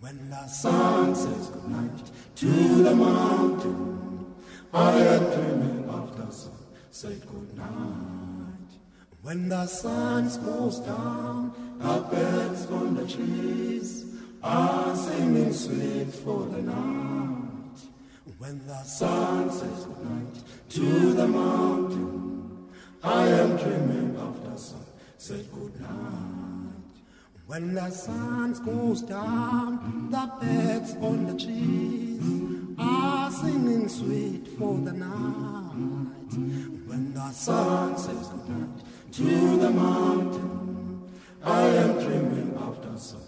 When 0.00 0.30
the 0.30 0.46
sun 0.46 1.14
says 1.14 1.48
goodnight 1.48 2.10
to 2.36 2.46
the 2.46 2.94
mountain, 2.94 4.26
I 4.72 4.92
am 4.92 5.24
dreaming 5.32 5.88
of 5.88 6.16
the 6.16 6.30
sun. 6.30 6.52
Say 6.90 7.18
goodnight. 7.26 7.68
When 9.22 9.48
the 9.48 9.66
sun 9.66 10.30
goes 10.44 10.78
down, 10.80 11.52
the 11.78 12.04
birds 12.10 12.66
on 12.70 12.94
the 12.94 13.06
trees 13.06 14.07
are 14.42 14.96
singing 14.96 15.52
sweet 15.52 16.12
for 16.12 16.46
the 16.46 16.62
night. 16.62 17.80
When 18.38 18.64
the 18.66 18.82
sun 18.84 19.50
says 19.50 19.84
goodnight 19.84 20.42
to 20.70 21.12
the 21.14 21.26
mountain, 21.26 22.68
I 23.02 23.26
am 23.26 23.56
dreaming 23.56 24.16
of 24.16 24.44
the 24.44 24.56
sun. 24.56 24.84
Say 25.16 25.42
goodnight. 25.52 26.74
When 27.46 27.74
the 27.74 27.90
sun 27.90 28.52
goes 28.64 29.02
down, 29.02 30.10
the 30.10 30.30
birds 30.40 30.94
on 31.00 31.26
the 31.26 31.44
trees 31.44 32.76
are 32.78 33.30
singing 33.30 33.88
sweet 33.88 34.46
for 34.58 34.76
the 34.78 34.92
night. 34.92 36.32
When 36.86 37.12
the 37.14 37.30
sun 37.32 37.96
says 37.98 38.28
goodnight 38.28 38.84
to 39.12 39.56
the 39.56 39.70
mountain, 39.70 41.10
I 41.42 41.62
am 41.62 41.92
dreaming 42.00 42.56
of 42.56 42.82
the 42.82 42.98
sun. 42.98 43.27